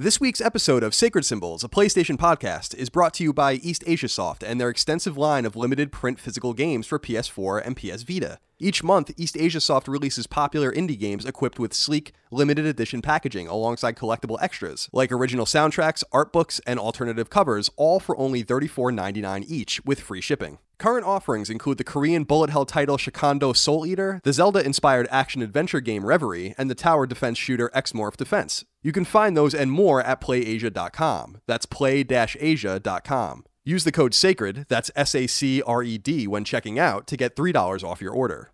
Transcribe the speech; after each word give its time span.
This 0.00 0.18
week's 0.18 0.40
episode 0.40 0.82
of 0.82 0.94
Sacred 0.94 1.26
Symbols, 1.26 1.62
a 1.62 1.68
PlayStation 1.68 2.16
podcast, 2.16 2.74
is 2.74 2.88
brought 2.88 3.12
to 3.12 3.22
you 3.22 3.34
by 3.34 3.56
East 3.56 3.84
Asia 3.86 4.08
Soft 4.08 4.42
and 4.42 4.58
their 4.58 4.70
extensive 4.70 5.18
line 5.18 5.44
of 5.44 5.56
limited 5.56 5.92
print 5.92 6.18
physical 6.18 6.54
games 6.54 6.86
for 6.86 6.98
PS4 6.98 7.66
and 7.66 7.76
PS 7.76 8.02
Vita. 8.04 8.38
Each 8.58 8.82
month, 8.82 9.10
East 9.18 9.36
Asia 9.38 9.60
Soft 9.60 9.88
releases 9.88 10.26
popular 10.26 10.72
indie 10.72 10.98
games 10.98 11.26
equipped 11.26 11.58
with 11.58 11.74
sleek, 11.74 12.14
limited 12.30 12.64
edition 12.64 13.02
packaging 13.02 13.46
alongside 13.46 13.94
collectible 13.94 14.38
extras, 14.40 14.88
like 14.90 15.12
original 15.12 15.44
soundtracks, 15.44 16.02
art 16.12 16.32
books, 16.32 16.62
and 16.66 16.80
alternative 16.80 17.28
covers, 17.28 17.68
all 17.76 18.00
for 18.00 18.16
only 18.18 18.42
$34.99 18.42 19.44
each, 19.48 19.84
with 19.84 20.00
free 20.00 20.22
shipping. 20.22 20.60
Current 20.78 21.04
offerings 21.04 21.50
include 21.50 21.76
the 21.76 21.84
Korean 21.84 22.24
bullet 22.24 22.48
hell 22.48 22.64
title 22.64 22.96
Shikhondo 22.96 23.54
Soul 23.54 23.84
Eater, 23.84 24.22
the 24.24 24.32
Zelda 24.32 24.64
inspired 24.64 25.08
action 25.10 25.42
adventure 25.42 25.80
game 25.80 26.06
Reverie, 26.06 26.54
and 26.56 26.70
the 26.70 26.74
tower 26.74 27.06
defense 27.06 27.36
shooter 27.36 27.70
Xmorph 27.74 28.16
Defense. 28.16 28.64
You 28.82 28.92
can 28.92 29.04
find 29.04 29.36
those 29.36 29.54
and 29.54 29.70
more 29.70 30.00
at 30.00 30.20
playasia.com. 30.20 31.42
That's 31.46 31.66
play 31.66 32.04
asia.com. 32.08 33.44
Use 33.62 33.84
the 33.84 33.92
code 33.92 34.12
SACRED, 34.12 34.66
that's 34.68 34.90
S 34.96 35.14
A 35.14 35.26
C 35.26 35.60
R 35.62 35.82
E 35.82 35.98
D, 35.98 36.26
when 36.26 36.44
checking 36.44 36.78
out 36.78 37.06
to 37.08 37.16
get 37.16 37.36
$3 37.36 37.84
off 37.84 38.00
your 38.00 38.12
order. 38.12 38.52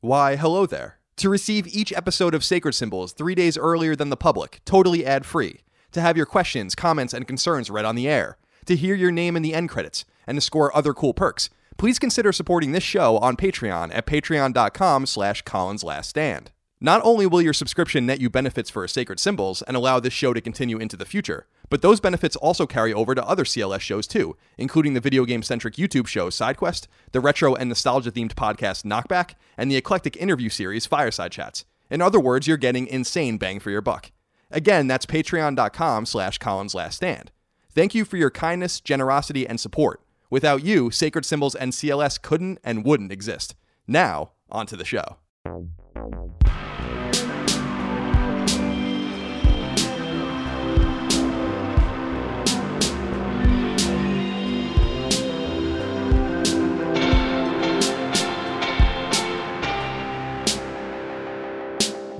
Why, 0.00 0.36
hello 0.36 0.66
there. 0.66 0.98
To 1.16 1.28
receive 1.28 1.66
each 1.66 1.92
episode 1.92 2.34
of 2.34 2.44
Sacred 2.44 2.74
Symbols 2.74 3.12
three 3.12 3.34
days 3.34 3.58
earlier 3.58 3.96
than 3.96 4.10
the 4.10 4.16
public, 4.16 4.60
totally 4.64 5.04
ad 5.04 5.26
free. 5.26 5.60
To 5.92 6.00
have 6.00 6.16
your 6.16 6.26
questions, 6.26 6.74
comments, 6.74 7.14
and 7.14 7.26
concerns 7.26 7.70
read 7.70 7.84
on 7.84 7.96
the 7.96 8.08
air. 8.08 8.36
To 8.66 8.76
hear 8.76 8.94
your 8.94 9.10
name 9.10 9.34
in 9.34 9.42
the 9.42 9.54
end 9.54 9.70
credits. 9.70 10.04
And 10.26 10.36
to 10.36 10.40
score 10.40 10.76
other 10.76 10.92
cool 10.94 11.14
perks. 11.14 11.50
Please 11.84 11.98
consider 11.98 12.32
supporting 12.32 12.72
this 12.72 12.82
show 12.82 13.18
on 13.18 13.36
Patreon 13.36 13.94
at 13.94 14.06
patreon.com 14.06 15.04
slash 15.04 15.42
Colin's 15.42 15.84
Last 15.84 16.08
Stand. 16.08 16.50
Not 16.80 17.02
only 17.04 17.26
will 17.26 17.42
your 17.42 17.52
subscription 17.52 18.06
net 18.06 18.22
you 18.22 18.30
benefits 18.30 18.70
for 18.70 18.88
Sacred 18.88 19.20
Symbols 19.20 19.60
and 19.60 19.76
allow 19.76 20.00
this 20.00 20.14
show 20.14 20.32
to 20.32 20.40
continue 20.40 20.78
into 20.78 20.96
the 20.96 21.04
future, 21.04 21.46
but 21.68 21.82
those 21.82 22.00
benefits 22.00 22.36
also 22.36 22.66
carry 22.66 22.94
over 22.94 23.14
to 23.14 23.28
other 23.28 23.44
CLS 23.44 23.80
shows 23.80 24.06
too, 24.06 24.34
including 24.56 24.94
the 24.94 25.00
video 25.02 25.26
game 25.26 25.42
centric 25.42 25.74
YouTube 25.74 26.06
show 26.06 26.30
SideQuest, 26.30 26.86
the 27.12 27.20
retro 27.20 27.54
and 27.54 27.68
nostalgia 27.68 28.10
themed 28.10 28.32
podcast 28.32 28.84
Knockback, 28.84 29.34
and 29.58 29.70
the 29.70 29.76
eclectic 29.76 30.16
interview 30.16 30.48
series 30.48 30.86
Fireside 30.86 31.32
Chats. 31.32 31.66
In 31.90 32.00
other 32.00 32.18
words, 32.18 32.46
you're 32.46 32.56
getting 32.56 32.86
insane 32.86 33.36
bang 33.36 33.60
for 33.60 33.70
your 33.70 33.82
buck. 33.82 34.10
Again, 34.50 34.86
that's 34.86 35.04
patreon.com 35.04 36.06
slash 36.06 36.38
Colin's 36.38 36.74
Last 36.74 36.96
Stand. 36.96 37.30
Thank 37.68 37.94
you 37.94 38.06
for 38.06 38.16
your 38.16 38.30
kindness, 38.30 38.80
generosity, 38.80 39.46
and 39.46 39.60
support. 39.60 40.00
Without 40.30 40.64
you, 40.64 40.90
Sacred 40.90 41.24
Symbols 41.24 41.54
and 41.54 41.72
CLS 41.72 42.20
couldn't 42.20 42.58
and 42.64 42.84
wouldn't 42.84 43.12
exist. 43.12 43.54
Now, 43.86 44.32
onto 44.50 44.76
the 44.76 44.84
show. 44.84 45.18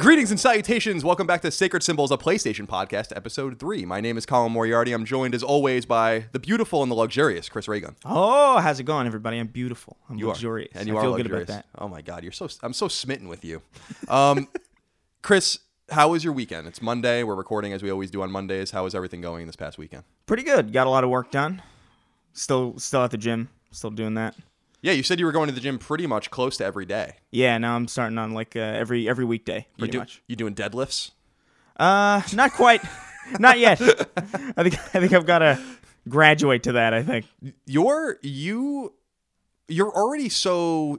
Greetings 0.04 0.30
and 0.30 0.38
salutations. 0.38 1.02
Welcome 1.02 1.26
back 1.26 1.40
to 1.40 1.50
Sacred 1.50 1.82
Symbols, 1.82 2.10
a 2.10 2.18
PlayStation 2.18 2.66
podcast, 2.66 3.16
episode 3.16 3.58
three. 3.58 3.86
My 3.86 4.02
name 4.02 4.18
is 4.18 4.26
Colin 4.26 4.52
Moriarty. 4.52 4.92
I'm 4.92 5.06
joined, 5.06 5.34
as 5.34 5.42
always, 5.42 5.86
by 5.86 6.26
the 6.32 6.38
beautiful 6.38 6.82
and 6.82 6.92
the 6.92 6.94
luxurious 6.94 7.48
Chris 7.48 7.68
Ray 7.68 7.80
Gun. 7.80 7.96
Oh, 8.04 8.58
how's 8.58 8.78
it 8.78 8.82
going, 8.82 9.06
everybody? 9.06 9.38
I'm 9.38 9.46
beautiful. 9.46 9.96
I'm 10.10 10.18
You 10.18 10.26
luxurious. 10.28 10.76
are, 10.76 10.78
and 10.80 10.88
you 10.88 10.96
I 10.96 10.98
are 10.98 11.02
feel 11.04 11.10
luxurious. 11.12 11.46
good 11.46 11.54
about 11.54 11.64
that. 11.72 11.82
Oh 11.82 11.88
my 11.88 12.02
God, 12.02 12.22
you're 12.22 12.32
so 12.32 12.50
I'm 12.62 12.74
so 12.74 12.86
smitten 12.86 13.28
with 13.28 13.46
you. 13.46 13.62
Um, 14.10 14.46
Chris, 15.22 15.60
how 15.88 16.10
was 16.10 16.22
your 16.22 16.34
weekend? 16.34 16.66
It's 16.66 16.82
Monday. 16.82 17.22
We're 17.22 17.34
recording 17.34 17.72
as 17.72 17.82
we 17.82 17.90
always 17.90 18.10
do 18.10 18.20
on 18.20 18.30
Mondays. 18.30 18.72
How 18.72 18.84
is 18.84 18.94
everything 18.94 19.22
going 19.22 19.46
this 19.46 19.56
past 19.56 19.78
weekend? 19.78 20.02
Pretty 20.26 20.42
good. 20.42 20.70
Got 20.74 20.86
a 20.86 20.90
lot 20.90 21.04
of 21.04 21.08
work 21.08 21.30
done. 21.30 21.62
Still, 22.34 22.78
still 22.78 23.04
at 23.04 23.10
the 23.10 23.16
gym. 23.16 23.48
Still 23.70 23.90
doing 23.90 24.12
that. 24.14 24.34
Yeah, 24.84 24.92
you 24.92 25.02
said 25.02 25.18
you 25.18 25.24
were 25.24 25.32
going 25.32 25.48
to 25.48 25.54
the 25.54 25.62
gym 25.62 25.78
pretty 25.78 26.06
much 26.06 26.30
close 26.30 26.58
to 26.58 26.64
every 26.66 26.84
day. 26.84 27.14
Yeah. 27.30 27.56
Now 27.56 27.74
I'm 27.74 27.88
starting 27.88 28.18
on 28.18 28.32
like 28.34 28.54
uh, 28.54 28.58
every 28.60 29.08
every 29.08 29.24
weekday, 29.24 29.66
You 29.76 29.78
pretty 29.78 29.92
do, 29.92 29.98
much. 30.00 30.22
You 30.26 30.36
doing 30.36 30.54
deadlifts? 30.54 31.12
Uh, 31.78 32.20
not 32.34 32.52
quite. 32.52 32.82
not 33.40 33.58
yet. 33.58 33.80
I 33.80 34.62
think 34.62 34.74
I 34.94 35.00
think 35.00 35.14
I've 35.14 35.24
got 35.24 35.38
to 35.38 35.58
graduate 36.06 36.64
to 36.64 36.72
that. 36.72 36.92
I 36.92 37.02
think. 37.02 37.24
You're 37.64 38.18
you 38.20 38.92
you're 39.68 39.90
already 39.90 40.28
so 40.28 40.98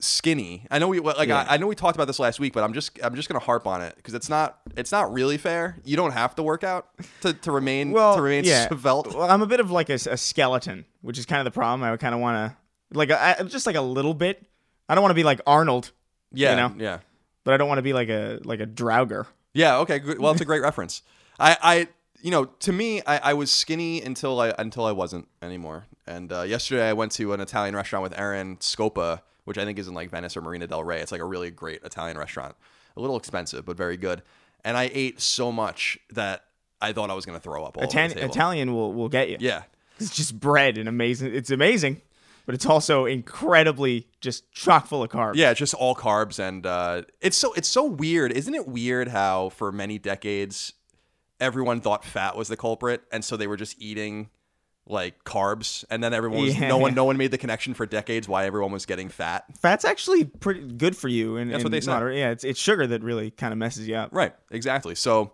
skinny. 0.00 0.66
I 0.70 0.78
know 0.78 0.88
we 0.88 1.00
like 1.00 1.28
Yeah. 1.28 1.44
I, 1.46 1.54
I 1.54 1.56
know 1.58 1.66
we 1.66 1.74
talked 1.74 1.96
about 1.98 2.06
this 2.06 2.18
last 2.18 2.40
week, 2.40 2.54
but 2.54 2.64
I'm 2.64 2.72
just 2.72 2.98
I'm 3.04 3.16
just 3.16 3.28
gonna 3.28 3.38
harp 3.38 3.66
on 3.66 3.82
it 3.82 3.96
because 3.96 4.14
it's 4.14 4.30
not 4.30 4.60
it's 4.78 4.92
not 4.92 5.12
really 5.12 5.36
fair. 5.36 5.76
You 5.84 5.98
don't 5.98 6.12
have 6.12 6.36
to 6.36 6.42
work 6.42 6.64
out 6.64 6.88
to, 7.20 7.34
to 7.34 7.52
remain 7.52 7.90
Well, 7.90 8.16
to 8.16 8.22
remain 8.22 8.44
yeah. 8.44 8.66
svelte. 8.68 9.14
Well, 9.14 9.30
I'm 9.30 9.42
a 9.42 9.46
bit 9.46 9.60
of 9.60 9.70
like 9.70 9.90
a, 9.90 9.94
a 10.10 10.16
skeleton, 10.16 10.86
which 11.02 11.18
is 11.18 11.26
kind 11.26 11.40
of 11.40 11.44
the 11.44 11.54
problem. 11.54 11.82
I 11.82 11.90
would 11.90 12.00
kind 12.00 12.14
of 12.14 12.22
want 12.22 12.50
to 12.50 12.56
like 12.94 13.10
a, 13.10 13.44
just 13.48 13.66
like 13.66 13.76
a 13.76 13.80
little 13.82 14.14
bit. 14.14 14.44
I 14.88 14.94
don't 14.94 15.02
want 15.02 15.10
to 15.10 15.16
be 15.16 15.24
like 15.24 15.40
Arnold, 15.46 15.92
Yeah, 16.32 16.50
you 16.50 16.56
know? 16.56 16.84
yeah. 16.84 16.98
but 17.44 17.54
I 17.54 17.56
don't 17.56 17.68
want 17.68 17.78
to 17.78 17.82
be 17.82 17.92
like 17.92 18.08
a 18.08 18.40
like 18.44 18.60
a 18.60 18.66
Draugr. 18.66 19.26
Yeah. 19.52 19.78
Okay. 19.78 19.98
Good. 19.98 20.18
Well, 20.18 20.32
it's 20.32 20.40
a 20.40 20.44
great 20.52 20.62
reference. 20.62 21.02
I, 21.38 21.56
I, 21.62 21.88
you 22.22 22.30
know, 22.30 22.44
to 22.44 22.72
me, 22.72 23.02
I, 23.06 23.30
I 23.30 23.34
was 23.34 23.50
skinny 23.52 24.02
until 24.02 24.40
I 24.40 24.52
until 24.58 24.84
I 24.84 24.92
wasn't 24.92 25.28
anymore. 25.42 25.86
And 26.06 26.32
uh, 26.32 26.42
yesterday, 26.42 26.88
I 26.88 26.92
went 26.92 27.12
to 27.12 27.32
an 27.32 27.40
Italian 27.40 27.74
restaurant 27.74 28.02
with 28.02 28.18
Aaron 28.18 28.56
Scopa, 28.58 29.22
which 29.44 29.58
I 29.58 29.64
think 29.64 29.78
is 29.78 29.88
in 29.88 29.94
like 29.94 30.10
Venice 30.10 30.36
or 30.36 30.42
Marina 30.42 30.66
del 30.66 30.84
Rey. 30.84 31.00
It's 31.00 31.12
like 31.12 31.20
a 31.20 31.24
really 31.26 31.50
great 31.50 31.82
Italian 31.82 32.18
restaurant. 32.18 32.54
A 32.96 33.00
little 33.00 33.16
expensive, 33.16 33.64
but 33.64 33.76
very 33.76 33.96
good. 33.96 34.22
And 34.64 34.76
I 34.76 34.90
ate 34.92 35.20
so 35.20 35.50
much 35.52 35.98
that 36.12 36.44
I 36.80 36.92
thought 36.92 37.10
I 37.10 37.14
was 37.14 37.24
gonna 37.26 37.40
throw 37.40 37.64
up 37.64 37.76
all 37.76 37.84
Italian. 37.84 38.18
Italian 38.18 38.74
will 38.74 38.92
will 38.92 39.08
get 39.08 39.28
you. 39.30 39.38
Yeah. 39.40 39.62
It's 39.98 40.14
just 40.14 40.38
bread 40.38 40.76
and 40.78 40.88
amazing. 40.88 41.34
It's 41.34 41.50
amazing, 41.50 42.02
but 42.46 42.54
it's 42.54 42.66
also 42.66 43.04
incredibly 43.06 44.06
just 44.20 44.50
chock 44.52 44.86
full 44.86 45.02
of 45.02 45.10
carbs. 45.10 45.34
Yeah, 45.36 45.54
just 45.54 45.74
all 45.74 45.94
carbs, 45.94 46.38
and 46.38 46.64
uh, 46.66 47.02
it's 47.20 47.36
so 47.36 47.52
it's 47.54 47.68
so 47.68 47.84
weird, 47.84 48.32
isn't 48.32 48.54
it? 48.54 48.66
Weird 48.68 49.08
how 49.08 49.48
for 49.50 49.72
many 49.72 49.98
decades 49.98 50.72
everyone 51.40 51.80
thought 51.80 52.04
fat 52.04 52.36
was 52.36 52.48
the 52.48 52.56
culprit, 52.56 53.02
and 53.12 53.24
so 53.24 53.36
they 53.36 53.46
were 53.46 53.56
just 53.56 53.80
eating 53.80 54.30
like 54.86 55.24
carbs, 55.24 55.84
and 55.90 56.04
then 56.04 56.12
everyone 56.12 56.42
was 56.42 56.58
Yeah. 56.58 56.68
no 56.68 56.76
one 56.76 56.94
no 56.94 57.04
one 57.04 57.16
made 57.16 57.30
the 57.30 57.38
connection 57.38 57.72
for 57.72 57.86
decades 57.86 58.28
why 58.28 58.44
everyone 58.44 58.70
was 58.72 58.84
getting 58.84 59.08
fat. 59.08 59.44
fat's 59.58 59.84
actually 59.84 60.24
pretty 60.26 60.60
good 60.60 60.94
for 60.96 61.08
you. 61.08 61.36
And 61.38 61.50
That's 61.50 61.64
what 61.64 61.70
they 61.70 61.80
say. 61.80 61.92
Yeah, 62.18 62.30
it's 62.30 62.44
it's 62.44 62.60
sugar 62.60 62.86
that 62.88 63.02
really 63.02 63.30
kind 63.30 63.52
of 63.52 63.58
messes 63.58 63.88
you 63.88 63.96
up. 63.96 64.10
Right, 64.12 64.34
exactly. 64.50 64.94
So 64.94 65.32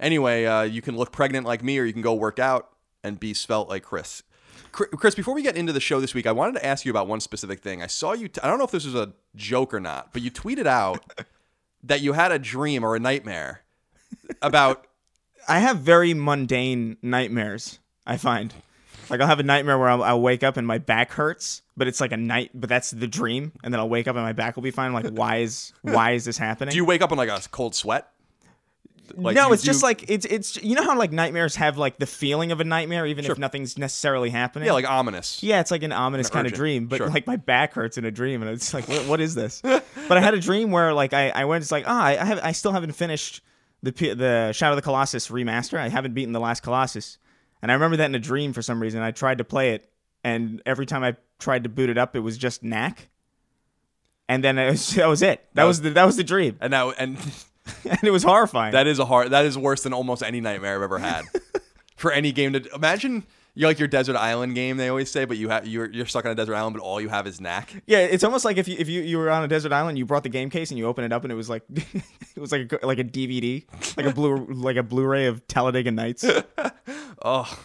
anyway, 0.00 0.46
uh, 0.46 0.62
you 0.62 0.82
can 0.82 0.96
look 0.96 1.12
pregnant 1.12 1.46
like 1.46 1.62
me, 1.62 1.78
or 1.78 1.84
you 1.84 1.92
can 1.92 2.02
go 2.02 2.14
work 2.14 2.40
out 2.40 2.70
and 3.04 3.20
be 3.20 3.34
svelte 3.34 3.68
like 3.68 3.84
Chris. 3.84 4.24
Chr- 4.72 4.84
Chris, 4.84 5.14
before 5.14 5.34
we 5.34 5.42
get 5.42 5.56
into 5.56 5.72
the 5.72 5.80
show 5.80 6.00
this 6.00 6.14
week, 6.14 6.26
I 6.26 6.32
wanted 6.32 6.54
to 6.54 6.66
ask 6.66 6.84
you 6.84 6.90
about 6.90 7.06
one 7.08 7.20
specific 7.20 7.60
thing. 7.60 7.82
I 7.82 7.86
saw 7.86 8.12
you. 8.12 8.28
T- 8.28 8.40
I 8.42 8.48
don't 8.48 8.58
know 8.58 8.64
if 8.64 8.70
this 8.70 8.84
was 8.84 8.94
a 8.94 9.12
joke 9.34 9.72
or 9.74 9.80
not, 9.80 10.12
but 10.12 10.22
you 10.22 10.30
tweeted 10.30 10.66
out 10.66 11.02
that 11.82 12.00
you 12.00 12.12
had 12.12 12.32
a 12.32 12.38
dream 12.38 12.84
or 12.84 12.96
a 12.96 13.00
nightmare 13.00 13.62
about 14.42 14.86
I 15.48 15.60
have 15.60 15.78
very 15.78 16.12
mundane 16.14 16.98
nightmares. 17.02 17.78
I 18.06 18.16
find. 18.16 18.54
Like 19.10 19.20
I'll 19.20 19.26
have 19.26 19.40
a 19.40 19.44
nightmare 19.44 19.78
where 19.78 19.88
I'll, 19.88 20.02
I'll 20.02 20.20
wake 20.20 20.42
up 20.42 20.56
and 20.56 20.66
my 20.66 20.78
back 20.78 21.12
hurts, 21.12 21.62
but 21.76 21.88
it's 21.88 22.00
like 22.00 22.12
a 22.12 22.16
night, 22.16 22.50
but 22.54 22.68
that's 22.68 22.90
the 22.90 23.06
dream, 23.06 23.52
and 23.64 23.72
then 23.72 23.80
I'll 23.80 23.88
wake 23.88 24.06
up 24.06 24.16
and 24.16 24.24
my 24.24 24.32
back 24.34 24.56
will 24.56 24.62
be 24.62 24.70
fine. 24.70 24.88
I'm 24.88 24.92
like, 24.92 25.08
why 25.08 25.38
is 25.38 25.72
why 25.82 26.12
is 26.12 26.24
this 26.24 26.36
happening? 26.36 26.72
Do 26.72 26.76
you 26.76 26.84
wake 26.84 27.00
up 27.00 27.10
in 27.10 27.16
like 27.16 27.30
a 27.30 27.40
cold 27.50 27.74
sweat? 27.74 28.10
Like, 29.16 29.34
no, 29.34 29.52
it's 29.52 29.62
do 29.62 29.66
just 29.66 29.82
like 29.82 30.08
it's 30.10 30.24
it's 30.26 30.62
you 30.62 30.74
know 30.74 30.82
how 30.82 30.96
like 30.98 31.12
nightmares 31.12 31.56
have 31.56 31.78
like 31.78 31.98
the 31.98 32.06
feeling 32.06 32.52
of 32.52 32.60
a 32.60 32.64
nightmare 32.64 33.06
even 33.06 33.24
Sure. 33.24 33.32
if 33.32 33.38
nothing's 33.38 33.78
necessarily 33.78 34.30
happening. 34.30 34.66
yeah, 34.66 34.72
like 34.72 34.88
ominous. 34.88 35.42
Yeah, 35.42 35.60
it's 35.60 35.70
like 35.70 35.82
an 35.82 35.92
ominous 35.92 36.30
kind 36.30 36.46
of 36.46 36.52
dream, 36.52 36.86
but 36.86 36.96
Sure. 36.98 37.08
like 37.08 37.26
my 37.26 37.36
back 37.36 37.74
hurts 37.74 37.98
in 37.98 38.04
a 38.04 38.10
dream, 38.10 38.42
and 38.42 38.50
it's 38.50 38.72
like, 38.74 38.88
what, 38.88 39.06
what 39.06 39.20
is 39.20 39.34
this? 39.34 39.60
but 39.62 39.82
I 40.16 40.20
had 40.20 40.34
a 40.34 40.40
dream 40.40 40.70
where 40.70 40.92
like 40.94 41.12
I, 41.12 41.30
I 41.30 41.44
went, 41.44 41.62
it's 41.62 41.72
like, 41.72 41.84
ah, 41.86 42.04
I 42.04 42.14
have, 42.14 42.40
I 42.42 42.52
still 42.52 42.72
haven't 42.72 42.92
finished 42.92 43.42
the 43.82 43.90
the 43.92 44.52
Shadow 44.52 44.72
of 44.72 44.76
the 44.76 44.82
Colossus 44.82 45.28
remaster. 45.28 45.78
I 45.78 45.88
haven't 45.88 46.14
beaten 46.14 46.32
the 46.32 46.40
last 46.40 46.62
Colossus, 46.62 47.18
and 47.62 47.70
I 47.70 47.74
remember 47.74 47.96
that 47.98 48.06
in 48.06 48.14
a 48.14 48.18
dream 48.20 48.52
for 48.52 48.62
some 48.62 48.80
reason. 48.80 49.02
I 49.02 49.10
tried 49.12 49.38
to 49.38 49.44
play 49.44 49.70
it, 49.74 49.90
and 50.24 50.62
every 50.66 50.86
time 50.86 51.04
I 51.04 51.16
tried 51.38 51.62
to 51.64 51.68
boot 51.68 51.88
it 51.90 51.98
up, 51.98 52.16
it 52.16 52.20
was 52.20 52.36
just 52.36 52.62
Knack. 52.62 53.08
And 54.28 54.44
then 54.44 54.58
it 54.58 54.70
was, 54.70 54.90
that 54.96 55.06
was 55.06 55.22
it. 55.22 55.44
That 55.54 55.64
was 55.64 55.80
the 55.80 55.90
that 55.90 56.04
was 56.04 56.16
the 56.16 56.24
dream, 56.24 56.58
And 56.60 56.70
now, 56.70 56.90
and 56.90 57.16
and 57.84 58.02
it 58.02 58.10
was 58.10 58.22
horrifying. 58.22 58.72
that 58.72 58.86
is 58.86 58.98
a 58.98 59.04
hard. 59.04 59.30
That 59.30 59.44
is 59.44 59.56
worse 59.56 59.82
than 59.82 59.92
almost 59.92 60.22
any 60.22 60.40
nightmare 60.40 60.76
I've 60.76 60.82
ever 60.82 60.98
had. 60.98 61.24
For 61.96 62.12
any 62.12 62.30
game 62.30 62.52
to 62.52 62.64
imagine, 62.74 63.26
you 63.54 63.66
like 63.66 63.80
your 63.80 63.88
desert 63.88 64.14
island 64.14 64.54
game. 64.54 64.76
They 64.76 64.88
always 64.88 65.10
say, 65.10 65.24
but 65.24 65.36
you 65.36 65.48
have 65.48 65.66
you're 65.66 65.90
you're 65.90 66.06
stuck 66.06 66.24
on 66.24 66.30
a 66.30 66.34
desert 66.36 66.54
island, 66.54 66.76
but 66.76 66.82
all 66.82 67.00
you 67.00 67.08
have 67.08 67.26
is 67.26 67.40
Knack. 67.40 67.82
Yeah, 67.86 67.98
it's 67.98 68.22
almost 68.22 68.44
like 68.44 68.56
if 68.56 68.68
you 68.68 68.76
if 68.78 68.88
you, 68.88 69.02
you 69.02 69.18
were 69.18 69.30
on 69.30 69.42
a 69.42 69.48
desert 69.48 69.72
island, 69.72 69.98
you 69.98 70.06
brought 70.06 70.22
the 70.22 70.28
game 70.28 70.48
case 70.48 70.70
and 70.70 70.78
you 70.78 70.86
open 70.86 71.02
it 71.02 71.12
up 71.12 71.24
and 71.24 71.32
it 71.32 71.34
was 71.34 71.50
like 71.50 71.64
it 71.70 72.38
was 72.38 72.52
like 72.52 72.72
a, 72.72 72.86
like 72.86 73.00
a 73.00 73.04
DVD, 73.04 73.64
like 73.96 74.06
a 74.06 74.12
blue 74.12 74.46
like 74.46 74.76
a 74.76 74.84
Blu-ray 74.84 75.26
of 75.26 75.44
Talladega 75.48 75.90
Nights. 75.90 76.24
Oh, 77.20 77.58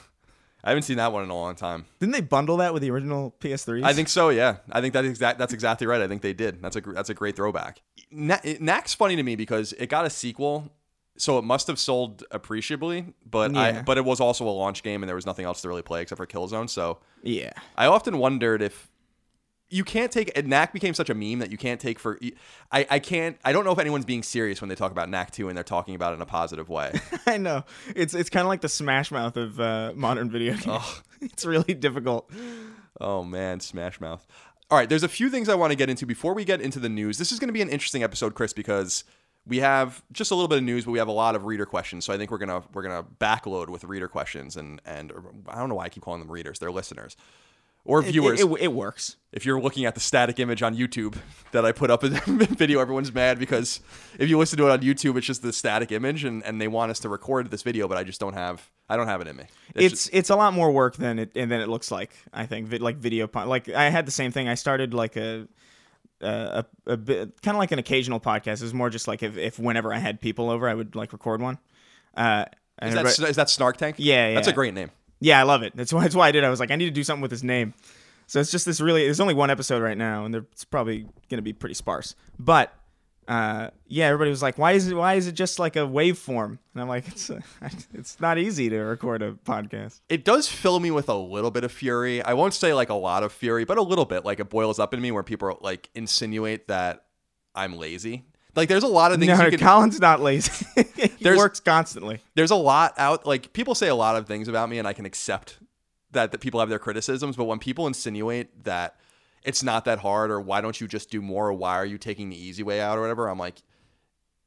I 0.63 0.69
haven't 0.69 0.83
seen 0.83 0.97
that 0.97 1.11
one 1.11 1.23
in 1.23 1.29
a 1.29 1.35
long 1.35 1.55
time. 1.55 1.85
Didn't 1.99 2.13
they 2.13 2.21
bundle 2.21 2.57
that 2.57 2.73
with 2.73 2.81
the 2.81 2.89
original 2.91 3.35
PS3? 3.41 3.83
I 3.83 3.93
think 3.93 4.07
so. 4.07 4.29
Yeah, 4.29 4.57
I 4.71 4.79
think 4.81 4.93
that 4.93 5.03
exact 5.05 5.37
that's 5.39 5.53
exactly 5.53 5.87
right. 5.87 6.01
I 6.01 6.07
think 6.07 6.21
they 6.21 6.33
did. 6.33 6.61
That's 6.61 6.75
a 6.77 6.81
that's 6.81 7.09
a 7.09 7.13
great 7.13 7.35
throwback. 7.35 7.81
Na- 8.11 8.37
Knack's 8.59 8.93
funny 8.93 9.15
to 9.17 9.23
me 9.23 9.35
because 9.35 9.73
it 9.73 9.87
got 9.87 10.05
a 10.05 10.09
sequel, 10.09 10.71
so 11.17 11.37
it 11.37 11.43
must 11.43 11.67
have 11.67 11.79
sold 11.79 12.23
appreciably. 12.31 13.13
But 13.29 13.55
I 13.57 13.81
but 13.81 13.97
it 13.97 14.05
was 14.05 14.21
also 14.21 14.47
a 14.47 14.51
launch 14.51 14.83
game, 14.83 15.03
and 15.03 15.07
there 15.09 15.15
was 15.15 15.25
nothing 15.25 15.45
else 15.45 15.61
to 15.63 15.67
really 15.67 15.81
play 15.81 16.01
except 16.01 16.17
for 16.17 16.27
Killzone. 16.27 16.69
So 16.69 16.99
Yeah. 17.23 17.51
I 17.75 17.87
often 17.87 18.17
wondered 18.17 18.61
if 18.61 18.89
you 19.73 19.83
can't 19.83 20.11
take 20.11 20.31
and 20.37 20.47
Knack 20.47 20.71
became 20.71 20.93
such 20.93 21.09
a 21.09 21.15
meme 21.15 21.39
that 21.39 21.51
you 21.51 21.57
can't 21.57 21.81
take 21.81 21.97
for. 21.97 22.19
I 22.71 22.85
I 22.89 22.99
can't. 22.99 23.37
I 23.43 23.51
don't 23.51 23.65
know 23.65 23.71
if 23.71 23.79
anyone's 23.79 24.05
being 24.05 24.21
serious 24.21 24.61
when 24.61 24.69
they 24.69 24.75
talk 24.75 24.91
about 24.91 25.09
Knack 25.09 25.31
two 25.31 25.49
and 25.49 25.57
they're 25.57 25.63
talking 25.63 25.95
about 25.95 26.13
it 26.13 26.17
in 26.17 26.21
a 26.21 26.27
positive 26.27 26.69
way. 26.69 26.99
I 27.25 27.37
know. 27.37 27.65
It's 27.95 28.13
it's 28.13 28.29
kind 28.29 28.45
of 28.45 28.49
like 28.49 28.61
the 28.61 28.69
Smash 28.69 29.11
Mouth 29.11 29.35
of 29.35 29.59
uh, 29.59 29.93
modern 29.95 30.29
video 30.29 30.55
games. 30.55 31.01
it's 31.21 31.43
really 31.43 31.73
difficult. 31.73 32.31
Oh 33.01 33.23
man, 33.23 33.59
Smash 33.59 33.99
Mouth. 33.99 34.25
All 34.69 34.77
right, 34.77 34.87
there's 34.87 35.03
a 35.03 35.09
few 35.09 35.29
things 35.29 35.49
I 35.49 35.55
want 35.55 35.71
to 35.71 35.75
get 35.75 35.89
into 35.89 36.05
before 36.05 36.33
we 36.33 36.45
get 36.45 36.61
into 36.61 36.79
the 36.79 36.89
news. 36.89 37.17
This 37.17 37.31
is 37.31 37.39
going 37.39 37.49
to 37.49 37.53
be 37.53 37.61
an 37.61 37.69
interesting 37.69 38.03
episode, 38.03 38.35
Chris, 38.35 38.53
because 38.53 39.03
we 39.45 39.57
have 39.59 40.03
just 40.11 40.31
a 40.31 40.35
little 40.35 40.47
bit 40.47 40.59
of 40.59 40.63
news, 40.63 40.85
but 40.85 40.91
we 40.91 40.99
have 40.99 41.09
a 41.09 41.13
lot 41.13 41.35
of 41.35 41.45
reader 41.45 41.65
questions. 41.65 42.05
So 42.05 42.13
I 42.13 42.17
think 42.17 42.29
we're 42.29 42.37
gonna 42.37 42.63
we're 42.73 42.83
gonna 42.83 43.05
backload 43.19 43.69
with 43.69 43.83
reader 43.85 44.07
questions, 44.07 44.55
and 44.55 44.81
and 44.85 45.11
I 45.47 45.57
don't 45.57 45.69
know 45.69 45.75
why 45.75 45.85
I 45.85 45.89
keep 45.89 46.03
calling 46.03 46.21
them 46.21 46.31
readers. 46.31 46.59
They're 46.59 46.71
listeners 46.71 47.17
or 47.85 48.01
viewers. 48.01 48.39
It, 48.39 48.49
it, 48.49 48.61
it 48.61 48.73
works. 48.73 49.17
if 49.31 49.45
you're 49.45 49.59
looking 49.59 49.85
at 49.85 49.93
the 49.93 49.99
static 49.99 50.39
image 50.39 50.61
on 50.61 50.75
YouTube 50.75 51.17
that 51.51 51.65
I 51.65 51.71
put 51.71 51.91
up 51.91 52.03
in 52.03 52.13
the 52.37 52.47
video, 52.49 52.79
everyone's 52.79 53.13
mad 53.13 53.39
because 53.39 53.81
if 54.17 54.29
you 54.29 54.37
listen 54.37 54.57
to 54.57 54.67
it 54.67 54.71
on 54.71 54.79
YouTube, 54.81 55.17
it's 55.17 55.27
just 55.27 55.41
the 55.41 55.53
static 55.53 55.91
image, 55.91 56.23
and, 56.23 56.43
and 56.43 56.61
they 56.61 56.67
want 56.67 56.91
us 56.91 56.99
to 56.99 57.09
record 57.09 57.51
this 57.51 57.63
video, 57.63 57.87
but 57.87 57.97
I 57.97 58.03
just 58.03 58.19
don't 58.19 58.33
have 58.33 58.69
I 58.89 58.95
don't 58.97 59.07
have 59.07 59.21
it 59.21 59.27
in 59.27 59.35
me. 59.35 59.45
It's 59.75 60.09
it's 60.13 60.29
a 60.29 60.35
lot 60.35 60.53
more 60.53 60.71
work 60.71 60.95
than 60.95 61.19
it 61.19 61.31
and 61.35 61.51
than 61.51 61.61
it 61.61 61.69
looks 61.69 61.91
like. 61.91 62.15
I 62.33 62.45
think 62.45 62.71
like 62.81 62.97
video 62.97 63.29
like 63.33 63.69
I 63.69 63.89
had 63.89 64.05
the 64.05 64.11
same 64.11 64.31
thing. 64.31 64.47
I 64.47 64.55
started 64.55 64.93
like 64.93 65.15
a 65.15 65.47
a, 66.21 66.65
a, 66.85 66.93
a 66.93 66.97
bit 66.97 67.41
kind 67.41 67.55
of 67.55 67.59
like 67.59 67.71
an 67.71 67.79
occasional 67.79 68.19
podcast. 68.19 68.55
It 68.55 68.63
was 68.63 68.73
more 68.73 68.89
just 68.89 69.07
like 69.07 69.23
if, 69.23 69.37
if 69.37 69.59
whenever 69.59 69.93
I 69.93 69.99
had 69.99 70.21
people 70.21 70.49
over, 70.49 70.69
I 70.69 70.73
would 70.73 70.95
like 70.95 71.11
record 71.11 71.41
one. 71.41 71.57
Uh, 72.15 72.45
is 72.81 72.93
that 72.93 73.29
is 73.29 73.35
that 73.35 73.49
Snark 73.49 73.77
Tank? 73.77 73.95
Yeah, 73.99 74.33
that's 74.33 74.47
a 74.47 74.53
great 74.53 74.73
name. 74.73 74.91
Yeah, 75.23 75.39
I 75.39 75.43
love 75.43 75.63
it. 75.63 75.73
That's 75.73 75.93
why, 75.93 76.01
that's 76.01 76.15
why 76.15 76.27
I 76.27 76.31
did. 76.33 76.43
It. 76.43 76.47
I 76.47 76.49
was 76.49 76.59
like, 76.59 76.69
I 76.69 76.75
need 76.75 76.85
to 76.85 76.91
do 76.91 77.03
something 77.03 77.21
with 77.21 77.31
his 77.31 77.45
name. 77.45 77.73
So 78.27 78.41
it's 78.41 78.51
just 78.51 78.65
this 78.65 78.81
really. 78.81 79.05
There's 79.05 79.21
only 79.21 79.33
one 79.33 79.49
episode 79.49 79.81
right 79.81 79.97
now, 79.97 80.25
and 80.25 80.35
it's 80.35 80.65
probably 80.65 81.07
gonna 81.29 81.41
be 81.41 81.53
pretty 81.53 81.75
sparse. 81.75 82.15
But 82.37 82.73
uh, 83.27 83.69
yeah, 83.87 84.07
everybody 84.07 84.29
was 84.29 84.41
like, 84.41 84.57
"Why 84.57 84.73
is 84.73 84.87
it? 84.87 84.95
Why 84.95 85.13
is 85.13 85.27
it 85.27 85.33
just 85.33 85.59
like 85.59 85.75
a 85.75 85.79
waveform?" 85.79 86.57
And 86.73 86.81
I'm 86.81 86.87
like, 86.87 87.07
"It's 87.07 87.31
it's 87.93 88.19
not 88.19 88.37
easy 88.37 88.69
to 88.69 88.79
record 88.79 89.21
a 89.21 89.33
podcast." 89.33 90.01
it 90.09 90.25
does 90.25 90.49
fill 90.49 90.79
me 90.79 90.91
with 90.91 91.07
a 91.09 91.15
little 91.15 91.51
bit 91.51 91.63
of 91.63 91.71
fury. 91.71 92.21
I 92.21 92.33
won't 92.33 92.53
say 92.53 92.73
like 92.73 92.89
a 92.89 92.95
lot 92.95 93.23
of 93.23 93.31
fury, 93.31 93.63
but 93.65 93.77
a 93.77 93.81
little 93.81 94.05
bit. 94.05 94.25
Like 94.25 94.39
it 94.39 94.49
boils 94.49 94.79
up 94.79 94.93
in 94.93 95.01
me 95.01 95.11
where 95.11 95.23
people 95.23 95.57
like 95.61 95.89
insinuate 95.95 96.67
that 96.67 97.05
I'm 97.55 97.77
lazy. 97.77 98.25
Like 98.55 98.69
there's 98.69 98.83
a 98.83 98.87
lot 98.87 99.11
of 99.11 99.19
things 99.19 99.37
No, 99.37 99.45
you 99.45 99.51
can. 99.51 99.59
Colin's 99.59 99.99
not 99.99 100.21
lazy. 100.21 100.65
he 101.17 101.25
works 101.31 101.59
constantly. 101.59 102.21
there's 102.35 102.51
a 102.51 102.55
lot 102.55 102.93
out. 102.97 103.25
Like 103.25 103.53
people 103.53 103.75
say 103.75 103.87
a 103.87 103.95
lot 103.95 104.15
of 104.15 104.27
things 104.27 104.47
about 104.47 104.69
me, 104.69 104.77
and 104.77 104.87
I 104.87 104.93
can 104.93 105.05
accept 105.05 105.57
that 106.11 106.31
that 106.31 106.39
people 106.39 106.59
have 106.59 106.69
their 106.69 106.79
criticisms. 106.79 107.35
But 107.35 107.45
when 107.45 107.59
people 107.59 107.87
insinuate 107.87 108.63
that 108.63 108.95
it's 109.43 109.63
not 109.63 109.85
that 109.85 109.99
hard, 109.99 110.31
or 110.31 110.39
why 110.39 110.61
don't 110.61 110.79
you 110.79 110.87
just 110.87 111.09
do 111.09 111.21
more, 111.21 111.49
or 111.49 111.53
why 111.53 111.75
are 111.75 111.85
you 111.85 111.97
taking 111.97 112.29
the 112.29 112.37
easy 112.37 112.63
way 112.63 112.79
out, 112.79 112.97
or 112.97 113.01
whatever, 113.01 113.27
I'm 113.27 113.39
like, 113.39 113.55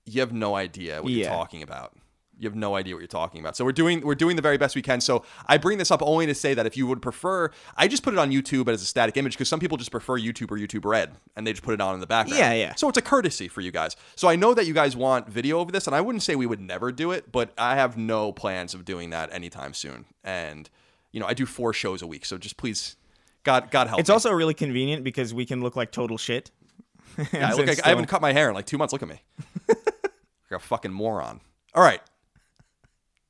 you 0.05 0.21
have 0.21 0.33
no 0.33 0.55
idea 0.55 1.03
what 1.03 1.13
you're 1.13 1.29
talking 1.29 1.63
about. 1.63 1.93
You 2.39 2.49
have 2.49 2.57
no 2.57 2.75
idea 2.77 2.95
what 2.95 3.01
you're 3.01 3.09
talking 3.09 3.41
about. 3.41 3.57
So 3.57 3.65
we're 3.65 3.73
doing 3.73 4.03
we're 4.03 4.15
doing 4.15 4.37
the 4.37 4.43
very 4.43 4.59
best 4.59 4.77
we 4.77 4.83
can. 4.83 5.01
So 5.01 5.25
I 5.47 5.57
bring 5.57 5.79
this 5.79 5.91
up 5.91 6.03
only 6.03 6.27
to 6.27 6.35
say 6.35 6.55
that 6.55 6.67
if 6.67 6.77
you 6.77 6.87
would 6.87 7.01
prefer, 7.01 7.51
I 7.77 7.89
just 7.89 8.03
put 8.03 8.13
it 8.13 8.19
on 8.19 8.31
YouTube 8.31 8.69
as 8.69 8.83
a 8.83 8.85
static 8.85 9.17
image 9.17 9.33
because 9.33 9.49
some 9.49 9.61
people 9.61 9.77
just 9.77 9.91
prefer 9.91 10.19
YouTube 10.19 10.51
or 10.51 10.59
YouTube 10.59 10.85
Red 10.85 11.17
and 11.35 11.47
they 11.47 11.53
just 11.53 11.63
put 11.63 11.75
it 11.75 11.81
on 11.81 11.95
in 11.95 12.01
the 12.01 12.07
background. 12.07 12.39
Yeah, 12.39 12.53
yeah. 12.53 12.75
So 12.75 12.89
it's 12.89 12.99
a 12.99 13.03
courtesy 13.03 13.49
for 13.49 13.63
you 13.63 13.71
guys. 13.71 13.97
So 14.17 14.29
I 14.29 14.37
know 14.37 14.55
that 14.55 14.67
you 14.67 14.75
guys 14.75 14.97
want 14.97 15.29
video 15.29 15.61
of 15.61 15.73
this, 15.73 15.87
and 15.87 15.97
I 15.97 16.01
wouldn't 16.01 16.23
say 16.23 16.37
we 16.37 16.47
would 16.47 16.61
never 16.61 16.93
do 16.93 17.13
it, 17.13 17.33
but 17.33 17.53
I 17.57 17.77
have 17.77 17.97
no 17.97 18.33
plans 18.33 18.75
of 18.75 18.85
doing 18.85 19.11
that 19.11 19.33
anytime 19.33 19.73
soon. 19.73 20.05
And 20.23 20.69
you 21.13 21.21
know, 21.21 21.27
I 21.27 21.33
do 21.33 21.47
four 21.47 21.73
shows 21.73 22.03
a 22.03 22.07
week, 22.07 22.27
so 22.27 22.37
just 22.37 22.59
please, 22.59 22.97
God, 23.43 23.71
God 23.71 23.87
help. 23.87 24.01
It's 24.01 24.11
me. 24.11 24.13
also 24.13 24.31
really 24.33 24.53
convenient 24.53 25.03
because 25.03 25.33
we 25.33 25.47
can 25.47 25.63
look 25.63 25.75
like 25.75 25.91
total 25.91 26.19
shit. 26.19 26.51
Yeah, 27.33 27.51
I, 27.51 27.55
look 27.55 27.67
like, 27.69 27.87
I 27.87 27.89
haven't 27.89 28.07
cut 28.07 28.21
my 28.21 28.35
hair 28.35 28.49
in 28.51 28.55
like 28.55 28.67
two 28.67 28.77
months. 28.77 28.93
Look 28.93 29.03
at 29.03 29.09
me, 29.09 29.23
like 29.69 29.79
a 30.51 30.59
fucking 30.59 30.93
moron. 30.93 31.41
All 31.75 31.83
right, 31.83 32.03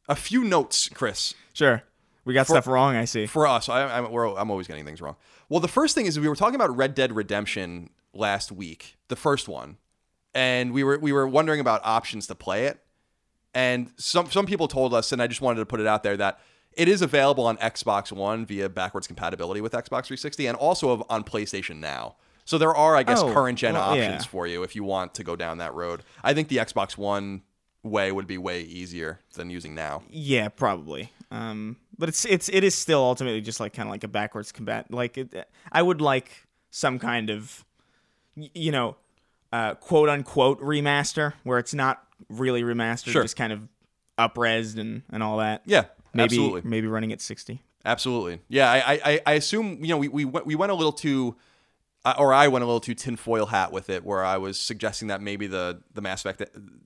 a 0.08 0.16
few 0.16 0.44
notes, 0.44 0.88
Chris, 0.92 1.34
Sure, 1.52 1.82
we 2.24 2.34
got 2.34 2.46
stuff 2.46 2.66
wrong. 2.66 2.96
I 2.96 3.04
see. 3.06 3.26
for 3.26 3.46
us. 3.46 3.68
I, 3.68 3.82
I'm, 3.98 4.10
we're, 4.12 4.26
I'm 4.36 4.50
always 4.50 4.66
getting 4.66 4.84
things 4.84 5.00
wrong. 5.00 5.16
Well, 5.48 5.60
the 5.60 5.68
first 5.68 5.94
thing 5.94 6.06
is 6.06 6.18
we 6.18 6.28
were 6.28 6.36
talking 6.36 6.54
about 6.56 6.76
Red 6.76 6.94
Dead 6.94 7.14
Redemption 7.14 7.90
last 8.12 8.50
week, 8.52 8.96
the 9.08 9.16
first 9.16 9.48
one, 9.48 9.76
and 10.34 10.72
we 10.72 10.82
were 10.84 10.98
we 10.98 11.12
were 11.12 11.26
wondering 11.26 11.60
about 11.60 11.80
options 11.84 12.26
to 12.28 12.34
play 12.34 12.66
it. 12.66 12.82
And 13.54 13.90
some 13.96 14.30
some 14.30 14.44
people 14.46 14.68
told 14.68 14.92
us, 14.92 15.12
and 15.12 15.22
I 15.22 15.26
just 15.26 15.40
wanted 15.40 15.60
to 15.60 15.66
put 15.66 15.80
it 15.80 15.86
out 15.86 16.02
there 16.02 16.16
that 16.16 16.40
it 16.72 16.88
is 16.88 17.00
available 17.00 17.46
on 17.46 17.56
Xbox 17.58 18.12
One 18.12 18.44
via 18.44 18.68
backwards 18.68 19.06
compatibility 19.06 19.60
with 19.62 19.72
Xbox 19.72 20.06
360, 20.06 20.46
and 20.46 20.56
also 20.58 21.06
on 21.08 21.24
PlayStation 21.24 21.76
Now. 21.78 22.16
So 22.44 22.58
there 22.58 22.74
are, 22.74 22.94
I 22.94 23.02
guess, 23.02 23.20
Oh, 23.22 23.32
current 23.32 23.58
gen 23.58 23.74
well, 23.74 23.96
yeah. 23.96 24.04
options 24.04 24.26
for 24.26 24.46
you 24.46 24.62
if 24.62 24.76
you 24.76 24.84
want 24.84 25.14
to 25.14 25.24
go 25.24 25.34
down 25.36 25.58
that 25.58 25.74
road. 25.74 26.02
I 26.22 26.32
think 26.34 26.48
the 26.48 26.58
Xbox 26.58 26.96
One 26.98 27.42
way 27.90 28.12
would 28.12 28.26
be 28.26 28.38
way 28.38 28.62
easier 28.62 29.20
than 29.34 29.50
using 29.50 29.74
now. 29.74 30.02
Yeah, 30.10 30.48
probably. 30.48 31.12
Um, 31.30 31.76
but 31.98 32.08
it's 32.08 32.24
it's 32.24 32.48
it 32.48 32.62
is 32.64 32.74
still 32.74 33.00
ultimately 33.02 33.40
just 33.40 33.60
like 33.60 33.72
kind 33.72 33.88
of 33.88 33.90
like 33.92 34.04
a 34.04 34.08
backwards 34.08 34.52
combat. 34.52 34.90
Like 34.90 35.18
it, 35.18 35.48
I 35.72 35.82
would 35.82 36.00
like 36.00 36.46
some 36.70 36.98
kind 36.98 37.30
of, 37.30 37.64
you 38.36 38.70
know, 38.70 38.96
uh, 39.52 39.74
quote 39.74 40.08
unquote 40.08 40.60
remaster 40.60 41.32
where 41.42 41.58
it's 41.58 41.74
not 41.74 42.04
really 42.28 42.62
remastered, 42.62 43.12
Sure. 43.12 43.22
just 43.22 43.36
kind 43.36 43.52
of 43.52 43.60
upresed 44.18 44.78
and 44.78 45.02
and 45.10 45.22
all 45.22 45.38
that. 45.38 45.62
Yeah, 45.66 45.84
maybe 46.14 46.24
absolutely. 46.24 46.62
maybe 46.64 46.86
running 46.86 47.12
at 47.12 47.20
sixty. 47.20 47.62
Absolutely. 47.84 48.40
Yeah, 48.48 48.68
I, 48.70 49.00
I, 49.04 49.20
I 49.26 49.32
assume 49.34 49.78
you 49.84 49.88
know 49.88 49.98
we, 49.98 50.08
we 50.08 50.24
went 50.24 50.44
we 50.46 50.54
went 50.54 50.72
a 50.72 50.74
little 50.74 50.92
too, 50.92 51.36
or 52.18 52.32
I 52.32 52.48
went 52.48 52.62
a 52.62 52.66
little 52.66 52.80
too 52.80 52.94
tinfoil 52.94 53.46
hat 53.46 53.72
with 53.72 53.90
it, 53.90 54.04
where 54.04 54.24
I 54.24 54.36
was 54.36 54.60
suggesting 54.60 55.08
that 55.08 55.20
maybe 55.20 55.46
the 55.46 55.82
the 55.92 56.00
Mass 56.00 56.24
Effect 56.24 56.42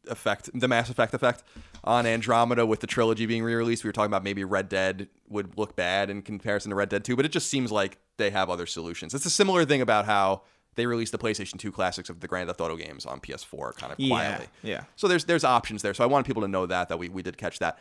effect, 0.08 0.50
the 0.54 0.68
Mass 0.68 0.88
Effect 0.88 1.14
effect 1.14 1.42
on 1.84 2.06
Andromeda 2.06 2.64
with 2.66 2.80
the 2.80 2.86
trilogy 2.86 3.26
being 3.26 3.42
re-released. 3.42 3.84
We 3.84 3.88
were 3.88 3.92
talking 3.92 4.10
about 4.10 4.24
maybe 4.24 4.44
Red 4.44 4.68
Dead 4.68 5.08
would 5.28 5.58
look 5.58 5.76
bad 5.76 6.10
in 6.10 6.22
comparison 6.22 6.70
to 6.70 6.76
Red 6.76 6.88
Dead 6.88 7.04
Two, 7.04 7.16
but 7.16 7.24
it 7.24 7.32
just 7.32 7.48
seems 7.48 7.70
like 7.70 7.98
they 8.16 8.30
have 8.30 8.48
other 8.50 8.66
solutions. 8.66 9.14
It's 9.14 9.26
a 9.26 9.30
similar 9.30 9.64
thing 9.64 9.80
about 9.80 10.06
how 10.06 10.42
they 10.76 10.86
released 10.86 11.12
the 11.12 11.18
PlayStation 11.18 11.58
2 11.58 11.72
classics 11.72 12.08
of 12.08 12.20
the 12.20 12.28
Grand 12.28 12.48
Theft 12.48 12.60
Auto 12.60 12.76
games 12.76 13.04
on 13.04 13.20
PS4 13.20 13.74
kind 13.76 13.92
of 13.92 13.98
quietly. 13.98 14.46
yeah. 14.62 14.70
yeah. 14.70 14.84
So 14.96 15.08
there's 15.08 15.24
there's 15.24 15.44
options 15.44 15.82
there. 15.82 15.94
So 15.94 16.04
I 16.04 16.06
wanted 16.06 16.26
people 16.26 16.42
to 16.42 16.48
know 16.48 16.66
that 16.66 16.88
that 16.88 16.98
we, 16.98 17.08
we 17.08 17.22
did 17.22 17.36
catch 17.36 17.58
that. 17.58 17.78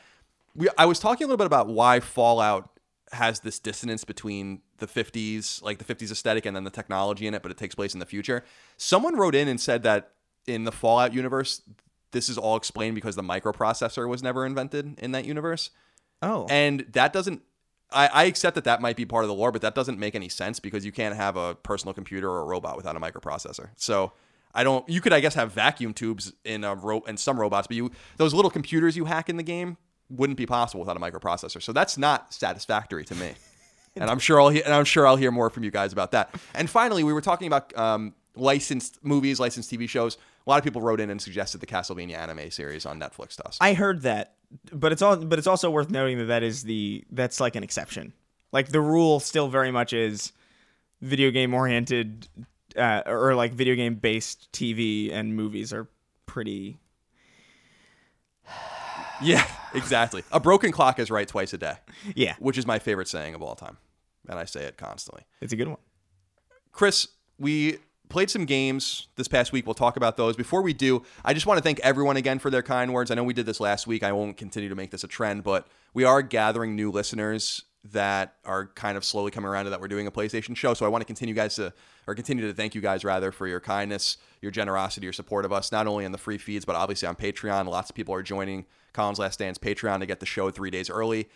We 0.55 0.67
I 0.77 0.85
was 0.85 0.99
talking 0.99 1.25
a 1.25 1.27
little 1.27 1.37
bit 1.37 1.45
about 1.45 1.67
why 1.67 1.99
Fallout 1.99 2.69
has 3.11 3.39
this 3.41 3.59
dissonance 3.59 4.03
between 4.03 4.61
the 4.77 4.87
50s, 4.87 5.61
like 5.63 5.77
the 5.79 5.95
50s 5.95 6.11
aesthetic 6.11 6.45
and 6.45 6.55
then 6.55 6.63
the 6.63 6.69
technology 6.69 7.27
in 7.27 7.33
it, 7.33 7.41
but 7.41 7.51
it 7.51 7.57
takes 7.57 7.75
place 7.75 7.93
in 7.93 7.99
the 7.99 8.05
future. 8.05 8.43
Someone 8.77 9.15
wrote 9.15 9.35
in 9.35 9.47
and 9.47 9.59
said 9.59 9.83
that 9.83 10.11
in 10.45 10.63
the 10.63 10.71
Fallout 10.71 11.13
universe, 11.13 11.61
this 12.11 12.29
is 12.29 12.37
all 12.37 12.55
explained 12.55 12.95
because 12.95 13.15
the 13.15 13.23
microprocessor 13.23 14.07
was 14.07 14.23
never 14.23 14.45
invented 14.45 14.99
in 14.99 15.11
that 15.11 15.25
universe. 15.25 15.69
Oh, 16.21 16.47
And 16.49 16.85
that 16.91 17.13
doesn't 17.13 17.41
I, 17.91 18.07
I 18.07 18.23
accept 18.25 18.55
that 18.55 18.65
that 18.65 18.81
might 18.81 18.95
be 18.95 19.05
part 19.05 19.23
of 19.23 19.29
the 19.29 19.33
lore, 19.33 19.51
but 19.51 19.61
that 19.61 19.75
doesn't 19.75 19.99
make 19.99 20.15
any 20.15 20.29
sense 20.29 20.59
because 20.59 20.85
you 20.85 20.91
can't 20.91 21.15
have 21.15 21.35
a 21.35 21.55
personal 21.55 21.93
computer 21.93 22.29
or 22.29 22.41
a 22.41 22.45
robot 22.45 22.77
without 22.77 22.95
a 22.95 22.99
microprocessor. 22.99 23.69
So 23.77 24.13
I 24.53 24.63
don't. 24.63 24.87
You 24.87 25.01
could, 25.01 25.13
I 25.13 25.19
guess, 25.19 25.35
have 25.35 25.51
vacuum 25.51 25.93
tubes 25.93 26.33
in 26.43 26.63
a 26.63 26.75
ro- 26.75 27.03
in 27.07 27.17
some 27.17 27.39
robots, 27.39 27.67
but 27.67 27.77
you 27.77 27.91
those 28.17 28.33
little 28.33 28.51
computers 28.51 28.95
you 28.95 29.05
hack 29.05 29.29
in 29.29 29.37
the 29.37 29.43
game 29.43 29.77
wouldn't 30.09 30.37
be 30.37 30.45
possible 30.45 30.81
without 30.81 30.97
a 30.97 30.99
microprocessor. 30.99 31.61
So 31.61 31.71
that's 31.71 31.97
not 31.97 32.33
satisfactory 32.33 33.05
to 33.05 33.15
me. 33.15 33.33
and 33.95 34.09
I'm 34.09 34.19
sure 34.19 34.41
I'll 34.41 34.49
he- 34.49 34.63
and 34.63 34.73
I'm 34.73 34.85
sure 34.85 35.05
I'll 35.07 35.15
hear 35.15 35.31
more 35.31 35.49
from 35.49 35.63
you 35.63 35.71
guys 35.71 35.93
about 35.93 36.11
that. 36.11 36.33
And 36.53 36.69
finally, 36.69 37.03
we 37.03 37.13
were 37.13 37.21
talking 37.21 37.47
about 37.47 37.75
um, 37.77 38.13
licensed 38.35 39.03
movies, 39.03 39.39
licensed 39.39 39.71
TV 39.71 39.87
shows. 39.87 40.17
A 40.45 40.49
lot 40.49 40.57
of 40.57 40.63
people 40.63 40.81
wrote 40.81 40.99
in 40.99 41.09
and 41.09 41.21
suggested 41.21 41.61
the 41.61 41.67
Castlevania 41.67 42.17
anime 42.17 42.49
series 42.49 42.85
on 42.85 42.99
Netflix 42.99 43.35
to 43.35 43.47
us. 43.47 43.57
I 43.61 43.73
heard 43.73 44.01
that, 44.01 44.35
but 44.71 44.91
it's 44.91 45.01
all 45.01 45.15
but 45.17 45.37
it's 45.37 45.47
also 45.47 45.69
worth 45.69 45.89
noting 45.91 46.17
that 46.19 46.25
that 46.25 46.43
is 46.43 46.63
the 46.63 47.03
that's 47.11 47.39
like 47.39 47.55
an 47.55 47.63
exception. 47.63 48.13
Like 48.51 48.69
the 48.69 48.81
rule 48.81 49.19
still 49.19 49.47
very 49.47 49.71
much 49.71 49.93
is 49.93 50.31
video 51.01 51.29
game 51.29 51.53
oriented 51.53 52.27
uh, 52.75 53.03
or 53.05 53.35
like 53.35 53.53
video 53.53 53.75
game 53.75 53.95
based 53.95 54.51
TV 54.51 55.11
and 55.13 55.35
movies 55.35 55.71
are 55.71 55.87
pretty 56.25 56.77
yeah, 59.21 59.45
exactly. 59.73 60.23
A 60.31 60.39
broken 60.39 60.71
clock 60.71 60.99
is 60.99 61.09
right 61.09 61.27
twice 61.27 61.53
a 61.53 61.57
day. 61.57 61.75
yeah. 62.15 62.35
which 62.39 62.57
is 62.57 62.65
my 62.65 62.79
favorite 62.79 63.07
saying 63.07 63.35
of 63.35 63.41
all 63.41 63.55
time. 63.55 63.77
And 64.27 64.37
I 64.37 64.45
say 64.45 64.63
it 64.63 64.77
constantly. 64.77 65.23
It's 65.41 65.53
a 65.53 65.55
good 65.55 65.67
one. 65.67 65.77
Chris, 66.71 67.07
we 67.39 67.79
played 68.09 68.29
some 68.29 68.45
games 68.45 69.07
this 69.15 69.27
past 69.27 69.51
week. 69.51 69.65
We'll 69.65 69.75
talk 69.75 69.95
about 69.97 70.17
those. 70.17 70.35
Before 70.35 70.61
we 70.61 70.73
do, 70.73 71.03
I 71.23 71.33
just 71.33 71.45
want 71.45 71.57
to 71.57 71.63
thank 71.63 71.79
everyone 71.79 72.17
again 72.17 72.39
for 72.39 72.49
their 72.49 72.63
kind 72.63 72.93
words. 72.93 73.11
I 73.11 73.15
know 73.15 73.23
we 73.23 73.33
did 73.33 73.45
this 73.45 73.59
last 73.59 73.87
week. 73.87 74.03
I 74.03 74.11
won't 74.11 74.37
continue 74.37 74.69
to 74.69 74.75
make 74.75 74.91
this 74.91 75.03
a 75.03 75.07
trend, 75.07 75.43
but 75.43 75.67
we 75.93 76.03
are 76.03 76.21
gathering 76.21 76.75
new 76.75 76.91
listeners 76.91 77.63
that 77.91 78.35
are 78.45 78.67
kind 78.75 78.97
of 78.97 79.05
slowly 79.05 79.31
coming 79.31 79.49
around 79.49 79.63
to 79.63 79.69
that 79.69 79.79
we're 79.79 79.87
doing 79.87 80.05
a 80.05 80.11
PlayStation 80.11 80.55
show. 80.55 80.73
So 80.73 80.85
I 80.85 80.89
want 80.89 81.01
to 81.01 81.05
continue 81.05 81.33
guys 81.33 81.55
to 81.55 81.73
or 82.07 82.15
continue 82.15 82.45
to 82.45 82.53
thank 82.53 82.75
you 82.75 82.81
guys 82.81 83.05
rather 83.05 83.31
for 83.31 83.47
your 83.47 83.59
kindness, 83.59 84.17
your 84.41 84.51
generosity, 84.51 85.05
your 85.05 85.13
support 85.13 85.45
of 85.45 85.53
us, 85.53 85.71
not 85.71 85.87
only 85.87 86.05
on 86.05 86.11
the 86.11 86.17
free 86.17 86.37
feeds, 86.37 86.65
but 86.65 86.75
obviously 86.75 87.07
on 87.07 87.15
Patreon. 87.15 87.67
Lots 87.67 87.89
of 87.89 87.95
people 87.95 88.13
are 88.15 88.23
joining 88.23 88.65
Colin's 88.93 89.19
Last 89.19 89.35
Stand 89.35 89.59
Patreon 89.59 89.99
to 89.99 90.05
get 90.05 90.19
the 90.19 90.25
show 90.25 90.49
three 90.51 90.69
days 90.69 90.89
early. 90.89 91.29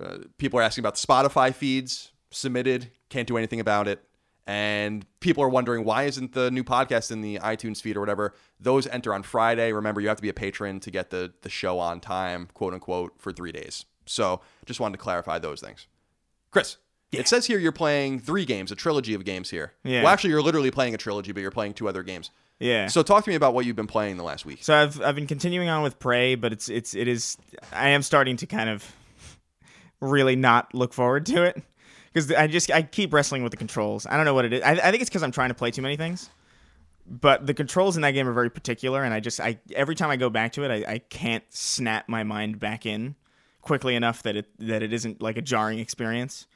Uh, 0.00 0.18
people 0.38 0.58
are 0.58 0.62
asking 0.62 0.82
about 0.82 0.96
the 0.96 1.06
Spotify 1.06 1.54
feeds 1.54 2.12
submitted. 2.30 2.90
Can't 3.08 3.26
do 3.26 3.36
anything 3.36 3.60
about 3.60 3.88
it. 3.88 4.04
And 4.46 5.04
people 5.18 5.42
are 5.42 5.48
wondering 5.48 5.84
why 5.84 6.04
isn't 6.04 6.32
the 6.32 6.50
new 6.52 6.62
podcast 6.62 7.10
in 7.10 7.20
the 7.20 7.38
iTunes 7.38 7.80
feed 7.80 7.96
or 7.96 8.00
whatever? 8.00 8.32
Those 8.60 8.86
enter 8.86 9.12
on 9.12 9.24
Friday. 9.24 9.72
Remember, 9.72 10.00
you 10.00 10.08
have 10.08 10.18
to 10.18 10.22
be 10.22 10.28
a 10.28 10.34
patron 10.34 10.78
to 10.80 10.90
get 10.90 11.10
the 11.10 11.32
the 11.42 11.48
show 11.48 11.80
on 11.80 11.98
time, 12.00 12.48
quote 12.54 12.72
unquote, 12.72 13.14
for 13.18 13.32
three 13.32 13.50
days. 13.50 13.86
So 14.04 14.40
just 14.64 14.78
wanted 14.78 14.98
to 14.98 15.02
clarify 15.02 15.40
those 15.40 15.60
things. 15.60 15.88
Chris, 16.52 16.76
it 17.10 17.26
says 17.26 17.46
here 17.46 17.58
you're 17.58 17.72
playing 17.72 18.20
three 18.20 18.44
games, 18.44 18.70
a 18.70 18.76
trilogy 18.76 19.14
of 19.14 19.24
games 19.24 19.50
here. 19.50 19.72
Yeah. 19.82 20.04
Well, 20.04 20.12
actually, 20.12 20.30
you're 20.30 20.42
literally 20.42 20.70
playing 20.70 20.94
a 20.94 20.98
trilogy, 20.98 21.32
but 21.32 21.40
you're 21.40 21.50
playing 21.50 21.74
two 21.74 21.88
other 21.88 22.04
games. 22.04 22.30
Yeah. 22.58 22.88
So 22.88 23.02
talk 23.02 23.24
to 23.24 23.30
me 23.30 23.36
about 23.36 23.54
what 23.54 23.66
you've 23.66 23.76
been 23.76 23.86
playing 23.86 24.16
the 24.16 24.22
last 24.22 24.46
week. 24.46 24.64
So 24.64 24.74
I've 24.74 25.00
I've 25.02 25.14
been 25.14 25.26
continuing 25.26 25.68
on 25.68 25.82
with 25.82 25.98
Prey, 25.98 26.34
but 26.34 26.52
it's 26.52 26.68
it's 26.68 26.94
it 26.94 27.08
is 27.08 27.36
I 27.72 27.90
am 27.90 28.02
starting 28.02 28.36
to 28.38 28.46
kind 28.46 28.70
of 28.70 28.94
really 30.00 30.36
not 30.36 30.74
look 30.74 30.92
forward 30.92 31.26
to 31.26 31.42
it 31.44 31.62
because 32.12 32.32
I 32.32 32.46
just 32.46 32.70
I 32.70 32.82
keep 32.82 33.12
wrestling 33.12 33.42
with 33.42 33.50
the 33.50 33.58
controls. 33.58 34.06
I 34.06 34.16
don't 34.16 34.24
know 34.24 34.34
what 34.34 34.46
it 34.46 34.54
is. 34.54 34.62
I, 34.62 34.72
I 34.72 34.90
think 34.90 35.02
it's 35.02 35.10
because 35.10 35.22
I'm 35.22 35.32
trying 35.32 35.50
to 35.50 35.54
play 35.54 35.70
too 35.70 35.82
many 35.82 35.96
things. 35.96 36.30
But 37.08 37.46
the 37.46 37.54
controls 37.54 37.94
in 37.94 38.02
that 38.02 38.12
game 38.12 38.26
are 38.26 38.32
very 38.32 38.50
particular, 38.50 39.04
and 39.04 39.14
I 39.14 39.20
just 39.20 39.38
I 39.38 39.58
every 39.74 39.94
time 39.94 40.10
I 40.10 40.16
go 40.16 40.30
back 40.30 40.52
to 40.52 40.64
it, 40.64 40.70
I, 40.70 40.94
I 40.94 40.98
can't 40.98 41.44
snap 41.50 42.08
my 42.08 42.24
mind 42.24 42.58
back 42.58 42.84
in 42.84 43.14
quickly 43.60 43.94
enough 43.94 44.22
that 44.22 44.34
it 44.34 44.46
that 44.58 44.82
it 44.82 44.92
isn't 44.92 45.20
like 45.20 45.36
a 45.36 45.42
jarring 45.42 45.78
experience. 45.78 46.46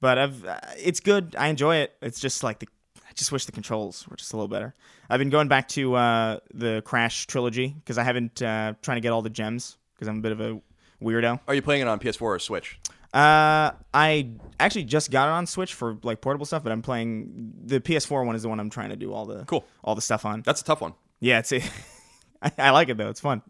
But 0.00 0.18
I've 0.18 0.44
uh, 0.44 0.60
it's 0.76 1.00
good. 1.00 1.34
I 1.38 1.48
enjoy 1.48 1.76
it. 1.76 1.94
It's 2.02 2.20
just 2.20 2.42
like 2.42 2.58
the 2.58 2.68
just 3.16 3.32
wish 3.32 3.44
the 3.46 3.52
controls 3.52 4.06
were 4.08 4.16
just 4.16 4.32
a 4.32 4.36
little 4.36 4.48
better. 4.48 4.74
I've 5.10 5.18
been 5.18 5.30
going 5.30 5.48
back 5.48 5.68
to 5.68 5.94
uh, 5.94 6.38
the 6.54 6.82
Crash 6.84 7.26
trilogy 7.26 7.68
because 7.68 7.98
I 7.98 8.02
haven't 8.04 8.40
uh, 8.42 8.74
trying 8.82 8.96
to 8.96 9.00
get 9.00 9.10
all 9.12 9.22
the 9.22 9.30
gems 9.30 9.76
because 9.94 10.08
I'm 10.08 10.18
a 10.18 10.20
bit 10.20 10.32
of 10.32 10.40
a 10.40 10.60
weirdo. 11.02 11.40
Are 11.48 11.54
you 11.54 11.62
playing 11.62 11.82
it 11.82 11.88
on 11.88 11.98
PS4 11.98 12.22
or 12.22 12.38
Switch? 12.38 12.78
Uh, 13.14 13.72
I 13.94 14.30
actually 14.60 14.84
just 14.84 15.10
got 15.10 15.28
it 15.28 15.32
on 15.32 15.46
Switch 15.46 15.72
for 15.74 15.96
like 16.02 16.20
portable 16.20 16.44
stuff, 16.44 16.62
but 16.62 16.70
I'm 16.72 16.82
playing 16.82 17.52
the 17.64 17.80
PS4 17.80 18.26
one 18.26 18.36
is 18.36 18.42
the 18.42 18.48
one 18.48 18.60
I'm 18.60 18.68
trying 18.70 18.90
to 18.90 18.96
do 18.96 19.12
all 19.12 19.24
the 19.24 19.44
Cool. 19.46 19.64
all 19.82 19.94
the 19.94 20.02
stuff 20.02 20.26
on. 20.26 20.42
That's 20.42 20.60
a 20.60 20.64
tough 20.64 20.82
one. 20.82 20.92
Yeah, 21.20 21.38
it's 21.38 21.52
I, 22.42 22.52
I 22.58 22.70
like 22.70 22.90
it 22.90 22.98
though. 22.98 23.08
It's 23.08 23.20
fun. 23.20 23.42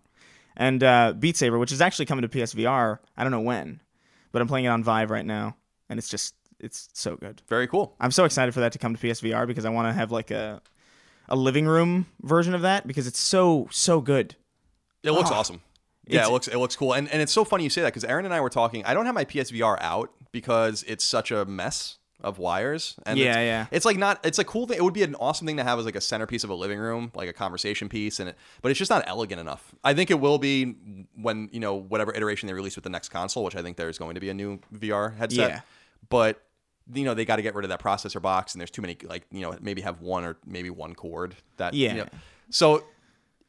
And 0.56 0.82
uh, 0.84 1.12
Beat 1.18 1.36
Saber, 1.36 1.58
which 1.58 1.72
is 1.72 1.80
actually 1.80 2.06
coming 2.06 2.22
to 2.22 2.28
PSVR. 2.28 2.98
I 3.16 3.22
don't 3.24 3.32
know 3.32 3.40
when, 3.40 3.80
but 4.30 4.40
I'm 4.40 4.48
playing 4.48 4.66
it 4.66 4.68
on 4.68 4.84
Vive 4.84 5.10
right 5.10 5.26
now, 5.26 5.56
and 5.88 5.98
it's 5.98 6.08
just 6.08 6.34
it's 6.60 6.88
so 6.92 7.16
good. 7.16 7.42
Very 7.48 7.66
cool. 7.66 7.94
I'm 8.00 8.10
so 8.10 8.24
excited 8.24 8.52
for 8.54 8.60
that 8.60 8.72
to 8.72 8.78
come 8.78 8.94
to 8.96 9.00
PSVR 9.06 9.46
because 9.46 9.64
I 9.64 9.70
want 9.70 9.88
to 9.88 9.92
have 9.92 10.10
like 10.12 10.30
a 10.30 10.60
a 11.28 11.36
living 11.36 11.66
room 11.66 12.06
version 12.22 12.54
of 12.54 12.62
that 12.62 12.86
because 12.86 13.06
it's 13.06 13.18
so 13.20 13.68
so 13.70 14.00
good. 14.00 14.36
It 15.02 15.10
looks 15.10 15.30
Ah. 15.30 15.38
awesome. 15.40 15.60
Yeah, 16.06 16.16
It's- 16.18 16.28
it 16.28 16.32
looks 16.32 16.48
it 16.48 16.56
looks 16.58 16.76
cool, 16.76 16.92
and 16.94 17.08
and 17.10 17.20
it's 17.20 17.32
so 17.32 17.44
funny 17.44 17.64
you 17.64 17.70
say 17.70 17.80
that 17.82 17.88
because 17.88 18.04
Aaron 18.04 18.24
and 18.24 18.32
I 18.34 18.40
were 18.40 18.50
talking. 18.50 18.84
I 18.84 18.94
don't 18.94 19.06
have 19.06 19.14
my 19.14 19.24
PSVR 19.24 19.76
out 19.80 20.10
because 20.32 20.84
it's 20.86 21.04
such 21.04 21.30
a 21.32 21.44
mess 21.44 21.98
of 22.22 22.38
wires. 22.38 22.94
And 23.04 23.18
Yeah, 23.18 23.32
it's, 23.32 23.36
yeah. 23.46 23.66
It's 23.72 23.84
like 23.84 23.98
not. 23.98 24.24
It's 24.24 24.38
a 24.38 24.44
cool 24.44 24.66
thing. 24.66 24.78
It 24.78 24.82
would 24.84 24.94
be 24.94 25.02
an 25.02 25.14
awesome 25.16 25.46
thing 25.46 25.56
to 25.58 25.64
have 25.64 25.78
as 25.78 25.84
like 25.84 25.96
a 25.96 26.00
centerpiece 26.00 26.44
of 26.44 26.50
a 26.50 26.54
living 26.54 26.78
room, 26.78 27.10
like 27.14 27.28
a 27.28 27.32
conversation 27.32 27.88
piece, 27.88 28.20
and 28.20 28.30
it. 28.30 28.38
But 28.62 28.70
it's 28.70 28.78
just 28.78 28.90
not 28.90 29.02
elegant 29.06 29.40
enough. 29.40 29.74
I 29.84 29.92
think 29.94 30.10
it 30.10 30.18
will 30.20 30.38
be 30.38 30.76
when 31.14 31.48
you 31.52 31.60
know 31.60 31.74
whatever 31.74 32.14
iteration 32.14 32.46
they 32.46 32.52
release 32.54 32.76
with 32.76 32.84
the 32.84 32.90
next 32.90 33.08
console, 33.10 33.42
which 33.44 33.56
I 33.56 33.62
think 33.62 33.76
there's 33.76 33.98
going 33.98 34.14
to 34.14 34.20
be 34.20 34.30
a 34.30 34.34
new 34.34 34.60
VR 34.72 35.10
headset. 35.16 35.50
Yeah. 35.50 35.60
But 36.08 36.40
you 36.92 37.04
know 37.04 37.14
they 37.14 37.24
got 37.24 37.36
to 37.36 37.42
get 37.42 37.54
rid 37.54 37.64
of 37.64 37.68
that 37.70 37.80
processor 37.82 38.20
box, 38.22 38.54
and 38.54 38.60
there's 38.60 38.70
too 38.70 38.82
many. 38.82 38.96
Like 39.02 39.26
you 39.30 39.40
know 39.42 39.56
maybe 39.60 39.82
have 39.82 40.00
one 40.00 40.24
or 40.24 40.36
maybe 40.46 40.70
one 40.70 40.94
cord. 40.94 41.34
That 41.56 41.74
you 41.74 41.86
Yeah. 41.86 41.94
know- 41.94 42.08
so 42.50 42.84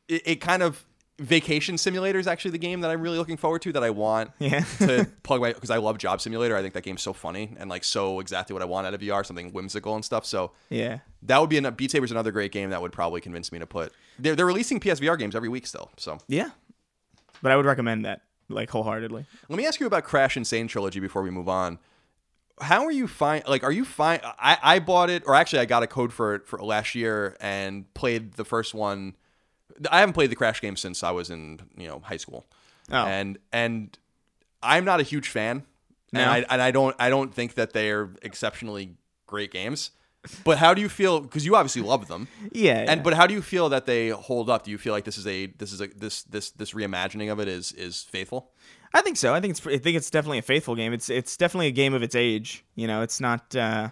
it, 0.08 0.22
it 0.25 0.36
kind 0.41 0.63
of 0.63 0.84
vacation 1.20 1.77
simulator 1.79 2.20
is 2.20 2.27
actually 2.27 2.51
the 2.51 2.58
game 2.60 2.82
that 2.82 2.91
I'm 2.91 3.01
really 3.01 3.17
looking 3.17 3.38
forward 3.38 3.63
to 3.63 3.72
that 3.74 3.84
I 3.84 3.89
want 3.89 4.32
Yeah. 4.39 4.63
to 4.79 5.06
plug 5.24 5.41
my 5.41 5.51
because 5.53 5.72
I 5.72 5.77
love 5.77 5.98
Job 5.98 6.22
Simulator. 6.22 6.56
I 6.56 6.62
think 6.62 6.74
that 6.75 6.84
game's 6.84 7.01
so 7.01 7.12
funny 7.13 7.56
and 7.58 7.70
like 7.72 7.84
so 7.84 8.20
exactly 8.20 8.53
what 8.53 8.62
I 8.62 8.65
want 8.65 8.86
out 8.88 8.94
of 8.94 9.01
VR, 9.01 9.25
something 9.25 9.51
whimsical 9.51 9.96
and 9.96 10.06
stuff. 10.06 10.25
So 10.25 10.51
Yeah. 10.70 11.00
that 11.24 11.39
would 11.41 11.50
be 11.50 11.58
an 11.58 11.67
Beat 11.74 11.89
Saber's 11.91 12.12
another 12.12 12.32
great 12.32 12.51
game 12.51 12.70
that 12.70 12.82
would 12.82 12.91
probably 12.91 13.20
convince 13.22 13.51
me 13.51 13.58
to 13.60 13.65
put. 13.65 13.94
They're 14.20 14.36
they're 14.36 14.46
releasing 14.46 14.79
PSVR 14.79 15.17
games 15.17 15.36
every 15.36 15.50
week 15.50 15.65
still. 15.67 15.91
So 15.98 16.20
Yeah. 16.27 16.50
But 17.41 17.51
I 17.51 17.56
would 17.56 17.65
recommend 17.65 18.06
that 18.06 18.22
like 18.50 18.70
wholeheartedly. 18.70 19.25
let 19.50 19.58
me 19.58 19.65
ask 19.65 19.79
you 19.79 19.88
about 19.88 20.03
Crash 20.03 20.38
N. 20.38 20.46
Sane 20.46 20.67
trilogy 20.67 21.00
before 21.00 21.22
we 21.24 21.29
move 21.32 21.50
on. 21.50 21.79
How 22.60 22.86
are 22.86 22.92
you 22.92 23.08
fine? 23.08 23.44
Like, 23.48 23.64
are 23.64 23.72
you 23.72 23.86
fine? 23.86 24.20
I, 24.24 24.58
I 24.64 24.80
bought 24.80 25.10
it, 25.10 25.24
or 25.28 25.36
actually, 25.36 25.60
I 25.60 25.66
got 25.66 25.84
a 25.84 25.88
code 25.88 26.12
for 26.12 26.34
it 26.36 26.48
for 26.48 26.60
last 26.60 26.96
year 26.96 27.38
and 27.40 27.92
played 27.94 28.34
the 28.34 28.46
first 28.46 28.74
one. 28.74 29.16
I 29.92 30.00
haven't 30.00 30.14
played 30.14 30.32
the 30.32 30.36
Crash 30.36 30.60
game 30.60 30.76
since 30.76 31.04
I 31.04 31.12
was 31.12 31.30
in 31.30 31.60
you 31.78 31.88
know 31.88 32.00
high 32.00 32.18
school, 32.18 32.46
Oh. 32.92 32.96
and 33.06 33.38
and 33.54 33.96
I'm 34.64 34.86
not 34.86 35.00
a 35.00 35.04
huge 35.04 35.30
fan, 35.30 35.64
No? 36.12 36.20
and 36.22 36.30
I 36.32 36.46
and 36.50 36.62
I 36.62 36.72
don't 36.72 36.96
I 36.98 37.10
don't 37.10 37.32
think 37.34 37.54
that 37.56 37.74
they 37.74 37.92
are 37.92 38.10
exceptionally 38.24 38.96
great 39.28 39.52
games. 39.52 39.92
But 40.44 40.58
how 40.58 40.74
do 40.74 40.82
you 40.82 40.90
feel? 40.90 41.22
Because 41.22 41.46
you 41.46 41.56
obviously 41.56 41.84
love 41.84 42.08
them, 42.08 42.28
Yeah. 42.52 42.84
and 42.90 43.02
but 43.04 43.14
how 43.14 43.28
do 43.28 43.34
you 43.36 43.42
feel 43.42 43.70
that 43.70 43.86
they 43.86 44.10
hold 44.10 44.50
up? 44.50 44.64
Do 44.64 44.72
you 44.72 44.78
feel 44.80 44.94
like 44.94 45.06
this 45.06 45.18
is 45.18 45.28
a 45.28 45.46
this 45.46 45.72
is 45.72 45.80
a 45.80 45.88
this 45.88 46.24
this 46.24 46.50
this 46.52 46.72
reimagining 46.74 47.32
of 47.32 47.40
it 47.40 47.48
is 47.48 47.72
is 47.74 48.02
faithful? 48.02 48.52
I 48.94 49.01
think 49.01 49.17
so. 49.17 49.34
I 49.34 49.41
think 49.41 49.51
it's 49.51 49.67
I 49.67 49.77
think 49.77 49.98
it's 49.98 50.10
definitely 50.10 50.39
a 50.39 50.44
faithful 50.44 50.75
game. 50.75 50.94
It's 50.94 51.10
it's 51.10 51.38
definitely 51.38 51.67
a 51.67 51.72
game 51.72 51.94
of 51.94 52.03
its 52.03 52.15
age. 52.15 52.63
You 52.75 52.88
know, 52.88 53.01
it's 53.01 53.20
not 53.20 53.56
uh, 53.56 53.89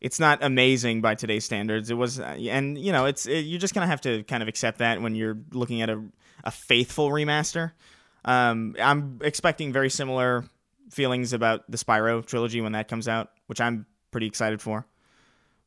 it's 0.00 0.18
not 0.20 0.42
amazing 0.42 1.00
by 1.00 1.14
today's 1.14 1.44
standards. 1.44 1.90
It 1.90 1.94
was, 1.94 2.20
uh, 2.20 2.24
and 2.24 2.78
you 2.78 2.92
know, 2.92 3.06
it's 3.06 3.26
it, 3.26 3.40
you're 3.40 3.60
just 3.60 3.74
gonna 3.74 3.86
have 3.86 4.00
to 4.02 4.22
kind 4.24 4.42
of 4.42 4.48
accept 4.48 4.78
that 4.78 5.00
when 5.00 5.14
you're 5.14 5.38
looking 5.52 5.82
at 5.82 5.90
a 5.90 6.02
a 6.44 6.50
faithful 6.50 7.10
remaster. 7.10 7.72
Um, 8.24 8.74
I'm 8.80 9.20
expecting 9.22 9.72
very 9.72 9.90
similar 9.90 10.44
feelings 10.90 11.32
about 11.32 11.70
the 11.70 11.76
Spyro 11.76 12.24
trilogy 12.24 12.60
when 12.60 12.72
that 12.72 12.88
comes 12.88 13.08
out, 13.08 13.30
which 13.46 13.60
I'm 13.60 13.86
pretty 14.10 14.26
excited 14.26 14.60
for. 14.60 14.86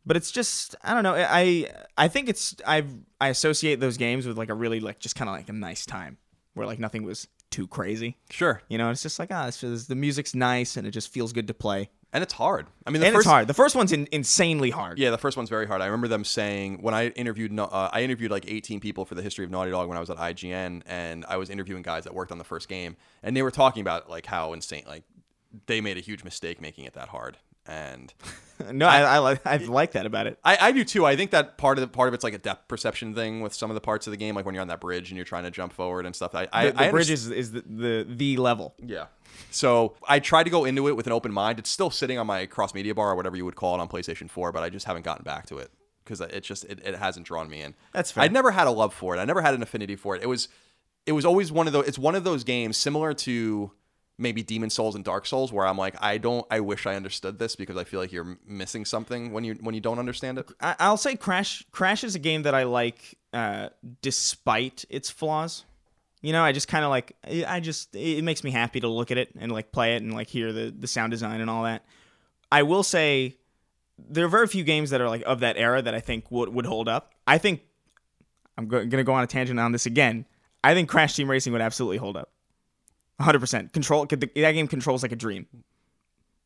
But 0.06 0.18
it's 0.18 0.32
just 0.32 0.76
I 0.84 0.94
don't 0.94 1.04
know. 1.04 1.16
I 1.16 1.68
I 1.98 2.08
think 2.08 2.30
it's 2.30 2.56
I 2.66 2.86
I 3.20 3.28
associate 3.30 3.80
those 3.80 3.98
games 3.98 4.26
with 4.26 4.38
like 4.38 4.50
a 4.50 4.56
really 4.56 4.80
like 4.80 5.00
just 5.00 5.16
kind 5.16 5.30
of 5.30 5.36
like 5.36 5.50
a 5.50 5.54
nice 5.54 5.86
time 5.86 6.18
where 6.54 6.66
like 6.66 6.80
nothing 6.80 7.04
was 7.04 7.28
too 7.52 7.68
crazy. 7.68 8.18
Sure, 8.30 8.62
You 8.70 8.78
know, 8.78 8.90
it's 8.90 9.02
just 9.02 9.20
like 9.20 9.30
ah, 9.32 9.48
it's 9.48 9.62
just, 9.62 9.88
the 9.90 9.96
music's 9.96 10.36
nice 10.36 10.78
and 10.78 10.86
it 10.88 10.92
just 10.92 11.12
feels 11.12 11.34
good 11.34 11.48
to 11.48 11.54
play. 11.54 11.90
and 12.12 12.24
it's 12.24 12.34
hard. 12.34 12.66
I 12.88 12.90
mean, 12.90 13.02
the 13.02 13.08
and 13.08 13.16
first, 13.16 13.26
it's 13.26 13.32
hard. 13.32 13.48
The 13.48 13.54
first 13.54 13.76
one's 13.76 13.92
in, 13.92 14.08
insanely 14.12 14.72
hard. 14.72 14.98
Yeah, 14.98 15.12
the 15.12 15.18
first 15.18 15.38
one's 15.38 15.50
very 15.50 15.68
hard. 15.68 15.82
I 15.82 15.86
remember 15.86 16.08
them 16.08 16.24
saying 16.24 16.82
when 16.82 16.94
I 16.94 17.08
interviewed, 17.10 17.58
uh, 17.60 17.90
I 17.94 18.02
interviewed 18.02 18.32
like 18.32 18.50
18 18.50 18.80
people 18.80 19.06
for 19.06 19.14
the 19.16 19.22
history 19.22 19.46
of 19.46 19.52
Naughty 19.52 19.70
Dog 19.72 19.88
when 19.88 19.98
I 19.98 20.00
was 20.00 20.10
at 20.10 20.18
IGN, 20.18 20.82
and 20.88 21.26
I 21.28 21.38
was 21.38 21.50
interviewing 21.50 21.84
guys 21.84 22.06
that 22.06 22.14
worked 22.16 22.32
on 22.32 22.38
the 22.40 22.44
first 22.44 22.68
game, 22.68 22.96
and 23.22 23.36
they 23.38 23.44
were 23.44 23.52
talking 23.52 23.82
about 23.82 24.10
like 24.10 24.26
how 24.26 24.54
insane, 24.54 24.84
like 24.88 25.04
they 25.68 25.82
made 25.82 25.98
a 25.98 26.02
huge 26.02 26.24
mistake 26.24 26.60
making 26.62 26.86
it 26.86 26.94
that 26.94 27.10
hard, 27.10 27.38
and 27.70 28.14
No, 28.72 28.88
I, 28.88 29.02
I, 29.02 29.18
like 29.20 29.46
I 29.48 29.58
like 29.58 29.94
that 29.94 30.06
about 30.06 30.28
it. 30.28 30.38
I, 30.44 30.58
I 30.60 30.72
do 30.74 30.84
too. 30.84 31.06
I 31.06 31.16
think 31.16 31.32
that 31.32 31.58
part 31.58 31.78
of 31.78 31.82
the 31.82 31.88
part 31.88 32.10
of 32.10 32.14
it's 32.14 32.26
like 32.26 32.34
a 32.34 32.38
depth 32.40 32.68
perception 32.68 33.16
thing 33.16 33.40
with 33.40 33.54
some 33.54 33.72
of 33.72 33.76
the 33.76 33.82
parts 33.82 34.06
of 34.06 34.12
the 34.12 34.18
game, 34.18 34.36
like 34.36 34.46
when 34.46 34.54
you're 34.54 34.62
on 34.62 34.68
that 34.68 34.82
bridge 34.82 35.10
and 35.10 35.16
you're 35.16 35.26
trying 35.26 35.44
to 35.44 35.52
jump 35.52 35.72
forward 35.72 36.06
and 36.06 36.14
stuff. 36.14 36.36
I, 36.36 36.48
I, 36.52 36.66
The, 36.66 36.72
the 36.74 36.84
I 36.84 36.92
bridge 36.92 37.10
is, 37.10 37.30
is 37.30 37.52
the, 37.54 37.62
the 37.62 38.06
the 38.10 38.38
level. 38.38 38.76
Yeah. 38.86 39.06
So 39.50 39.96
I 40.08 40.20
tried 40.20 40.44
to 40.44 40.50
go 40.50 40.66
into 40.66 40.90
it 40.90 40.98
with 40.98 41.08
an 41.08 41.14
open 41.14 41.32
mind. 41.32 41.60
It's 41.60 41.70
still 41.70 41.90
sitting 41.90 42.18
on 42.18 42.28
my 42.28 42.46
cross 42.48 42.74
media 42.74 42.94
bar 42.94 43.12
or 43.12 43.16
whatever 43.16 43.38
you 43.38 43.46
would 43.46 43.56
call 43.56 43.76
it 43.76 43.80
on 43.80 43.88
PlayStation 43.88 44.30
4, 44.30 44.52
but 44.52 44.62
I 44.62 44.70
just 44.70 44.86
haven't 44.86 45.04
gotten 45.06 45.24
back 45.24 45.46
to 45.48 45.60
it 45.60 45.72
because 46.04 46.20
it 46.20 46.42
just 46.42 46.66
it, 46.66 46.82
it 46.86 46.96
hasn't 46.96 47.26
drawn 47.26 47.50
me 47.50 47.62
in. 47.62 47.76
That's 47.94 48.12
fair. 48.12 48.26
I'd 48.26 48.34
never 48.34 48.52
had 48.52 48.68
a 48.68 48.72
love 48.72 48.94
for 48.94 49.16
it. 49.16 49.20
I 49.20 49.26
never 49.26 49.42
had 49.42 49.54
an 49.54 49.64
affinity 49.64 49.96
for 49.96 50.18
it. 50.18 50.22
It 50.22 50.28
was 50.28 50.50
it 51.06 51.14
was 51.14 51.26
always 51.26 51.50
one 51.50 51.68
of 51.68 51.74
those. 51.74 51.88
It's 51.88 52.00
one 52.00 52.16
of 52.16 52.26
those 52.26 52.44
games 52.44 52.76
similar 52.76 53.14
to 53.14 53.72
maybe 54.20 54.44
Demon's 54.44 54.74
Souls 54.74 54.96
and 54.96 55.04
Dark 55.04 55.26
Souls 55.26 55.52
where 55.52 55.66
I'm 55.66 55.78
like 55.78 55.96
I 56.02 56.18
don't. 56.18 56.46
I 56.52 56.60
wish 56.60 56.86
I 56.86 56.96
understood 56.96 57.40
this 57.40 57.56
because 57.56 57.78
I 57.78 57.84
feel 57.84 58.00
like 58.00 58.12
you're 58.12 58.38
missing 58.46 58.86
something 58.86 59.32
when 59.32 59.44
you 59.44 59.56
when 59.62 59.74
you 59.74 59.82
don't 59.82 59.98
understand 59.98 60.38
it. 60.38 60.52
I, 60.62 60.76
I'll 60.80 60.98
say 60.98 61.16
Crash. 61.16 61.66
Crash 61.72 62.04
is 62.04 62.16
a 62.16 62.20
game 62.20 62.44
that 62.44 62.54
I 62.54 62.64
like, 62.64 63.18
uh, 63.34 63.70
despite 64.02 64.86
its 64.90 65.10
flaws. 65.10 65.66
You 66.22 66.34
know, 66.34 66.44
I 66.44 66.52
just 66.52 66.68
kind 66.68 66.84
of 66.84 66.90
like. 66.90 67.16
I 67.24 67.46
I 67.48 67.60
just 67.62 67.96
it 67.96 68.24
makes 68.24 68.44
me 68.44 68.52
happy 68.52 68.82
to 68.82 68.88
look 68.88 69.10
at 69.10 69.18
it 69.18 69.30
and 69.40 69.52
like 69.52 69.72
play 69.72 69.96
it 69.96 70.04
and 70.04 70.14
like 70.14 70.28
hear 70.28 70.52
the 70.52 70.74
the 70.78 70.88
sound 70.88 71.12
design 71.12 71.42
and 71.42 71.50
all 71.50 71.64
that. 71.64 71.86
I 72.52 72.64
will 72.64 72.84
say 72.84 73.38
there 73.98 74.26
are 74.26 74.30
very 74.30 74.48
few 74.48 74.64
games 74.64 74.90
that 74.90 75.02
are 75.02 75.10
like 75.10 75.24
of 75.26 75.40
that 75.40 75.58
era 75.58 75.82
that 75.82 75.96
I 75.96 76.00
think 76.00 76.30
would 76.30 76.50
would 76.50 76.66
hold 76.66 76.88
up. 76.88 77.14
I 77.26 77.38
think 77.38 77.62
I'm 78.58 78.68
go- 78.68 78.86
gonna 78.86 79.04
go 79.04 79.14
on 79.14 79.24
a 79.24 79.28
tangent 79.28 79.60
on 79.60 79.72
this 79.72 79.86
again. 79.86 80.26
I 80.64 80.74
think 80.74 80.90
Crash 80.90 81.16
Team 81.16 81.30
Racing 81.30 81.54
would 81.54 81.62
absolutely 81.62 81.98
hold 81.98 82.18
up. 82.18 82.32
100%. 83.20 83.74
Control 83.74 84.06
that 84.06 84.34
game 84.34 84.68
controls 84.68 85.04
like 85.04 85.12
a 85.12 85.16
dream. 85.16 85.48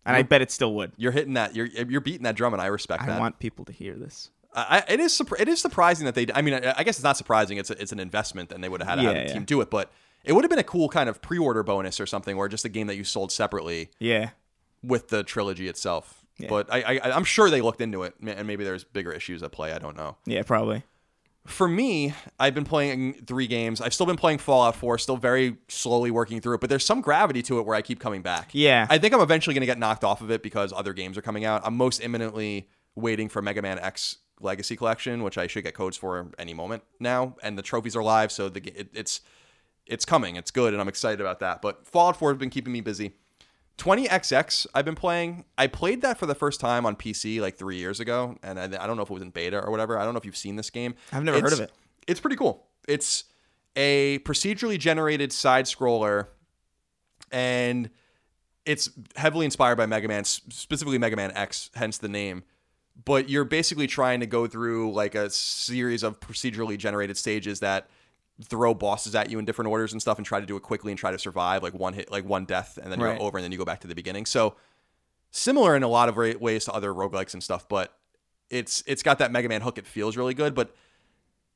And 0.06 0.15
I 0.15 0.24
bet 0.24 0.42
it 0.42 0.51
still 0.51 0.74
would. 0.75 0.92
You're 0.98 1.13
hitting 1.13 1.36
that. 1.36 1.56
You're 1.56 1.68
you're 1.68 2.01
beating 2.01 2.24
that 2.24 2.36
drum, 2.36 2.53
and 2.53 2.62
I 2.62 2.65
respect 2.65 3.03
I 3.03 3.06
that. 3.06 3.18
I 3.18 3.20
want 3.20 3.39
people 3.39 3.63
to 3.65 3.72
hear 3.72 3.96
this. 3.96 4.32
I, 4.53 4.84
it 4.88 5.00
is 5.00 5.20
it 5.39 5.48
is 5.48 5.62
surprising 5.62 6.06
that 6.06 6.15
they. 6.15 6.27
I 6.34 6.42
mean, 6.42 6.56
I, 6.56 6.74
I 6.77 6.84
guess 6.84 6.98
it's 6.98 7.03
not 7.03 7.15
surprising. 7.15 7.58
It's 7.58 7.70
a, 7.70 7.82
it's 7.82 7.94
an 7.94 8.00
investment, 8.00 8.51
and 8.51 8.62
they 8.63 8.68
would 8.68 8.82
have 8.82 8.89
had 8.89 8.96
to 8.96 9.01
have 9.03 9.13
the 9.13 9.22
yeah. 9.22 9.34
team 9.34 9.46
do 9.46 9.62
it. 9.62 9.70
But 9.70 9.92
it 10.25 10.34
would 10.34 10.44
have 10.44 10.50
been 10.50 10.60
a 10.60 10.63
cool 10.63 10.89
kind 10.89 11.08
of 11.08 11.22
pre-order 11.22 11.63
bonus 11.63 12.01
or 12.01 12.06
something, 12.06 12.36
or 12.36 12.50
just 12.50 12.65
a 12.65 12.70
game 12.70 12.88
that 12.88 12.96
you 12.96 13.06
sold 13.06 13.32
separately. 13.32 13.92
Yeah. 14.00 14.32
with 14.84 15.08
the 15.08 15.24
trilogy 15.24 15.68
itself. 15.68 16.25
Yeah. 16.38 16.50
But 16.50 16.72
I, 16.72 17.00
I 17.01 17.12
I'm 17.12 17.24
sure 17.24 17.50
they 17.50 17.62
looked 17.62 17.82
into 17.82 18.03
it, 18.03 18.15
and 18.22 18.46
maybe 18.48 18.63
there's 18.63 18.84
bigger 18.84 19.12
issues 19.13 19.42
at 19.42 19.51
play. 19.51 19.72
I 19.72 19.80
don't 19.80 19.96
know. 19.96 20.18
Yeah, 20.25 20.44
probably. 20.44 20.84
For 21.46 21.68
me, 21.68 22.14
I've 22.40 22.56
been 22.56 22.64
playing 22.64 23.26
three 23.26 23.48
games. 23.48 23.82
I've 23.82 23.94
still 23.94 24.06
been 24.06 24.16
playing 24.16 24.38
Fallout 24.38 24.76
4, 24.78 24.98
still 24.98 25.18
very 25.18 25.58
slowly 25.68 26.10
working 26.10 26.40
through 26.40 26.56
it, 26.56 26.62
but 26.62 26.70
there's 26.70 26.86
some 26.86 27.02
gravity 27.02 27.42
to 27.44 27.60
it 27.60 27.66
where 27.66 27.76
I 27.76 27.82
keep 27.82 28.00
coming 28.00 28.22
back. 28.22 28.52
Yeah. 28.54 28.88
I 28.90 28.98
think 28.98 29.14
I'm 29.14 29.20
eventually 29.20 29.54
going 29.54 29.62
to 29.62 29.68
get 29.68 29.78
knocked 29.78 30.06
off 30.06 30.22
of 30.22 30.32
it 30.32 30.42
because 30.42 30.72
other 30.72 30.94
games 30.94 31.18
are 31.18 31.22
coming 31.22 31.44
out. 31.44 31.62
I'm 31.66 31.76
most 31.76 32.00
imminently 32.00 32.70
waiting 32.96 33.28
for 33.28 33.42
Mega 33.42 33.62
Man 33.62 33.78
X 33.78 34.18
Legacy 34.40 34.76
Collection, 34.76 35.24
which 35.24 35.38
I 35.38 35.48
should 35.48 35.64
get 35.64 35.74
codes 35.74 35.98
for 35.98 36.32
any 36.38 36.54
moment 36.54 36.84
now, 37.00 37.36
and 37.44 37.58
the 37.58 37.62
trophies 37.62 37.96
are 37.96 38.04
live, 38.04 38.32
so 38.32 38.50
the 38.50 38.62
it, 38.80 38.90
it's 38.94 39.22
it's 39.86 40.06
coming. 40.06 40.36
It's 40.38 40.52
good, 40.52 40.74
and 40.74 40.82
I'm 40.82 40.88
excited 40.88 41.20
about 41.20 41.40
that. 41.40 41.62
But 41.62 41.86
Fallout 41.88 42.18
4 42.18 42.32
has 42.32 42.40
been 42.40 42.50
keeping 42.50 42.72
me 42.72 42.82
busy. 42.82 43.16
20XX 43.77 44.68
I've 44.74 44.86
been 44.86 44.96
playing. 44.96 45.46
I 45.58 45.68
played 45.68 46.01
that 46.01 46.18
for 46.18 46.25
the 46.25 46.36
first 46.36 46.60
time 46.60 46.86
on 46.86 46.96
PC 46.96 47.42
like 47.42 47.56
three 47.56 47.77
years 47.77 48.00
ago, 48.00 48.38
and 48.44 48.60
I, 48.60 48.63
I 48.65 48.88
don't 48.88 48.98
know 48.98 49.03
if 49.03 49.10
it 49.10 49.13
was 49.13 49.24
in 49.24 49.32
beta 49.32 49.63
or 49.63 49.72
whatever. 49.72 49.98
I 49.98 50.03
don't 50.03 50.13
know 50.13 50.20
if 50.20 50.25
you've 50.25 50.38
seen 50.38 50.56
this 50.56 50.70
game. 50.70 50.96
I've 51.12 51.24
never 51.24 51.42
heard 51.42 51.53
of 51.53 51.60
it. 51.60 51.72
It's 52.08 52.20
pretty 52.20 52.36
cool. 52.36 52.68
It's 52.88 53.25
a 53.75 54.20
procedurally 54.20 54.77
generated 54.77 55.34
side 55.34 55.65
scroller, 55.65 56.27
and 57.32 57.89
it's 58.65 58.89
heavily 59.15 59.46
inspired 59.46 59.77
by 59.77 59.86
Mega 59.86 60.08
Man, 60.08 60.24
specifically 60.24 60.98
Mega 60.98 61.15
Man 61.15 61.32
X, 61.32 61.70
hence 61.75 61.98
the 61.98 62.10
name. 62.10 62.44
But 63.06 63.27
you're 63.27 63.46
basically 63.46 63.88
trying 63.88 64.20
to 64.20 64.27
go 64.27 64.46
through 64.46 64.94
like 64.94 65.15
a 65.15 65.30
series 65.30 66.03
of 66.03 66.20
procedurally 66.20 66.77
generated 66.77 67.18
stages 67.18 67.60
that 67.62 67.89
throw 68.42 68.74
bosses 68.74 69.13
at 69.16 69.30
you 69.30 69.38
in 69.40 69.46
different 69.46 69.70
orders 69.70 69.92
and 69.92 70.02
stuff 70.02 70.18
and 70.18 70.25
try 70.25 70.40
to 70.40 70.46
do 70.46 70.56
it 70.56 70.63
quickly 70.63 70.92
and 70.92 70.98
try 71.00 71.12
to 71.12 71.20
survive 71.20 71.62
like 71.62 71.74
one 71.74 71.94
hit 71.94 72.12
like 72.12 72.25
one 72.25 72.46
death 72.46 72.80
and 72.82 72.92
then 72.92 73.00
Right. 73.00 73.13
you're 73.13 73.22
over 73.22 73.38
and 73.38 73.44
then 73.44 73.52
you 73.52 73.58
go 73.58 73.66
back 73.66 73.82
to 73.82 73.88
the 73.88 73.96
beginning. 73.96 74.25
So 74.25 74.56
similar 75.32 75.75
in 75.75 75.84
a 75.84 75.88
lot 75.88 76.10
of 76.10 76.18
ways 76.42 76.66
to 76.66 76.72
other 76.74 76.94
roguelikes 76.94 77.34
and 77.34 77.44
stuff, 77.44 77.68
but 77.68 77.96
it's 78.50 78.84
it's 78.88 79.04
got 79.04 79.20
that 79.20 79.32
Mega 79.32 79.50
Man 79.50 79.62
hook. 79.62 79.78
It 79.78 79.86
feels 79.88 80.18
really 80.18 80.34
good, 80.34 80.54
but 80.56 80.75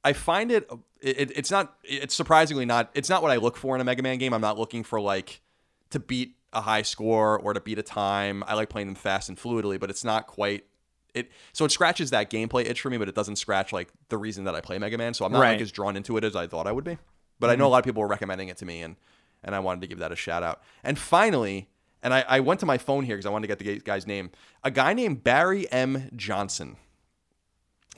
I 0.04 0.14
find 0.14 0.52
it, 0.52 0.70
it 1.02 1.32
it's 1.36 1.52
not 1.52 1.76
it's 1.84 2.14
surprisingly 2.16 2.66
not 2.66 2.90
it's 2.94 3.10
not 3.10 3.22
what 3.22 3.32
I 3.32 3.38
look 3.38 3.58
for 3.58 3.76
in 3.76 3.82
a 3.82 3.84
Mega 3.84 4.04
Man 4.04 4.18
game. 4.20 4.34
I'm 4.34 4.42
not 4.42 4.58
looking 4.58 4.84
for 4.84 5.02
like 5.02 5.42
to 5.90 6.00
beat 6.00 6.36
a 6.54 6.62
high 6.62 6.82
score 6.84 7.40
or 7.40 7.54
to 7.54 7.60
beat 7.60 7.78
a 7.78 7.84
time. 7.84 8.44
I 8.48 8.54
like 8.54 8.70
playing 8.70 8.88
them 8.88 8.96
fast 8.96 9.30
and 9.30 9.38
fluidly, 9.38 9.80
but 9.80 9.90
it's 9.90 10.04
not 10.04 10.28
quite 10.28 10.66
it 11.18 11.32
so 11.54 11.66
it 11.66 11.72
scratches 11.72 12.12
that 12.12 12.30
gameplay 12.30 12.66
itch 12.66 12.82
for 12.82 12.90
me, 12.90 12.98
but 12.98 13.10
it 13.10 13.16
doesn't 13.16 13.38
scratch 13.38 13.74
like 13.74 13.90
the 14.10 14.18
reason 14.18 14.46
that 14.46 14.56
I 14.56 14.62
play 14.62 14.78
Mega 14.78 14.98
Man. 14.98 15.14
So 15.14 15.26
I'm 15.26 15.32
not 15.32 15.42
Right. 15.42 15.52
like 15.54 15.62
as 15.62 15.72
drawn 15.72 15.98
into 15.98 16.18
it 16.18 16.24
as 16.24 16.36
I 16.36 16.48
thought 16.48 16.68
I 16.68 16.72
would 16.72 16.84
be. 16.84 16.98
But 17.40 17.50
I 17.50 17.54
mm-hmm. 17.54 17.62
know 17.62 17.68
a 17.68 17.70
lot 17.70 17.80
of 17.80 17.86
people 17.86 18.02
were 18.02 18.08
recommending 18.08 18.48
it 18.48 18.58
to 18.58 18.66
me 18.66 18.82
and 18.82 18.96
and 19.44 19.56
I 19.56 19.60
wanted 19.60 19.82
to 19.82 19.88
give 19.88 20.00
that 20.00 20.12
a 20.12 20.16
shout 20.16 20.44
out. 20.44 20.62
And 20.84 20.98
finally, 20.98 21.70
and 22.02 22.14
I, 22.14 22.26
I 22.28 22.40
went 22.40 22.60
to 22.62 22.66
my 22.66 22.78
phone 22.78 23.04
here 23.04 23.16
because 23.16 23.26
I 23.26 23.30
wanted 23.30 23.48
to 23.48 23.56
get 23.56 23.60
the 23.60 23.80
guy's 23.80 24.08
name. 24.08 24.32
A 24.64 24.72
guy 24.72 24.94
named 24.94 25.24
Barry 25.24 25.72
M. 25.72 26.10
Johnson 26.16 26.78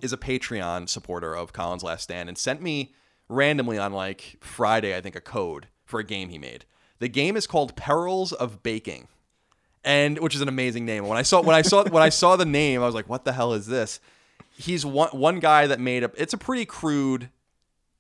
is 0.01 0.13
a 0.13 0.17
Patreon 0.17 0.87
supporter 0.89 1.35
of 1.35 1.53
Colin's 1.53 1.83
Last 1.83 2.03
Stand 2.03 2.29
and 2.29 2.37
sent 2.37 2.61
me 2.61 2.93
randomly 3.27 3.77
on 3.77 3.93
like 3.93 4.37
Friday, 4.41 4.95
I 4.95 5.01
think, 5.01 5.15
a 5.15 5.21
code 5.21 5.67
for 5.85 5.99
a 5.99 6.03
game 6.03 6.29
he 6.29 6.37
made. 6.37 6.65
The 6.99 7.07
game 7.07 7.37
is 7.37 7.47
called 7.47 7.75
Perils 7.75 8.33
of 8.33 8.61
Baking, 8.63 9.07
and 9.83 10.19
which 10.19 10.35
is 10.35 10.41
an 10.41 10.47
amazing 10.47 10.85
name. 10.85 11.07
When 11.07 11.17
I 11.17 11.21
saw 11.21 11.41
when 11.41 11.55
I 11.55 11.61
saw 11.61 11.83
when 11.89 12.03
I 12.03 12.09
saw 12.09 12.35
the 12.35 12.45
name, 12.45 12.81
I 12.81 12.85
was 12.85 12.95
like, 12.95 13.09
"What 13.09 13.25
the 13.25 13.33
hell 13.33 13.53
is 13.53 13.67
this?" 13.67 13.99
He's 14.57 14.85
one 14.85 15.09
one 15.09 15.39
guy 15.39 15.67
that 15.67 15.79
made 15.79 16.03
up. 16.03 16.13
It's 16.17 16.33
a 16.33 16.37
pretty 16.37 16.65
crude 16.65 17.29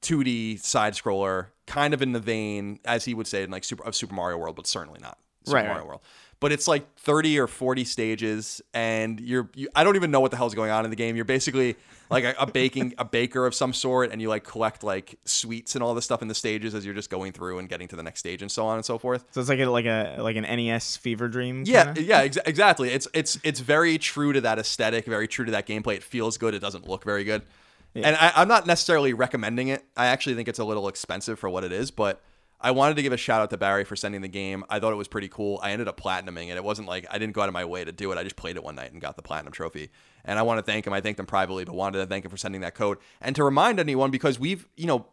2D 0.01 0.59
side 0.59 0.93
scroller, 0.93 1.47
kind 1.67 1.93
of 1.93 2.01
in 2.01 2.11
the 2.13 2.19
vein, 2.19 2.79
as 2.85 3.05
he 3.05 3.13
would 3.13 3.27
say, 3.27 3.43
in 3.43 3.51
like 3.51 3.63
Super 3.63 3.83
of 3.83 3.95
Super 3.95 4.13
Mario 4.13 4.37
World, 4.37 4.55
but 4.55 4.67
certainly 4.67 4.99
not 5.01 5.17
Super 5.45 5.55
Right, 5.57 5.65
Mario 5.65 5.79
right. 5.81 5.87
World. 5.87 6.01
But 6.41 6.53
it's 6.53 6.69
like 6.69 6.97
30 6.99 7.37
or 7.39 7.47
40 7.47 7.83
stages, 7.83 8.61
and 8.73 9.19
you're 9.19 9.49
you, 9.55 9.67
I 9.75 9.83
don't 9.83 9.97
even 9.97 10.09
know 10.09 10.21
what 10.21 10.31
the 10.31 10.37
hell's 10.37 10.55
going 10.55 10.71
on 10.71 10.85
in 10.85 10.89
the 10.89 10.95
game. 10.95 11.17
You're 11.17 11.25
basically 11.25 11.75
like 12.09 12.23
a, 12.23 12.33
a 12.39 12.47
baking 12.47 12.93
a 12.97 13.03
baker 13.03 13.45
of 13.45 13.53
some 13.53 13.73
sort, 13.73 14.11
and 14.11 14.21
you 14.21 14.29
like 14.29 14.45
collect 14.45 14.81
like 14.81 15.19
sweets 15.25 15.75
and 15.75 15.83
all 15.83 15.93
this 15.93 16.05
stuff 16.05 16.21
in 16.21 16.29
the 16.29 16.35
stages 16.35 16.73
as 16.73 16.85
you're 16.85 16.93
just 16.93 17.09
going 17.09 17.33
through 17.33 17.59
and 17.59 17.67
getting 17.67 17.89
to 17.89 17.95
the 17.97 18.03
next 18.03 18.21
stage 18.21 18.41
and 18.41 18.49
so 18.49 18.65
on 18.65 18.77
and 18.77 18.85
so 18.85 18.97
forth. 18.97 19.25
So 19.31 19.41
it's 19.41 19.49
like 19.49 19.59
a, 19.59 19.65
like 19.65 19.85
a 19.85 20.15
like 20.19 20.37
an 20.37 20.43
NES 20.43 20.95
fever 20.95 21.27
dream. 21.27 21.63
Yeah, 21.65 21.85
kinda? 21.85 22.03
yeah, 22.03 22.19
ex- 22.19 22.37
exactly. 22.45 22.89
It's 22.89 23.07
it's 23.13 23.37
it's 23.43 23.59
very 23.59 23.97
true 23.97 24.31
to 24.31 24.39
that 24.41 24.59
aesthetic, 24.59 25.05
very 25.05 25.27
true 25.27 25.43
to 25.43 25.51
that 25.51 25.67
gameplay. 25.67 25.95
It 25.95 26.03
feels 26.03 26.37
good. 26.37 26.53
It 26.53 26.59
doesn't 26.59 26.87
look 26.87 27.03
very 27.03 27.25
good, 27.25 27.41
and 27.95 28.15
I, 28.15 28.31
I'm 28.35 28.47
not 28.47 28.65
necessarily 28.65 29.13
recommending 29.13 29.67
it. 29.67 29.83
I 29.97 30.05
actually 30.05 30.35
think 30.35 30.47
it's 30.47 30.59
a 30.59 30.65
little 30.65 30.87
expensive 30.87 31.37
for 31.37 31.49
what 31.49 31.65
it 31.65 31.73
is, 31.73 31.91
but 31.91 32.21
I 32.61 32.71
wanted 32.71 32.95
to 32.97 33.01
give 33.01 33.13
a 33.13 33.17
shout 33.17 33.41
out 33.41 33.49
to 33.51 33.57
Barry 33.57 33.85
for 33.85 33.95
sending 33.95 34.21
the 34.21 34.27
game. 34.27 34.65
I 34.69 34.79
thought 34.79 34.91
it 34.91 34.97
was 34.97 35.07
pretty 35.07 35.29
cool. 35.29 35.59
I 35.63 35.71
ended 35.71 35.87
up 35.87 35.99
platinuming 35.99 36.49
it. 36.49 36.57
It 36.57 36.63
wasn't 36.63 36.89
like 36.89 37.05
I 37.09 37.17
didn't 37.17 37.33
go 37.33 37.41
out 37.41 37.47
of 37.47 37.53
my 37.53 37.63
way 37.63 37.85
to 37.85 37.91
do 37.91 38.11
it. 38.11 38.17
I 38.17 38.23
just 38.23 38.35
played 38.35 38.57
it 38.57 38.63
one 38.63 38.75
night 38.75 38.91
and 38.91 38.99
got 38.99 39.15
the 39.15 39.21
platinum 39.21 39.53
trophy. 39.53 39.89
And 40.25 40.37
I 40.37 40.41
want 40.41 40.57
to 40.57 40.63
thank 40.63 40.85
him. 40.85 40.91
I 40.91 40.99
thanked 40.99 41.19
him 41.19 41.25
privately, 41.25 41.63
but 41.63 41.73
wanted 41.73 41.99
to 41.99 42.05
thank 42.05 42.25
him 42.25 42.31
for 42.31 42.37
sending 42.37 42.61
that 42.61 42.75
code 42.75 42.97
and 43.21 43.35
to 43.37 43.43
remind 43.43 43.79
anyone 43.79 44.11
because 44.11 44.39
we've 44.39 44.67
you 44.75 44.87
know 44.87 45.05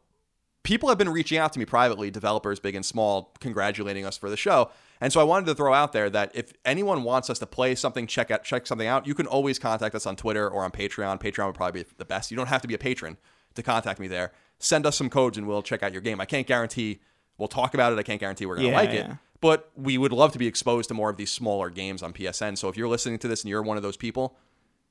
people 0.65 0.89
have 0.89 0.99
been 0.99 1.09
reaching 1.09 1.39
out 1.39 1.53
to 1.53 1.61
me 1.61 1.65
privately, 1.65 2.11
developers 2.11 2.59
big 2.59 2.75
and 2.75 2.85
small, 2.85 3.33
congratulating 3.39 4.05
us 4.05 4.17
for 4.17 4.29
the 4.29 4.37
show. 4.37 4.69
And 5.01 5.13
so 5.13 5.21
I 5.21 5.25
wanted 5.25 5.47
to 5.47 5.55
throw 5.55 5.73
out 5.73 5.93
there 5.93 6.11
that 6.11 6.33
if 6.35 6.53
anyone 6.65 7.05
wants 7.05 7.31
us 7.31 7.39
to 7.39 7.47
play 7.47 7.77
something, 7.77 8.09
check 8.09 8.33
out 8.33 8.43
check 8.43 8.67
something 8.67 8.89
out, 8.89 9.07
you 9.07 9.15
can 9.15 9.29
always 9.29 9.61
contact 9.61 9.95
us 9.95 10.07
on 10.07 10.17
Twitter 10.17 10.51
or 10.51 10.65
on 10.65 10.73
Patreon. 10.73 11.21
Patreon 11.21 11.47
would 11.47 11.55
probably 11.55 11.85
be 11.85 11.89
the 11.99 12.05
best. 12.05 12.33
You 12.33 12.37
don't 12.37 12.49
have 12.49 12.63
to 12.63 12.69
be 12.69 12.75
a 12.75 12.79
patron 12.79 13.19
to 13.55 13.63
contact 13.63 14.01
me 14.01 14.09
there. 14.09 14.33
Send 14.59 14.85
us 14.85 14.97
some 14.97 15.09
codes 15.09 15.39
and 15.39 15.47
we'll 15.47 15.63
check 15.63 15.85
out 15.85 15.93
your 15.93 16.03
game. 16.03 16.21
I 16.21 16.25
can't 16.25 16.47
guarantee 16.49 16.99
we'll 17.39 17.49
talk 17.49 17.75
about 17.75 17.93
it. 17.93 17.99
I 17.99 18.03
can't 18.03 18.21
guarantee 18.21 18.47
we're 18.47 18.57
gonna 18.57 18.69
Yeah, 18.69 18.77
like 18.77 18.91
it. 18.91 19.07
But 19.41 19.71
we 19.77 19.99
would 19.99 20.13
love 20.13 20.33
to 20.33 20.39
be 20.39 20.47
exposed 20.47 20.89
to 20.89 20.95
more 20.95 21.11
of 21.11 21.17
these 21.19 21.31
smaller 21.31 21.69
games 21.71 22.03
on 22.03 22.13
PSN. 22.13 22.57
So 22.57 22.69
if 22.69 22.77
you're 22.77 22.89
listening 22.89 23.19
to 23.21 23.29
this 23.29 23.43
and 23.43 23.51
you're 23.51 23.63
one 23.63 23.77
of 23.77 23.83
those 23.83 23.97
people, 23.97 24.37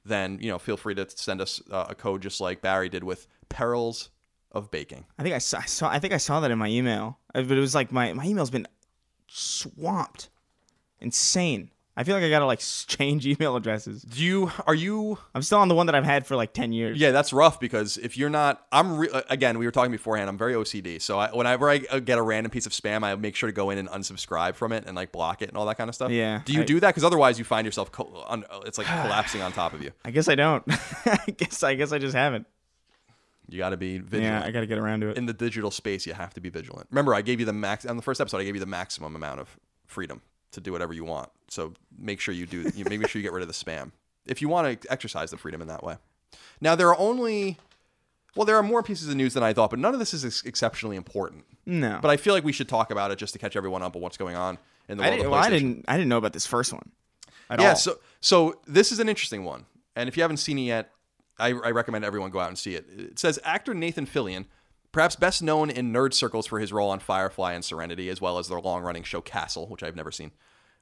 then 0.06 0.38
you 0.40 0.50
know 0.50 0.60
feel 0.60 0.78
free 0.78 0.94
to 0.96 1.10
send 1.10 1.42
us 1.42 1.62
uh, 1.72 1.88
a 1.90 1.96
code 1.96 2.22
just 2.22 2.40
like 2.40 2.62
Barry 2.62 2.90
did 2.90 3.04
with 3.04 3.28
Perils 3.50 4.10
of 4.52 4.70
Baking. 4.72 5.06
I 5.18 5.24
think 5.24 5.36
I 5.36 5.40
saw, 5.40 5.58
I 5.60 5.66
saw 5.66 5.90
I 5.90 6.00
think 6.00 6.14
I 6.14 6.18
saw 6.18 6.40
that 6.42 6.52
in 6.52 6.58
my 6.60 6.68
email. 6.70 7.18
Uh, 7.34 7.42
But 7.42 7.58
it 7.58 7.62
was 7.62 7.74
like 7.76 7.92
my 7.92 8.14
my 8.14 8.26
email's 8.26 8.52
been 8.52 8.68
swamped. 9.28 10.30
Insane. 11.02 11.72
I 11.98 12.04
feel 12.04 12.14
like 12.16 12.26
I 12.26 12.30
gotta 12.30 12.46
like 12.46 12.60
change 12.88 13.26
email 13.26 13.56
addresses. 13.56 14.02
Do 14.02 14.22
you 14.24 14.52
are 14.68 14.76
you 14.76 15.18
I'm 15.34 15.42
still 15.42 15.60
on 15.60 15.70
the 15.70 15.76
one 15.76 15.86
that 15.86 15.96
I've 15.96 16.04
had 16.04 16.28
for 16.28 16.36
like 16.36 16.52
ten 16.52 16.74
years. 16.74 17.00
Yeah, 17.00 17.12
that's 17.12 17.32
rough 17.32 17.60
because 17.60 17.96
if 17.98 18.18
you're 18.18 18.30
not, 18.30 18.66
I'm 18.72 18.98
re- 18.98 19.10
again. 19.30 19.58
We 19.58 19.66
were 19.66 19.72
talking 19.72 19.92
beforehand. 19.92 20.30
I'm 20.30 20.38
very 20.38 20.54
OCD, 20.56 21.02
so 21.02 21.18
I, 21.20 21.30
whenever 21.32 21.70
I 21.70 21.86
uh, 21.90 22.00
get 22.00 22.18
a 22.18 22.22
random 22.22 22.52
piece 22.52 22.66
of 22.66 22.74
spam, 22.74 23.04
I 23.04 23.16
make 23.16 23.36
sure 23.36 23.48
to 23.48 23.54
go 23.54 23.70
in 23.70 23.78
and 23.78 23.88
unsubscribe 23.90 24.56
from 24.56 24.72
it 24.74 24.84
and 24.88 24.96
like 24.96 25.12
block 25.14 25.42
it 25.42 25.48
and 25.50 25.58
all 25.58 25.66
that 25.68 25.78
kind 25.78 25.88
of 25.90 25.96
stuff. 25.96 26.12
Yeah, 26.12 26.42
Do 26.44 26.52
you 26.54 26.62
I- 26.62 26.66
do 26.66 26.80
that? 26.82 26.90
Because 26.90 27.04
otherwise, 27.06 27.40
you 27.40 27.46
find 27.46 27.66
yourself 27.66 27.92
co- 27.94 28.26
on, 28.28 28.44
it's 28.66 28.78
like 28.78 28.88
collapsing 29.02 29.42
on 29.42 29.54
top 29.54 29.74
of 29.74 29.82
you. 29.82 29.92
I 30.04 30.12
guess 30.12 30.28
I 30.28 30.36
don't. 30.36 30.64
I 31.06 31.34
guess 31.38 31.64
I 31.64 31.76
guess 31.76 31.92
I 31.94 31.98
just 31.98 32.16
haven't. 32.16 32.46
You 33.48 33.60
got 33.60 33.70
to 33.70 33.78
be 33.78 33.90
Yeah, 33.94 34.02
vigilant. 34.04 34.46
I 34.46 34.52
gotta 34.52 34.66
get 34.66 34.80
around 34.80 35.02
to 35.02 35.10
it. 35.10 35.18
in 35.18 35.28
the 35.28 35.34
digital 35.34 35.70
space, 35.72 36.06
you 36.08 36.14
have 36.14 36.34
to 36.34 36.42
be 36.42 36.50
vigilant. 36.50 36.88
Remember, 36.92 37.14
I 37.14 37.22
gave 37.22 37.40
you 37.40 37.46
the 37.46 37.54
max 37.54 37.86
on 37.86 37.96
the 37.96 38.02
first 38.02 38.20
episode. 38.20 38.40
I 38.40 38.44
gave 38.44 38.56
you 38.56 38.60
the 38.60 38.66
maximum 38.66 39.16
amount 39.16 39.40
of 39.40 39.58
freedom 39.86 40.22
to 40.56 40.62
do 40.62 40.72
whatever 40.72 40.94
you 40.94 41.06
want. 41.06 41.30
So 41.48 41.74
make 41.98 42.20
sure 42.20 42.34
you 42.34 42.46
do. 42.46 42.70
You 42.76 42.84
make 42.86 43.08
sure 43.08 43.20
you 43.20 43.24
get 43.24 43.32
rid 43.34 43.42
of 43.44 43.48
the 43.48 43.54
spam 43.54 43.92
if 44.26 44.42
you 44.42 44.50
want 44.50 44.82
to 44.82 44.92
exercise 44.92 45.30
the 45.32 45.38
freedom 45.38 45.62
in 45.62 45.68
that 45.68 45.84
way. 45.84 45.96
Now 46.60 46.76
there 46.76 46.90
are 46.90 46.98
only, 46.98 47.58
well, 48.36 48.46
there 48.46 48.58
are 48.58 48.64
more 48.64 48.82
pieces 48.84 49.08
of 49.08 49.16
news 49.16 49.34
than 49.36 49.44
I 49.44 49.54
thought, 49.54 49.70
but 49.70 49.80
none 49.80 49.94
of 49.94 50.00
this 50.00 50.14
is 50.14 50.26
ex- 50.26 50.44
exceptionally 50.44 50.96
important. 50.98 51.46
No, 51.68 52.00
But 52.02 52.12
I 52.12 52.18
feel 52.18 52.34
like 52.34 52.44
we 52.44 52.52
should 52.52 52.70
talk 52.70 52.92
about 52.92 53.12
it 53.12 53.18
just 53.18 53.34
to 53.34 53.40
catch 53.40 53.56
everyone 53.56 53.82
up 53.82 53.96
on 53.96 54.02
what's 54.02 54.18
going 54.18 54.36
on 54.36 54.58
in 54.90 54.98
the 54.98 55.04
I 55.04 55.08
world 55.08 55.18
didn't. 55.18 55.26
of 55.28 55.32
Well, 55.32 55.42
I 55.42 55.50
didn't. 55.50 55.86
I 55.88 55.98
didn't 55.98 56.10
know 56.10 56.18
about 56.18 56.34
this 56.34 56.46
first 56.46 56.74
one. 56.74 56.92
At 57.50 57.60
Yeah, 57.60 57.70
all. 57.70 57.76
so 57.76 58.00
so 58.22 58.60
this 58.68 58.92
is 58.92 59.00
an 59.00 59.08
interesting 59.10 59.44
one, 59.44 59.66
and 59.96 60.08
if 60.08 60.18
you 60.18 60.24
haven't 60.24 60.38
seen 60.38 60.58
it 60.60 60.64
yet, 60.64 60.92
I, 61.38 61.50
I 61.50 61.72
recommend 61.72 62.06
everyone 62.06 62.30
go 62.32 62.40
out 62.40 62.48
and 62.50 62.58
see 62.58 62.76
it. 62.76 62.86
It 62.96 63.20
says 63.20 63.40
actor 63.44 63.74
Nathan 63.74 64.06
Fillion, 64.06 64.46
perhaps 64.92 65.16
best 65.16 65.42
known 65.44 65.70
in 65.70 65.92
nerd 65.92 66.14
circles 66.14 66.48
for 66.48 66.60
his 66.60 66.72
role 66.74 66.90
on 66.90 67.00
Firefly 67.00 67.54
and 67.54 67.64
Serenity, 67.66 68.10
as 68.10 68.22
well 68.22 68.38
as 68.40 68.48
their 68.48 68.60
long-running 68.60 69.04
show 69.04 69.22
Castle, 69.22 69.68
which 69.68 69.84
I've 69.84 69.96
never 69.96 70.12
seen, 70.12 70.32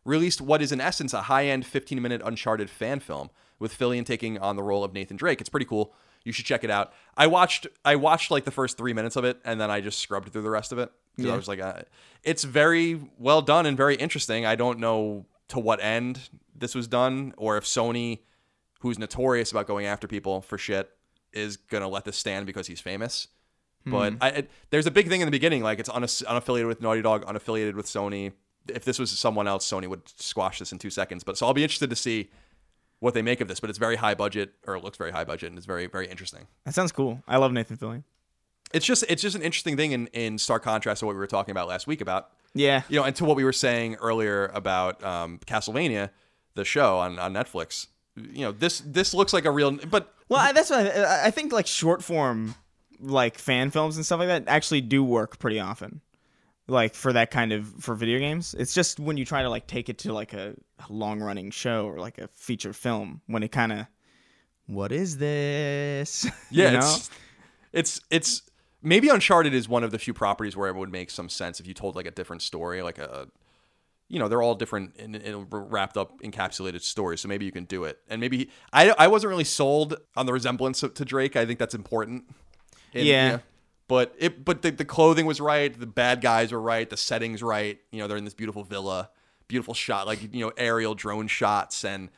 released 0.06 0.42
what 0.42 0.62
is 0.62 0.72
in 0.72 0.82
essence 0.82 1.14
a 1.14 1.24
high-end 1.24 1.66
15-minute 1.66 2.22
Uncharted 2.24 2.70
fan 2.70 3.00
film 3.00 3.30
with 3.60 3.78
Fillion 3.78 4.06
taking 4.06 4.38
on 4.38 4.56
the 4.56 4.64
role 4.64 4.84
of 4.84 4.94
Nathan 4.94 5.18
Drake. 5.18 5.40
It's 5.40 5.50
pretty 5.50 5.66
cool. 5.66 5.94
You 6.24 6.32
should 6.32 6.46
check 6.46 6.64
it 6.64 6.70
out. 6.70 6.94
I 7.18 7.28
watched 7.28 7.68
I 7.84 7.96
watched 7.96 8.32
like 8.32 8.46
the 8.46 8.52
first 8.52 8.78
three 8.78 8.94
minutes 8.94 9.16
of 9.16 9.26
it, 9.26 9.40
and 9.44 9.60
then 9.60 9.70
I 9.70 9.82
just 9.82 10.00
scrubbed 10.00 10.32
through 10.32 10.44
the 10.44 10.50
rest 10.50 10.72
of 10.72 10.78
it 10.80 10.92
because 11.16 11.32
I 11.32 11.36
was 11.36 11.48
like, 11.48 11.60
uh, 11.60 11.82
it's 12.24 12.44
very 12.44 13.00
well 13.18 13.42
done 13.42 13.66
and 13.66 13.76
very 13.76 13.96
interesting. 13.96 14.46
I 14.46 14.56
don't 14.56 14.80
know 14.80 15.26
to 15.50 15.60
what 15.60 15.84
end 15.84 16.30
this 16.56 16.76
was 16.76 16.88
done, 16.88 17.34
or 17.38 17.58
if 17.58 17.66
Sony, 17.66 18.20
who's 18.80 18.98
notorious 18.98 19.52
about 19.52 19.68
going 19.68 19.86
after 19.86 20.08
people 20.08 20.42
for 20.42 20.58
shit, 20.58 20.90
is 21.34 21.58
gonna 21.58 21.90
let 21.90 22.06
this 22.06 22.18
stand 22.18 22.46
because 22.46 22.68
he's 22.68 22.80
famous. 22.82 23.28
But 23.86 24.14
I, 24.22 24.30
it, 24.30 24.52
there's 24.70 24.88
a 24.88 24.92
big 24.92 25.10
thing 25.10 25.20
in 25.20 25.28
the 25.28 25.32
beginning, 25.32 25.62
like 25.62 25.78
it's 25.78 25.90
unaffiliated 25.90 26.68
with 26.68 26.82
Naughty 26.82 27.02
Dog, 27.02 27.26
unaffiliated 27.26 27.74
with 27.74 27.86
Sony. 27.86 28.32
If 28.68 28.86
this 28.86 29.00
was 29.00 29.12
someone 29.12 29.48
else, 29.48 29.70
Sony 29.70 29.88
would 29.88 30.08
squash 30.20 30.60
this 30.60 30.72
in 30.72 30.80
two 30.80 30.90
seconds. 30.90 31.24
But 31.24 31.38
so 31.38 31.46
I'll 31.46 31.54
be 31.54 31.64
interested 31.64 31.90
to 31.90 31.96
see 31.96 32.32
what 33.00 33.14
they 33.14 33.22
make 33.22 33.42
of 33.42 33.48
this. 33.48 33.60
But 33.60 33.70
it's 33.70 33.80
very 33.80 33.98
high 33.98 34.16
budget, 34.16 34.54
or 34.66 34.76
it 34.76 34.84
looks 34.84 34.98
very 34.98 35.12
high 35.12 35.26
budget, 35.26 35.50
and 35.50 35.58
it's 35.58 35.68
very 35.68 35.88
very 35.88 36.08
interesting. 36.08 36.48
that 36.66 36.74
sounds 36.74 36.92
cool. 36.92 37.22
I 37.28 37.38
love 37.38 37.52
Nathan 37.52 37.78
Fillion. 37.78 38.04
It's 38.74 38.86
just 38.86 39.04
it's 39.08 39.22
just 39.22 39.36
an 39.36 39.42
interesting 39.42 39.78
thing 39.78 39.92
in 39.92 40.08
in 40.08 40.38
stark 40.38 40.64
contrast 40.64 41.00
to 41.02 41.06
what 41.06 41.16
we 41.16 41.20
were 41.20 41.28
talking 41.28 41.52
about 41.52 41.68
last 41.68 41.86
week 41.86 42.02
about 42.02 42.30
Yeah, 42.54 42.82
you 42.90 43.00
know, 43.00 43.06
and 43.06 43.16
to 43.18 43.26
what 43.26 43.36
we 43.38 43.44
were 43.44 43.54
saying 43.54 43.96
earlier 43.96 44.48
about 44.54 45.04
um, 45.04 45.40
Castlevania, 45.46 46.10
the 46.56 46.66
show 46.66 46.98
on, 46.98 47.20
on 47.20 47.34
Netflix. 47.34 47.88
You 48.16 48.46
know, 48.46 48.52
this 48.52 48.80
this 48.80 49.14
looks 49.14 49.34
like 49.34 49.46
a 49.46 49.52
real, 49.52 49.78
but 49.90 50.14
Well, 50.30 50.40
I, 50.40 50.52
that's 50.54 50.70
what 50.70 50.86
I, 50.86 51.28
I 51.28 51.32
think. 51.32 51.52
Like 51.52 51.68
short 51.68 52.04
form, 52.04 52.56
like 53.00 53.38
fan 53.38 53.70
films 53.70 53.96
and 53.96 54.06
stuff 54.06 54.20
like 54.20 54.28
that, 54.28 54.44
actually 54.48 54.82
do 54.82 55.04
work 55.04 55.40
pretty 55.40 55.60
often. 55.60 56.02
Like 56.68 56.96
for 56.96 57.12
that 57.14 57.30
kind 57.30 57.52
of 57.52 57.68
for 57.80 57.94
video 57.94 58.20
games, 58.20 58.56
it's 58.58 58.74
just 58.74 59.00
when 59.00 59.18
you 59.18 59.26
try 59.26 59.42
to 59.42 59.50
like 59.50 59.68
take 59.68 59.90
it 59.90 59.98
to 60.00 60.14
like 60.14 60.34
a, 60.34 60.56
long 60.90 61.22
running 61.22 61.50
show 61.50 61.86
or 61.86 61.98
like 61.98 62.18
a 62.18 62.28
feature 62.34 62.74
film, 62.74 63.22
when 63.28 63.42
it 63.42 63.54
kind 63.54 63.72
of, 63.72 63.88
what 64.68 64.92
is 64.92 65.18
this? 65.18 66.26
yeah, 66.52 66.72
You 66.72 66.78
know? 66.78 66.80
it's 66.80 67.10
it's 67.72 68.02
it's 68.10 68.42
maybe 68.82 69.08
Uncharted 69.10 69.54
is 69.54 69.70
one 69.70 69.84
of 69.84 69.92
the 69.92 70.00
few 70.00 70.14
properties 70.14 70.58
where 70.58 70.70
it 70.70 70.76
would 70.76 70.92
make 70.92 71.10
some 71.10 71.30
sense 71.30 71.60
if 71.60 71.68
you 71.68 71.74
told 71.74 71.96
like 71.96 72.06
a 72.06 72.12
different 72.12 72.42
story, 72.42 72.82
like 72.82 72.98
a 72.98 73.28
you 74.10 74.20
know 74.20 74.28
they're 74.28 74.42
all 74.42 74.56
different 74.56 74.96
and, 75.00 75.16
and 75.16 75.48
wrapped 75.50 75.98
up 75.98 76.22
encapsulated 76.22 76.82
stories 76.82 77.22
so 77.22 77.28
maybe 77.28 77.46
you 77.46 77.52
can 77.52 77.64
do 77.66 77.84
it 77.86 78.00
and 78.10 78.22
maybe 78.22 78.50
i, 78.72 78.94
I 78.98 79.08
wasn't 79.08 79.30
really 79.30 79.44
sold 79.44 79.96
on 80.16 80.26
the 80.26 80.34
resemblance 80.34 80.82
to, 80.82 81.06
drake 81.06 81.36
i 81.36 81.46
think 81.46 81.58
that's 81.58 81.74
important 81.74 82.26
And, 82.94 83.06
Yeah. 83.08 83.40
But 83.88 84.14
it 84.18 84.44
but 84.44 84.62
the, 84.62 84.72
the 84.72 84.86
clothing 84.86 85.26
was 85.26 85.42
right 85.42 85.80
the 85.80 85.88
bad 85.88 86.22
guys 86.22 86.52
were 86.52 86.62
right 86.62 86.90
the 86.90 86.98
settings 86.98 87.44
right 87.44 87.80
you 87.92 88.00
know 88.00 88.08
they're 88.08 88.18
in 88.18 88.26
this 88.26 88.34
beautiful 88.34 88.64
villa 88.64 89.10
beautiful 89.48 89.74
shot 89.74 90.08
like 90.08 90.34
you 90.34 90.46
know 90.46 90.52
aerial 90.58 90.96
drone 90.96 91.28
shots 91.28 91.84
and 91.84 92.10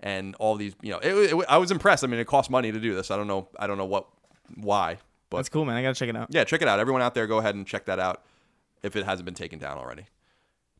and 0.00 0.34
all 0.36 0.54
these 0.54 0.74
you 0.80 0.90
know 0.90 0.98
it, 0.98 1.32
it, 1.32 1.44
i 1.48 1.58
was 1.58 1.70
impressed 1.70 2.04
i 2.04 2.06
mean 2.06 2.20
it 2.20 2.26
cost 2.26 2.50
money 2.50 2.70
to 2.70 2.80
do 2.80 2.94
this 2.94 3.10
i 3.10 3.16
don't 3.16 3.26
know 3.26 3.48
i 3.58 3.66
don't 3.66 3.78
know 3.78 3.84
what 3.84 4.06
why 4.54 4.98
but 5.30 5.38
that's 5.38 5.48
cool, 5.48 5.64
man. 5.64 5.76
I 5.76 5.82
gotta 5.82 5.94
check 5.94 6.08
it 6.08 6.16
out. 6.16 6.28
yeah, 6.30 6.44
check 6.44 6.62
it 6.62 6.68
out. 6.68 6.78
Everyone 6.78 7.02
out 7.02 7.14
there, 7.14 7.26
go 7.26 7.38
ahead 7.38 7.54
and 7.54 7.66
check 7.66 7.86
that 7.86 7.98
out 7.98 8.24
if 8.82 8.96
it 8.96 9.04
hasn't 9.04 9.24
been 9.24 9.34
taken 9.34 9.58
down 9.58 9.78
already. 9.78 10.06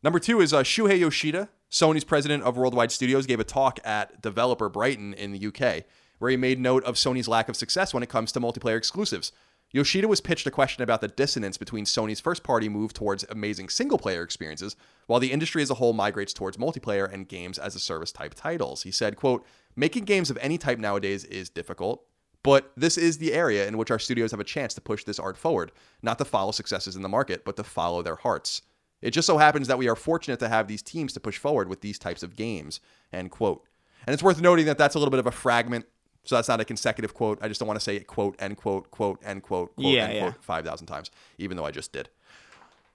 Number 0.02 0.18
two 0.18 0.40
is 0.40 0.54
uh, 0.54 0.62
Shuhei 0.62 0.98
Yoshida, 0.98 1.48
Sony's 1.70 2.04
president 2.04 2.44
of 2.44 2.56
Worldwide 2.56 2.92
Studios, 2.92 3.26
gave 3.26 3.40
a 3.40 3.44
talk 3.44 3.80
at 3.84 4.22
Developer 4.22 4.68
Brighton 4.68 5.12
in 5.14 5.32
the 5.32 5.46
UK, 5.46 5.84
where 6.18 6.30
he 6.30 6.36
made 6.36 6.60
note 6.60 6.84
of 6.84 6.94
Sony's 6.94 7.28
lack 7.28 7.48
of 7.48 7.56
success 7.56 7.92
when 7.92 8.02
it 8.02 8.08
comes 8.08 8.32
to 8.32 8.40
multiplayer 8.40 8.76
exclusives. 8.76 9.32
Yoshida 9.70 10.08
was 10.08 10.22
pitched 10.22 10.46
a 10.46 10.50
question 10.50 10.82
about 10.82 11.02
the 11.02 11.08
dissonance 11.08 11.58
between 11.58 11.84
Sony's 11.84 12.20
first 12.20 12.42
party 12.42 12.70
move 12.70 12.94
towards 12.94 13.24
amazing 13.28 13.68
single 13.68 13.98
player 13.98 14.22
experiences, 14.22 14.76
while 15.06 15.20
the 15.20 15.30
industry 15.30 15.62
as 15.62 15.70
a 15.70 15.74
whole 15.74 15.92
migrates 15.92 16.32
towards 16.32 16.56
multiplayer 16.56 17.12
and 17.12 17.28
games 17.28 17.58
as 17.58 17.76
a 17.76 17.78
service 17.78 18.10
type 18.10 18.32
titles. 18.34 18.84
He 18.84 18.90
said, 18.90 19.16
quote, 19.16 19.44
Making 19.76 20.04
games 20.04 20.30
of 20.30 20.38
any 20.40 20.56
type 20.56 20.78
nowadays 20.78 21.24
is 21.24 21.50
difficult, 21.50 22.02
but 22.42 22.72
this 22.76 22.96
is 22.96 23.18
the 23.18 23.34
area 23.34 23.68
in 23.68 23.76
which 23.76 23.90
our 23.90 23.98
studios 23.98 24.30
have 24.30 24.40
a 24.40 24.44
chance 24.44 24.72
to 24.72 24.80
push 24.80 25.04
this 25.04 25.18
art 25.18 25.36
forward, 25.36 25.70
not 26.02 26.16
to 26.18 26.24
follow 26.24 26.50
successes 26.50 26.96
in 26.96 27.02
the 27.02 27.08
market, 27.08 27.44
but 27.44 27.56
to 27.56 27.64
follow 27.64 28.00
their 28.00 28.16
hearts. 28.16 28.62
It 29.02 29.10
just 29.10 29.26
so 29.26 29.36
happens 29.36 29.68
that 29.68 29.78
we 29.78 29.88
are 29.88 29.94
fortunate 29.94 30.40
to 30.40 30.48
have 30.48 30.66
these 30.66 30.82
teams 30.82 31.12
to 31.12 31.20
push 31.20 31.36
forward 31.36 31.68
with 31.68 31.82
these 31.82 31.98
types 31.98 32.22
of 32.22 32.36
games. 32.36 32.80
End 33.12 33.30
quote. 33.30 33.64
And 34.06 34.14
it's 34.14 34.22
worth 34.22 34.40
noting 34.40 34.66
that 34.66 34.78
that's 34.78 34.94
a 34.94 34.98
little 34.98 35.10
bit 35.10 35.20
of 35.20 35.26
a 35.26 35.30
fragment, 35.30 35.84
so 36.24 36.34
that's 36.34 36.48
not 36.48 36.60
a 36.60 36.64
consecutive 36.64 37.14
quote. 37.14 37.38
I 37.40 37.48
just 37.48 37.58
don't 37.60 37.66
want 37.66 37.78
to 37.78 37.84
say 37.84 37.98
quote, 38.00 38.36
end 38.38 38.56
quote, 38.56 38.90
quote, 38.90 39.20
end 39.24 39.42
quote, 39.42 39.74
quote, 39.76 39.86
Yeah, 39.94 40.04
end 40.04 40.14
yeah. 40.14 40.20
quote 40.30 40.44
5,000 40.44 40.86
times, 40.86 41.10
even 41.38 41.56
though 41.56 41.64
I 41.64 41.70
just 41.70 41.92
did. 41.92 42.10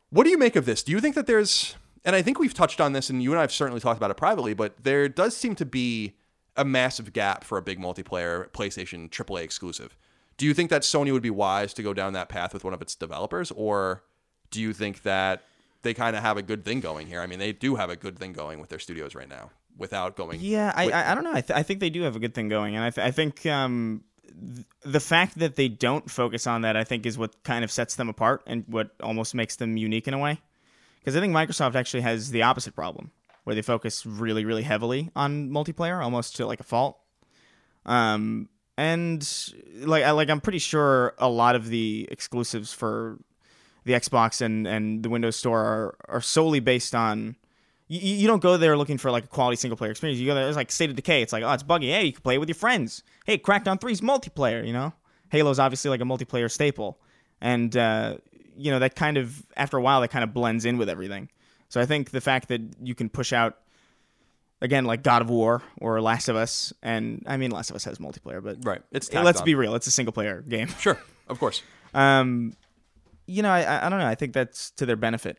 What 0.10 0.26
do 0.26 0.30
you 0.30 0.38
make 0.38 0.56
of 0.56 0.66
this? 0.66 0.84
Do 0.84 0.92
you 0.92 1.00
think 1.00 1.16
that 1.16 1.26
there's, 1.26 1.76
and 2.06 2.16
I 2.16 2.22
think 2.22 2.38
we've 2.38 2.54
touched 2.54 2.80
on 2.80 2.94
this, 2.94 3.10
and 3.10 3.24
you 3.24 3.32
and 3.32 3.40
I 3.40 3.42
have 3.42 3.52
certainly 3.52 3.82
talked 3.82 3.98
about 3.98 4.12
it 4.12 4.18
privately, 4.18 4.54
but 4.54 4.84
there 4.84 5.10
does 5.10 5.36
seem 5.36 5.56
to 5.56 5.66
be 5.66 6.16
a 6.56 6.64
massive 6.64 7.14
gap 7.14 7.44
for 7.44 7.58
a 7.58 7.62
big 7.62 7.80
multiplayer 7.80 8.50
PlayStation 8.52 9.10
AAA 9.10 9.42
exclusive. 9.42 9.98
Do 10.38 10.46
you 10.46 10.54
think 10.54 10.70
that 10.70 10.84
Sony 10.84 11.12
would 11.12 11.24
be 11.24 11.30
wise 11.32 11.74
to 11.74 11.84
go 11.84 11.94
down 11.94 12.14
that 12.14 12.30
path 12.30 12.54
with 12.54 12.64
one 12.64 12.74
of 12.74 12.82
its 12.82 12.94
developers, 12.96 13.52
or 13.52 14.04
do 14.52 14.62
you 14.62 14.74
think 14.74 15.02
that 15.02 15.44
they 15.82 15.94
kind 15.96 16.16
of 16.16 16.22
have 16.22 16.38
a 16.38 16.44
good 16.44 16.64
thing 16.64 16.80
going 16.80 17.08
here? 17.08 17.22
I 17.22 17.28
mean, 17.28 17.40
they 17.40 17.52
do 17.52 17.76
have 17.76 17.90
a 17.90 17.96
good 17.96 18.20
thing 18.20 18.34
going 18.34 18.60
with 18.60 18.70
their 18.70 18.80
studios 18.80 19.16
right 19.16 19.30
now 19.30 19.50
without 19.78 20.16
going. 20.16 20.40
Yeah, 20.42 20.72
I, 20.76 20.86
with- 20.86 20.96
I, 20.96 21.12
I 21.12 21.16
don't 21.16 21.24
know. 21.24 21.34
I, 21.34 21.42
th- 21.42 21.58
I 21.58 21.64
think 21.64 21.80
they 21.80 21.90
do 21.90 22.04
have 22.04 22.16
a 22.16 22.20
good 22.20 22.34
thing 22.34 22.50
going, 22.50 22.76
and 22.76 22.84
I, 22.84 22.90
th- 22.90 23.06
I 23.06 23.12
think 23.12 23.46
um, 23.46 24.04
th- 24.28 24.66
the 24.84 25.00
fact 25.00 25.40
that 25.40 25.56
they 25.56 25.68
don't 25.68 26.10
focus 26.10 26.48
on 26.48 26.62
that, 26.62 26.76
I 26.78 26.84
think, 26.84 27.06
is 27.06 27.18
what 27.18 27.44
kind 27.44 27.64
of 27.64 27.72
sets 27.72 27.96
them 27.96 28.10
apart 28.10 28.44
and 28.48 28.64
what 28.68 28.92
almost 29.02 29.34
makes 29.36 29.56
them 29.56 29.78
unique 29.78 30.08
in 30.08 30.14
a 30.14 30.20
way. 30.20 30.40
Because 31.00 31.16
I 31.18 31.20
think 31.20 31.34
Microsoft 31.34 31.76
actually 31.76 32.02
has 32.02 32.32
the 32.32 32.44
opposite 32.44 32.76
problem, 32.76 33.12
where 33.44 33.56
they 33.56 33.62
focus 33.62 34.06
really, 34.06 34.46
really 34.46 34.64
heavily 34.64 35.10
on 35.16 35.50
multiplayer, 35.50 36.02
almost 36.02 36.36
to 36.38 36.46
like 36.46 36.60
a 36.60 36.64
fault. 36.64 36.98
Um, 37.86 38.48
and 38.78 39.28
like, 39.82 40.04
I, 40.04 40.12
like 40.12 40.30
I'm 40.30 40.40
pretty 40.42 40.60
sure 40.60 41.14
a 41.18 41.28
lot 41.30 41.56
of 41.56 41.68
the 41.68 42.08
exclusives 42.10 42.72
for 42.74 43.20
the 43.84 43.94
Xbox 43.94 44.40
and, 44.42 44.66
and 44.66 45.04
the 45.04 45.10
Windows 45.10 45.36
Store 45.36 45.60
are, 45.60 45.96
are 46.08 46.22
solely 46.22 46.62
based 46.62 46.96
on 46.96 47.36
you, 47.94 48.16
you 48.16 48.28
don't 48.28 48.42
go 48.42 48.58
there 48.58 48.76
looking 48.76 48.98
for 48.98 49.12
like 49.12 49.26
a 49.26 49.28
quality 49.28 49.56
single 49.56 49.78
player 49.78 49.92
experience. 49.92 50.20
You 50.20 50.26
go 50.26 50.36
there, 50.36 50.48
it's 50.48 50.58
like 50.58 50.72
State 50.72 50.90
of 50.90 50.96
Decay. 50.96 51.22
It's 51.22 51.32
like, 51.32 51.44
oh, 51.44 51.52
it's 51.52 51.64
buggy. 51.64 51.92
Hey, 51.92 52.06
you 52.06 52.14
can 52.14 52.22
play 52.22 52.36
it 52.36 52.40
with 52.40 52.50
your 52.50 52.56
friends. 52.56 53.04
Hey, 53.26 53.38
Crackdown 53.38 53.80
3's 53.80 54.02
multiplayer, 54.02 54.66
you 54.66 54.74
know? 54.74 54.94
Halo's 55.32 55.60
obviously 55.60 55.90
like 55.90 56.02
a 56.02 56.06
multiplayer 56.06 56.50
staple. 56.50 57.00
And, 57.40 57.76
uh, 57.76 58.18
you 58.58 58.72
know, 58.72 58.80
that 58.80 58.96
kind 58.96 59.18
of, 59.18 59.46
after 59.56 59.78
a 59.78 59.82
while, 59.82 60.02
that 60.02 60.10
kind 60.10 60.24
of 60.24 60.34
blends 60.34 60.66
in 60.66 60.78
with 60.78 60.90
everything. 60.90 61.30
So 61.70 61.82
I 61.82 61.86
think 61.86 62.12
the 62.12 62.22
fact 62.22 62.48
that 62.50 62.62
you 62.82 62.96
can 62.96 63.10
push 63.10 63.34
out, 63.34 63.60
again, 64.62 64.86
like 64.86 65.04
God 65.04 65.22
of 65.22 65.30
War 65.30 65.62
or 65.78 66.02
Last 66.02 66.30
of 66.30 66.36
Us, 66.36 66.74
and 66.82 67.24
I 67.28 67.38
mean, 67.38 67.52
Last 67.52 67.70
of 67.70 67.76
Us 67.76 67.84
has 67.84 67.98
multiplayer, 68.00 68.44
but 68.44 68.58
right. 68.64 68.82
It's 68.92 69.12
let's 69.14 69.40
on. 69.40 69.46
be 69.46 69.56
real, 69.56 69.76
it's 69.76 69.88
a 69.88 69.92
single 69.92 70.14
player 70.14 70.42
game. 70.42 70.68
sure, 70.80 71.00
of 71.28 71.40
course. 71.40 71.62
Um, 71.94 72.56
you 73.26 73.42
know, 73.42 73.50
I 73.50 73.86
I 73.86 73.90
don't 73.90 74.00
know. 74.00 74.08
I 74.08 74.16
think 74.16 74.34
that's 74.34 74.72
to 74.72 74.86
their 74.86 74.96
benefit. 74.96 75.38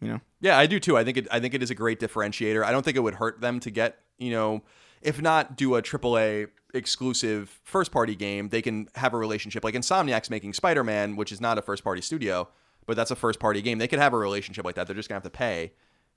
You 0.00 0.08
know, 0.08 0.20
Yeah, 0.40 0.58
I 0.58 0.66
do 0.66 0.80
too. 0.80 0.96
I 0.96 1.04
think 1.04 1.18
it. 1.18 1.28
I 1.30 1.40
think 1.40 1.54
it 1.54 1.62
is 1.62 1.70
a 1.70 1.74
great 1.74 2.00
differentiator. 2.00 2.64
I 2.64 2.72
don't 2.72 2.84
think 2.84 2.96
it 2.96 3.00
would 3.00 3.14
hurt 3.14 3.40
them 3.40 3.60
to 3.60 3.70
get 3.70 3.98
you 4.20 4.30
know, 4.30 4.62
if 5.02 5.20
not 5.20 5.56
do 5.56 5.74
a 5.74 5.82
AAA 5.82 6.48
exclusive 6.74 7.60
first 7.64 7.90
party 7.90 8.14
game, 8.14 8.50
they 8.50 8.62
can 8.62 8.88
have 8.94 9.12
a 9.12 9.16
relationship 9.16 9.64
like 9.64 9.74
Insomniac's 9.74 10.30
making 10.30 10.52
Spider 10.52 10.84
Man, 10.84 11.16
which 11.16 11.32
is 11.32 11.40
not 11.40 11.58
a 11.58 11.62
first 11.62 11.82
party 11.82 12.00
studio, 12.00 12.48
but 12.86 12.96
that's 12.96 13.10
a 13.10 13.16
first 13.16 13.40
party 13.40 13.60
game. 13.62 13.78
They 13.78 13.88
could 13.88 13.98
have 13.98 14.12
a 14.12 14.18
relationship 14.18 14.64
like 14.64 14.76
that. 14.76 14.86
They're 14.86 14.94
just 14.94 15.08
gonna 15.08 15.16
have 15.16 15.24
to 15.24 15.30
pay. 15.30 15.72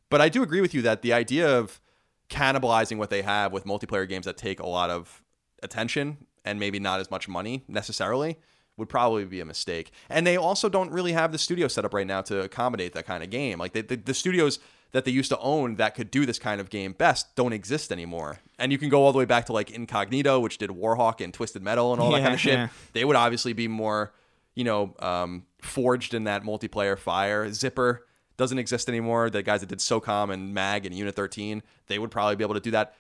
But 0.10 0.22
I 0.22 0.30
do 0.30 0.44
agree 0.44 0.62
with 0.62 0.76
you 0.76 0.84
that 0.84 1.02
the 1.02 1.14
idea 1.14 1.58
of 1.58 1.82
cannibalizing 2.30 2.98
what 2.98 3.10
they 3.10 3.22
have 3.22 3.52
with 3.52 3.66
multiplayer 3.66 4.08
games 4.08 4.26
that 4.26 4.38
take 4.38 4.60
a 4.60 4.68
lot 4.68 4.90
of 4.90 5.24
attention 5.64 6.28
and 6.46 6.60
maybe 6.60 6.80
not 6.80 7.00
as 7.00 7.10
much 7.10 7.28
money 7.28 7.64
necessarily 7.68 8.38
would 8.78 8.90
probably 8.90 9.26
be 9.26 9.40
a 9.40 9.46
mistake. 9.46 9.92
And 10.10 10.26
they 10.26 10.38
also 10.38 10.70
don't 10.70 10.92
really 10.92 11.14
have 11.14 11.32
the 11.32 11.38
studio 11.38 11.68
set 11.68 11.86
up 11.86 11.94
right 11.94 12.08
now 12.08 12.22
to 12.24 12.42
accommodate 12.42 12.94
that 12.94 13.06
kind 13.06 13.24
of 13.24 13.30
game. 13.30 13.60
Like 13.60 13.74
they, 13.74 13.82
the, 13.82 13.96
the 13.96 14.14
studios 14.14 14.60
that 14.92 15.06
they 15.06 15.12
used 15.12 15.30
to 15.30 15.40
own 15.40 15.76
that 15.76 15.96
could 15.96 16.10
do 16.10 16.26
this 16.26 16.40
kind 16.40 16.62
of 16.62 16.70
game 16.70 16.94
best 16.94 17.36
don't 17.36 17.54
exist 17.54 17.92
anymore. 17.92 18.40
And 18.58 18.72
you 18.72 18.78
can 18.78 18.90
go 18.90 19.04
all 19.04 19.12
the 19.12 19.18
way 19.18 19.26
back 19.26 19.46
to 19.48 19.54
like 19.54 19.72
Incognito, 19.72 20.40
which 20.40 20.58
did 20.58 20.70
Warhawk 20.70 21.22
and 21.22 21.34
Twisted 21.34 21.62
Metal 21.62 21.94
and 21.94 22.02
all 22.02 22.12
that 22.12 22.22
kind 22.22 22.34
of 22.34 22.40
shit. 22.40 22.54
yeah. 22.54 22.68
They 22.94 23.04
would 23.04 23.16
obviously 23.16 23.54
be 23.54 23.68
more, 23.68 24.14
you 24.56 24.64
know, 24.64 24.96
um, 25.00 25.46
forged 25.62 26.14
in 26.14 26.24
that 26.26 26.44
multiplayer 26.44 26.98
fire. 26.98 27.52
Zipper 27.52 28.06
doesn't 28.38 28.58
exist 28.58 28.88
anymore. 28.88 29.30
The 29.30 29.44
guys 29.44 29.62
that 29.62 29.70
did 29.70 29.80
SOCOM 29.80 30.32
and 30.32 30.54
MAG 30.54 30.86
and 30.86 30.96
Unit 30.96 31.16
13, 31.16 31.62
they 31.88 32.00
would 32.00 32.12
probably 32.12 32.36
be 32.36 32.44
able 32.44 32.56
to 32.56 32.60
do 32.60 32.72
that. 32.72 32.96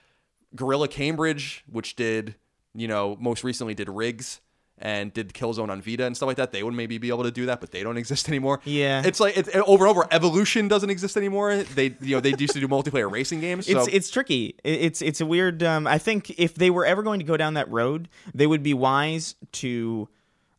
Guerrilla 0.55 0.87
Cambridge, 0.87 1.63
which 1.71 1.95
did, 1.95 2.35
you 2.75 2.87
know, 2.87 3.17
most 3.19 3.43
recently 3.43 3.73
did 3.73 3.89
Rigs 3.89 4.41
and 4.79 5.13
did 5.13 5.33
Killzone 5.33 5.69
on 5.69 5.81
Vita 5.81 6.05
and 6.05 6.15
stuff 6.15 6.27
like 6.27 6.37
that, 6.37 6.51
they 6.51 6.63
would 6.63 6.73
maybe 6.73 6.97
be 6.97 7.09
able 7.09 7.23
to 7.23 7.31
do 7.31 7.45
that, 7.45 7.61
but 7.61 7.71
they 7.71 7.83
don't 7.83 7.97
exist 8.03 8.27
anymore. 8.27 8.59
Yeah. 8.65 9.03
it's 9.05 9.19
like 9.19 9.37
it's 9.37 9.49
over 9.55 9.85
and 9.85 9.91
over. 9.91 10.07
Evolution 10.11 10.67
doesn't 10.67 10.89
exist 10.89 11.15
anymore. 11.17 11.57
They, 11.57 11.95
you 12.01 12.15
know, 12.15 12.19
they 12.19 12.33
used 12.37 12.53
to 12.53 12.59
do 12.59 12.67
multiplayer 12.67 13.09
racing 13.11 13.39
games. 13.39 13.67
So 13.67 13.79
it's 13.79 13.87
it's 13.87 14.09
tricky. 14.09 14.55
It's 14.63 15.01
it's 15.01 15.21
a 15.21 15.25
weird. 15.25 15.63
Um, 15.63 15.87
I 15.87 15.97
think 15.97 16.31
if 16.39 16.55
they 16.55 16.69
were 16.69 16.85
ever 16.85 17.03
going 17.03 17.19
to 17.19 17.25
go 17.25 17.37
down 17.37 17.53
that 17.53 17.69
road, 17.69 18.09
they 18.33 18.47
would 18.47 18.63
be 18.63 18.73
wise 18.73 19.35
to 19.53 20.09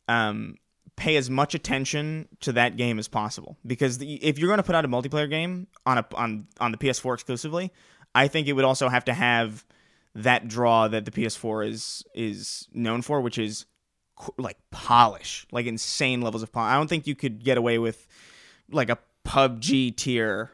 um, 0.08 0.56
pay 0.96 1.16
as 1.16 1.28
much 1.28 1.54
attention 1.54 2.28
to 2.40 2.52
that 2.52 2.76
game 2.76 2.98
as 2.98 3.08
possible. 3.08 3.56
Because 3.66 3.98
the, 3.98 4.14
if 4.24 4.38
you're 4.38 4.48
going 4.48 4.58
to 4.58 4.62
put 4.64 4.74
out 4.74 4.84
a 4.84 4.88
multiplayer 4.88 5.28
game 5.28 5.66
on 5.86 5.98
a 5.98 6.06
on 6.14 6.46
on 6.60 6.72
the 6.72 6.78
PS4 6.78 7.14
exclusively, 7.14 7.72
I 8.14 8.28
think 8.28 8.46
it 8.46 8.52
would 8.52 8.64
also 8.64 8.88
have 8.88 9.04
to 9.06 9.14
have 9.14 9.64
that 10.14 10.46
draw 10.46 10.86
that 10.88 11.04
the 11.04 11.10
PS4 11.10 11.68
is 11.68 12.04
is 12.14 12.68
known 12.72 13.02
for, 13.02 13.20
which 13.20 13.38
is 13.38 13.66
like 14.38 14.58
polish, 14.70 15.46
like 15.52 15.66
insane 15.66 16.20
levels 16.20 16.42
of 16.42 16.52
polish. 16.52 16.70
I 16.70 16.76
don't 16.76 16.88
think 16.88 17.06
you 17.06 17.14
could 17.14 17.42
get 17.42 17.58
away 17.58 17.78
with 17.78 18.06
like 18.70 18.90
a 18.90 18.98
PUBG 19.24 19.96
tier 19.96 20.50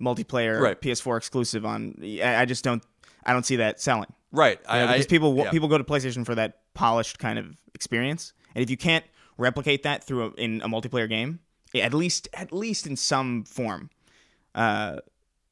multiplayer 0.00 0.60
Right. 0.60 0.80
PS4 0.80 1.16
exclusive 1.16 1.64
on. 1.64 1.96
I 2.22 2.44
just 2.44 2.64
don't. 2.64 2.82
I 3.24 3.32
don't 3.32 3.46
see 3.46 3.56
that 3.56 3.80
selling. 3.80 4.12
right. 4.32 4.58
You 4.68 4.74
know, 4.74 4.84
I, 4.84 4.92
because 4.92 5.06
people 5.06 5.36
yeah. 5.36 5.50
people 5.50 5.68
go 5.68 5.78
to 5.78 5.84
PlayStation 5.84 6.26
for 6.26 6.34
that 6.34 6.58
polished 6.74 7.18
kind 7.18 7.38
of 7.38 7.56
experience, 7.74 8.32
and 8.54 8.62
if 8.62 8.70
you 8.70 8.76
can't 8.76 9.04
replicate 9.38 9.82
that 9.84 10.04
through 10.04 10.26
a, 10.26 10.30
in 10.32 10.60
a 10.62 10.68
multiplayer 10.68 11.08
game, 11.08 11.40
at 11.74 11.94
least 11.94 12.28
at 12.34 12.52
least 12.52 12.86
in 12.86 12.96
some 12.96 13.44
form, 13.44 13.90
uh, 14.54 14.98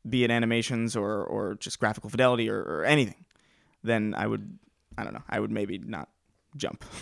be 0.08 0.24
it 0.24 0.30
animations 0.30 0.96
or 0.96 1.24
or 1.24 1.54
just 1.54 1.78
graphical 1.78 2.10
fidelity 2.10 2.50
or, 2.50 2.60
or 2.60 2.84
anything, 2.84 3.24
then 3.82 4.14
I 4.16 4.26
would 4.26 4.58
I 4.98 5.04
don't 5.04 5.14
know 5.14 5.22
I 5.28 5.40
would 5.40 5.50
maybe 5.50 5.78
not 5.78 6.08
jump. 6.56 6.84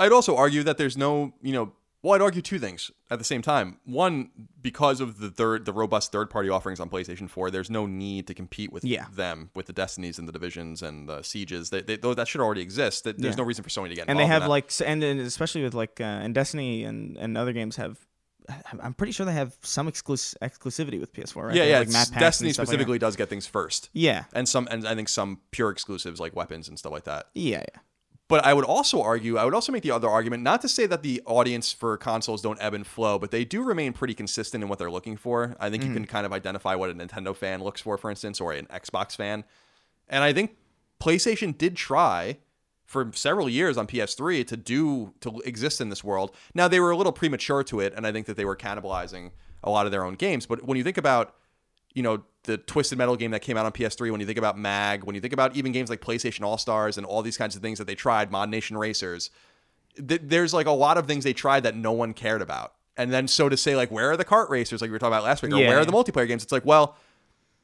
I'd 0.00 0.12
also 0.12 0.34
argue 0.36 0.62
that 0.64 0.78
there's 0.78 0.96
no, 0.96 1.34
you 1.42 1.52
know, 1.52 1.72
Well, 2.02 2.14
I'd 2.14 2.22
argue 2.22 2.40
two 2.40 2.58
things 2.58 2.90
at 3.10 3.18
the 3.18 3.24
same 3.26 3.42
time. 3.42 3.78
One, 3.84 4.30
because 4.62 5.02
of 5.02 5.18
the 5.20 5.28
third, 5.30 5.66
the 5.66 5.72
robust 5.74 6.10
third-party 6.12 6.48
offerings 6.48 6.80
on 6.80 6.88
PlayStation 6.88 7.28
4, 7.28 7.50
there's 7.50 7.68
no 7.68 7.84
need 7.84 8.26
to 8.28 8.32
compete 8.34 8.72
with 8.72 8.84
Yeah. 8.84 9.04
them 9.14 9.50
with 9.54 9.66
the 9.66 9.74
Destinies 9.74 10.18
and 10.18 10.26
the 10.26 10.32
Divisions 10.32 10.80
and 10.80 11.06
the 11.10 11.20
Sieges. 11.22 11.68
They, 11.68 11.82
they, 11.82 11.96
that 11.96 12.26
should 12.26 12.40
already 12.40 12.62
exist. 12.62 13.04
There's 13.04 13.16
Yeah. 13.20 13.34
no 13.34 13.44
reason 13.44 13.62
for 13.62 13.68
Sony 13.68 13.90
to 13.90 13.94
get 13.96 14.08
and 14.08 14.18
they 14.18 14.24
have 14.26 14.46
like 14.46 14.72
and, 14.84 15.04
and 15.04 15.20
especially 15.20 15.62
with 15.62 15.74
like 15.74 16.00
uh, 16.00 16.04
and 16.04 16.34
Destiny 16.34 16.84
and 16.84 17.18
and 17.18 17.36
other 17.36 17.52
games 17.52 17.76
have 17.76 17.98
I'm 18.82 18.94
pretty 18.94 19.12
sure 19.12 19.26
they 19.26 19.32
have 19.34 19.56
some 19.62 19.86
exclus- 19.86 20.34
exclusivity 20.42 20.98
with 20.98 21.12
PS4 21.12 21.36
right 21.48 21.54
yeah, 21.54 21.62
They 21.64 21.70
yeah. 21.70 21.78
have, 21.80 21.86
like, 21.86 21.88
it's- 21.88 21.92
map 21.92 22.00
packs 22.00 22.10
and 22.12 22.20
Destiny 22.20 22.52
stuff 22.54 22.62
like 22.62 22.68
specifically 22.68 22.98
does 22.98 23.14
get 23.16 23.28
things 23.28 23.46
first, 23.46 23.90
yeah 23.92 24.24
and 24.32 24.48
some, 24.48 24.66
and 24.70 24.88
I 24.88 24.94
think 24.94 25.08
some 25.10 25.40
pure 25.50 25.70
exclusives 25.70 26.18
like 26.18 26.34
weapons 26.34 26.66
and 26.68 26.78
stuff 26.78 26.92
like 26.92 27.04
that. 27.04 27.26
yeah 27.34 27.58
yeah 27.74 27.80
But 28.30 28.44
I 28.46 28.54
would 28.54 28.64
also 28.64 29.02
argue, 29.02 29.36
I 29.38 29.44
would 29.44 29.54
also 29.54 29.72
make 29.72 29.82
the 29.82 29.90
other 29.90 30.08
argument, 30.08 30.44
not 30.44 30.62
to 30.62 30.68
say 30.68 30.86
that 30.86 31.02
the 31.02 31.20
audience 31.26 31.72
for 31.72 31.96
consoles 31.96 32.40
don't 32.40 32.62
ebb 32.62 32.74
and 32.74 32.86
flow, 32.86 33.18
but 33.18 33.32
they 33.32 33.44
do 33.44 33.60
remain 33.64 33.92
pretty 33.92 34.14
consistent 34.14 34.62
in 34.62 34.68
what 34.68 34.78
they're 34.78 34.90
looking 34.90 35.16
for. 35.16 35.56
I 35.58 35.68
think 35.68 35.82
you 35.82 35.92
can 35.92 36.04
mm. 36.04 36.08
kind 36.08 36.24
of 36.24 36.32
identify 36.32 36.76
what 36.76 36.90
a 36.90 36.94
Nintendo 36.94 37.34
fan 37.34 37.60
looks 37.60 37.80
for, 37.80 37.98
for 37.98 38.08
instance, 38.08 38.40
or 38.40 38.52
an 38.52 38.66
Xbox 38.66 39.16
fan. 39.16 39.42
And 40.08 40.22
I 40.22 40.32
think 40.32 40.56
PlayStation 41.00 41.58
did 41.58 41.74
try 41.74 42.38
for 42.84 43.10
several 43.16 43.48
years 43.48 43.76
on 43.76 43.88
PS3 43.88 44.46
to 44.46 44.56
do 44.56 45.12
to 45.22 45.40
exist 45.44 45.80
in 45.80 45.88
this 45.88 46.04
world. 46.04 46.32
Now 46.54 46.68
they 46.68 46.78
were 46.78 46.92
a 46.92 46.96
little 46.96 47.12
premature 47.12 47.64
to 47.64 47.80
it, 47.80 47.94
and 47.96 48.06
I 48.06 48.12
think 48.12 48.26
that 48.26 48.36
they 48.36 48.44
were 48.44 48.56
cannibalizing 48.56 49.32
a 49.64 49.70
lot 49.70 49.86
of 49.86 49.92
their 49.92 50.04
own 50.04 50.14
games. 50.14 50.46
But 50.46 50.64
when 50.64 50.78
you 50.78 50.84
think 50.84 50.98
about 50.98 51.34
you 51.94 52.02
know 52.02 52.22
the 52.44 52.56
twisted 52.56 52.96
metal 52.98 53.16
game 53.16 53.32
that 53.32 53.40
came 53.42 53.56
out 53.56 53.66
on 53.66 53.72
ps3 53.72 54.10
when 54.10 54.20
you 54.20 54.26
think 54.26 54.38
about 54.38 54.56
mag 54.58 55.04
when 55.04 55.14
you 55.14 55.20
think 55.20 55.32
about 55.34 55.54
even 55.56 55.72
games 55.72 55.90
like 55.90 56.00
playstation 56.00 56.42
all 56.42 56.56
stars 56.56 56.96
and 56.96 57.06
all 57.06 57.20
these 57.22 57.36
kinds 57.36 57.54
of 57.54 57.60
things 57.62 57.78
that 57.78 57.86
they 57.86 57.94
tried 57.94 58.30
ModNation 58.30 58.78
Racers 58.78 59.30
th- 60.08 60.22
there's 60.24 60.54
like 60.54 60.66
a 60.66 60.70
lot 60.72 60.96
of 60.96 61.06
things 61.06 61.24
they 61.24 61.32
tried 61.32 61.64
that 61.64 61.76
no 61.76 61.92
one 61.92 62.14
cared 62.14 62.40
about. 62.42 62.74
And 62.96 63.12
then 63.12 63.28
so 63.28 63.48
to 63.48 63.56
say 63.56 63.76
like 63.76 63.90
where 63.90 64.10
are 64.12 64.16
the 64.16 64.24
kart 64.24 64.48
racers 64.48 64.80
like 64.80 64.88
we 64.88 64.92
were 64.92 64.98
talking 64.98 65.12
about 65.14 65.24
last 65.24 65.42
week 65.42 65.52
or 65.52 65.56
Yeah. 65.58 65.68
where 65.68 65.78
are 65.80 65.84
the 65.84 65.92
multiplayer 65.92 66.26
games? 66.28 66.42
It's 66.42 66.52
like 66.52 66.64
well 66.64 66.96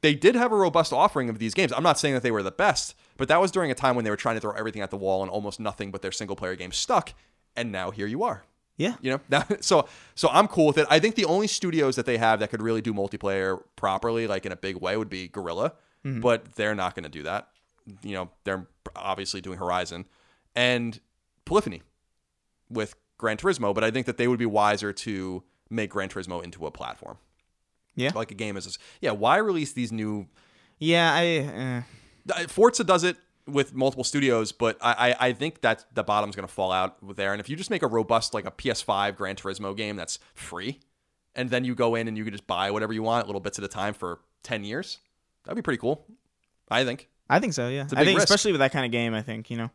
they 0.02 0.14
did 0.14 0.34
have 0.34 0.52
a 0.52 0.56
robust 0.56 0.92
offering 0.92 1.28
of 1.30 1.38
these 1.38 1.54
games. 1.54 1.72
I'm 1.72 1.82
not 1.82 1.98
saying 1.98 2.14
that 2.14 2.22
they 2.22 2.30
were 2.30 2.42
the 2.42 2.50
best 2.50 2.94
but 3.16 3.28
that 3.28 3.40
was 3.40 3.50
during 3.50 3.70
a 3.70 3.74
time 3.74 3.96
when 3.96 4.04
they 4.04 4.10
were 4.10 4.16
trying 4.16 4.36
to 4.36 4.40
throw 4.40 4.52
everything 4.52 4.82
at 4.82 4.90
the 4.90 4.96
wall 4.98 5.22
and 5.22 5.30
almost 5.30 5.58
nothing 5.58 5.90
but 5.90 6.02
their 6.02 6.12
single 6.12 6.36
player 6.36 6.54
games 6.54 6.76
stuck 6.76 7.14
and 7.56 7.72
now 7.72 7.90
here 7.90 8.06
you 8.06 8.22
are 8.22 8.44
yeah 8.76 8.94
you 9.00 9.10
know, 9.10 9.20
now, 9.28 9.44
so 9.60 9.88
so 10.14 10.28
I'm 10.30 10.48
cool 10.48 10.66
with 10.66 10.78
it. 10.78 10.86
I 10.90 10.98
think 10.98 11.14
the 11.14 11.24
only 11.24 11.46
studios 11.46 11.96
that 11.96 12.06
they 12.06 12.18
have 12.18 12.40
that 12.40 12.50
could 12.50 12.62
really 12.62 12.82
do 12.82 12.92
multiplayer 12.92 13.62
properly, 13.76 14.26
like 14.26 14.46
in 14.46 14.52
a 14.52 14.56
big 14.56 14.76
way, 14.76 14.96
would 14.96 15.08
be 15.08 15.28
Guerrilla, 15.28 15.72
but 16.20 16.54
they're 16.56 16.74
not 16.74 16.94
going 16.94 17.04
to 17.04 17.08
do 17.10 17.22
that. 17.24 17.48
You 18.02 18.14
know, 18.14 18.30
they're 18.44 18.66
obviously 18.94 19.40
doing 19.40 19.58
Horizon 19.58 20.04
and 20.54 21.00
Polyphony 21.44 21.82
with 22.70 22.94
Gran 23.18 23.36
Turismo, 23.36 23.74
but 23.74 23.82
I 23.84 23.90
think 23.90 24.06
that 24.06 24.16
they 24.16 24.28
would 24.28 24.38
be 24.38 24.46
wiser 24.46 24.92
to 24.92 25.42
make 25.70 25.90
Gran 25.90 26.08
Turismo 26.08 26.42
into 26.42 26.66
a 26.66 26.70
platform, 26.70 27.18
yeah 27.94 28.10
like 28.14 28.30
a 28.30 28.34
game 28.34 28.56
as 28.56 28.66
a, 28.66 28.70
yeah. 29.00 29.12
Why 29.12 29.36
release 29.38 29.72
these 29.72 29.90
new? 29.92 30.26
yeah 30.78 31.12
I 31.14 31.84
uh, 32.32 32.46
Forza 32.48 32.84
does 32.84 33.04
it 33.04 33.16
with 33.46 33.74
multiple 33.74 34.04
studios, 34.04 34.52
but 34.52 34.76
I, 34.80 35.14
I, 35.18 35.32
think 35.32 35.60
that 35.60 35.84
the 35.94 36.02
bottom's 36.02 36.34
going 36.34 36.48
to 36.48 36.52
fall 36.52 36.72
out 36.72 37.16
there. 37.16 37.32
And 37.32 37.40
if 37.40 37.48
you 37.48 37.54
just 37.54 37.70
make 37.70 37.82
a 37.82 37.86
robust, 37.86 38.34
like 38.34 38.44
a 38.44 38.50
PS5 38.50 39.16
Gran 39.16 39.36
Turismo 39.36 39.76
game 39.76 39.94
that's 39.96 40.18
free, 40.34 40.80
and 41.34 41.48
then 41.48 41.64
you 41.64 41.74
go 41.74 41.94
in 41.94 42.08
and 42.08 42.18
you 42.18 42.24
can 42.24 42.32
just 42.32 42.46
buy 42.46 42.70
whatever 42.70 42.92
you 42.92 43.02
want, 43.02 43.26
little 43.26 43.40
bits 43.40 43.58
at 43.58 43.64
a 43.64 43.68
time 43.68 43.94
for 43.94 44.20
10 44.42 44.64
years, 44.64 44.98
that'd 45.44 45.56
be 45.56 45.62
pretty 45.62 45.78
cool. 45.78 46.04
I 46.68 46.84
think. 46.84 47.08
I 47.28 47.40
think 47.40 47.54
so 47.54 47.68
yeah 47.68 47.88
I 47.92 48.04
think 48.04 48.18
risk. 48.18 48.28
especially 48.28 48.52
with 48.52 48.60
that 48.60 48.70
kind 48.70 48.84
of 48.84 48.92
game 48.92 49.12
I 49.12 49.22
think 49.22 49.50
you 49.50 49.56
know 49.56 49.70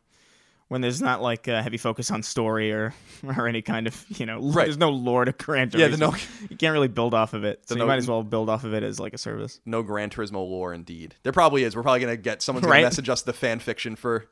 when 0.71 0.79
there's 0.79 1.01
not 1.01 1.21
like 1.21 1.49
a 1.49 1.61
heavy 1.61 1.75
focus 1.75 2.09
on 2.11 2.23
story 2.23 2.71
or 2.71 2.93
or 3.37 3.45
any 3.45 3.61
kind 3.61 3.87
of 3.87 4.05
you 4.17 4.25
know 4.25 4.39
Right. 4.39 4.63
there's 4.65 4.77
no 4.77 4.89
lore 4.89 5.25
to 5.25 5.33
Gran 5.33 5.69
Turismo 5.69 5.79
Yeah, 5.79 5.87
the 5.89 5.97
no- 5.97 6.15
you 6.49 6.55
can't 6.55 6.71
really 6.71 6.87
build 6.87 7.13
off 7.13 7.33
of 7.33 7.43
it 7.43 7.61
so 7.67 7.75
no- 7.75 7.83
you 7.83 7.87
might 7.89 7.97
as 7.97 8.07
well 8.07 8.23
build 8.23 8.49
off 8.49 8.63
of 8.63 8.73
it 8.73 8.81
as 8.81 8.97
like 8.97 9.13
a 9.13 9.17
service 9.17 9.59
No 9.65 9.83
Gran 9.83 10.09
Turismo 10.09 10.35
lore, 10.35 10.73
indeed. 10.73 11.15
There 11.23 11.33
probably 11.33 11.63
is. 11.63 11.75
We're 11.75 11.81
probably 11.83 11.99
going 11.99 12.15
to 12.15 12.21
get 12.21 12.41
someone's 12.41 12.63
going 12.65 12.71
Right. 12.71 12.79
to 12.79 12.85
message 12.85 13.09
us 13.09 13.21
the 13.21 13.33
fan 13.33 13.59
fiction 13.59 13.97
for 13.97 14.27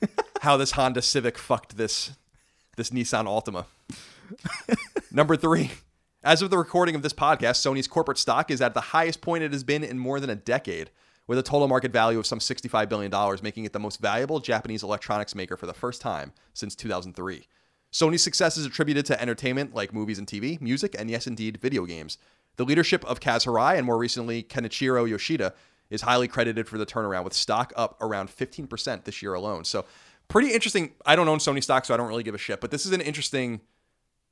how 0.42 0.56
this 0.56 0.70
Honda 0.70 1.02
Civic 1.02 1.36
fucked 1.36 1.76
this 1.76 2.12
this 2.76 2.90
Nissan 2.90 3.24
Altima. 3.26 3.64
Number 5.12 5.36
three. 5.36 5.72
As 6.22 6.40
of 6.42 6.50
the 6.50 6.58
recording 6.58 6.94
of 6.94 7.02
this 7.02 7.12
podcast, 7.14 7.66
Sony's 7.66 7.88
corporate 7.88 8.18
stock 8.18 8.50
is 8.50 8.60
at 8.60 8.74
the 8.74 8.80
highest 8.80 9.20
point 9.22 9.42
it 9.42 9.52
has 9.52 9.64
been 9.64 9.82
in 9.82 9.98
more 9.98 10.20
than 10.20 10.30
a 10.30 10.36
decade, 10.36 10.90
with 11.30 11.38
a 11.38 11.44
total 11.44 11.68
market 11.68 11.92
value 11.92 12.18
of 12.18 12.26
some 12.26 12.40
$65 12.40 12.88
billion, 12.88 13.38
making 13.40 13.64
it 13.64 13.72
the 13.72 13.78
most 13.78 14.00
valuable 14.00 14.40
Japanese 14.40 14.82
electronics 14.82 15.32
maker 15.32 15.56
for 15.56 15.66
the 15.66 15.72
first 15.72 16.00
time 16.00 16.32
since 16.54 16.74
2003. 16.74 17.46
Sony's 17.92 18.24
success 18.24 18.56
is 18.56 18.66
attributed 18.66 19.06
to 19.06 19.22
entertainment 19.22 19.72
like 19.72 19.94
movies 19.94 20.18
and 20.18 20.26
TV, 20.26 20.60
music, 20.60 20.96
and 20.98 21.08
yes, 21.08 21.28
indeed, 21.28 21.60
video 21.62 21.86
games. 21.86 22.18
The 22.56 22.64
leadership 22.64 23.04
of 23.04 23.20
Kaz 23.20 23.46
Hirai 23.46 23.76
and 23.76 23.86
more 23.86 23.96
recently 23.96 24.42
Kenichiro 24.42 25.08
Yoshida 25.08 25.54
is 25.88 26.02
highly 26.02 26.26
credited 26.26 26.66
for 26.66 26.78
the 26.78 26.86
turnaround, 26.86 27.22
with 27.22 27.34
stock 27.34 27.72
up 27.76 27.96
around 28.00 28.28
15% 28.28 29.04
this 29.04 29.22
year 29.22 29.34
alone. 29.34 29.64
So, 29.64 29.84
pretty 30.26 30.52
interesting. 30.52 30.94
I 31.06 31.14
don't 31.14 31.28
own 31.28 31.38
Sony 31.38 31.62
stock, 31.62 31.84
so 31.84 31.94
I 31.94 31.96
don't 31.96 32.08
really 32.08 32.24
give 32.24 32.34
a 32.34 32.38
shit, 32.38 32.60
but 32.60 32.72
this 32.72 32.84
is 32.84 32.90
an 32.90 33.00
interesting 33.00 33.60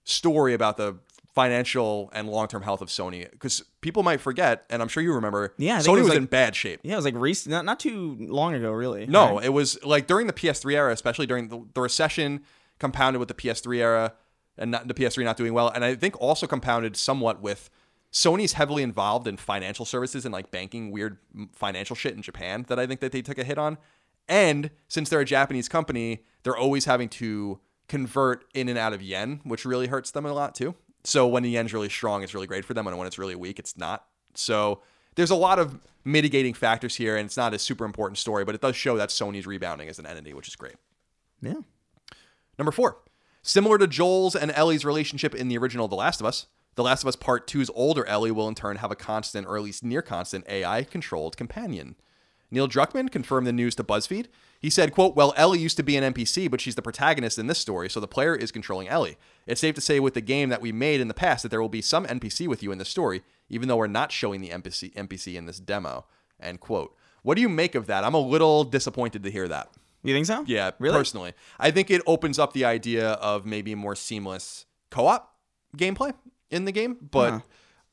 story 0.02 0.52
about 0.52 0.78
the 0.78 0.96
financial 1.34 2.10
and 2.12 2.28
long-term 2.28 2.62
health 2.62 2.80
of 2.80 2.88
Sony 2.88 3.30
because 3.30 3.62
people 3.80 4.02
might 4.02 4.20
forget, 4.20 4.64
and 4.70 4.82
I'm 4.82 4.88
sure 4.88 5.02
you 5.02 5.12
remember. 5.12 5.54
Yeah, 5.58 5.78
Sony 5.78 5.92
was, 5.94 6.00
was 6.02 6.08
like- 6.10 6.18
in 6.18 6.24
bad 6.26 6.56
shape. 6.56 6.80
yeah 6.82 6.94
it 6.94 6.96
was 6.96 7.04
like 7.04 7.14
recent 7.14 7.52
not, 7.52 7.64
not 7.64 7.78
too 7.80 8.16
long 8.20 8.54
ago 8.54 8.70
really 8.72 9.06
No, 9.06 9.36
right? 9.36 9.44
it 9.44 9.50
was 9.50 9.82
like 9.84 10.06
during 10.06 10.26
the 10.26 10.32
PS3 10.32 10.74
era, 10.74 10.92
especially 10.92 11.26
during 11.26 11.48
the, 11.48 11.64
the 11.74 11.80
recession, 11.80 12.42
compounded 12.78 13.20
with 13.20 13.28
the 13.28 13.34
PS3 13.34 13.76
era 13.78 14.14
and 14.56 14.70
not, 14.72 14.88
the 14.88 14.94
PS3 14.94 15.24
not 15.24 15.36
doing 15.36 15.52
well, 15.54 15.68
and 15.68 15.84
I 15.84 15.94
think 15.94 16.20
also 16.20 16.46
compounded 16.46 16.96
somewhat 16.96 17.40
with 17.40 17.70
Sony's 18.12 18.54
heavily 18.54 18.82
involved 18.82 19.28
in 19.28 19.36
financial 19.36 19.84
services 19.84 20.24
and 20.24 20.32
like 20.32 20.50
banking 20.50 20.90
weird 20.90 21.18
financial 21.52 21.94
shit 21.94 22.14
in 22.14 22.22
Japan 22.22 22.64
that 22.68 22.78
I 22.78 22.86
think 22.86 23.00
that 23.00 23.12
they 23.12 23.22
took 23.22 23.38
a 23.38 23.44
hit 23.44 23.58
on. 23.58 23.76
And 24.28 24.70
since 24.88 25.08
they're 25.08 25.20
a 25.20 25.24
Japanese 25.26 25.68
company, 25.68 26.24
they're 26.42 26.56
always 26.56 26.86
having 26.86 27.08
to 27.10 27.60
convert 27.86 28.44
in 28.54 28.68
and 28.68 28.78
out 28.78 28.92
of 28.92 29.02
yen, 29.02 29.40
which 29.44 29.64
really 29.64 29.86
hurts 29.86 30.10
them 30.10 30.26
a 30.26 30.32
lot 30.32 30.54
too. 30.54 30.74
So 31.04 31.26
when 31.26 31.42
the 31.42 31.50
yen's 31.50 31.72
really 31.72 31.88
strong, 31.88 32.22
it's 32.22 32.34
really 32.34 32.46
great 32.46 32.64
for 32.64 32.74
them, 32.74 32.86
and 32.86 32.98
when 32.98 33.06
it's 33.06 33.18
really 33.18 33.34
weak, 33.34 33.58
it's 33.58 33.76
not. 33.76 34.06
So 34.34 34.82
there's 35.14 35.30
a 35.30 35.36
lot 35.36 35.58
of 35.58 35.78
mitigating 36.04 36.54
factors 36.54 36.96
here, 36.96 37.16
and 37.16 37.26
it's 37.26 37.36
not 37.36 37.54
a 37.54 37.58
super 37.58 37.84
important 37.84 38.18
story, 38.18 38.44
but 38.44 38.54
it 38.54 38.60
does 38.60 38.76
show 38.76 38.96
that 38.96 39.10
Sony's 39.10 39.46
rebounding 39.46 39.88
as 39.88 39.98
an 39.98 40.06
entity, 40.06 40.32
which 40.32 40.48
is 40.48 40.56
great. 40.56 40.76
yeah 41.42 41.60
Number 42.58 42.72
four, 42.72 42.98
similar 43.42 43.78
to 43.78 43.86
Joel's 43.86 44.34
and 44.34 44.50
Ellie's 44.52 44.84
relationship 44.84 45.34
in 45.34 45.48
the 45.48 45.58
original 45.58 45.88
The 45.88 45.96
Last 45.96 46.20
of 46.20 46.26
Us, 46.26 46.46
The 46.74 46.82
Last 46.82 47.02
of 47.02 47.08
Us 47.08 47.16
Part 47.16 47.46
2's 47.46 47.70
older 47.74 48.04
Ellie 48.06 48.30
will 48.30 48.48
in 48.48 48.54
turn 48.54 48.76
have 48.76 48.90
a 48.90 48.96
constant, 48.96 49.46
or 49.46 49.56
at 49.56 49.62
least 49.62 49.84
near 49.84 50.02
constant, 50.02 50.44
AI 50.48 50.84
controlled 50.84 51.36
companion. 51.36 51.94
Neil 52.50 52.68
Druckmann 52.68 53.10
confirmed 53.10 53.46
the 53.46 53.52
news 53.52 53.74
to 53.74 53.84
BuzzFeed. 53.84 54.26
He 54.60 54.70
said, 54.70 54.92
quote, 54.92 55.14
Well, 55.14 55.34
Ellie 55.36 55.58
used 55.58 55.76
to 55.76 55.82
be 55.82 55.96
an 55.96 56.14
NPC, 56.14 56.50
but 56.50 56.60
she's 56.60 56.74
the 56.74 56.82
protagonist 56.82 57.38
in 57.38 57.46
this 57.46 57.58
story, 57.58 57.88
so 57.90 58.00
the 58.00 58.08
player 58.08 58.34
is 58.34 58.50
controlling 58.50 58.88
Ellie. 58.88 59.16
It's 59.46 59.60
safe 59.60 59.74
to 59.74 59.80
say 59.80 60.00
with 60.00 60.14
the 60.14 60.20
game 60.20 60.48
that 60.48 60.60
we 60.62 60.72
made 60.72 61.00
in 61.00 61.08
the 61.08 61.14
past 61.14 61.42
that 61.42 61.50
there 61.50 61.60
will 61.60 61.68
be 61.68 61.82
some 61.82 62.06
NPC 62.06 62.48
with 62.48 62.62
you 62.62 62.72
in 62.72 62.78
the 62.78 62.84
story, 62.84 63.22
even 63.48 63.68
though 63.68 63.76
we're 63.76 63.86
not 63.86 64.12
showing 64.12 64.40
the 64.40 64.48
NPC, 64.50 64.94
NPC 64.94 65.34
in 65.36 65.46
this 65.46 65.60
demo. 65.60 66.06
End 66.40 66.60
quote. 66.60 66.96
What 67.22 67.34
do 67.34 67.42
you 67.42 67.48
make 67.48 67.74
of 67.74 67.86
that? 67.86 68.04
I'm 68.04 68.14
a 68.14 68.20
little 68.20 68.64
disappointed 68.64 69.22
to 69.24 69.30
hear 69.30 69.48
that. 69.48 69.68
you 70.02 70.14
think 70.14 70.26
so 70.26 70.44
Yeah, 70.46 70.70
really 70.78 70.96
personally. 70.96 71.34
I 71.58 71.70
think 71.70 71.90
it 71.90 72.00
opens 72.06 72.38
up 72.38 72.52
the 72.52 72.64
idea 72.64 73.10
of 73.12 73.44
maybe 73.44 73.74
more 73.74 73.94
seamless 73.96 74.64
co-op 74.90 75.34
gameplay 75.76 76.14
in 76.50 76.64
the 76.64 76.72
game, 76.72 76.96
but 77.10 77.30
Huh. 77.32 77.40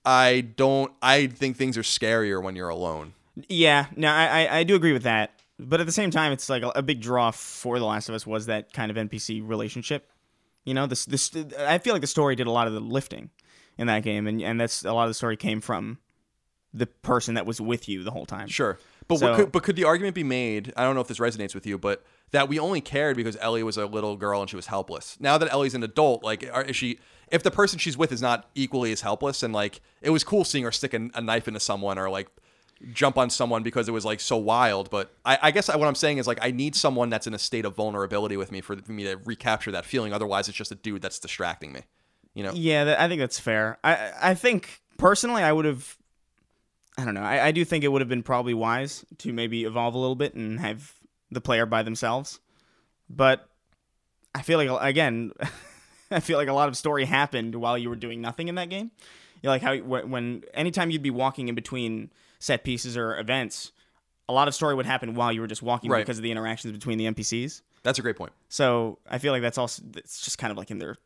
I 0.05 0.41
don't 0.41 0.93
I 1.01 1.25
think 1.27 1.57
things 1.57 1.77
are 1.77 1.81
scarier 1.81 2.41
when 2.41 2.55
you're 2.55 2.69
alone. 2.69 3.14
Yeah, 3.49 3.87
no, 3.95 4.09
I, 4.09 4.25
I 4.45 4.57
I 4.59 4.63
do 4.63 4.75
agree 4.75 4.93
with 4.93 5.03
that. 5.03 5.31
But 5.57 5.79
at 5.79 5.85
the 5.85 5.91
same 5.91 6.11
time, 6.11 6.31
it's 6.31 6.49
like 6.49 6.63
a, 6.63 6.69
a 6.75 6.81
big 6.81 7.01
draw 7.01 7.31
for 7.31 7.79
The 7.79 7.85
Last 7.85 8.09
of 8.09 8.15
Us 8.15 8.27
was 8.27 8.45
that 8.47 8.73
kind 8.73 8.91
of 8.91 8.97
NPC 8.97 9.47
relationship. 9.47 10.09
You 10.65 10.73
know, 10.73 10.85
this 10.87 11.05
this 11.05 11.31
I 11.59 11.77
feel 11.77 11.93
like 11.93 12.01
the 12.01 12.07
story 12.07 12.35
did 12.35 12.47
a 12.47 12.51
lot 12.51 12.67
of 12.67 12.73
the 12.73 12.79
lifting 12.79 13.29
in 13.77 13.87
that 13.87 14.03
game, 14.03 14.27
and 14.27 14.41
and 14.41 14.59
that's 14.59 14.83
a 14.83 14.93
lot 14.93 15.03
of 15.03 15.09
the 15.09 15.13
story 15.15 15.37
came 15.37 15.61
from 15.61 15.99
the 16.73 16.85
person 16.87 17.35
that 17.35 17.45
was 17.45 17.61
with 17.61 17.87
you 17.87 18.03
the 18.03 18.11
whole 18.11 18.25
time. 18.25 18.47
Sure. 18.47 18.77
But 19.07 19.19
So- 19.19 19.29
what 19.29 19.35
could, 19.37 19.51
but 19.53 19.63
could 19.63 19.75
the 19.77 19.85
argument 19.85 20.13
be 20.15 20.23
made? 20.25 20.73
I 20.75 20.83
don't 20.83 20.93
know 20.93 20.99
if 21.01 21.07
this 21.07 21.19
resonates 21.19 21.55
with 21.55 21.65
you, 21.65 21.77
but 21.77 22.03
that 22.31 22.49
we 22.49 22.59
only 22.59 22.81
cared 22.81 23.15
because 23.15 23.37
Ellie 23.39 23.63
was 23.63 23.77
a 23.77 23.85
little 23.85 24.17
girl 24.17 24.41
and 24.41 24.49
she 24.49 24.57
was 24.57 24.65
helpless. 24.65 25.15
Now 25.19 25.37
that 25.37 25.49
Ellie's 25.53 25.73
an 25.73 25.83
adult, 25.83 26.21
like, 26.23 26.49
are, 26.51 26.63
is 26.63 26.75
she? 26.75 26.99
If 27.31 27.43
the 27.43 27.51
person 27.51 27.79
she's 27.79 27.97
with 27.97 28.11
is 28.11 28.21
not 28.21 28.49
equally 28.55 28.91
as 28.91 29.01
helpless, 29.01 29.41
and 29.41 29.53
like, 29.53 29.79
it 30.01 30.09
was 30.09 30.23
cool 30.25 30.43
seeing 30.43 30.65
her 30.65 30.71
stick 30.71 30.93
a, 30.93 31.09
a 31.13 31.21
knife 31.21 31.47
into 31.47 31.59
someone 31.61 31.97
or 31.97 32.09
like 32.09 32.27
jump 32.91 33.17
on 33.17 33.29
someone 33.29 33.63
because 33.63 33.87
it 33.87 33.91
was 33.91 34.05
like 34.05 34.19
so 34.19 34.37
wild. 34.37 34.89
But 34.89 35.13
I, 35.25 35.37
I 35.43 35.51
guess 35.51 35.67
what 35.67 35.87
I'm 35.87 35.95
saying 35.95 36.17
is 36.17 36.27
like, 36.27 36.39
I 36.41 36.51
need 36.51 36.75
someone 36.75 37.09
that's 37.09 37.27
in 37.27 37.33
a 37.33 37.39
state 37.39 37.65
of 37.65 37.75
vulnerability 37.75 38.37
with 38.37 38.51
me 38.51 38.61
for, 38.61 38.75
for 38.77 38.91
me 38.91 39.03
to 39.03 39.17
recapture 39.25 39.71
that 39.71 39.85
feeling. 39.85 40.13
Otherwise, 40.13 40.47
it's 40.47 40.57
just 40.57 40.71
a 40.71 40.75
dude 40.75 41.01
that's 41.01 41.19
distracting 41.19 41.73
me. 41.73 41.81
You 42.33 42.43
know? 42.43 42.51
Yeah, 42.53 42.95
I 42.99 43.07
think 43.07 43.19
that's 43.19 43.39
fair. 43.39 43.79
I 43.83 44.11
I 44.21 44.33
think 44.35 44.81
personally, 44.97 45.41
I 45.41 45.51
would 45.51 45.65
have. 45.65 45.97
I 46.97 47.03
don't 47.03 47.13
know. 47.13 47.23
I, 47.23 47.47
I 47.47 47.51
do 47.51 47.65
think 47.65 47.83
it 47.83 47.89
would 47.89 48.01
have 48.01 48.09
been 48.09 48.23
probably 48.23 48.53
wise 48.53 49.05
to 49.19 49.33
maybe 49.33 49.65
evolve 49.65 49.95
a 49.95 49.97
little 49.97 50.15
bit 50.15 50.33
and 50.33 50.59
have 50.59 50.93
the 51.29 51.41
player 51.41 51.65
by 51.65 51.83
themselves, 51.83 52.39
but 53.09 53.49
I 54.33 54.41
feel 54.41 54.57
like 54.57 54.69
again, 54.81 55.31
I 56.11 56.19
feel 56.19 56.37
like 56.37 56.47
a 56.47 56.53
lot 56.53 56.69
of 56.69 56.77
story 56.77 57.05
happened 57.05 57.55
while 57.55 57.77
you 57.77 57.89
were 57.89 57.95
doing 57.95 58.21
nothing 58.21 58.47
in 58.47 58.55
that 58.55 58.69
game. 58.69 58.91
You 59.41 59.47
know, 59.47 59.49
like 59.49 59.61
how 59.61 59.75
when 59.77 60.43
anytime 60.53 60.91
you'd 60.91 61.01
be 61.01 61.09
walking 61.09 61.47
in 61.47 61.55
between 61.55 62.11
set 62.45 62.63
pieces 62.63 62.95
or 62.95 63.17
events, 63.17 63.71
a 64.29 64.33
lot 64.33 64.47
of 64.47 64.53
story 64.53 64.75
would 64.75 64.85
happen 64.85 65.15
while 65.15 65.31
you 65.33 65.41
were 65.41 65.47
just 65.47 65.63
walking 65.63 65.89
Right. 65.89 65.99
because 66.05 66.17
of 66.19 66.23
the 66.23 66.31
interactions 66.31 66.71
between 66.73 66.97
the 66.99 67.05
NPCs. 67.05 67.61
That's 67.83 67.97
a 67.99 68.01
great 68.01 68.15
point. 68.15 68.33
So 68.49 68.99
I 69.09 69.17
feel 69.17 69.31
like 69.33 69.41
that's 69.41 69.57
also 69.57 69.81
it's 69.95 70.21
just 70.23 70.37
kind 70.37 70.51
of 70.51 70.57
like 70.57 70.69
in 70.71 70.77
their 70.79 70.97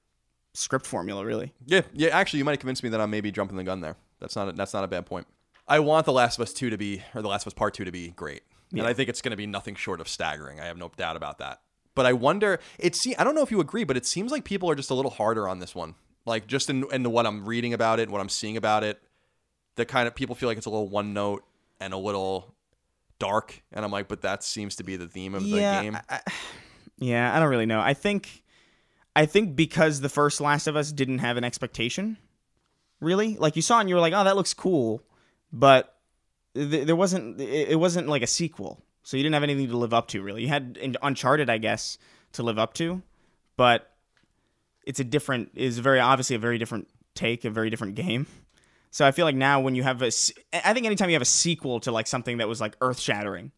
script 0.54 0.86
formula, 0.86 1.26
really. 1.26 1.54
Yeah, 1.66 1.82
yeah. 1.94 2.10
Actually, 2.10 2.40
you 2.40 2.46
might 2.46 2.52
have 2.54 2.60
convinced 2.60 2.84
me 2.84 2.90
that 2.90 3.00
I'm 3.02 3.10
maybe 3.10 3.32
jumping 3.32 3.58
the 3.58 3.64
gun 3.64 3.80
there. 3.82 3.96
That's 4.20 4.36
not 4.36 4.50
a, 4.50 4.52
that's 4.54 4.74
not 4.74 4.84
a 4.84 4.88
bad 4.88 5.06
point. 5.06 5.28
I 5.68 5.80
want 5.80 6.06
The 6.06 6.14
Last 6.14 6.38
of 6.40 6.44
Us 6.44 6.54
Two 6.54 6.70
to 6.70 6.78
be, 6.78 7.04
or 7.16 7.22
The 7.22 7.28
Last 7.28 7.44
of 7.44 7.48
Us 7.48 7.54
Part 7.54 7.74
Two 7.74 7.86
to 7.86 7.92
be 7.92 8.10
great, 8.10 8.42
and 8.72 8.82
I 8.82 8.94
think 8.94 9.08
it's 9.10 9.22
going 9.22 9.32
to 9.32 9.38
be 9.38 9.46
nothing 9.48 9.76
short 9.76 10.02
of 10.02 10.08
staggering. 10.10 10.60
I 10.60 10.66
have 10.66 10.78
no 10.78 10.92
doubt 10.98 11.16
about 11.16 11.38
that. 11.40 11.62
But 11.96 12.06
I 12.06 12.14
wonder. 12.14 12.60
It 12.78 12.96
se- 12.96 13.16
I 13.20 13.24
don't 13.24 13.36
know 13.36 13.44
if 13.44 13.52
you 13.52 13.60
agree, 13.62 13.84
but 13.86 13.96
it 13.96 14.06
seems 14.06 14.32
like 14.32 14.44
people 14.44 14.70
are 14.70 14.76
just 14.76 14.90
a 14.90 14.94
little 14.94 15.12
harder 15.12 15.48
on 15.48 15.60
this 15.60 15.74
one. 15.76 15.96
Like 16.26 16.48
just 16.48 16.70
in 16.70 16.86
in 16.92 17.10
what 17.12 17.26
I'm 17.28 17.46
reading 17.46 17.74
about 17.74 18.00
it, 18.00 18.10
what 18.10 18.20
I'm 18.22 18.30
seeing 18.30 18.58
about 18.58 18.84
it, 18.84 19.02
the 19.80 19.86
kind 19.86 20.08
of 20.08 20.14
people 20.14 20.36
feel 20.36 20.50
like 20.50 20.58
it's 20.58 20.68
a 20.68 20.70
little 20.70 20.90
one 20.90 21.14
note 21.14 21.46
and 21.80 21.94
a 21.94 21.98
little 21.98 22.54
dark, 23.18 23.64
and 23.72 23.86
I'm 23.86 23.92
like, 23.92 24.10
but 24.10 24.22
that 24.22 24.44
seems 24.44 24.76
to 24.76 24.84
be 24.84 24.98
the 24.98 25.08
theme 25.08 25.34
of 25.34 25.44
the 25.44 25.52
game. 25.52 25.98
I, 26.10 26.20
yeah, 26.98 27.36
I 27.36 27.40
don't 27.40 27.50
really 27.50 27.66
know. 27.66 27.80
I 27.80 27.94
think, 27.94 28.44
I 29.16 29.26
think 29.26 29.56
because 29.56 30.02
the 30.02 30.10
first 30.10 30.42
Last 30.42 30.68
of 30.68 30.76
Us 30.76 30.92
didn't 30.92 31.20
have 31.20 31.38
an 31.38 31.46
expectation, 31.46 32.18
really. 33.00 33.36
Like 33.38 33.56
you 33.56 33.62
saw 33.62 33.78
it 33.78 33.82
and 33.82 33.90
you 33.90 33.96
were 33.96 34.02
like, 34.02 34.14
oh, 34.14 34.26
that 34.26 34.36
looks 34.36 34.54
cool, 34.54 35.02
but 35.54 35.96
th- 36.54 36.86
there 36.86 36.96
wasn't. 36.96 37.40
It 37.40 37.70
it 37.70 37.80
wasn't 37.80 38.10
like 38.10 38.22
a 38.22 38.28
sequel, 38.28 38.84
so 39.04 39.16
you 39.16 39.24
didn't 39.24 39.34
have 39.34 39.44
anything 39.44 39.70
to 39.70 39.78
live 39.78 39.94
up 39.94 40.10
to. 40.10 40.22
Really, 40.22 40.42
you 40.42 40.50
had 40.50 40.98
Uncharted, 41.02 41.50
I 41.50 41.58
guess, 41.58 41.98
to 42.34 42.44
live 42.44 42.60
up 42.60 42.74
to, 42.76 43.02
but 43.56 43.94
it's 44.86 45.00
a 45.00 45.06
different. 45.06 45.52
Is 45.56 45.80
very 45.80 46.02
obviously 46.02 46.36
a 46.36 46.40
very 46.40 46.58
different 46.58 46.90
take, 47.16 47.46
a 47.46 47.50
very 47.50 47.70
different 47.70 47.96
game. 47.96 48.28
So 48.92 49.06
I 49.06 49.12
feel 49.12 49.26
like 49.26 49.36
now 49.36 49.60
when 49.62 49.76
you 49.76 49.84
have 49.84 50.02
a, 50.02 50.12
I 50.54 50.74
think 50.74 50.86
anytime 50.86 51.10
you 51.10 51.16
have 51.16 51.22
a 51.22 51.26
sequel 51.26 51.80
to 51.82 51.92
like 51.92 52.08
something 52.08 52.38
that 52.38 52.48
was 52.48 52.60
like 52.60 52.76
earth 52.82 53.00
shattering, 53.00 53.52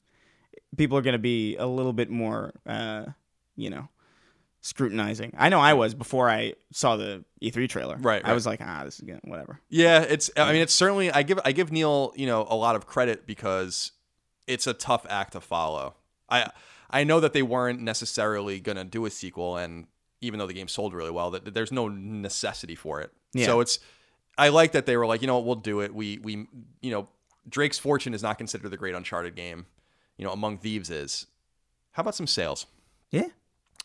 people 0.78 0.98
are 0.98 1.02
going 1.02 1.14
to 1.14 1.20
be 1.20 1.56
a 1.58 1.66
little 1.66 1.94
bit 1.94 2.10
more, 2.10 2.54
uh, 2.66 3.06
you 3.56 3.70
know, 3.70 3.88
scrutinizing. 4.62 5.34
I 5.38 5.50
know 5.50 5.60
I 5.60 5.74
was 5.74 5.94
before 5.94 6.30
I 6.30 6.54
saw 6.72 6.96
the 6.96 7.24
E3 7.42 7.68
trailer. 7.68 7.98
Right, 7.98 8.24
I 8.24 8.34
was 8.34 8.46
like, 8.46 8.62
ah, 8.62 8.84
this 8.86 9.00
is 9.00 9.02
good, 9.02 9.20
whatever. 9.24 9.60
Yeah, 9.70 10.02
it's. 10.02 10.30
I 10.38 10.52
mean, 10.52 10.62
it's 10.62 10.74
certainly. 10.74 11.12
I 11.12 11.24
give. 11.24 11.40
I 11.44 11.52
give 11.52 11.72
Neil, 11.72 12.14
you 12.16 12.28
know, 12.28 12.46
a 12.50 12.56
lot 12.56 12.76
of 12.76 12.86
credit 12.86 13.26
because 13.26 13.92
it's 14.48 14.68
a 14.68 14.74
tough 14.74 15.06
act 15.10 15.34
to 15.34 15.42
follow. 15.42 15.96
I. 16.30 16.50
I 16.94 17.06
know 17.06 17.22
that 17.22 17.32
they 17.32 17.42
weren't 17.42 17.80
necessarily 17.80 18.60
gonna 18.60 18.84
do 18.84 19.06
a 19.06 19.10
sequel, 19.10 19.56
and 19.56 19.88
even 20.20 20.40
though 20.40 20.48
the 20.48 20.54
game 20.54 20.68
sold 20.68 20.94
really 20.94 21.12
well, 21.12 21.32
that 21.32 21.54
there's 21.54 21.72
no 21.72 21.88
necessity 21.88 22.76
for 22.76 23.02
it. 23.02 23.12
Yeah. 23.34 23.46
So 23.46 23.60
it's. 23.62 23.80
I 24.38 24.50
like 24.50 24.72
that 24.74 24.86
they 24.86 24.98
were 24.98 25.06
like, 25.06 25.22
you 25.22 25.28
know 25.28 25.36
what, 25.36 25.46
we'll 25.46 25.56
do 25.56 25.82
it. 25.82 25.94
We 25.94 26.20
we 26.24 26.48
you 26.82 26.92
know, 26.92 27.08
Drake's 27.48 27.78
Fortune 27.78 28.14
is 28.14 28.24
not 28.24 28.38
considered 28.38 28.70
the 28.70 28.78
great 28.78 28.96
Uncharted 28.96 29.36
game. 29.36 29.66
You 30.18 30.26
know, 30.26 30.32
Among 30.32 30.58
Thieves 30.58 30.90
is. 30.90 31.28
How 31.92 32.02
about 32.02 32.16
some 32.16 32.28
sales? 32.28 32.68
Yeah. 33.10 33.28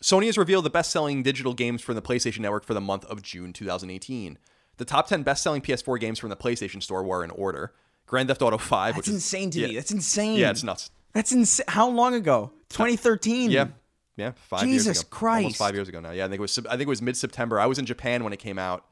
Sony 0.02 0.26
has 0.26 0.36
revealed 0.36 0.64
the 0.64 0.70
best-selling 0.70 1.22
digital 1.22 1.54
games 1.54 1.80
from 1.80 1.94
the 1.94 2.02
PlayStation 2.02 2.40
Network 2.40 2.64
for 2.64 2.74
the 2.74 2.80
month 2.80 3.04
of 3.06 3.22
June 3.22 3.52
2018. 3.52 4.38
The 4.76 4.84
top 4.84 5.08
10 5.08 5.22
best-selling 5.22 5.62
PS4 5.62 5.98
games 5.98 6.18
from 6.18 6.28
the 6.28 6.36
PlayStation 6.36 6.82
Store 6.82 7.02
were 7.02 7.24
in 7.24 7.30
order: 7.30 7.72
Grand 8.06 8.28
Theft 8.28 8.42
Auto 8.42 8.58
5, 8.58 8.94
That's 8.94 8.96
which 8.96 9.08
is 9.08 9.14
insane 9.14 9.50
to 9.50 9.60
yeah. 9.60 9.66
me. 9.68 9.74
That's 9.74 9.90
insane. 9.90 10.38
yeah, 10.38 10.50
it's 10.50 10.62
nuts. 10.62 10.90
That's 11.14 11.32
insane. 11.32 11.64
How 11.68 11.88
long 11.88 12.14
ago? 12.14 12.52
2013. 12.68 13.50
Yeah, 13.50 13.68
yeah, 14.16 14.32
five 14.34 14.66
years 14.66 14.84
Jesus 14.84 15.00
ago. 15.00 15.08
Christ. 15.10 15.44
almost 15.44 15.58
five 15.58 15.74
years 15.74 15.88
ago 15.88 16.00
now. 16.00 16.10
Yeah, 16.10 16.26
I 16.26 16.28
think 16.28 16.38
it 16.38 16.42
was. 16.42 16.58
I 16.58 16.72
think 16.72 16.82
it 16.82 16.88
was 16.88 17.00
mid-September. 17.00 17.58
I 17.58 17.66
was 17.66 17.78
in 17.78 17.86
Japan 17.86 18.22
when 18.22 18.34
it 18.34 18.38
came 18.38 18.58
out, 18.58 18.84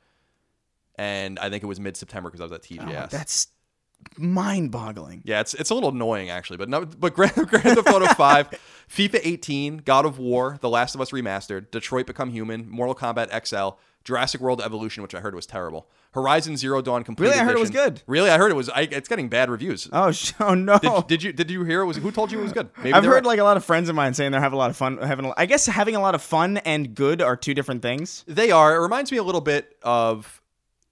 and 0.96 1.38
I 1.38 1.50
think 1.50 1.62
it 1.62 1.66
was 1.66 1.80
mid-September 1.80 2.30
because 2.30 2.40
I 2.40 2.44
was 2.44 2.52
at 2.52 2.62
TGS. 2.62 3.04
Oh, 3.04 3.06
that's 3.10 3.48
mind-boggling. 4.18 5.22
Yeah, 5.24 5.40
it's 5.40 5.54
it's 5.54 5.70
a 5.70 5.74
little 5.74 5.90
annoying 5.90 6.30
actually, 6.30 6.56
but 6.58 6.68
no, 6.68 6.84
but 6.84 7.14
Grand, 7.14 7.34
Grand 7.48 7.76
Theft 7.76 7.88
Auto 7.88 8.06
5, 8.06 8.50
FIFA 8.88 9.20
18, 9.22 9.76
God 9.78 10.06
of 10.06 10.18
War, 10.18 10.58
The 10.60 10.68
Last 10.68 10.94
of 10.94 11.00
Us 11.00 11.10
remastered, 11.10 11.70
Detroit 11.70 12.06
Become 12.06 12.30
Human, 12.30 12.68
Mortal 12.68 12.94
Kombat 12.94 13.46
XL, 13.46 13.76
Jurassic 14.04 14.40
World 14.40 14.60
Evolution, 14.60 15.02
which 15.02 15.14
I 15.14 15.20
heard 15.20 15.34
was 15.34 15.46
terrible, 15.46 15.88
Horizon 16.12 16.56
Zero 16.56 16.82
Dawn 16.82 17.02
Complete 17.02 17.28
Really? 17.28 17.40
I 17.40 17.44
heard 17.44 17.56
it 17.56 17.60
was 17.60 17.70
good. 17.70 18.02
Really, 18.06 18.28
I 18.30 18.36
heard 18.36 18.50
it 18.50 18.54
was. 18.54 18.68
I, 18.68 18.82
it's 18.82 19.08
getting 19.08 19.28
bad 19.28 19.48
reviews. 19.50 19.88
Oh, 19.92 20.12
sh- 20.12 20.32
oh 20.40 20.54
no. 20.54 20.78
Did, 20.78 21.06
did 21.06 21.22
you 21.22 21.32
did 21.32 21.50
you 21.50 21.64
hear 21.64 21.80
it 21.80 21.86
was? 21.86 21.96
Who 21.96 22.10
told 22.10 22.30
you 22.30 22.38
it 22.40 22.42
was 22.42 22.52
good? 22.52 22.68
Maybe 22.78 22.92
I've 22.92 23.02
they 23.02 23.08
were- 23.08 23.14
heard 23.14 23.26
like 23.26 23.38
a 23.38 23.44
lot 23.44 23.56
of 23.56 23.64
friends 23.64 23.88
of 23.88 23.94
mine 23.96 24.12
saying 24.14 24.32
they're 24.32 24.40
having 24.40 24.56
a 24.56 24.58
lot 24.58 24.70
of 24.70 24.76
fun. 24.76 24.98
Having, 24.98 25.26
a- 25.26 25.34
I 25.36 25.46
guess 25.46 25.66
having 25.66 25.96
a 25.96 26.00
lot 26.00 26.14
of 26.14 26.20
fun 26.22 26.58
and 26.58 26.94
good 26.94 27.22
are 27.22 27.36
two 27.36 27.54
different 27.54 27.80
things. 27.82 28.24
They 28.28 28.50
are. 28.50 28.76
It 28.76 28.80
reminds 28.80 29.10
me 29.10 29.18
a 29.18 29.22
little 29.24 29.40
bit 29.40 29.76
of 29.82 30.40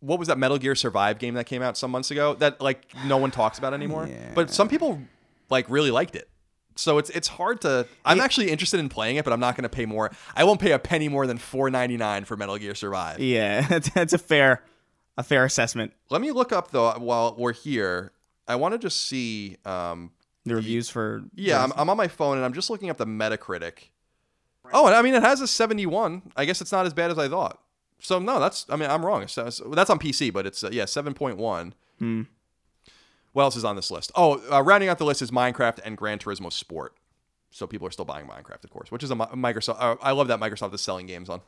what 0.02 0.18
was 0.18 0.28
that 0.28 0.36
Metal 0.36 0.58
Gear 0.58 0.74
Survive 0.74 1.18
game 1.18 1.34
that 1.34 1.44
came 1.46 1.62
out 1.62 1.76
some 1.78 1.90
months 1.90 2.10
ago 2.10 2.34
that 2.34 2.60
like 2.60 2.92
no 3.06 3.16
one 3.16 3.30
talks 3.30 3.58
about 3.58 3.72
anymore. 3.72 4.08
But 4.34 4.50
some 4.50 4.68
people 4.68 5.00
like 5.48 5.64
really 5.70 5.90
liked 5.90 6.16
it. 6.16 6.28
So 6.74 6.98
it's 6.98 7.08
it's 7.10 7.28
hard 7.28 7.60
to. 7.62 7.86
I'm 8.04 8.20
actually 8.20 8.50
interested 8.50 8.80
in 8.80 8.88
playing 8.88 9.16
it, 9.16 9.24
but 9.24 9.32
I'm 9.32 9.40
not 9.40 9.56
going 9.56 9.62
to 9.64 9.68
pay 9.68 9.86
more. 9.86 10.10
I 10.34 10.44
won't 10.44 10.60
pay 10.60 10.72
a 10.72 10.78
penny 10.78 11.08
more 11.08 11.26
than 11.26 11.38
4.99 11.38 12.26
for 12.26 12.36
Metal 12.36 12.56
Gear 12.58 12.74
Survive. 12.74 13.20
Yeah, 13.20 13.60
that's, 13.68 13.90
that's 13.90 14.12
a 14.12 14.18
fair, 14.18 14.62
a 15.16 15.22
fair 15.22 15.44
assessment. 15.44 15.92
Let 16.10 16.20
me 16.20 16.30
look 16.32 16.50
up 16.52 16.70
though 16.70 16.92
while 16.98 17.34
we're 17.38 17.52
here. 17.52 18.12
I 18.48 18.56
want 18.56 18.72
to 18.72 18.78
just 18.78 19.02
see. 19.02 19.56
Um, 19.64 20.10
The 20.46 20.56
reviews 20.56 20.88
for 20.88 21.22
yeah, 21.36 21.62
I'm, 21.62 21.72
I'm 21.76 21.88
on 21.90 21.96
my 21.96 22.08
phone 22.08 22.36
and 22.38 22.44
I'm 22.44 22.54
just 22.54 22.70
looking 22.70 22.90
up 22.90 22.96
the 22.96 23.06
Metacritic. 23.06 23.90
Oh, 24.72 24.86
and 24.86 24.94
I 24.96 25.02
mean 25.02 25.14
it 25.14 25.22
has 25.22 25.40
a 25.42 25.46
71. 25.46 26.22
I 26.36 26.44
guess 26.46 26.60
it's 26.60 26.72
not 26.72 26.86
as 26.86 26.94
bad 26.94 27.10
as 27.10 27.18
I 27.18 27.28
thought. 27.28 27.60
So 28.02 28.18
no, 28.18 28.38
that's 28.40 28.66
I 28.68 28.76
mean 28.76 28.90
I'm 28.90 29.04
wrong. 29.06 29.26
So, 29.28 29.48
so- 29.50 29.68
that's 29.70 29.88
on 29.90 29.98
PC, 29.98 30.32
but 30.32 30.46
it's 30.46 30.62
uh, 30.64 30.70
yeah 30.72 30.84
7.1. 30.84 31.72
Hmm. 31.98 32.22
What 33.32 33.44
else 33.44 33.56
is 33.56 33.64
on 33.64 33.76
this 33.76 33.90
list? 33.90 34.12
Oh, 34.14 34.42
uh, 34.52 34.62
rounding 34.62 34.90
out 34.90 34.98
the 34.98 35.06
list 35.06 35.22
is 35.22 35.30
Minecraft 35.30 35.78
and 35.84 35.96
Gran 35.96 36.18
Turismo 36.18 36.52
Sport. 36.52 36.94
So 37.50 37.66
people 37.66 37.86
are 37.86 37.90
still 37.90 38.04
buying 38.04 38.26
Minecraft, 38.26 38.64
of 38.64 38.70
course, 38.70 38.90
which 38.90 39.02
is 39.02 39.10
a 39.10 39.14
Mi- 39.14 39.24
Microsoft. 39.26 39.76
Uh, 39.78 39.96
I 40.02 40.12
love 40.12 40.28
that 40.28 40.40
Microsoft 40.40 40.74
is 40.74 40.80
selling 40.80 41.06
games 41.06 41.28
on. 41.30 41.40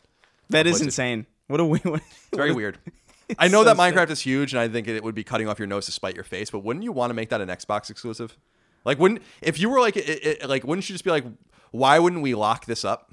that 0.50 0.66
is 0.66 0.76
PlayStation. 0.80 0.84
insane. 0.84 1.26
What 1.48 1.60
a 1.60 1.64
we. 1.64 1.78
What, 1.84 2.00
It's 2.02 2.28
very 2.36 2.52
weird. 2.52 2.78
I 3.38 3.48
know 3.48 3.64
that 3.64 3.76
so 3.76 3.82
Minecraft 3.82 4.10
is 4.10 4.20
huge, 4.20 4.52
and 4.52 4.60
I 4.60 4.68
think 4.68 4.86
it 4.86 5.02
would 5.02 5.14
be 5.14 5.24
cutting 5.24 5.48
off 5.48 5.58
your 5.58 5.66
nose 5.66 5.86
to 5.86 5.92
spite 5.92 6.14
your 6.14 6.24
face. 6.24 6.50
But 6.50 6.60
wouldn't 6.60 6.84
you 6.84 6.92
want 6.92 7.10
to 7.10 7.14
make 7.14 7.30
that 7.30 7.40
an 7.40 7.48
Xbox 7.48 7.88
exclusive? 7.90 8.36
Like, 8.84 8.98
wouldn't 8.98 9.22
if 9.42 9.58
you 9.58 9.70
were 9.70 9.80
like, 9.80 9.96
it, 9.96 10.08
it, 10.42 10.48
like, 10.48 10.62
wouldn't 10.64 10.88
you 10.88 10.94
just 10.94 11.04
be 11.04 11.10
like, 11.10 11.24
why 11.70 11.98
wouldn't 11.98 12.20
we 12.22 12.34
lock 12.34 12.66
this 12.66 12.84
up? 12.84 13.10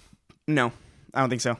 No, 0.47 0.73
I 1.13 1.21
don't 1.21 1.30
think 1.30 1.41
so. 1.41 1.58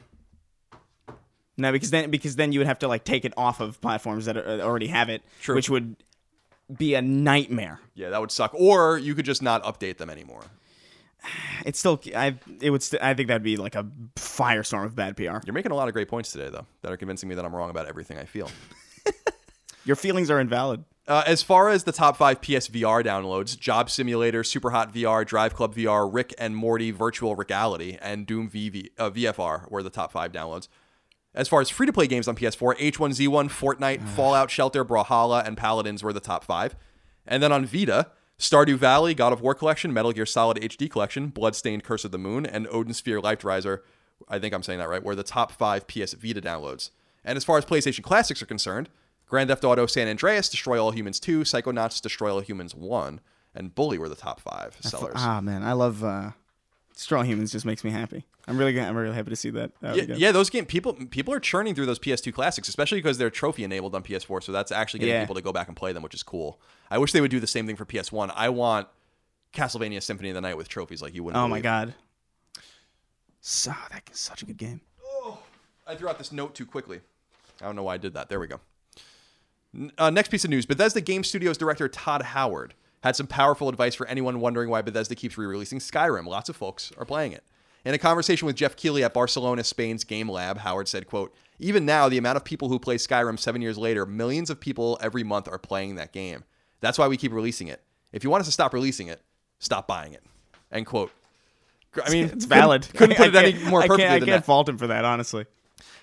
No, 1.56 1.70
because 1.72 1.90
then 1.90 2.10
because 2.10 2.36
then 2.36 2.52
you 2.52 2.60
would 2.60 2.66
have 2.66 2.78
to 2.80 2.88
like 2.88 3.04
take 3.04 3.24
it 3.24 3.32
off 3.36 3.60
of 3.60 3.80
platforms 3.80 4.24
that 4.24 4.36
are, 4.36 4.60
already 4.60 4.86
have 4.88 5.08
it, 5.08 5.22
True. 5.40 5.54
which 5.54 5.68
would 5.68 5.96
be 6.74 6.94
a 6.94 7.02
nightmare. 7.02 7.80
Yeah, 7.94 8.10
that 8.10 8.20
would 8.20 8.30
suck. 8.30 8.52
Or 8.54 8.96
you 8.98 9.14
could 9.14 9.26
just 9.26 9.42
not 9.42 9.62
update 9.64 9.98
them 9.98 10.10
anymore. 10.10 10.42
It's 11.64 11.78
still 11.78 12.00
I 12.16 12.34
it 12.60 12.70
would 12.70 12.82
st- 12.82 13.00
I 13.00 13.14
think 13.14 13.28
that'd 13.28 13.44
be 13.44 13.56
like 13.56 13.76
a 13.76 13.86
firestorm 14.16 14.84
of 14.84 14.96
bad 14.96 15.16
PR. 15.16 15.38
You're 15.46 15.52
making 15.54 15.70
a 15.70 15.76
lot 15.76 15.86
of 15.86 15.94
great 15.94 16.08
points 16.08 16.32
today, 16.32 16.48
though, 16.48 16.66
that 16.80 16.90
are 16.90 16.96
convincing 16.96 17.28
me 17.28 17.36
that 17.36 17.44
I'm 17.44 17.54
wrong 17.54 17.70
about 17.70 17.86
everything 17.86 18.18
I 18.18 18.24
feel. 18.24 18.50
Your 19.84 19.94
feelings 19.94 20.28
are 20.28 20.40
invalid. 20.40 20.84
Uh, 21.06 21.22
as 21.26 21.42
far 21.42 21.68
as 21.68 21.84
the 21.84 21.92
top 21.92 22.16
five 22.16 22.40
PSVR 22.40 23.04
downloads, 23.04 23.58
Job 23.58 23.90
Simulator, 23.90 24.42
Super 24.42 24.70
Hot 24.70 24.92
VR, 24.92 25.24
Drive 25.26 25.54
Club 25.54 25.74
VR, 25.74 26.12
Rick 26.12 26.34
and 26.38 26.56
Morty 26.56 26.90
Virtual 26.90 27.36
Reality, 27.36 27.98
and 28.00 28.26
Doom 28.26 28.48
VV, 28.48 28.90
uh, 28.98 29.10
VFR 29.10 29.70
were 29.70 29.82
the 29.82 29.90
top 29.90 30.10
five 30.10 30.32
downloads. 30.32 30.66
As 31.34 31.48
far 31.48 31.60
as 31.60 31.70
free 31.70 31.86
to 31.86 31.92
play 31.92 32.06
games 32.06 32.28
on 32.28 32.36
PS4, 32.36 32.76
H1Z1, 32.78 33.48
Fortnite, 33.48 34.06
Fallout 34.06 34.50
Shelter, 34.50 34.84
Brawlhalla, 34.84 35.46
and 35.46 35.56
Paladins 35.56 36.02
were 36.02 36.12
the 36.12 36.20
top 36.20 36.44
five. 36.44 36.76
And 37.26 37.42
then 37.42 37.52
on 37.52 37.64
Vita, 37.64 38.10
Stardew 38.38 38.76
Valley, 38.76 39.14
God 39.14 39.32
of 39.32 39.40
War 39.40 39.54
Collection, 39.54 39.92
Metal 39.92 40.12
Gear 40.12 40.26
Solid 40.26 40.58
HD 40.58 40.90
Collection, 40.90 41.28
Bloodstained 41.28 41.84
Curse 41.84 42.04
of 42.04 42.10
the 42.10 42.18
Moon, 42.18 42.44
and 42.44 42.66
Odin 42.70 42.92
Sphere 42.92 43.20
Life 43.20 43.44
Riser, 43.44 43.82
I 44.28 44.38
think 44.38 44.52
I'm 44.52 44.62
saying 44.62 44.78
that 44.80 44.88
right, 44.88 45.02
were 45.02 45.14
the 45.14 45.22
top 45.22 45.52
five 45.52 45.86
PS 45.86 46.12
Vita 46.14 46.42
downloads. 46.42 46.90
And 47.24 47.36
as 47.36 47.44
far 47.44 47.56
as 47.56 47.64
PlayStation 47.64 48.02
Classics 48.02 48.42
are 48.42 48.46
concerned, 48.46 48.88
Grand 49.26 49.48
Theft 49.48 49.64
Auto 49.64 49.86
San 49.86 50.08
Andreas, 50.08 50.48
Destroy 50.48 50.82
All 50.82 50.90
Humans 50.90 51.20
2, 51.20 51.42
Psychonauts, 51.42 52.02
Destroy 52.02 52.34
All 52.34 52.40
Humans 52.40 52.74
1, 52.74 53.20
and 53.54 53.74
Bully 53.74 53.96
were 53.96 54.08
the 54.08 54.14
top 54.14 54.40
five 54.40 54.76
sellers. 54.80 55.14
Ah 55.16 55.40
man, 55.40 55.62
I 55.62 55.72
love 55.72 56.02
uh, 56.04 56.32
Straw 57.02 57.22
Humans. 57.22 57.50
Just 57.52 57.64
makes 57.66 57.82
me 57.84 57.90
happy. 57.90 58.24
I'm 58.46 58.56
really 58.56 58.78
I'm 58.80 58.96
really 58.96 59.14
happy 59.14 59.30
to 59.30 59.36
see 59.36 59.50
that. 59.50 59.72
That 59.80 59.96
Yeah, 59.96 60.14
yeah, 60.16 60.32
those 60.32 60.48
game 60.50 60.64
people 60.66 60.92
people 60.94 61.34
are 61.34 61.40
churning 61.40 61.74
through 61.74 61.86
those 61.86 61.98
PS2 61.98 62.32
classics, 62.32 62.68
especially 62.68 62.98
because 62.98 63.18
they're 63.18 63.30
trophy 63.30 63.64
enabled 63.64 63.94
on 63.94 64.02
PS4. 64.02 64.42
So 64.42 64.52
that's 64.52 64.70
actually 64.72 65.00
getting 65.00 65.14
Yeah. 65.14 65.20
people 65.22 65.34
to 65.34 65.42
go 65.42 65.52
back 65.52 65.68
and 65.68 65.76
play 65.76 65.92
them, 65.92 66.02
which 66.02 66.14
is 66.14 66.22
cool. 66.22 66.60
I 66.90 66.98
wish 66.98 67.12
they 67.12 67.20
would 67.20 67.30
do 67.30 67.40
the 67.40 67.46
same 67.46 67.66
thing 67.66 67.76
for 67.76 67.84
PS1. 67.84 68.32
I 68.34 68.48
want 68.48 68.88
Castlevania 69.52 70.02
Symphony 70.02 70.30
of 70.30 70.34
the 70.34 70.40
Night 70.40 70.56
with 70.56 70.68
trophies 70.68 71.02
like 71.02 71.14
you 71.14 71.22
wouldn't. 71.24 71.42
Oh 71.42 71.48
my 71.48 71.60
god. 71.60 71.94
So 73.40 73.72
that 73.90 74.08
is 74.12 74.18
such 74.18 74.42
a 74.42 74.46
good 74.46 74.56
game. 74.56 74.80
Oh, 75.04 75.38
I 75.86 75.94
threw 75.96 76.08
out 76.08 76.18
this 76.18 76.32
note 76.32 76.54
too 76.54 76.66
quickly. 76.66 77.00
I 77.60 77.66
don't 77.66 77.76
know 77.76 77.82
why 77.82 77.94
I 77.94 77.98
did 77.98 78.14
that. 78.14 78.28
There 78.28 78.38
we 78.40 78.46
go. 78.46 78.60
Uh, 79.98 80.10
next 80.10 80.28
piece 80.30 80.44
of 80.44 80.50
news 80.50 80.66
Bethesda 80.66 81.00
Game 81.00 81.24
Studios 81.24 81.56
director 81.56 81.88
Todd 81.88 82.22
Howard 82.22 82.74
had 83.02 83.16
some 83.16 83.26
powerful 83.26 83.68
advice 83.68 83.94
for 83.94 84.06
anyone 84.06 84.40
wondering 84.40 84.68
why 84.70 84.82
Bethesda 84.82 85.14
keeps 85.14 85.36
re 85.38 85.46
releasing 85.46 85.78
Skyrim. 85.78 86.26
Lots 86.26 86.48
of 86.48 86.56
folks 86.56 86.92
are 86.96 87.04
playing 87.04 87.32
it. 87.32 87.44
In 87.84 87.94
a 87.94 87.98
conversation 87.98 88.46
with 88.46 88.56
Geoff 88.56 88.76
Keighley 88.76 89.02
at 89.02 89.12
Barcelona, 89.12 89.64
Spain's 89.64 90.04
Game 90.04 90.28
Lab, 90.28 90.58
Howard 90.58 90.86
said, 90.86 91.06
quote, 91.08 91.34
even 91.58 91.84
now, 91.84 92.08
the 92.08 92.18
amount 92.18 92.36
of 92.36 92.44
people 92.44 92.68
who 92.68 92.78
play 92.78 92.96
Skyrim 92.96 93.38
seven 93.38 93.60
years 93.60 93.76
later, 93.76 94.06
millions 94.06 94.50
of 94.50 94.60
people 94.60 94.98
every 95.00 95.24
month 95.24 95.48
are 95.48 95.58
playing 95.58 95.96
that 95.96 96.12
game. 96.12 96.44
That's 96.80 96.98
why 96.98 97.08
we 97.08 97.16
keep 97.16 97.32
releasing 97.32 97.68
it. 97.68 97.82
If 98.12 98.24
you 98.24 98.30
want 98.30 98.40
us 98.42 98.46
to 98.46 98.52
stop 98.52 98.72
releasing 98.72 99.08
it, 99.08 99.20
stop 99.58 99.86
buying 99.88 100.12
it. 100.12 100.22
End 100.70 100.86
quote. 100.86 101.10
I 102.04 102.10
mean, 102.10 102.26
It's 102.26 102.44
valid. 102.46 102.88
Couldn't, 102.94 103.16
couldn't 103.16 103.32
put 103.32 103.44
it 103.44 103.54
any 103.56 103.64
more 103.70 103.82
I 103.82 103.86
perfectly 103.86 104.04
can't, 104.04 104.14
I 104.14 104.18
than 104.20 104.28
can't 104.28 104.42
that. 104.42 104.46
fault 104.46 104.68
him 104.68 104.78
for 104.78 104.86
that, 104.86 105.04
honestly. 105.04 105.46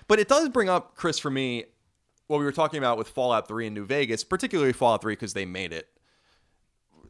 But 0.06 0.18
it 0.18 0.28
does 0.28 0.48
bring 0.48 0.68
up, 0.68 0.96
Chris, 0.96 1.18
for 1.18 1.30
me, 1.30 1.64
what 2.26 2.38
we 2.38 2.44
were 2.44 2.52
talking 2.52 2.78
about 2.78 2.96
with 2.98 3.08
Fallout 3.08 3.48
3 3.48 3.66
and 3.66 3.74
New 3.74 3.84
Vegas, 3.84 4.22
particularly 4.22 4.72
Fallout 4.72 5.02
3 5.02 5.12
because 5.12 5.34
they 5.34 5.44
made 5.44 5.72
it. 5.72 5.88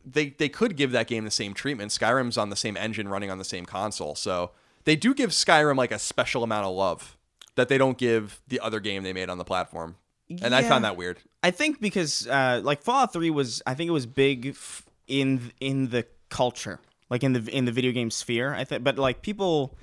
They 0.04 0.30
they 0.30 0.48
could 0.48 0.76
give 0.76 0.92
that 0.92 1.06
game 1.06 1.24
the 1.24 1.30
same 1.30 1.54
treatment. 1.54 1.92
Skyrim's 1.92 2.38
on 2.38 2.50
the 2.50 2.56
same 2.56 2.76
engine 2.76 3.08
running 3.08 3.30
on 3.30 3.38
the 3.38 3.44
same 3.44 3.66
console. 3.66 4.14
So 4.14 4.52
they 4.84 4.96
do 4.96 5.14
give 5.14 5.30
Skyrim 5.30 5.76
like 5.76 5.92
a 5.92 5.98
special 5.98 6.42
amount 6.42 6.66
of 6.66 6.74
love 6.74 7.16
that 7.54 7.68
they 7.68 7.78
don't 7.78 7.98
give 7.98 8.40
the 8.48 8.60
other 8.60 8.80
game 8.80 9.02
they 9.02 9.12
made 9.12 9.28
on 9.28 9.38
the 9.38 9.44
platform. 9.44 9.96
And 10.42 10.54
I 10.54 10.62
found 10.62 10.84
that 10.84 10.96
weird. 10.96 11.18
I 11.42 11.50
think 11.50 11.80
because 11.80 12.26
uh, 12.28 12.60
like 12.62 12.82
Fallout 12.82 13.12
Three 13.12 13.30
was, 13.30 13.62
I 13.66 13.74
think 13.74 13.88
it 13.88 13.92
was 13.92 14.06
big 14.06 14.46
f- 14.48 14.84
in 15.08 15.52
in 15.60 15.88
the 15.88 16.06
culture, 16.28 16.78
like 17.10 17.24
in 17.24 17.32
the 17.32 17.40
in 17.50 17.64
the 17.64 17.72
video 17.72 17.90
game 17.90 18.10
sphere. 18.10 18.54
I 18.54 18.62
think, 18.64 18.84
but 18.84 18.96
like 18.96 19.22
people, 19.22 19.76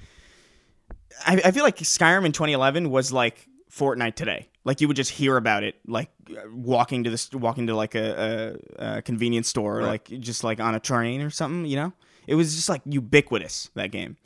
I, 1.25 1.41
I 1.43 1.51
feel 1.51 1.63
like 1.63 1.77
Skyrim 1.77 2.25
in 2.25 2.31
2011 2.31 2.89
was 2.89 3.11
like 3.11 3.45
Fortnite 3.69 4.15
today. 4.15 4.47
Like 4.67 4.81
you 4.81 4.87
would 4.89 4.97
just 4.97 5.11
hear 5.11 5.37
about 5.37 5.63
it, 5.63 5.75
like 5.87 6.09
walking 6.51 7.03
to 7.05 7.09
this, 7.09 7.31
walking 7.31 7.67
to 7.67 7.75
like 7.75 7.95
a, 7.95 8.57
a, 8.77 8.97
a 8.97 9.01
convenience 9.01 9.47
store, 9.47 9.77
Right. 9.77 9.87
like 10.11 10.19
just 10.19 10.43
like 10.43 10.59
on 10.59 10.75
a 10.75 10.79
train 10.79 11.21
or 11.21 11.29
something. 11.29 11.65
You 11.65 11.77
know, 11.77 11.93
it 12.27 12.35
was 12.35 12.53
just 12.55 12.67
like 12.67 12.81
ubiquitous 12.85 13.69
that 13.75 13.91
game, 13.91 14.17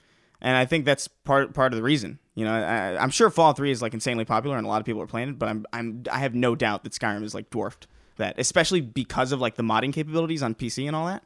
and 0.41 0.57
I 0.57 0.65
think 0.65 0.85
that's 0.85 1.07
part 1.07 1.53
part 1.53 1.73
of 1.73 1.77
the 1.77 1.83
reason. 1.83 2.17
You 2.33 2.45
know, 2.45 2.53
I, 2.53 2.97
I'm 3.01 3.11
sure 3.11 3.29
Fallout 3.29 3.57
3 3.57 3.69
is 3.71 3.81
like 3.81 3.93
insanely 3.93 4.25
popular 4.25 4.57
and 4.57 4.65
a 4.65 4.69
lot 4.69 4.79
of 4.79 4.85
people 4.85 5.01
are 5.01 5.07
playing 5.07 5.29
it, 5.29 5.37
but 5.39 5.47
I'm 5.49 5.65
I'm 5.73 6.03
I 6.11 6.19
have 6.19 6.33
no 6.33 6.55
doubt 6.55 6.83
that 6.85 6.93
Skyrim 6.93 7.23
is 7.23 7.35
like 7.35 7.49
dwarfed 7.51 7.87
that, 8.17 8.39
especially 8.39 8.81
because 8.81 9.31
of 9.31 9.39
like 9.41 9.55
the 9.55 9.63
modding 9.63 9.93
capabilities 9.93 10.41
on 10.41 10.55
PC 10.55 10.87
and 10.87 10.95
all 10.95 11.05
that. 11.05 11.23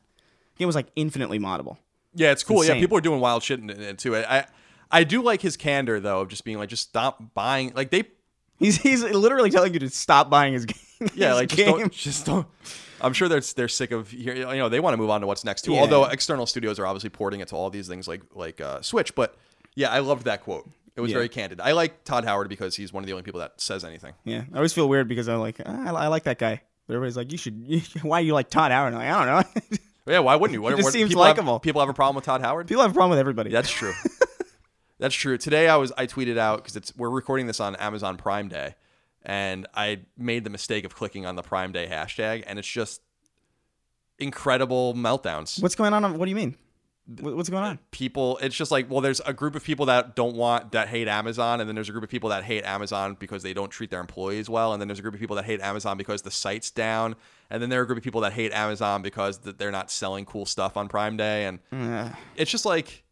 The 0.55 0.59
game 0.59 0.67
was 0.67 0.75
like 0.75 0.87
infinitely 0.95 1.39
moddable. 1.39 1.77
Yeah, 2.15 2.31
it's 2.31 2.43
cool. 2.43 2.65
yeah, 2.65 2.73
people 2.79 2.97
are 2.97 3.01
doing 3.01 3.19
wild 3.21 3.43
shit 3.43 3.59
in 3.59 3.69
in 3.69 3.81
it 3.81 3.97
too. 3.97 4.15
I 4.15 4.45
I 4.91 5.03
do 5.03 5.21
like 5.21 5.41
his 5.41 5.55
candor 5.57 5.99
though 5.99 6.21
of 6.21 6.27
just 6.29 6.43
being 6.43 6.57
like, 6.57 6.69
just 6.69 6.89
stop 6.89 7.33
buying. 7.33 7.71
Like 7.75 7.91
they 7.91 8.03
He's 8.57 8.77
he's 8.81 9.03
literally 9.03 9.49
telling 9.49 9.73
you 9.73 9.79
to 9.79 9.89
stop 9.89 10.29
buying 10.29 10.53
his 10.53 10.65
game. 10.65 11.09
Yeah, 11.13 11.29
his 11.29 11.35
like 11.35 11.49
just 11.49 11.57
game. 11.65 11.77
don't, 11.77 11.91
just 11.93 12.25
don't. 12.25 12.47
I'm 13.01 13.13
sure 13.13 13.27
they're 13.27 13.41
they're 13.41 13.67
sick 13.67 13.91
of 13.91 14.13
you 14.13 14.33
know 14.45 14.69
they 14.69 14.79
want 14.79 14.93
to 14.93 14.97
move 14.97 15.09
on 15.09 15.21
to 15.21 15.27
what's 15.27 15.43
next 15.43 15.63
too. 15.63 15.73
Yeah. 15.73 15.81
Although 15.81 16.05
external 16.05 16.45
studios 16.45 16.79
are 16.79 16.85
obviously 16.85 17.09
porting 17.09 17.41
it 17.41 17.49
to 17.49 17.55
all 17.55 17.69
these 17.69 17.87
things 17.87 18.07
like 18.07 18.21
like 18.33 18.61
uh, 18.61 18.81
Switch. 18.81 19.13
But 19.15 19.35
yeah, 19.75 19.89
I 19.91 19.99
loved 19.99 20.25
that 20.25 20.43
quote. 20.43 20.69
It 20.95 21.01
was 21.01 21.11
Yeah. 21.11 21.17
very 21.17 21.27
candid. 21.29 21.59
I 21.59 21.73
like 21.73 22.05
Todd 22.05 22.23
Howard 22.23 22.47
because 22.47 22.75
he's 22.77 22.93
one 22.93 23.03
of 23.03 23.07
the 23.07 23.11
only 23.13 23.23
people 23.23 23.41
that 23.41 23.59
says 23.59 23.83
anything. 23.83 24.13
Yeah, 24.23 24.43
I 24.53 24.55
always 24.55 24.71
feel 24.71 24.87
weird 24.87 25.09
because 25.09 25.27
I'm 25.27 25.39
like, 25.41 25.59
ah, 25.65 25.87
I, 25.87 26.05
I 26.05 26.07
like 26.07 26.23
that 26.23 26.39
guy. 26.39 26.61
But 26.87 26.93
everybody's 26.93 27.17
like, 27.17 27.31
you 27.33 27.37
should. 27.37 27.61
You, 27.67 27.81
why 28.03 28.21
you 28.21 28.33
like 28.33 28.49
Todd 28.49 28.71
Howard? 28.71 28.93
Like, 28.93 29.09
I 29.09 29.25
don't 29.25 29.45
know. 29.69 29.77
Yeah, 30.07 30.19
why 30.19 30.35
wouldn't 30.37 30.53
you? 30.53 30.61
What, 30.63 30.71
just 30.77 30.83
what- 30.85 30.93
seems 30.93 31.09
people 31.09 31.23
have- 31.23 31.35
likable. 31.35 31.59
people 31.59 31.81
have 31.81 31.89
a 31.89 31.93
problem 31.93 32.15
with 32.15 32.23
Todd 32.23 32.39
Howard. 32.41 32.67
People 32.67 32.83
have 32.83 32.91
a 32.91 32.93
problem 32.93 33.09
with 33.09 33.19
everybody. 33.19 33.49
That's 33.49 33.69
true. 33.69 33.91
That's 34.97 35.15
true. 35.15 35.37
Today 35.37 35.67
I 35.67 35.75
was 35.75 35.91
I 35.97 36.07
tweeted 36.07 36.37
out 36.37 36.57
because 36.57 36.75
it's 36.75 36.95
we're 36.95 37.09
recording 37.09 37.47
this 37.47 37.59
on 37.59 37.75
Amazon 37.75 38.17
Prime 38.17 38.47
Day, 38.47 38.75
and 39.23 39.67
I 39.73 40.01
made 40.17 40.43
the 40.43 40.49
mistake 40.49 40.85
of 40.85 40.95
clicking 40.95 41.25
on 41.25 41.35
the 41.35 41.43
Prime 41.43 41.71
Day 41.71 41.87
hashtag, 41.87 42.43
and 42.47 42.57
it's 42.59 42.67
just 42.67 43.01
incredible 44.19 44.93
meltdowns. 44.93 45.61
What's 45.61 45.75
going 45.75 45.93
on? 45.93 46.17
What 46.17 46.25
do 46.25 46.29
you 46.29 46.35
mean? 46.35 46.55
What's 47.19 47.49
going 47.49 47.63
on? 47.63 47.77
people 47.91 48.39
it's 48.41 48.55
just 48.55 48.71
like 48.71 48.89
well 48.89 48.99
there's 48.99 49.19
a 49.27 49.33
group 49.33 49.53
of 49.53 49.63
people 49.63 49.85
that 49.85 50.15
don't 50.15 50.35
want 50.35 50.71
that 50.71 50.87
hate 50.87 51.07
amazon 51.07 51.61
and 51.61 51.69
then 51.69 51.75
there's 51.75 51.87
a 51.87 51.91
group 51.91 52.03
of 52.03 52.09
people 52.09 52.31
that 52.31 52.43
hate 52.43 52.65
amazon 52.65 53.15
because 53.19 53.43
they 53.43 53.53
don't 53.53 53.69
treat 53.69 53.91
their 53.91 53.99
employees 53.99 54.49
well 54.49 54.73
and 54.73 54.81
then 54.81 54.87
there's 54.87 54.97
a 54.97 55.03
group 55.03 55.13
of 55.13 55.19
people 55.19 55.35
that 55.35 55.45
hate 55.45 55.61
amazon 55.61 55.97
because 55.97 56.23
the 56.23 56.31
site's 56.31 56.71
down 56.71 57.15
and 57.51 57.61
then 57.61 57.69
there 57.69 57.79
are 57.79 57.83
a 57.83 57.85
group 57.85 57.99
of 57.99 58.03
people 58.03 58.21
that 58.21 58.33
hate 58.33 58.51
amazon 58.53 59.03
because 59.03 59.37
th- 59.37 59.55
they're 59.57 59.71
not 59.71 59.91
selling 59.91 60.25
cool 60.25 60.47
stuff 60.47 60.75
on 60.77 60.87
prime 60.87 61.15
day 61.15 61.45
and 61.45 61.59
it's 62.37 62.49
just 62.49 62.65
like 62.65 63.03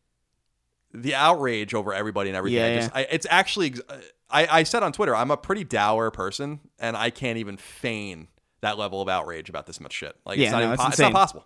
the 0.93 1.15
outrage 1.15 1.73
over 1.73 1.93
everybody 1.93 2.29
and 2.29 2.37
everything 2.37 2.59
Yeah, 2.59 2.67
I 2.67 2.75
just, 2.75 2.95
I, 2.95 3.01
it's 3.11 3.27
actually, 3.29 3.75
I, 4.29 4.59
I 4.59 4.63
said 4.63 4.83
on 4.83 4.91
twitter 4.91 5.15
i'm 5.15 5.31
a 5.31 5.37
pretty 5.37 5.63
dour 5.63 6.11
person 6.11 6.59
and 6.79 6.95
i 6.95 7.09
can't 7.09 7.37
even 7.37 7.57
feign 7.57 8.27
that 8.61 8.77
level 8.77 9.01
of 9.01 9.09
outrage 9.09 9.49
about 9.49 9.67
this 9.67 9.79
much 9.79 9.93
shit 9.93 10.15
like 10.25 10.37
Yeah, 10.37 10.45
it's 10.45 10.51
not 10.51 10.59
no, 10.59 10.65
even 10.65 10.73
it's 10.73 10.87
it's 10.89 10.99
not 10.99 11.13
possible 11.13 11.45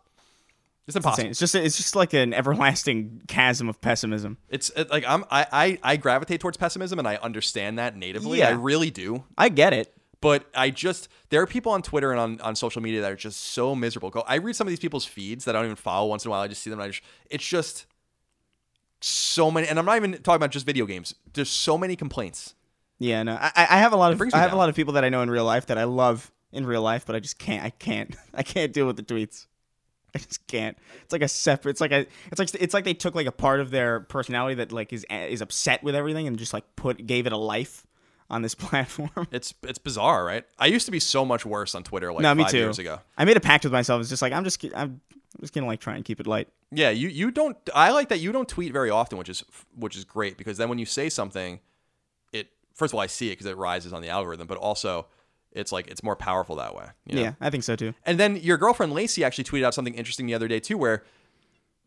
it's 0.87 0.95
impossible 0.95 1.27
insane. 1.27 1.31
It's 1.31 1.39
just 1.39 1.53
it's 1.53 1.77
just 1.77 1.95
like 1.95 2.13
an 2.13 2.33
everlasting 2.33 3.21
chasm 3.27 3.67
of 3.67 3.81
pessimism. 3.81 4.37
It's 4.47 4.69
it, 4.69 4.89
like 4.89 5.03
I'm 5.05 5.25
I, 5.29 5.45
I 5.51 5.79
I 5.83 5.97
gravitate 5.97 6.39
towards 6.39 6.55
pessimism 6.55 6.97
and 6.97 7.07
I 7.07 7.17
understand 7.17 7.77
that 7.77 7.97
natively. 7.97 8.39
Yeah. 8.39 8.49
I 8.49 8.51
really 8.51 8.89
do. 8.89 9.25
I 9.37 9.49
get 9.49 9.73
it. 9.73 9.93
But 10.21 10.45
I 10.55 10.69
just 10.69 11.09
there 11.29 11.41
are 11.41 11.47
people 11.47 11.73
on 11.73 11.81
Twitter 11.81 12.11
and 12.11 12.19
on, 12.19 12.41
on 12.41 12.55
social 12.55 12.81
media 12.81 13.01
that 13.01 13.11
are 13.11 13.17
just 13.17 13.41
so 13.51 13.75
miserable. 13.75 14.09
Go 14.09 14.23
I 14.25 14.35
read 14.35 14.55
some 14.55 14.65
of 14.65 14.69
these 14.69 14.79
people's 14.79 15.05
feeds 15.05 15.43
that 15.43 15.55
I 15.55 15.59
don't 15.59 15.65
even 15.65 15.75
follow 15.75 16.07
once 16.07 16.23
in 16.23 16.29
a 16.29 16.31
while. 16.31 16.41
I 16.41 16.47
just 16.47 16.63
see 16.63 16.69
them 16.69 16.79
and 16.79 16.85
I 16.85 16.89
just 16.91 17.03
it's 17.29 17.45
just 17.45 17.85
so 19.01 19.51
many 19.51 19.67
and 19.67 19.77
I'm 19.77 19.85
not 19.85 19.97
even 19.97 20.13
talking 20.13 20.35
about 20.37 20.51
just 20.51 20.65
video 20.65 20.85
games. 20.85 21.15
There's 21.33 21.49
so 21.49 21.77
many 21.77 21.95
complaints. 21.95 22.55
Yeah, 22.99 23.23
no, 23.23 23.37
I, 23.39 23.51
I 23.55 23.77
have 23.77 23.93
a 23.93 23.97
lot 23.97 24.11
of 24.11 24.21
I 24.21 24.25
have 24.25 24.31
down. 24.31 24.53
a 24.53 24.55
lot 24.55 24.69
of 24.69 24.75
people 24.75 24.93
that 24.93 25.03
I 25.03 25.09
know 25.09 25.21
in 25.21 25.29
real 25.29 25.45
life 25.45 25.67
that 25.67 25.77
I 25.77 25.83
love 25.83 26.31
in 26.51 26.65
real 26.65 26.81
life, 26.81 27.05
but 27.05 27.15
I 27.15 27.19
just 27.19 27.37
can't. 27.37 27.63
I 27.63 27.69
can't. 27.69 28.15
I 28.33 28.43
can't 28.43 28.73
deal 28.73 28.87
with 28.87 28.95
the 28.95 29.03
tweets. 29.03 29.45
I 30.15 30.19
just 30.19 30.47
can't. 30.47 30.77
It's 31.03 31.13
like 31.13 31.21
a 31.21 31.27
separate. 31.27 31.71
It's 31.71 31.81
like 31.81 31.91
a. 31.91 32.07
It's 32.31 32.39
like 32.39 32.53
it's 32.55 32.73
like 32.73 32.85
they 32.85 32.93
took 32.93 33.13
like 33.15 33.27
a 33.27 33.31
part 33.31 33.59
of 33.59 33.69
their 33.69 34.01
personality 34.01 34.55
that 34.55 34.71
like 34.71 34.93
is 34.93 35.05
is 35.09 35.41
upset 35.41 35.83
with 35.83 35.95
everything 35.95 36.27
and 36.27 36.37
just 36.37 36.53
like 36.53 36.63
put 36.75 37.05
gave 37.05 37.27
it 37.27 37.33
a 37.33 37.37
life 37.37 37.85
on 38.29 38.41
this 38.41 38.55
platform. 38.55 39.27
It's 39.31 39.53
it's 39.63 39.79
bizarre, 39.79 40.25
right? 40.25 40.45
I 40.57 40.67
used 40.67 40.85
to 40.85 40.91
be 40.91 40.99
so 40.99 41.25
much 41.25 41.45
worse 41.45 41.75
on 41.75 41.83
Twitter 41.83 42.11
like 42.11 42.21
no, 42.21 42.33
me 42.35 42.43
five 42.43 42.51
too. 42.51 42.57
years 42.57 42.79
ago. 42.79 42.99
I 43.17 43.25
made 43.25 43.37
a 43.37 43.41
pact 43.41 43.63
with 43.63 43.73
myself. 43.73 44.01
It's 44.01 44.09
just 44.09 44.21
like 44.21 44.33
I'm 44.33 44.43
just 44.43 44.63
I'm 44.75 45.01
just 45.41 45.53
gonna 45.53 45.67
like 45.67 45.79
try 45.79 45.95
and 45.95 46.03
keep 46.03 46.19
it 46.19 46.27
light. 46.27 46.49
Yeah, 46.71 46.89
you 46.89 47.07
you 47.07 47.31
don't. 47.31 47.57
I 47.73 47.91
like 47.91 48.09
that 48.09 48.19
you 48.19 48.31
don't 48.31 48.47
tweet 48.47 48.73
very 48.73 48.89
often, 48.89 49.17
which 49.17 49.29
is 49.29 49.43
which 49.75 49.95
is 49.95 50.03
great 50.03 50.37
because 50.37 50.57
then 50.57 50.69
when 50.69 50.79
you 50.79 50.85
say 50.85 51.09
something, 51.09 51.59
it 52.33 52.49
first 52.73 52.91
of 52.91 52.95
all 52.95 53.01
I 53.01 53.07
see 53.07 53.27
it 53.27 53.33
because 53.33 53.45
it 53.45 53.57
rises 53.57 53.93
on 53.93 54.01
the 54.01 54.09
algorithm, 54.09 54.47
but 54.47 54.57
also 54.57 55.07
it's 55.53 55.71
like 55.71 55.87
it's 55.87 56.03
more 56.03 56.15
powerful 56.15 56.55
that 56.57 56.75
way. 56.75 56.85
you 57.05 57.15
know? 57.15 57.21
Yeah, 57.21 57.33
I 57.41 57.49
think 57.49 57.63
so 57.63 57.75
too. 57.75 57.93
And 58.05 58.19
then 58.19 58.35
your 58.37 58.57
girlfriend 58.57 58.93
Lacey 58.93 59.23
actually 59.23 59.45
tweeted 59.45 59.63
out 59.63 59.73
something 59.73 59.93
interesting 59.93 60.27
the 60.27 60.33
other 60.33 60.47
day 60.47 60.59
too, 60.59 60.77
where 60.77 61.03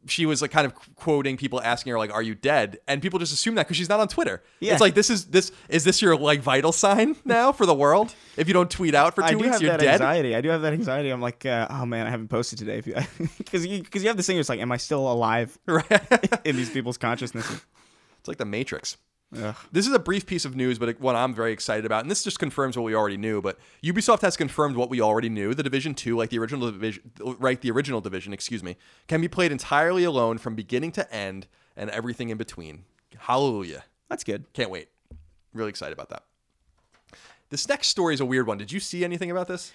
she 0.07 0.27
was 0.27 0.41
like 0.43 0.51
kind 0.51 0.67
of 0.67 0.75
quoting 0.97 1.37
people 1.37 1.61
asking 1.63 1.93
her 1.93 1.99
like, 1.99 2.13
"Are 2.13 2.23
you 2.23 2.35
dead?" 2.35 2.79
And 2.89 3.03
people 3.03 3.19
just 3.19 3.33
assume 3.33 3.55
that 3.57 3.67
because 3.67 3.77
she's 3.77 3.89
not 3.89 4.01
on 4.01 4.09
Twitter. 4.09 4.43
Yeah. 4.61 4.73
It's 4.73 4.81
like 4.81 4.95
this 4.95 5.11
is 5.11 5.27
this 5.27 5.53
is 5.69 5.85
this 5.85 6.01
your 6.01 6.17
like 6.17 6.41
vital 6.41 6.73
sign 6.73 7.17
now 7.25 7.53
for 7.53 7.67
the 7.67 7.75
world? 7.75 8.15
If 8.37 8.49
you 8.49 8.55
don't 8.55 8.71
tweet 8.71 8.95
out 8.95 9.15
for 9.15 9.23
two 9.23 9.27
I 9.27 9.31
do 9.33 9.39
weeks, 9.39 9.49
have 9.53 9.63
you're 9.63 9.71
that 9.73 9.81
dead. 9.81 9.95
anxiety. 9.95 10.35
I 10.35 10.41
do 10.41 10.49
have 10.49 10.63
that 10.63 10.73
anxiety. 10.73 11.11
I'm 11.11 11.21
like, 11.21 11.45
uh, 11.45 11.67
oh 11.71 11.85
man, 11.87 12.07
I 12.07 12.11
haven't 12.11 12.29
posted 12.29 12.59
today 12.59 12.81
because 13.39 13.67
you 13.67 13.83
because 13.83 14.03
you 14.03 14.09
have 14.09 14.17
this 14.17 14.27
thing. 14.27 14.39
It's 14.39 14.49
like, 14.49 14.61
am 14.61 14.73
I 14.73 14.77
still 14.79 15.11
alive 15.11 15.59
Right? 15.67 16.41
in 16.45 16.57
these 16.57 16.71
people's 16.71 16.99
consciousnesses? 16.99 17.65
it's 18.19 18.29
like 18.29 18.39
the 18.39 18.45
Matrix. 18.45 18.97
Ugh. 19.37 19.55
This 19.71 19.87
is 19.87 19.93
a 19.93 19.99
brief 19.99 20.27
piece 20.27 20.45
of 20.45 20.57
news, 20.57 20.79
but 20.79 21.01
one 21.01 21.15
I'm 21.15 21.35
very 21.35 21.53
excited 21.53 21.85
about, 21.85 22.03
and 22.03 22.11
this 22.11 22.25
just 22.25 22.41
confirms 22.41 22.77
what 22.77 22.83
we 22.83 22.95
already 22.95 23.17
knew. 23.17 23.41
But 23.41 23.59
Ubisoft 23.85 24.23
has 24.23 24.37
confirmed 24.37 24.77
what 24.77 24.91
we 24.91 25.01
already 25.01 25.29
knew: 25.29 25.55
the 25.55 25.63
Division 25.63 25.95
Two, 25.95 26.17
like 26.17 26.31
the 26.31 26.39
original 26.39 26.71
division, 26.71 27.13
right? 27.39 27.61
The 27.61 27.71
original 27.71 28.01
division, 28.01 28.33
excuse 28.33 28.65
me, 28.65 28.77
can 29.07 29.21
be 29.21 29.29
played 29.29 29.53
entirely 29.53 30.03
alone 30.03 30.39
from 30.39 30.57
beginning 30.57 30.93
to 30.93 31.15
end, 31.15 31.47
and 31.77 31.91
everything 31.91 32.31
in 32.31 32.39
between. 32.39 32.85
Hallelujah! 33.19 33.85
That's 34.09 34.25
good. 34.25 34.53
Can't 34.53 34.71
wait. 34.71 34.89
Really 35.55 35.71
excited 35.71 35.93
about 35.93 36.09
that. 36.09 36.25
This 37.51 37.69
next 37.69 37.89
story 37.89 38.15
is 38.15 38.21
a 38.21 38.25
weird 38.25 38.47
one. 38.47 38.59
Did 38.59 38.73
you 38.73 38.81
see 38.81 39.05
anything 39.05 39.31
about 39.31 39.47
this? 39.47 39.73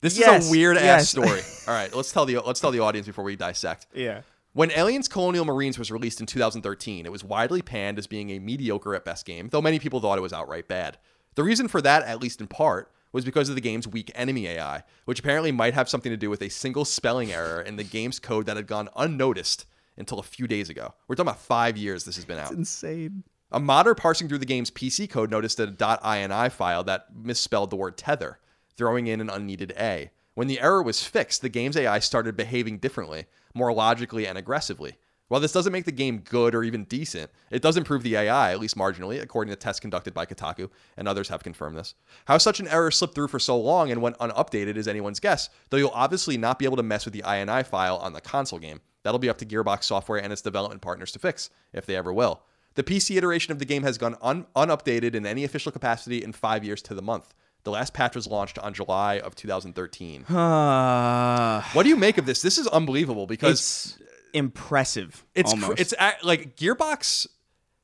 This 0.00 0.18
is 0.18 0.48
a 0.48 0.50
weird 0.50 0.76
ass 0.76 1.08
story. 1.08 1.40
All 1.66 1.74
right, 1.74 1.94
let's 1.94 2.12
tell 2.12 2.26
the 2.26 2.38
let's 2.40 2.60
tell 2.60 2.70
the 2.70 2.80
audience 2.80 3.06
before 3.06 3.24
we 3.24 3.36
dissect. 3.36 3.86
Yeah. 3.94 4.20
When 4.54 4.72
Aliens 4.72 5.08
Colonial 5.08 5.44
Marines 5.44 5.78
was 5.78 5.90
released 5.90 6.20
in 6.20 6.26
2013, 6.26 7.04
it 7.04 7.12
was 7.12 7.22
widely 7.22 7.62
panned 7.62 7.98
as 7.98 8.06
being 8.06 8.30
a 8.30 8.38
mediocre 8.38 8.94
at 8.94 9.04
best 9.04 9.26
game, 9.26 9.48
though 9.50 9.60
many 9.60 9.78
people 9.78 10.00
thought 10.00 10.18
it 10.18 10.22
was 10.22 10.32
outright 10.32 10.66
bad. 10.66 10.98
The 11.34 11.44
reason 11.44 11.68
for 11.68 11.82
that, 11.82 12.02
at 12.04 12.20
least 12.20 12.40
in 12.40 12.46
part, 12.46 12.90
was 13.12 13.24
because 13.24 13.48
of 13.48 13.54
the 13.54 13.60
game's 13.60 13.86
weak 13.86 14.10
enemy 14.14 14.46
AI, 14.46 14.82
which 15.04 15.20
apparently 15.20 15.52
might 15.52 15.74
have 15.74 15.88
something 15.88 16.10
to 16.10 16.16
do 16.16 16.30
with 16.30 16.42
a 16.42 16.48
single 16.48 16.84
spelling 16.84 17.30
error 17.30 17.60
in 17.60 17.76
the 17.76 17.84
game's 17.84 18.18
code 18.18 18.46
that 18.46 18.56
had 18.56 18.66
gone 18.66 18.88
unnoticed 18.96 19.66
until 19.96 20.18
a 20.18 20.24
few 20.24 20.46
days 20.46 20.70
ago. 20.70 20.94
We're 21.06 21.16
talking 21.16 21.28
about 21.28 21.40
five 21.40 21.76
years 21.76 22.04
this 22.04 22.16
has 22.16 22.24
been 22.24 22.38
out. 22.38 22.52
Insane. 22.52 23.24
A 23.52 23.60
modder 23.60 23.94
parsing 23.94 24.28
through 24.28 24.38
the 24.38 24.46
game's 24.46 24.70
PC 24.70 25.08
code 25.08 25.30
noticed 25.30 25.60
a 25.60 25.66
.ini 25.68 26.52
file 26.52 26.84
that 26.84 27.06
misspelled 27.14 27.70
the 27.70 27.76
word 27.76 27.96
tether, 27.96 28.38
throwing 28.76 29.06
in 29.06 29.20
an 29.20 29.30
unneeded 29.30 29.72
A. 29.78 30.10
When 30.34 30.48
the 30.48 30.60
error 30.60 30.82
was 30.82 31.02
fixed, 31.02 31.42
the 31.42 31.48
game's 31.48 31.76
AI 31.76 31.98
started 31.98 32.36
behaving 32.36 32.78
differently, 32.78 33.26
more 33.54 33.72
logically 33.72 34.26
and 34.26 34.38
aggressively. 34.38 34.96
While 35.28 35.42
this 35.42 35.52
doesn't 35.52 35.72
make 35.72 35.84
the 35.84 35.92
game 35.92 36.20
good 36.20 36.54
or 36.54 36.64
even 36.64 36.84
decent, 36.84 37.30
it 37.50 37.60
does 37.60 37.76
improve 37.76 38.02
the 38.02 38.16
AI, 38.16 38.50
at 38.50 38.60
least 38.60 38.78
marginally, 38.78 39.20
according 39.20 39.52
to 39.52 39.56
tests 39.56 39.78
conducted 39.78 40.14
by 40.14 40.24
Kotaku, 40.24 40.70
and 40.96 41.06
others 41.06 41.28
have 41.28 41.42
confirmed 41.42 41.76
this. 41.76 41.94
How 42.24 42.38
such 42.38 42.60
an 42.60 42.68
error 42.68 42.90
slipped 42.90 43.14
through 43.14 43.28
for 43.28 43.38
so 43.38 43.58
long 43.58 43.90
and 43.90 44.00
went 44.00 44.16
unupdated 44.20 44.78
is 44.78 44.88
anyone's 44.88 45.20
guess, 45.20 45.50
though 45.68 45.76
you'll 45.76 45.90
obviously 45.90 46.38
not 46.38 46.58
be 46.58 46.64
able 46.64 46.78
to 46.78 46.82
mess 46.82 47.04
with 47.04 47.12
the 47.12 47.22
INI 47.22 47.66
file 47.66 47.98
on 47.98 48.14
the 48.14 48.22
console 48.22 48.58
game. 48.58 48.80
That'll 49.02 49.18
be 49.18 49.28
up 49.28 49.38
to 49.38 49.46
Gearbox 49.46 49.84
Software 49.84 50.20
and 50.22 50.32
its 50.32 50.42
development 50.42 50.80
partners 50.80 51.12
to 51.12 51.18
fix, 51.18 51.50
if 51.74 51.84
they 51.84 51.96
ever 51.96 52.12
will. 52.12 52.42
The 52.74 52.82
PC 52.82 53.16
iteration 53.16 53.52
of 53.52 53.58
the 53.58 53.64
game 53.64 53.82
has 53.82 53.98
gone 53.98 54.16
un- 54.22 54.46
unupdated 54.56 55.14
in 55.14 55.26
any 55.26 55.44
official 55.44 55.72
capacity 55.72 56.22
in 56.22 56.32
five 56.32 56.64
years 56.64 56.80
to 56.82 56.94
the 56.94 57.02
month. 57.02 57.34
The 57.68 57.72
last 57.72 57.92
patch 57.92 58.16
was 58.16 58.26
launched 58.26 58.58
on 58.58 58.72
July 58.72 59.18
of 59.20 59.34
2013. 59.34 60.24
Uh, 60.24 61.62
What 61.74 61.82
do 61.82 61.90
you 61.90 61.96
make 61.96 62.16
of 62.16 62.24
this? 62.24 62.40
This 62.40 62.56
is 62.56 62.66
unbelievable 62.66 63.26
because 63.26 63.98
it's 64.00 64.10
impressive. 64.32 65.22
it's 65.34 65.52
cr- 65.52 65.74
it's 65.76 65.92
a- 66.00 66.14
like 66.22 66.56
Gearbox 66.56 67.26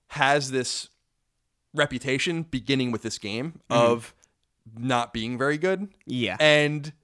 has 0.09 0.51
this 0.51 0.89
reputation 1.75 2.45
beginning 2.45 2.93
with 2.93 3.03
this 3.03 3.19
game 3.19 3.61
Mm-hmm. 3.69 3.93
of 3.93 4.15
not 4.79 5.13
being 5.13 5.37
very 5.37 5.59
good 5.59 5.89
yeah. 6.07 6.39
and 6.41 6.95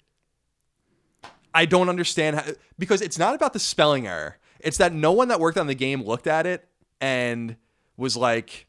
I 1.53 1.67
don't 1.67 1.91
understand 1.91 2.37
how, 2.37 2.45
because 2.79 3.03
it's 3.03 3.19
not 3.19 3.35
about 3.35 3.53
the 3.53 3.59
spelling 3.59 4.07
error. 4.07 4.39
It's 4.61 4.79
that 4.79 4.95
no 4.95 5.13
one 5.13 5.29
that 5.29 5.39
worked 5.39 5.59
on 5.59 5.67
the 5.67 5.75
game 5.75 6.03
looked 6.03 6.27
at 6.27 6.47
it 6.47 6.67
and 6.99 7.57
was 7.99 8.17
like, 8.17 8.65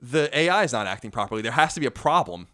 the 0.00 0.30
AI 0.38 0.64
is 0.64 0.72
not 0.72 0.86
acting 0.86 1.10
properly. 1.10 1.42
There 1.42 1.52
has 1.52 1.74
to 1.74 1.80
be 1.80 1.86
a 1.86 1.90
problem 1.90 2.46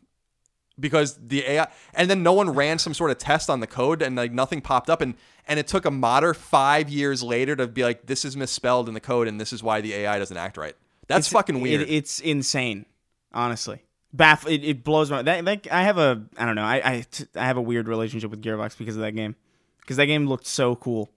because 0.79 1.19
the 1.19 1.45
AI, 1.45 1.69
and 1.95 2.09
then 2.11 2.23
no 2.23 2.33
one 2.33 2.51
ran 2.51 2.79
some 2.79 2.95
sort 2.95 3.11
of 3.11 3.19
test 3.19 3.51
on 3.51 3.61
the 3.61 3.67
code 3.67 4.03
and 4.03 4.17
like 4.17 4.33
nothing 4.33 4.61
popped 4.61 4.89
up. 4.91 5.01
And, 5.01 5.15
and 5.47 5.59
it 5.59 5.67
took 5.67 5.85
a 5.85 5.91
modder 5.91 6.35
five 6.35 6.89
years 6.89 7.23
later 7.23 7.55
to 7.57 7.67
be 7.67 7.83
like, 7.85 8.07
this 8.07 8.25
is 8.25 8.37
misspelled 8.37 8.89
in 8.89 8.95
the 8.95 9.01
code 9.01 9.29
and 9.29 9.41
this 9.41 9.53
is 9.53 9.63
why 9.63 9.81
the 9.81 9.93
AI 9.95 10.19
doesn't 10.19 10.37
act 10.37 10.57
right. 10.57 10.75
That's 11.09 11.27
It's- 11.29 11.33
fucking 11.33 11.61
weird. 11.61 11.83
It, 11.83 11.91
it's 11.91 12.21
insane, 12.21 12.87
honestly. 13.33 13.83
Baff. 14.17 14.47
It, 14.51 14.63
it 14.63 14.85
blows 14.85 15.11
my. 15.11 15.23
That, 15.23 15.45
that 15.47 15.67
I 15.73 15.83
have 15.85 15.97
a. 15.97 16.23
I 16.37 16.45
don't 16.45 16.55
know. 16.55 16.65
I, 16.65 16.83
I 16.85 17.07
t- 17.11 17.25
I 17.35 17.47
have 17.47 17.57
a 17.57 17.63
weird 17.63 17.89
relationship 17.89 18.31
with 18.31 18.43
Gearbox 18.43 18.77
because 18.77 18.95
of 18.95 19.01
that 19.03 19.13
game. 19.13 19.37
Because 19.81 19.97
that 19.97 20.05
game 20.05 20.27
looked 20.27 20.47
so 20.47 20.77
cool 20.77 21.11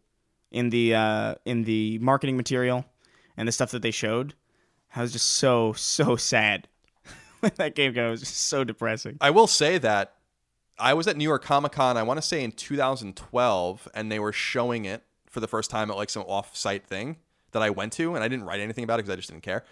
in 0.50 0.70
the 0.70 0.96
uh, 0.96 1.36
in 1.44 1.66
the 1.66 2.00
marketing 2.00 2.38
material 2.38 2.86
and 3.36 3.48
the 3.50 3.52
stuff 3.52 3.72
that 3.72 3.82
they 3.82 3.92
showed. 3.92 4.34
I 4.96 5.02
was 5.02 5.12
just 5.12 5.26
so 5.34 5.74
so 5.74 6.16
sad 6.16 6.70
that 7.56 7.76
game 7.76 7.94
goes. 7.94 8.28
So 8.28 8.64
depressing. 8.64 9.18
I 9.22 9.30
will 9.32 9.48
say 9.48 9.78
that 9.80 10.14
I 10.78 10.94
was 10.94 11.08
at 11.08 11.16
New 11.18 11.24
York 11.24 11.44
Comic 11.44 11.72
Con, 11.74 11.98
I 11.98 12.04
want 12.04 12.18
to 12.18 12.22
say 12.22 12.44
in 12.44 12.52
2012, 12.52 13.88
and 13.94 14.12
they 14.12 14.20
were 14.20 14.34
showing 14.34 14.86
it 14.86 15.04
for 15.30 15.40
the 15.40 15.48
first 15.48 15.70
time 15.70 15.90
at 15.92 15.98
like 15.98 16.10
some 16.10 16.24
off 16.24 16.56
site 16.56 16.86
thing 16.86 17.18
that 17.52 17.62
I 17.62 17.70
went 17.70 17.94
to, 17.94 18.16
and 18.16 18.24
I 18.24 18.28
didn't 18.28 18.46
write 18.46 18.60
anything 18.60 18.84
about 18.84 18.96
it 19.00 19.04
because 19.04 19.14
I 19.14 19.16
just 19.16 19.30
didn't 19.30 19.44
care. 19.44 19.64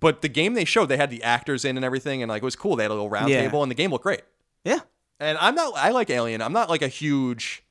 But 0.00 0.22
the 0.22 0.28
game 0.28 0.54
they 0.54 0.64
showed, 0.64 0.86
they 0.86 0.96
had 0.96 1.10
the 1.10 1.22
actors 1.22 1.64
in 1.64 1.76
and 1.76 1.84
everything, 1.84 2.22
and 2.22 2.30
like 2.30 2.42
it 2.42 2.44
was 2.44 2.56
cool. 2.56 2.76
They 2.76 2.84
had 2.84 2.90
a 2.90 2.94
little 2.94 3.10
round 3.10 3.30
Yeah. 3.30 3.42
table, 3.42 3.62
and 3.62 3.70
the 3.70 3.74
game 3.74 3.90
looked 3.90 4.04
great. 4.04 4.22
Yeah. 4.64 4.80
And 5.20 5.36
I'm 5.38 5.54
not, 5.54 5.74
I 5.76 5.90
like 5.90 6.08
Alien. 6.10 6.40
I'm 6.42 6.52
not 6.52 6.68
like 6.70 6.82
a 6.82 6.88
huge 6.88 7.62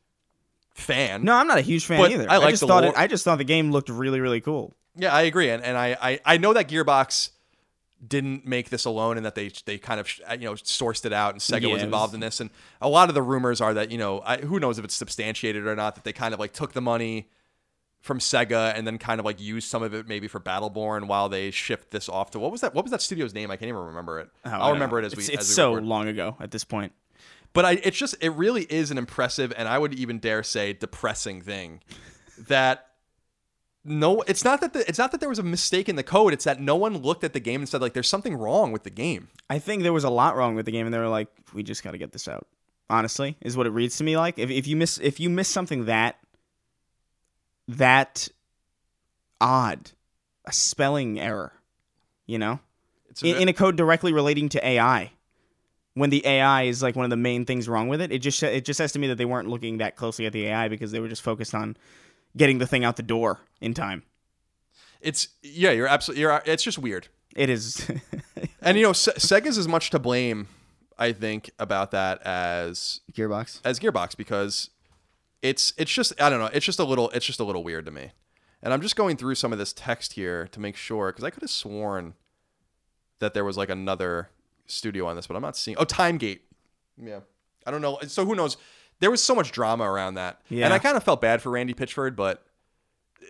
fan. 0.74 1.24
No, 1.24 1.34
I'm 1.34 1.48
not 1.48 1.58
a 1.58 1.62
huge 1.62 1.86
fan 1.86 2.00
either. 2.12 2.30
I 2.30 2.38
like 2.38 2.52
just 2.52 2.62
the 2.62 2.68
thought 2.68 2.84
lore. 2.84 2.94
it, 2.94 2.98
I 2.98 3.08
just 3.08 3.26
thought 3.26 3.38
the 3.38 3.44
game 3.44 3.72
looked 3.72 3.90
really 3.90 4.20
really 4.22 4.40
cool. 4.42 4.74
Yeah, 4.96 5.14
I 5.14 5.24
agree, 5.24 5.50
and 5.50 5.64
and 5.64 5.78
I, 5.78 5.98
I 6.02 6.20
I 6.26 6.38
know 6.38 6.54
that 6.54 6.70
Gearbox 6.70 7.30
didn't 8.06 8.46
make 8.46 8.70
this 8.70 8.86
alone, 8.86 9.18
and 9.18 9.26
that 9.26 9.36
they 9.36 9.52
they 9.66 9.78
kind 9.78 10.00
of 10.00 10.08
uh, 10.30 10.34
you 10.34 10.46
know 10.46 10.54
sourced 10.54 11.06
it 11.06 11.14
out, 11.14 11.34
and 11.34 11.42
Sega 11.42 11.64
Yeah, 11.64 11.74
was 11.74 11.84
involved 11.84 12.14
in 12.14 12.20
this, 12.20 12.40
and 12.40 12.50
a 12.82 12.90
lot 12.90 13.10
of 13.10 13.16
the 13.16 13.22
rumors 13.22 13.62
are 13.62 13.74
that 13.74 13.92
you 13.92 13.98
know 13.98 14.22
I, 14.26 14.38
who 14.38 14.60
knows 14.60 14.80
if 14.80 14.86
it's 14.86 14.96
substantiated 14.96 15.66
or 15.68 15.76
not 15.76 15.96
that 15.96 16.04
they 16.04 16.14
kind 16.14 16.34
of 16.34 16.40
like 16.40 16.54
took 16.54 16.74
the 16.74 16.82
money 16.82 17.30
from 18.00 18.18
Sega 18.18 18.76
and 18.76 18.88
then 18.88 18.98
kind 18.98 19.20
of 19.20 19.26
like 19.26 19.40
used 19.40 19.70
some 19.70 19.84
of 19.84 19.94
it 19.94 20.08
maybe 20.08 20.28
for 20.28 20.40
Battleborn 20.40 21.06
while 21.08 21.30
they 21.30 21.52
shipped 21.52 21.92
this 21.92 22.10
off 22.10 22.32
to 22.32 22.40
what 22.40 22.52
was 22.52 22.62
that 22.62 22.74
what 22.74 22.84
was 22.84 22.90
that 22.92 23.02
studio's 23.02 23.32
name 23.36 23.52
I 23.52 23.58
can't 23.58 23.70
even 23.70 23.82
remember 23.82 24.20
it 24.20 24.30
Oh, 24.44 24.50
I'll 24.50 24.74
remember 24.74 25.00
know. 25.00 25.06
it 25.08 25.14
as 25.14 25.16
we 25.16 25.22
It's, 25.24 25.30
as 25.30 25.48
we 25.50 25.54
so 25.54 25.74
record. 25.74 25.86
long 25.88 26.08
ago 26.08 26.36
at 26.40 26.50
this 26.50 26.64
point. 26.64 26.94
But 27.54 27.66
I, 27.66 27.72
it's 27.84 27.98
just, 27.98 28.16
it 28.22 28.30
really 28.30 28.64
is 28.64 28.92
an 28.92 28.98
impressive, 28.98 29.52
and 29.58 29.68
I 29.68 29.78
would 29.78 29.94
even 29.94 30.20
dare 30.20 30.42
say 30.42 30.72
depressing 30.74 31.42
thing 31.42 31.82
that 32.48 32.88
no, 33.84 34.22
it's 34.22 34.44
not 34.44 34.62
that 34.62 34.74
the, 34.74 34.88
it's 34.88 35.00
not 35.00 35.12
that 35.12 35.20
there 35.20 35.30
was 35.30 35.40
a 35.40 35.44
mistake 35.44 35.90
in 35.90 35.96
the 35.96 36.04
code. 36.04 36.34
It's 36.34 36.44
that 36.44 36.60
no 36.60 36.76
one 36.76 36.98
looked 36.98 37.24
at 37.24 37.34
the 37.34 37.40
game 37.40 37.62
and 37.62 37.70
said 37.70 37.82
like, 37.82 37.94
there's 37.94 38.08
something 38.08 38.36
wrong 38.36 38.72
with 38.72 38.84
the 38.84 38.92
game. 38.92 39.30
I 39.50 39.58
think 39.58 39.82
there 39.82 39.94
was 39.94 40.04
a 40.04 40.10
lot 40.10 40.36
wrong 40.36 40.56
with 40.56 40.66
the 40.66 40.72
game, 40.72 40.86
and 40.86 40.94
they 40.94 41.00
were 41.00 41.08
like, 41.08 41.28
"We 41.54 41.64
just 41.64 41.84
got 41.84 41.92
to 41.92 41.98
get 41.98 42.12
this 42.12 42.28
out." 42.28 42.48
Honestly, 42.90 43.38
is 43.42 43.56
what 43.58 43.68
it 43.68 43.72
reads 43.72 43.98
to 43.98 44.04
me 44.04 44.18
like. 44.18 44.38
If 44.38 44.52
if 44.52 44.68
you 44.68 44.76
miss 44.76 45.00
if 45.00 45.20
you 45.20 45.30
miss 45.30 45.48
something 45.48 45.86
that 45.86 46.18
that 47.68 48.28
odd, 49.40 49.92
a 50.46 50.54
spelling 50.54 51.20
error, 51.20 51.54
you 52.28 52.38
know, 52.38 52.60
a, 53.24 53.26
in, 53.26 53.44
in 53.44 53.48
a 53.48 53.54
code 53.54 53.78
directly 53.78 54.14
relating 54.14 54.50
to 54.50 54.68
AI, 54.68 55.12
when 55.96 56.10
the 56.10 56.26
AI 56.26 56.64
is 56.64 56.84
like 56.84 56.96
one 56.96 57.06
of 57.06 57.10
the 57.10 57.18
main 57.18 57.46
things 57.46 57.68
wrong 57.68 57.88
with 57.88 58.02
it, 58.02 58.12
it 58.12 58.20
just 58.20 58.44
it 58.44 58.64
just 58.64 58.78
says 58.78 58.92
to 58.92 59.00
me 59.00 59.08
that 59.08 59.16
they 59.16 59.26
weren't 59.26 59.48
looking 59.48 59.80
that 59.80 59.96
closely 59.96 60.26
at 60.26 60.34
the 60.34 60.46
AI 60.48 60.68
because 60.68 60.92
they 60.92 61.00
were 61.00 61.10
just 61.10 61.24
focused 61.24 61.56
on 61.56 61.76
getting 62.36 62.58
the 62.60 62.68
thing 62.68 62.84
out 62.84 62.96
the 62.98 63.04
door 63.04 63.40
in 63.60 63.74
time. 63.74 64.04
it's 65.02 65.30
yeah, 65.42 65.72
you're 65.72 65.88
absolutely, 65.88 66.22
you're, 66.22 66.42
it's 66.46 66.64
just 66.64 66.78
weird. 66.80 67.08
It 67.36 67.50
is. 67.50 67.90
And 68.64 68.78
you 68.78 68.84
know, 68.84 68.94
Se- 68.94 69.14
Sega's 69.14 69.58
as 69.58 69.68
much 69.68 69.90
to 69.90 69.98
blame, 69.98 70.48
I 70.96 71.14
think, 71.14 71.50
about 71.58 71.90
that 71.92 72.22
as 72.22 73.02
Gearbox. 73.12 73.60
as 73.66 73.80
Gearbox 73.80 74.16
because 74.16 74.70
it's 75.42 75.74
it's 75.78 75.92
just 75.92 76.14
I 76.22 76.30
don't 76.30 76.40
know 76.40 76.50
it's 76.54 76.66
just 76.66 76.78
a 76.78 76.84
little 76.84 77.10
it's 77.10 77.26
just 77.26 77.40
a 77.40 77.44
little 77.44 77.64
weird 77.64 77.86
to 77.86 77.92
me, 77.92 78.12
and 78.62 78.72
I'm 78.72 78.82
just 78.82 78.96
going 78.96 79.18
through 79.18 79.34
some 79.34 79.52
of 79.52 79.58
this 79.58 79.74
text 79.74 80.14
here 80.14 80.48
to 80.52 80.60
make 80.60 80.76
sure 80.76 81.12
because 81.12 81.24
I 81.24 81.32
could 81.32 81.42
have 81.42 81.50
sworn 81.50 82.14
that 83.18 83.34
there 83.34 83.44
was 83.44 83.58
like 83.58 83.70
another 83.70 84.30
studio 84.68 85.08
on 85.08 85.16
this, 85.16 85.26
but 85.26 85.36
I'm 85.36 85.42
not 85.42 85.58
seeing. 85.58 85.76
Oh, 85.78 85.84
TimeGate. 85.86 86.42
Yeah, 87.04 87.22
I 87.66 87.72
don't 87.72 87.82
know. 87.82 87.98
So 88.06 88.26
who 88.26 88.36
knows? 88.36 88.58
There 89.02 89.12
was 89.12 89.22
so 89.22 89.36
much 89.36 89.52
drama 89.52 89.84
around 89.84 90.14
that, 90.14 90.40
Yeah. 90.48 90.64
and 90.66 90.74
I 90.74 90.80
kind 90.80 90.96
of 90.96 91.04
felt 91.04 91.20
bad 91.20 91.42
for 91.42 91.50
Randy 91.50 91.74
Pitchford, 91.74 92.16
but 92.16 92.46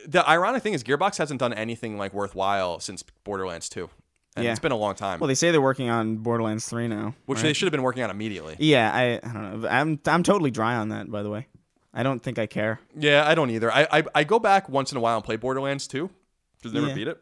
the 0.07 0.27
ironic 0.29 0.61
thing 0.63 0.73
is 0.73 0.83
Gearbox 0.83 1.17
hasn't 1.17 1.39
done 1.39 1.53
anything 1.53 1.97
like 1.97 2.13
worthwhile 2.13 2.79
since 2.79 3.03
Borderlands 3.23 3.67
2. 3.69 3.89
And 4.35 4.45
Yeah. 4.45 4.51
it's 4.51 4.59
been 4.61 4.71
a 4.71 4.77
long 4.77 4.95
time, 4.95 5.19
Well, 5.19 5.27
they 5.27 5.35
say 5.35 5.51
they're 5.51 5.59
working 5.61 5.89
on 5.89 6.17
Borderlands 6.17 6.67
3 6.67 6.87
now. 6.87 7.15
which 7.25 7.37
right? 7.37 7.43
they 7.43 7.53
should 7.53 7.65
have 7.65 7.71
been 7.71 7.81
working 7.83 8.03
on 8.03 8.09
immediately. 8.09 8.55
Yeah, 8.59 8.89
I, 8.93 9.15
I 9.27 9.33
don't 9.33 9.61
know. 9.61 9.67
I'm 9.67 9.99
I'm 10.05 10.23
totally 10.23 10.51
dry 10.51 10.75
on 10.75 10.89
that. 10.89 11.11
By 11.11 11.21
the 11.23 11.29
way, 11.29 11.47
I 11.93 12.03
don't 12.03 12.21
think 12.23 12.39
I 12.39 12.45
care. 12.45 12.79
Yeah, 12.97 13.27
I 13.27 13.35
don't 13.35 13.49
either. 13.49 13.71
I, 13.71 13.87
I 13.91 14.03
I 14.15 14.23
go 14.23 14.39
back 14.39 14.69
once 14.69 14.91
in 14.91 14.97
a 14.97 15.01
while 15.01 15.17
and 15.17 15.25
play 15.25 15.35
Borderlands 15.35 15.85
2 15.87 16.09
because 16.57 16.73
never 16.73 16.87
Yeah. 16.87 16.93
beat 16.95 17.07
it, 17.09 17.21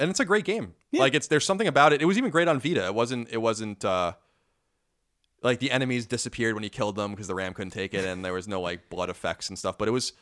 and 0.00 0.10
it's 0.10 0.20
a 0.20 0.24
great 0.24 0.44
game. 0.44 0.74
Yeah. 0.90 1.00
Like 1.00 1.14
it's 1.14 1.28
there's 1.28 1.44
something 1.46 1.68
about 1.68 1.92
it. 1.92 2.02
It 2.02 2.04
was 2.06 2.18
even 2.18 2.30
great 2.30 2.48
on 2.48 2.58
Vita. 2.60 2.84
It 2.86 2.94
wasn't 2.94 3.28
it 3.30 3.38
wasn't 3.38 3.84
uh 3.84 4.12
like 5.42 5.58
the 5.60 5.70
enemies 5.70 6.06
disappeared 6.06 6.54
when 6.54 6.64
you 6.64 6.70
killed 6.70 6.96
them 6.96 7.12
because 7.12 7.28
the 7.28 7.34
RAM 7.34 7.54
couldn't 7.54 7.70
take 7.72 7.94
it, 7.94 8.04
and 8.04 8.24
there 8.24 8.32
was 8.32 8.48
no 8.48 8.60
like 8.60 8.88
blood 8.88 9.10
effects 9.10 9.48
and 9.48 9.58
stuff. 9.58 9.78
But 9.78 9.88
it 9.88 9.90
was, 9.90 10.12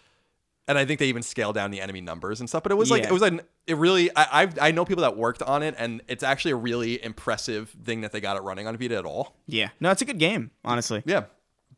and 0.68 0.76
I 0.76 0.84
think 0.84 1.00
they 1.00 1.06
even 1.06 1.22
scaled 1.22 1.54
down 1.54 1.70
the 1.70 1.80
enemy 1.80 2.00
numbers 2.00 2.40
and 2.40 2.48
stuff. 2.48 2.62
But 2.62 2.72
it 2.72 2.76
was 2.76 2.90
like 2.90 3.04
it 3.04 3.12
was 3.12 3.22
like 3.22 3.44
it 3.66 3.76
really 3.76 4.10
I 4.16 4.42
I've, 4.42 4.58
I 4.60 4.70
know 4.70 4.84
people 4.84 5.02
that 5.02 5.16
worked 5.16 5.42
on 5.42 5.62
it, 5.62 5.74
and 5.78 6.02
it's 6.08 6.22
actually 6.22 6.52
a 6.52 6.56
really 6.56 7.02
impressive 7.02 7.70
thing 7.84 8.02
that 8.02 8.12
they 8.12 8.20
got 8.20 8.36
it 8.36 8.42
running 8.42 8.66
on 8.66 8.76
Vita 8.76 8.96
at 8.96 9.04
all. 9.04 9.36
Yeah, 9.46 9.70
no, 9.80 9.90
it's 9.90 10.02
a 10.02 10.04
good 10.04 10.18
game, 10.18 10.50
honestly. 10.64 11.02
Yeah, 11.06 11.24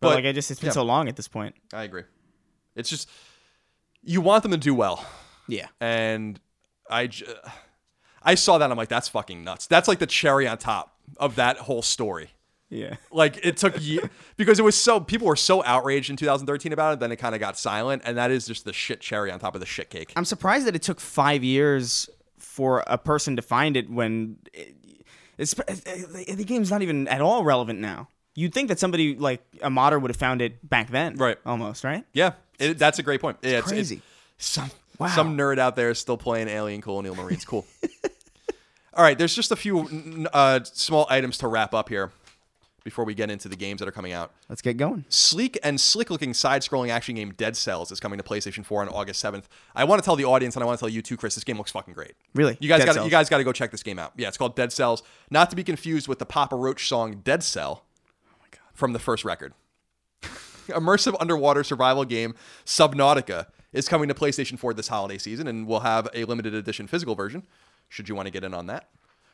but, 0.01 0.15
like, 0.15 0.25
I 0.25 0.33
just 0.33 0.51
it's 0.51 0.61
been 0.61 0.69
yeah. 0.69 0.73
so 0.73 0.83
long 0.83 1.09
at 1.09 1.17
this 1.17 1.29
point. 1.29 1.55
I 1.73 1.85
agree. 1.85 2.05
It's 2.75 2.91
just 2.91 3.09
you 4.03 4.21
want 4.21 4.43
them 4.43 4.53
to 4.53 4.59
do 4.59 4.75
well. 4.75 5.05
Yeah, 5.49 5.69
and 5.81 6.41
I, 6.91 7.07
j- 7.07 7.27
I 8.23 8.35
saw 8.35 8.59
that 8.59 8.71
I'm 8.71 8.77
like, 8.77 8.89
that's 8.89 9.09
fucking 9.09 9.45
nuts. 9.45 9.67
That's 9.67 9.89
like 9.89 9.99
the 9.99 10.07
cherry 10.07 10.47
on 10.49 10.59
top 10.59 10.97
of 11.19 11.37
that 11.37 11.59
whole 11.59 11.83
story. 11.83 12.31
Yeah, 12.69 12.97
Like 13.13 13.39
it 13.45 13.57
took 13.57 13.75
ye- 13.81 14.01
because 14.37 14.59
it 14.59 14.63
was 14.63 14.75
so 14.77 14.99
people 15.01 15.27
were 15.27 15.37
so 15.37 15.63
outraged 15.65 16.11
in 16.11 16.17
2013 16.17 16.73
about 16.73 16.95
it, 16.95 17.01
then 17.01 17.13
it 17.13 17.17
kind 17.17 17.35
of 17.35 17.41
got 17.41 17.57
silent, 17.59 18.03
and 18.05 18.17
that 18.19 18.31
is 18.31 18.47
just 18.47 18.65
the 18.65 18.73
shit 18.73 19.01
cherry 19.01 19.31
on 19.31 19.39
top 19.39 19.55
of 19.55 19.61
the 19.61 19.67
shit 19.67 19.89
cake. 19.91 20.13
I'm 20.17 20.25
surprised 20.25 20.67
that 20.67 20.75
it 20.75 20.83
took 20.83 21.01
five 21.01 21.45
years 21.45 22.11
for 22.39 22.83
a 22.87 22.99
person 22.99 23.37
to 23.37 23.43
find 23.43 23.77
it 23.77 23.89
when 23.91 24.39
it, 24.53 24.75
it's 25.39 25.55
the 25.55 26.45
game's 26.47 26.71
not 26.71 26.83
even 26.83 27.07
at 27.09 27.21
all 27.21 27.45
relevant 27.45 27.79
now. 27.79 28.09
You'd 28.35 28.53
think 28.53 28.69
that 28.69 28.79
somebody 28.79 29.15
like 29.17 29.43
a 29.63 29.71
modder 29.71 29.99
would 29.99 30.11
have 30.11 30.17
found 30.17 30.43
it 30.43 30.69
back 30.69 30.91
then, 30.91 31.17
Right. 31.17 31.39
Almost, 31.47 31.85
right? 31.85 32.05
Yeah, 32.13 32.33
it, 32.59 32.79
that's 32.79 32.99
a 32.99 33.03
great 33.03 33.21
point. 33.21 33.39
Yeah, 33.43 33.59
it's, 33.59 33.69
crazy. 33.69 34.03
It's, 34.39 34.47
some 34.47 34.71
Wow. 34.99 35.09
some 35.09 35.37
nerd 35.37 35.59
out 35.59 35.77
there 35.77 35.91
is 35.91 35.99
still 35.99 36.17
playing 36.17 36.49
Alien 36.49 36.81
Colonial 36.81 37.15
Marines. 37.15 37.45
Cool. 37.45 37.67
All 38.95 39.03
right, 39.05 39.17
there's 39.19 39.35
just 39.35 39.53
a 39.53 39.57
few 39.57 40.27
uh, 40.33 40.61
small 40.65 41.07
items 41.11 41.37
to 41.39 41.49
wrap 41.49 41.75
up 41.75 41.91
here 41.91 42.11
before 42.87 43.05
we 43.05 43.15
get 43.15 43.33
into 43.33 43.49
the 43.49 43.57
games 43.57 43.81
that 43.81 43.89
are 43.89 43.93
coming 43.93 44.13
out. 44.13 44.33
Let's 44.49 44.63
get 44.63 44.77
going. 44.77 45.05
sleek 45.09 45.59
and 45.65 45.81
slick 45.81 46.09
looking 46.09 46.33
side 46.33 46.63
scrolling 46.63 46.89
action 46.89 47.17
game 47.17 47.33
Dead 47.37 47.57
Cells 47.57 47.91
is 47.91 47.99
coming 47.99 48.17
to 48.17 48.23
PlayStation 48.23 48.65
4 48.65 48.83
on 48.83 48.89
August 48.89 49.23
7th. 49.23 49.47
I 49.75 49.83
want 49.83 50.01
to 50.01 50.05
tell 50.05 50.15
the 50.15 50.25
audience 50.25 50.55
and 50.55 50.63
I 50.63 50.67
want 50.67 50.79
to 50.79 50.81
tell 50.81 50.89
you 50.89 51.03
too, 51.03 51.17
Chris, 51.17 51.35
this 51.35 51.43
game 51.43 51.59
looks 51.59 51.73
fucking 51.73 51.95
great. 51.95 52.13
Really? 52.33 52.57
You 52.61 52.69
guys 52.69 52.85
got 52.85 53.05
you 53.05 53.11
guys 53.11 53.29
got 53.29 53.39
to 53.39 53.45
go 53.45 53.51
check 53.51 53.73
this 53.73 53.83
game 53.83 53.99
out. 53.99 54.13
Yeah, 54.17 54.29
it's 54.29 54.37
called 54.37 54.55
Dead 54.55 54.73
Cells, 54.73 55.03
not 55.31 55.51
to 55.51 55.57
be 55.57 55.65
confused 55.65 56.07
with 56.07 56.21
the 56.21 56.27
Papa 56.27 56.55
Roach 56.55 56.87
song 56.87 57.23
Dead 57.25 57.43
Cell 57.43 57.85
oh 58.31 58.59
from 58.73 58.93
the 58.93 59.01
first 59.01 59.25
record. 59.25 59.53
Immersive 60.69 61.17
underwater 61.19 61.65
survival 61.65 62.05
game 62.05 62.37
Subnautica 62.65 63.47
is 63.73 63.89
coming 63.89 64.07
to 64.07 64.15
PlayStation 64.15 64.57
4 64.57 64.75
this 64.75 64.87
holiday 64.87 65.19
season 65.19 65.49
and 65.49 65.67
we'll 65.67 65.81
have 65.81 66.09
a 66.15 66.25
limited 66.25 66.55
edition 66.55 66.87
physical 66.87 67.17
version 67.17 67.43
should 67.89 68.09
you 68.09 68.15
want 68.15 68.27
to 68.27 68.33
get 68.33 68.45
in 68.45 68.55
on 68.55 68.67
that. 68.69 68.89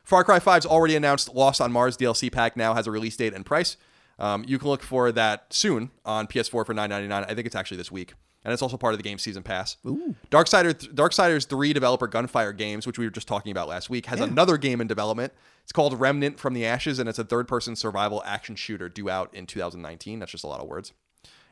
Far 0.05 0.24
Cry 0.24 0.38
5's 0.38 0.66
already 0.66 0.96
announced 0.96 1.34
Lost 1.34 1.61
on 1.61 1.72
Mars 1.72 1.96
DLC 1.96 2.30
pack 2.30 2.57
now 2.57 2.74
has 2.74 2.86
a 2.86 2.90
release 2.90 3.16
date 3.16 3.34
and 3.34 3.46
price. 3.46 3.76
Um, 4.18 4.44
you 4.46 4.59
can 4.59 4.68
look 4.68 4.82
for 4.82 5.11
that 5.12 5.53
soon 5.53 5.90
on 6.05 6.26
PS4 6.26 6.50
for 6.50 6.64
$9.99. 6.66 7.12
I 7.12 7.34
think 7.34 7.46
it's 7.46 7.57
actually 7.57 7.76
this 7.78 7.90
week. 7.90 8.14
and 8.44 8.53
it's 8.53 8.62
also 8.62 8.76
part 8.76 8.92
of 8.92 8.98
the 8.98 9.05
game 9.05 9.18
season 9.18 9.42
pass. 9.42 9.76
Ooh. 9.86 10.14
Darksider, 10.30 10.74
Darksiders 10.94 11.46
3 11.48 11.72
developer 11.72 12.07
Gunfire 12.09 12.53
Games, 12.53 12.86
which 12.86 12.98
we 12.98 13.07
were 13.07 13.11
just 13.11 13.28
talking 13.28 13.53
about 13.53 13.68
last 13.68 13.88
week, 13.88 14.07
has 14.07 14.20
another 14.20 14.57
game 14.59 14.80
in 14.80 14.86
development. 14.88 15.32
It's 15.62 15.72
called 15.72 15.98
Remnant 15.98 16.40
from 16.40 16.53
the 16.55 16.66
Ashes, 16.66 16.98
and 16.98 17.09
it's 17.09 17.20
a 17.20 17.24
third 17.24 17.46
person 17.46 17.76
survival 17.76 18.20
action 18.26 18.57
shooter 18.57 18.88
due 18.88 19.09
out 19.09 19.32
in 19.32 19.46
2019. 19.46 20.18
That's 20.18 20.32
just 20.32 20.42
a 20.44 20.48
lot 20.48 20.61
of 20.61 20.66
words. 20.66 20.92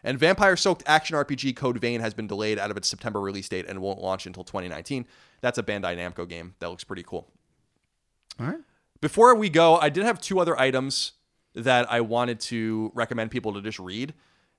And 0.02 0.18
Vampire 0.18 0.56
Soaked 0.56 0.82
action 0.86 1.14
RPG 1.14 1.54
Code 1.56 1.78
Vein 1.78 2.00
has 2.00 2.14
been 2.14 2.26
delayed 2.26 2.58
out 2.58 2.70
of 2.70 2.76
its 2.76 2.88
September 2.88 3.20
release 3.20 3.48
date 3.48 3.66
and 3.68 3.80
won't 3.80 4.00
launch 4.00 4.26
until 4.26 4.42
2019. 4.44 5.06
That's 5.42 5.58
a 5.58 5.62
Bandai 5.62 5.96
Namco 5.96 6.28
game. 6.28 6.54
That 6.58 6.70
looks 6.70 6.84
pretty 6.84 7.04
cool. 7.04 7.28
All 8.40 8.46
right. 8.46 8.60
Before 9.00 9.34
we 9.34 9.48
go, 9.48 9.76
I 9.76 9.88
did 9.88 10.04
have 10.04 10.20
two 10.20 10.40
other 10.40 10.58
items 10.58 11.12
that 11.54 11.90
I 11.90 12.00
wanted 12.00 12.40
to 12.40 12.92
recommend 12.94 13.30
people 13.30 13.54
to 13.54 13.62
just 13.62 13.78
read. 13.78 14.14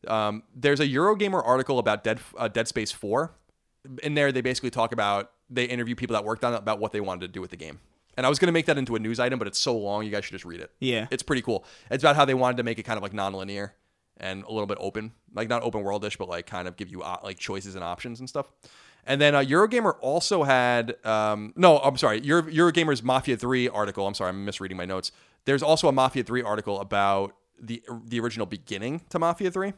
Um, 0.08 0.44
there's 0.56 0.80
a 0.80 0.88
Eurogamer 0.88 1.46
article 1.46 1.80
about 1.80 2.04
Dead 2.04 2.20
uh, 2.38 2.48
Dead 2.48 2.68
Space 2.68 2.92
4. 2.92 3.32
In 4.04 4.14
there, 4.14 4.32
they 4.32 4.42
basically 4.42 4.72
talk 4.72 4.92
about 4.92 5.32
they 5.50 5.66
interview 5.66 5.96
people 5.96 6.16
that 6.16 6.24
worked 6.24 6.44
on 6.44 6.54
it 6.54 6.58
about 6.58 6.80
what 6.80 6.92
they 6.92 7.02
wanted 7.02 7.22
to 7.22 7.28
do 7.28 7.42
with 7.42 7.52
the 7.52 7.58
game. 7.58 7.80
And 8.18 8.26
I 8.26 8.30
was 8.30 8.40
going 8.40 8.48
to 8.48 8.54
make 8.54 8.66
that 8.66 8.78
into 8.78 8.96
a 8.96 9.00
news 9.00 9.20
item, 9.20 9.40
but 9.40 9.48
it's 9.48 9.60
so 9.60 9.78
long, 9.78 10.04
you 10.04 10.12
guys 10.12 10.26
should 10.26 10.34
just 10.34 10.46
read 10.46 10.60
it. 10.60 10.72
Yeah. 10.80 11.08
It's 11.12 11.24
pretty 11.24 11.42
cool. 11.42 11.66
It's 11.90 12.04
about 12.04 12.16
how 12.16 12.26
they 12.26 12.34
wanted 12.34 12.58
to 12.58 12.64
make 12.64 12.78
it 12.78 12.84
kind 12.84 12.98
of 12.98 13.04
like 13.04 13.14
non-linear 13.14 13.74
and 14.18 14.44
a 14.44 14.52
little 14.52 14.68
bit 14.68 14.78
open, 14.82 15.14
like 15.34 15.50
not 15.50 15.64
open 15.64 15.84
worldish, 15.84 16.18
but 16.18 16.28
like 16.28 16.46
kind 16.46 16.68
of 16.68 16.76
give 16.76 16.90
you 16.90 17.02
uh, 17.02 17.18
like 17.24 17.40
choices 17.40 17.76
and 17.76 17.84
options 17.84 18.20
and 18.20 18.28
stuff. 18.28 18.48
And 19.06 19.20
then 19.20 19.34
uh, 19.36 19.40
Eurogamer 19.42 19.96
also 20.02 20.44
had 20.44 20.96
um, 21.06 21.54
no, 21.56 21.80
I'm 21.80 21.98
sorry, 21.98 22.22
Euro, 22.22 22.44
Eurogamer's 22.44 23.02
Mafia 23.04 23.36
3 23.38 23.68
article. 23.70 24.06
I'm 24.08 24.14
sorry, 24.14 24.30
I'm 24.30 24.46
misreading 24.46 24.78
my 24.78 24.86
notes. 24.86 25.12
There's 25.46 25.64
also 25.64 25.88
a 25.88 25.92
Mafia 25.92 26.24
3 26.24 26.44
article 26.44 26.80
about 26.80 27.36
the 27.60 27.84
the 28.06 28.20
original 28.20 28.46
beginning 28.46 29.02
to 29.10 29.20
Mafia 29.20 29.52
3 29.52 29.74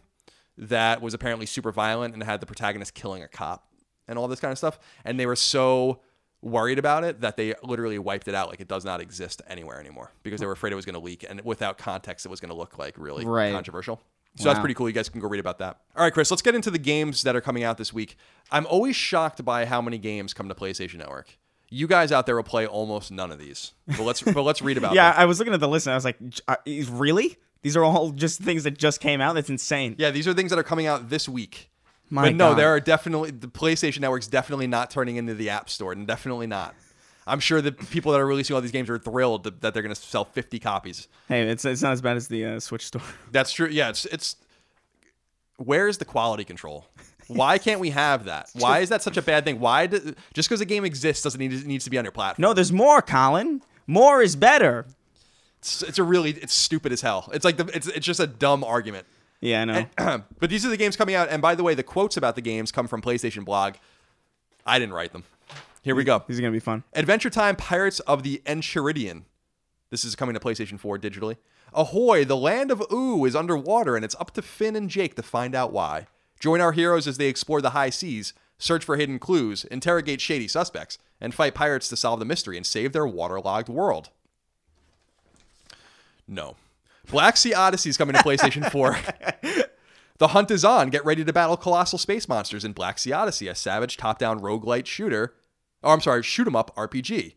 that 0.58 1.02
was 1.02 1.14
apparently 1.14 1.46
super 1.46 1.72
violent 1.72 2.14
and 2.14 2.22
had 2.24 2.40
the 2.40 2.46
protagonist 2.46 2.94
killing 2.94 3.24
a 3.24 3.28
cop 3.28 3.68
and 4.08 4.20
all 4.20 4.28
this 4.28 4.40
kind 4.40 4.52
of 4.52 4.58
stuff. 4.58 4.78
And 5.04 5.20
they 5.20 5.26
were 5.26 5.36
so 5.36 6.02
worried 6.42 6.78
about 6.78 7.06
it 7.06 7.22
that 7.22 7.38
they 7.38 7.54
literally 7.64 7.98
wiped 7.98 8.28
it 8.28 8.36
out 8.36 8.50
like 8.50 8.60
it 8.60 8.68
does 8.68 8.84
not 8.84 9.00
exist 9.00 9.42
anywhere 9.48 9.80
anymore 9.80 10.12
because 10.24 10.42
they 10.42 10.46
were 10.46 10.52
afraid 10.52 10.74
it 10.74 10.76
was 10.76 10.84
going 10.86 10.94
to 10.94 11.00
leak 11.00 11.26
and 11.28 11.40
without 11.46 11.78
context 11.78 12.26
it 12.26 12.30
was 12.30 12.42
going 12.42 12.50
to 12.50 12.56
look 12.56 12.78
like 12.78 12.96
really 12.98 13.26
Right. 13.26 13.54
controversial. 13.54 14.02
So 14.36 14.46
that's 14.46 14.60
pretty 14.60 14.74
cool. 14.74 14.88
You 14.90 14.94
guys 14.94 15.10
can 15.10 15.22
go 15.22 15.28
read 15.28 15.40
about 15.40 15.60
that. 15.60 15.78
All 15.96 16.04
right, 16.04 16.12
Chris, 16.14 16.32
let's 16.32 16.42
get 16.42 16.56
into 16.56 16.72
the 16.72 16.80
games 16.80 17.22
that 17.24 17.36
are 17.36 17.42
coming 17.42 17.64
out 17.64 17.78
this 17.78 17.94
week. 17.94 18.18
I'm 18.52 18.66
always 18.66 18.96
shocked 18.96 19.46
by 19.46 19.66
how 19.66 19.82
many 19.82 19.98
games 20.00 20.34
come 20.34 20.50
to 20.50 20.56
PlayStation 20.56 20.96
Network. 20.96 21.38
You 21.70 21.88
guys 21.88 22.12
out 22.12 22.26
there 22.26 22.36
will 22.36 22.44
play 22.44 22.66
almost 22.68 23.12
none 23.12 23.32
of 23.32 23.40
these. 23.40 23.74
But 23.88 24.02
let's 24.02 24.22
but 24.22 24.42
let's 24.44 24.62
read 24.62 24.78
about 24.78 24.94
Yeah, 24.96 25.12
them. 25.12 25.22
I 25.22 25.26
was 25.26 25.40
looking 25.40 25.54
at 25.54 25.60
the 25.60 25.68
list 25.68 25.86
and 25.88 25.92
I 25.92 25.96
was 25.96 26.06
like, 26.06 26.18
uh, 26.48 26.56
is- 26.66 26.90
really? 26.90 27.38
These 27.62 27.78
are 27.78 27.84
all 27.84 28.12
just 28.12 28.42
things 28.42 28.64
that 28.66 28.78
just 28.78 29.00
came 29.00 29.22
out. 29.22 29.34
That's 29.36 29.50
insane. 29.50 29.96
Yeah, 29.98 30.12
these 30.12 30.28
are 30.28 30.34
things 30.34 30.50
that 30.50 30.60
are 30.60 30.64
coming 30.64 30.86
out 30.86 31.10
this 31.10 31.30
week. 31.30 31.70
My 32.10 32.24
but 32.24 32.36
no, 32.36 32.50
God. 32.50 32.60
there 32.60 32.70
are 32.70 32.80
definitely 32.80 33.32
the 33.32 33.48
PlayStation 33.48 34.02
Network's 34.02 34.28
definitely 34.28 34.68
not 34.68 34.92
turning 34.92 35.16
into 35.16 35.34
the 35.34 35.50
App 35.50 35.70
Store, 35.70 35.94
and 35.94 36.06
definitely 36.06 36.46
not. 36.48 36.76
I'm 37.26 37.40
sure 37.40 37.62
the 37.62 37.72
people 37.72 38.12
that 38.12 38.22
are 38.22 38.26
releasing 38.26 38.56
all 38.56 38.62
these 38.62 38.72
games 38.72 38.90
are 38.90 38.98
thrilled 38.98 39.44
that 39.44 39.62
that 39.62 39.74
they're 39.74 39.84
going 39.84 39.96
to 39.96 40.02
sell 40.02 40.26
50 40.26 40.60
copies. 40.60 41.08
Hey, 41.28 41.44
it's 41.44 41.66
it's 41.66 41.82
not 41.82 41.94
as 41.94 42.02
bad 42.02 42.18
as 42.18 42.28
the 42.28 42.46
uh, 42.46 42.60
Switch 42.60 42.86
store. 42.86 43.02
That's 43.32 43.52
true. 43.52 43.68
Yeah, 43.68 43.90
it's 43.90 44.06
it's. 44.06 44.36
Where's 45.58 46.00
the 46.00 46.06
quality 46.06 46.44
control? 46.44 46.88
Why 47.28 47.58
can't 47.58 47.80
we 47.80 47.92
have 47.92 48.26
that? 48.26 48.50
Why 48.54 48.80
is 48.80 48.90
that 48.90 49.02
such 49.02 49.18
a 49.18 49.22
bad 49.22 49.46
thing? 49.46 49.60
Why 49.60 49.88
do, 49.88 50.16
just 50.34 50.50
because 50.50 50.62
a 50.62 50.66
game 50.66 50.84
exists 50.84 51.24
doesn't 51.24 51.40
need 51.40 51.54
it 51.54 51.66
needs 51.66 51.84
to 51.86 51.90
be 51.90 51.98
on 51.98 52.04
your 52.04 52.12
platform? 52.12 52.42
No, 52.42 52.54
there's 52.54 52.72
more, 52.72 53.02
Colin. 53.02 53.62
More 53.88 54.22
is 54.22 54.36
better. 54.36 54.86
It's, 55.60 55.82
it's 55.84 56.00
a 56.00 56.04
really 56.04 56.32
it's 56.32 56.54
stupid 56.54 56.92
as 56.92 57.02
hell. 57.02 57.30
It's 57.34 57.46
like 57.46 57.58
the 57.58 57.66
it's 57.74 57.88
it's 57.88 58.06
just 58.06 58.20
a 58.20 58.28
dumb 58.28 58.64
argument. 58.64 59.08
Yeah, 59.40 59.62
I 59.62 59.66
know. 59.66 59.86
but 60.40 60.50
these 60.50 60.66
are 60.66 60.70
the 60.70 60.78
games 60.78 60.96
coming 60.96 61.16
out, 61.16 61.30
and 61.30 61.42
by 61.42 61.56
the 61.56 61.64
way, 61.64 61.76
the 61.76 61.84
quotes 61.84 62.18
about 62.18 62.36
the 62.36 62.42
games 62.42 62.72
come 62.72 62.88
from 62.88 63.02
PlayStation 63.02 63.44
Blog. 63.46 63.76
I 64.66 64.80
didn't 64.80 64.94
write 64.94 65.12
them. 65.12 65.26
Here 65.84 65.96
we 65.96 66.06
go. 66.06 66.24
These 66.26 66.40
are 66.40 66.42
gonna 66.42 66.54
be 66.54 66.60
fun. 66.60 66.86
Adventure 66.94 67.30
Time 67.30 67.58
Pirates 67.58 68.00
of 68.02 68.24
the 68.24 68.42
Enchiridion. 68.46 69.24
This 69.90 70.06
is 70.06 70.16
coming 70.16 70.34
to 70.34 70.40
PlayStation 70.40 70.80
4 70.80 70.98
digitally. 70.98 71.36
Ahoy, 71.74 72.24
the 72.24 72.38
land 72.38 72.72
of 72.72 72.82
Ooo 72.92 73.26
is 73.26 73.36
underwater, 73.36 73.98
and 73.98 74.06
it's 74.06 74.16
up 74.18 74.32
to 74.32 74.42
Finn 74.42 74.78
and 74.78 74.90
Jake 74.90 75.16
to 75.16 75.22
find 75.22 75.54
out 75.54 75.74
why. 75.74 76.08
Join 76.40 76.62
our 76.62 76.72
heroes 76.72 77.06
as 77.06 77.18
they 77.18 77.28
explore 77.28 77.62
the 77.62 77.72
high 77.72 77.90
seas, 77.90 78.34
search 78.58 78.86
for 78.86 78.96
hidden 78.96 79.20
clues, 79.20 79.66
interrogate 79.66 80.22
shady 80.22 80.48
suspects, 80.48 81.00
and 81.20 81.34
fight 81.34 81.54
pirates 81.54 81.90
to 81.90 81.98
solve 81.98 82.20
the 82.20 82.26
mystery 82.26 82.56
and 82.56 82.66
save 82.66 82.94
their 82.94 83.06
waterlogged 83.06 83.68
world. 83.68 84.10
No. 86.28 86.56
Black 87.12 87.36
Sea 87.36 87.54
Odyssey 87.54 87.90
is 87.90 87.98
coming 87.98 88.16
to 88.16 88.24
PlayStation 88.24 88.72
4. 88.72 88.98
The 90.20 90.30
hunt 90.30 90.52
is 90.52 90.64
on. 90.64 90.90
Get 90.90 91.04
ready 91.04 91.26
to 91.26 91.34
battle 91.34 91.58
colossal 91.58 91.98
space 91.98 92.30
monsters 92.30 92.64
in 92.64 92.72
Black 92.72 93.00
Sea 93.00 93.12
Odyssey, 93.12 93.48
a 93.48 93.56
savage 93.56 93.98
top-down 93.98 94.40
roguelite 94.40 94.86
shooter. 94.86 95.34
Oh, 95.84 95.92
I'm 95.92 96.02
sorry, 96.02 96.24
shoot 96.24 96.48
'em 96.48 96.56
up 96.56 96.76
RPG. 96.76 97.36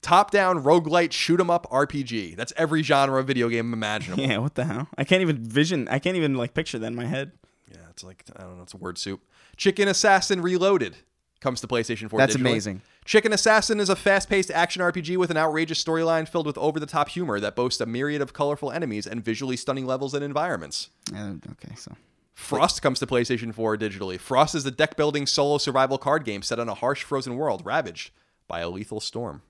Top-down 0.00 0.64
roguelite 0.64 1.12
shoot 1.12 1.38
'em 1.38 1.48
up 1.50 1.66
RPG. 1.70 2.34
That's 2.36 2.52
every 2.56 2.82
genre 2.82 3.20
of 3.20 3.26
video 3.26 3.48
game 3.48 3.72
imaginable. 3.72 4.22
Yeah, 4.28 4.38
what 4.38 4.54
the 4.56 4.64
hell? 4.64 4.88
I 4.98 5.04
can't 5.04 5.22
even 5.22 5.36
vision. 5.44 5.86
I 5.88 5.98
can't 6.00 6.16
even 6.16 6.34
like 6.34 6.54
picture 6.54 6.78
that 6.78 6.86
in 6.86 6.96
my 6.96 7.06
head. 7.06 7.32
Yeah, 7.70 7.78
it's 7.90 8.02
like 8.02 8.24
I 8.36 8.42
don't 8.42 8.56
know, 8.56 8.62
it's 8.64 8.74
a 8.74 8.78
word 8.78 8.98
soup. 8.98 9.20
Chicken 9.56 9.86
Assassin 9.88 10.40
Reloaded 10.42 10.96
comes 11.40 11.60
to 11.60 11.66
PlayStation 11.68 12.08
4. 12.10 12.18
That's 12.18 12.36
digitally. 12.36 12.40
amazing. 12.40 12.82
Chicken 13.04 13.32
Assassin 13.32 13.80
is 13.80 13.88
a 13.88 13.96
fast-paced 13.96 14.50
action 14.52 14.80
RPG 14.80 15.16
with 15.16 15.30
an 15.30 15.36
outrageous 15.36 15.82
storyline 15.82 16.28
filled 16.28 16.46
with 16.46 16.56
over-the-top 16.56 17.08
humor 17.08 17.40
that 17.40 17.56
boasts 17.56 17.80
a 17.80 17.86
myriad 17.86 18.22
of 18.22 18.32
colorful 18.32 18.70
enemies 18.70 19.08
and 19.08 19.24
visually 19.24 19.56
stunning 19.56 19.84
levels 19.84 20.14
and 20.14 20.22
environments. 20.24 20.90
Uh, 21.14 21.32
okay, 21.52 21.74
so 21.76 21.92
Frost 22.34 22.80
comes 22.82 22.98
to 22.98 23.06
PlayStation 23.06 23.52
4 23.54 23.76
digitally. 23.76 24.18
Frost 24.18 24.54
is 24.54 24.64
the 24.64 24.70
deck 24.70 24.96
building 24.96 25.26
solo 25.26 25.58
survival 25.58 25.98
card 25.98 26.24
game 26.24 26.42
set 26.42 26.58
on 26.58 26.68
a 26.68 26.74
harsh 26.74 27.02
frozen 27.02 27.36
world 27.36 27.62
ravaged 27.64 28.10
by 28.48 28.60
a 28.60 28.68
lethal 28.68 29.00
storm. 29.00 29.42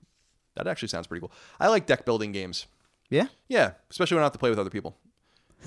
That 0.55 0.67
actually 0.67 0.89
sounds 0.89 1.07
pretty 1.07 1.21
cool. 1.21 1.31
I 1.59 1.67
like 1.69 1.85
deck 1.85 2.05
building 2.05 2.31
games. 2.31 2.67
yeah, 3.09 3.27
Yeah, 3.47 3.71
especially 3.89 4.15
when 4.15 4.23
I 4.23 4.25
have 4.25 4.33
to 4.33 4.39
play 4.39 4.49
with 4.49 4.59
other 4.59 4.69
people. 4.69 4.97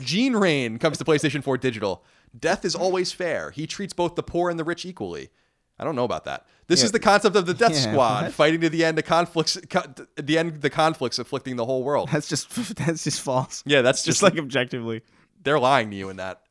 Gene 0.00 0.34
Rain 0.36 0.78
comes 0.78 0.98
to 0.98 1.04
PlayStation 1.04 1.42
4 1.42 1.56
digital. 1.58 2.04
Death 2.38 2.64
is 2.64 2.74
always 2.74 3.12
fair. 3.12 3.50
He 3.50 3.66
treats 3.66 3.94
both 3.94 4.14
the 4.14 4.22
poor 4.22 4.50
and 4.50 4.58
the 4.58 4.64
rich 4.64 4.84
equally. 4.84 5.30
I 5.78 5.84
don't 5.84 5.96
know 5.96 6.04
about 6.04 6.24
that. 6.24 6.46
This 6.68 6.82
is 6.82 6.92
the 6.92 6.98
concept 7.00 7.36
of 7.36 7.46
the 7.46 7.54
Death 7.54 7.72
Yeah, 7.72 7.92
Squad 7.92 8.22
what? 8.24 8.32
fighting 8.32 8.60
to 8.62 8.68
the 8.70 8.84
end 8.84 8.96
the 8.98 9.02
conflicts, 9.02 9.58
co- 9.70 9.84
the 10.16 10.38
end 10.38 10.60
the 10.62 10.70
conflicts 10.70 11.18
afflicting 11.18 11.56
the 11.56 11.64
whole 11.66 11.82
world. 11.82 12.08
That's 12.12 12.28
just 12.28 12.50
that's 12.76 13.04
just 13.04 13.20
false. 13.20 13.62
Yeah, 13.66 13.82
that's 13.82 13.98
Just 14.02 14.20
just 14.20 14.22
like 14.22 14.38
objectively. 14.38 15.02
they're 15.42 15.58
lying 15.58 15.90
to 15.90 15.96
you 15.96 16.08
in 16.10 16.16
that. 16.16 16.42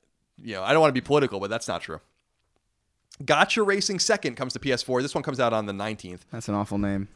You 0.41 0.55
know, 0.55 0.63
I 0.63 0.73
don't 0.73 0.81
want 0.81 0.89
to 0.89 1.01
be 1.01 1.05
political, 1.05 1.39
but 1.39 1.49
that's 1.49 1.67
not 1.67 1.81
true. 1.81 1.99
Gotcha 3.23 3.63
Racing 3.63 3.99
Second 3.99 4.36
comes 4.36 4.53
to 4.53 4.59
PS4. 4.59 5.01
This 5.01 5.15
one 5.15 5.23
comes 5.23 5.39
out 5.39 5.53
on 5.53 5.65
the 5.65 5.73
19th. 5.73 6.21
that's 6.31 6.49
an 6.49 6.55
awful 6.55 6.77
name. 6.77 7.07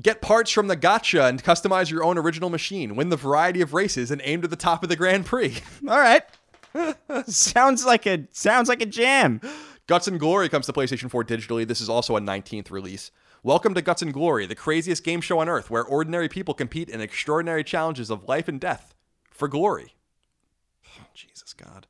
Get 0.00 0.22
parts 0.22 0.50
from 0.50 0.68
the 0.68 0.76
Gotcha 0.76 1.26
and 1.26 1.44
customize 1.44 1.90
your 1.90 2.02
own 2.02 2.16
original 2.16 2.48
machine. 2.48 2.96
Win 2.96 3.10
the 3.10 3.16
variety 3.16 3.60
of 3.60 3.74
races 3.74 4.10
and 4.10 4.22
aim 4.24 4.40
to 4.40 4.48
the 4.48 4.56
top 4.56 4.82
of 4.82 4.88
the 4.88 4.96
Grand 4.96 5.26
Prix. 5.26 5.58
All 5.88 5.98
right. 5.98 6.22
sounds 7.26 7.84
like 7.84 8.06
a 8.06 8.26
sounds 8.32 8.70
like 8.70 8.80
a 8.80 8.86
jam. 8.86 9.42
Guts 9.86 10.08
and 10.08 10.18
Glory 10.18 10.48
comes 10.48 10.64
to 10.66 10.72
PlayStation 10.72 11.10
4 11.10 11.24
digitally. 11.24 11.66
This 11.66 11.82
is 11.82 11.90
also 11.90 12.16
a 12.16 12.20
19th 12.20 12.70
release. 12.70 13.10
Welcome 13.42 13.74
to 13.74 13.82
Guts 13.82 14.00
and 14.00 14.14
Glory, 14.14 14.46
the 14.46 14.54
craziest 14.54 15.04
game 15.04 15.20
show 15.20 15.40
on 15.40 15.48
earth 15.48 15.68
where 15.68 15.84
ordinary 15.84 16.28
people 16.28 16.54
compete 16.54 16.88
in 16.88 17.02
extraordinary 17.02 17.64
challenges 17.64 18.08
of 18.08 18.26
life 18.26 18.48
and 18.48 18.58
death 18.58 18.94
for 19.30 19.48
glory. 19.48 19.94
Jesus 21.14 21.52
God. 21.52 21.86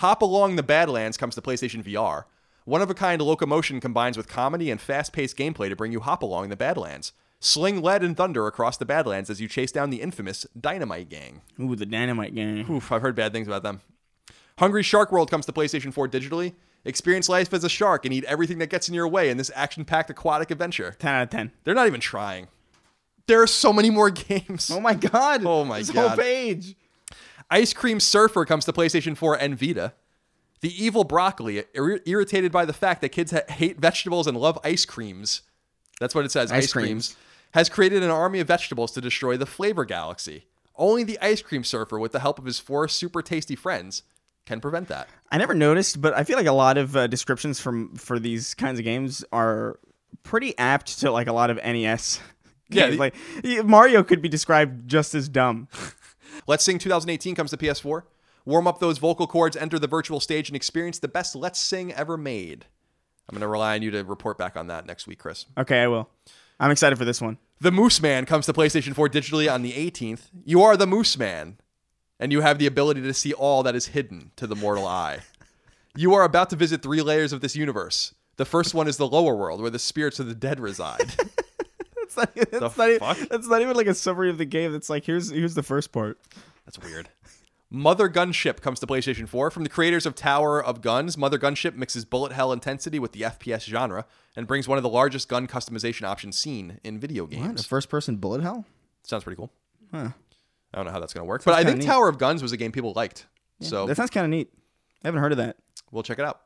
Hop 0.00 0.22
Along 0.22 0.56
the 0.56 0.62
Badlands 0.62 1.18
comes 1.18 1.34
to 1.34 1.42
PlayStation 1.42 1.84
VR. 1.84 2.24
One 2.64 2.80
of 2.80 2.88
a 2.88 2.94
kind 2.94 3.20
locomotion 3.20 3.80
combines 3.80 4.16
with 4.16 4.28
comedy 4.28 4.70
and 4.70 4.80
fast 4.80 5.12
paced 5.12 5.36
gameplay 5.36 5.68
to 5.68 5.76
bring 5.76 5.92
you 5.92 6.00
Hop 6.00 6.22
Along 6.22 6.48
the 6.48 6.56
Badlands. 6.56 7.12
Sling 7.38 7.82
lead 7.82 8.02
and 8.02 8.16
thunder 8.16 8.46
across 8.46 8.78
the 8.78 8.86
Badlands 8.86 9.28
as 9.28 9.42
you 9.42 9.46
chase 9.46 9.70
down 9.70 9.90
the 9.90 10.00
infamous 10.00 10.46
Dynamite 10.58 11.10
Gang. 11.10 11.42
Ooh, 11.60 11.76
the 11.76 11.84
dynamite 11.84 12.34
gang. 12.34 12.64
Oof, 12.70 12.90
I've 12.90 13.02
heard 13.02 13.14
bad 13.14 13.34
things 13.34 13.46
about 13.46 13.62
them. 13.62 13.82
Hungry 14.58 14.82
Shark 14.82 15.12
World 15.12 15.30
comes 15.30 15.44
to 15.44 15.52
PlayStation 15.52 15.92
4 15.92 16.08
digitally. 16.08 16.54
Experience 16.86 17.28
life 17.28 17.52
as 17.52 17.62
a 17.62 17.68
shark 17.68 18.06
and 18.06 18.14
eat 18.14 18.24
everything 18.24 18.56
that 18.56 18.70
gets 18.70 18.88
in 18.88 18.94
your 18.94 19.06
way 19.06 19.28
in 19.28 19.36
this 19.36 19.50
action 19.54 19.84
packed 19.84 20.08
aquatic 20.08 20.50
adventure. 20.50 20.96
Ten 20.98 21.14
out 21.14 21.24
of 21.24 21.28
ten. 21.28 21.52
They're 21.64 21.74
not 21.74 21.86
even 21.86 22.00
trying. 22.00 22.48
There 23.26 23.42
are 23.42 23.46
so 23.46 23.70
many 23.70 23.90
more 23.90 24.08
games. 24.28 24.70
Oh 24.70 24.80
my 24.80 24.94
god. 24.94 25.44
Oh 25.44 25.66
my 25.66 25.80
this 25.80 25.90
God. 25.90 26.08
whole 26.08 26.16
page. 26.16 26.74
Ice 27.50 27.72
Cream 27.72 27.98
Surfer 28.00 28.44
comes 28.44 28.64
to 28.66 28.72
PlayStation 28.72 29.16
4 29.16 29.34
and 29.36 29.58
Vita. 29.58 29.92
The 30.60 30.84
evil 30.84 31.04
broccoli, 31.04 31.64
ir- 31.74 32.00
irritated 32.04 32.52
by 32.52 32.64
the 32.64 32.72
fact 32.72 33.00
that 33.00 33.08
kids 33.10 33.32
ha- 33.32 33.40
hate 33.48 33.78
vegetables 33.80 34.26
and 34.26 34.36
love 34.36 34.58
ice 34.62 34.84
creams. 34.84 35.42
That's 35.98 36.14
what 36.14 36.24
it 36.24 36.30
says. 36.32 36.52
Ice, 36.52 36.64
Ice 36.64 36.72
creams. 36.72 36.86
creams. 37.08 37.16
Has 37.52 37.68
created 37.68 38.02
an 38.02 38.10
army 38.10 38.40
of 38.40 38.46
vegetables 38.46 38.92
to 38.92 39.00
destroy 39.00 39.36
the 39.36 39.46
flavor 39.46 39.84
galaxy. 39.84 40.44
Only 40.76 41.02
the 41.02 41.18
Ice 41.20 41.42
Cream 41.42 41.64
Surfer, 41.64 41.98
with 41.98 42.12
the 42.12 42.20
help 42.20 42.38
of 42.38 42.44
his 42.44 42.58
four 42.60 42.86
super 42.88 43.22
tasty 43.22 43.56
friends, 43.56 44.02
can 44.46 44.60
prevent 44.60 44.88
that. 44.88 45.08
I 45.32 45.38
never 45.38 45.54
noticed, 45.54 46.00
but 46.00 46.14
I 46.14 46.24
feel 46.24 46.36
like 46.36 46.46
a 46.46 46.52
lot 46.52 46.78
of 46.78 46.96
uh, 46.96 47.06
descriptions 47.06 47.58
from 47.60 47.94
for 47.96 48.18
these 48.18 48.54
kinds 48.54 48.78
of 48.78 48.84
games 48.84 49.24
are 49.32 49.78
pretty 50.22 50.56
apt 50.58 51.00
to 51.00 51.10
like 51.10 51.26
a 51.26 51.32
lot 51.32 51.50
of 51.50 51.56
NES. 51.56 52.20
Yeah, 52.68 52.90
the- 52.90 52.96
like 52.98 53.14
Mario 53.64 54.02
could 54.04 54.22
be 54.22 54.28
described 54.28 54.88
just 54.88 55.14
as 55.14 55.28
dumb. 55.28 55.66
Let's 56.46 56.64
Sing 56.64 56.78
2018 56.78 57.34
comes 57.34 57.50
to 57.50 57.56
PS4. 57.56 58.02
Warm 58.44 58.66
up 58.66 58.80
those 58.80 58.98
vocal 58.98 59.26
cords, 59.26 59.56
enter 59.56 59.78
the 59.78 59.86
virtual 59.86 60.20
stage, 60.20 60.48
and 60.48 60.56
experience 60.56 60.98
the 60.98 61.08
best 61.08 61.36
Let's 61.36 61.60
Sing 61.60 61.92
ever 61.92 62.16
made. 62.16 62.66
I'm 63.28 63.34
going 63.34 63.42
to 63.42 63.48
rely 63.48 63.76
on 63.76 63.82
you 63.82 63.90
to 63.92 64.02
report 64.02 64.38
back 64.38 64.56
on 64.56 64.66
that 64.68 64.86
next 64.86 65.06
week, 65.06 65.18
Chris. 65.20 65.46
Okay, 65.56 65.82
I 65.82 65.86
will. 65.86 66.08
I'm 66.58 66.70
excited 66.70 66.98
for 66.98 67.04
this 67.04 67.20
one. 67.20 67.38
The 67.60 67.70
Moose 67.70 68.02
Man 68.02 68.26
comes 68.26 68.46
to 68.46 68.52
PlayStation 68.52 68.94
4 68.94 69.08
digitally 69.08 69.52
on 69.52 69.62
the 69.62 69.72
18th. 69.72 70.30
You 70.44 70.62
are 70.62 70.76
the 70.76 70.86
Moose 70.86 71.16
Man, 71.16 71.58
and 72.18 72.32
you 72.32 72.40
have 72.40 72.58
the 72.58 72.66
ability 72.66 73.02
to 73.02 73.14
see 73.14 73.32
all 73.32 73.62
that 73.62 73.76
is 73.76 73.88
hidden 73.88 74.32
to 74.36 74.46
the 74.46 74.56
mortal 74.56 74.86
eye. 74.86 75.20
You 75.96 76.14
are 76.14 76.24
about 76.24 76.50
to 76.50 76.56
visit 76.56 76.82
three 76.82 77.02
layers 77.02 77.32
of 77.32 77.40
this 77.40 77.54
universe. 77.56 78.14
The 78.36 78.44
first 78.44 78.74
one 78.74 78.88
is 78.88 78.96
the 78.96 79.06
lower 79.06 79.34
world, 79.34 79.60
where 79.60 79.70
the 79.70 79.78
spirits 79.78 80.18
of 80.18 80.26
the 80.26 80.34
dead 80.34 80.60
reside. 80.60 81.14
That's 82.14 82.16
not, 82.16 82.34
that's, 82.34 82.50
The 82.50 82.60
not 82.60 82.98
fuck? 83.00 83.16
even, 83.16 83.28
that's 83.30 83.48
not 83.48 83.62
even 83.62 83.76
like 83.76 83.86
a 83.86 83.94
summary 83.94 84.30
of 84.30 84.38
the 84.38 84.44
game. 84.44 84.72
That's 84.72 84.90
like 84.90 85.04
here's 85.04 85.30
here's 85.30 85.54
the 85.54 85.62
first 85.62 85.92
part. 85.92 86.18
That's 86.64 86.78
weird. 86.78 87.08
Mother 87.72 88.08
Gunship 88.08 88.60
comes 88.60 88.80
to 88.80 88.86
PlayStation 88.86 89.28
4 89.28 89.48
from 89.52 89.62
the 89.62 89.68
creators 89.68 90.04
of 90.04 90.16
Tower 90.16 90.62
of 90.62 90.80
Guns. 90.82 91.16
Mother 91.16 91.38
Gunship 91.38 91.76
mixes 91.76 92.04
bullet 92.04 92.32
hell 92.32 92.52
intensity 92.52 92.98
with 92.98 93.12
the 93.12 93.20
FPS 93.20 93.62
genre 93.62 94.06
and 94.34 94.48
brings 94.48 94.66
one 94.66 94.76
of 94.76 94.82
the 94.82 94.88
largest 94.88 95.28
gun 95.28 95.46
customization 95.46 96.02
options 96.02 96.36
seen 96.36 96.80
in 96.82 96.98
video 96.98 97.22
What? 97.24 97.30
games. 97.30 97.60
A 97.60 97.68
first 97.68 97.88
person 97.88 98.16
bullet 98.16 98.42
hell? 98.42 98.64
Sounds 99.04 99.22
pretty 99.22 99.36
cool. 99.36 99.52
Huh. 99.92 100.08
I 100.74 100.76
don't 100.78 100.86
know 100.86 100.90
how 100.92 100.98
that's 100.98 101.12
going 101.14 101.24
to 101.24 101.28
work, 101.28 101.44
but 101.44 101.54
I 101.54 101.62
think 101.62 101.78
neat. 101.78 101.86
Tower 101.86 102.08
of 102.08 102.18
Guns 102.18 102.42
was 102.42 102.50
a 102.50 102.56
game 102.56 102.72
people 102.72 102.92
liked. 102.94 103.26
So 103.60 103.86
That 103.86 103.96
sounds 103.96 104.10
kind 104.10 104.24
of 104.24 104.30
neat. 104.30 104.50
I 105.04 105.08
haven't 105.08 105.20
heard 105.20 105.32
of 105.32 105.38
that. 105.38 105.56
We'll 105.92 106.02
check 106.02 106.18
it 106.18 106.24
out. 106.24 106.40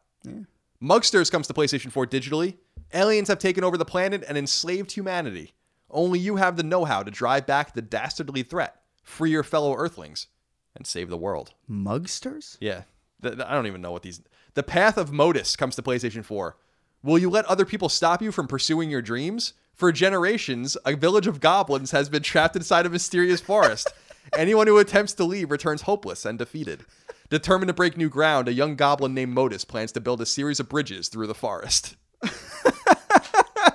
Mugsters 0.81 1.31
comes 1.31 1.47
to 1.47 1.55
PlayStation 1.55 1.91
4 1.91 2.07
digitally. 2.07 2.57
Aliens 2.95 3.29
have 3.29 3.39
taken 3.39 3.65
over 3.65 3.77
the 3.77 3.85
planet 3.85 4.25
and 4.27 4.39
enslaved 4.39 4.93
humanity. 4.93 5.53
Only 5.91 6.19
you 6.19 6.37
have 6.37 6.57
the 6.57 6.63
know 6.63 6.85
how 6.85 7.03
to 7.03 7.11
drive 7.11 7.47
back 7.47 7.75
the 7.75 7.83
dastardly 7.83 8.43
threat, 8.43 8.81
free 9.03 9.31
your 9.33 9.43
fellow 9.43 9.75
Earthlings, 9.75 10.29
and 10.77 10.87
save 10.87 11.11
the 11.11 11.17
world. 11.17 11.53
Mugsters? 11.67 12.57
Yeah. 12.61 12.83
Th- 13.21 13.35
th- 13.35 13.47
I 13.47 13.53
don't 13.53 13.67
even 13.67 13.83
know 13.83 13.93
what 13.93 14.03
these. 14.03 14.23
The 14.55 14.63
Path 14.63 14.97
of 14.97 15.13
Modus 15.13 15.57
comes 15.57 15.75
to 15.77 15.83
PlayStation 15.83 16.25
4. 16.25 16.57
Will 17.03 17.19
you 17.19 17.29
let 17.29 17.45
other 17.47 17.65
people 17.65 17.89
stop 17.89 18.23
you 18.23 18.33
from 18.33 18.47
pursuing 18.47 18.91
your 18.91 19.03
dreams? 19.03 19.53
For 19.75 19.91
generations, 19.91 20.77
a 20.87 20.95
village 20.95 21.27
of 21.27 21.41
goblins 21.41 21.91
has 21.91 22.09
been 22.09 22.23
trapped 22.23 22.55
inside 22.55 22.87
a 22.87 22.91
mysterious 22.91 23.41
forest. 23.41 23.93
Anyone 24.39 24.69
who 24.69 24.79
attempts 24.79 25.13
to 25.15 25.25
leave 25.25 25.51
returns 25.51 25.83
hopeless 25.83 26.25
and 26.25 26.39
defeated. 26.39 26.85
Determined 27.29 27.69
to 27.69 27.75
break 27.75 27.97
new 27.97 28.09
ground, 28.09 28.47
a 28.47 28.53
young 28.53 28.77
goblin 28.77 29.15
named 29.15 29.35
Modus 29.35 29.65
plans 29.65 29.91
to 29.93 30.01
build 30.01 30.21
a 30.21 30.27
series 30.27 30.61
of 30.61 30.69
bridges 30.69 31.09
through 31.09 31.27
the 31.27 31.35
forest. 31.35 31.97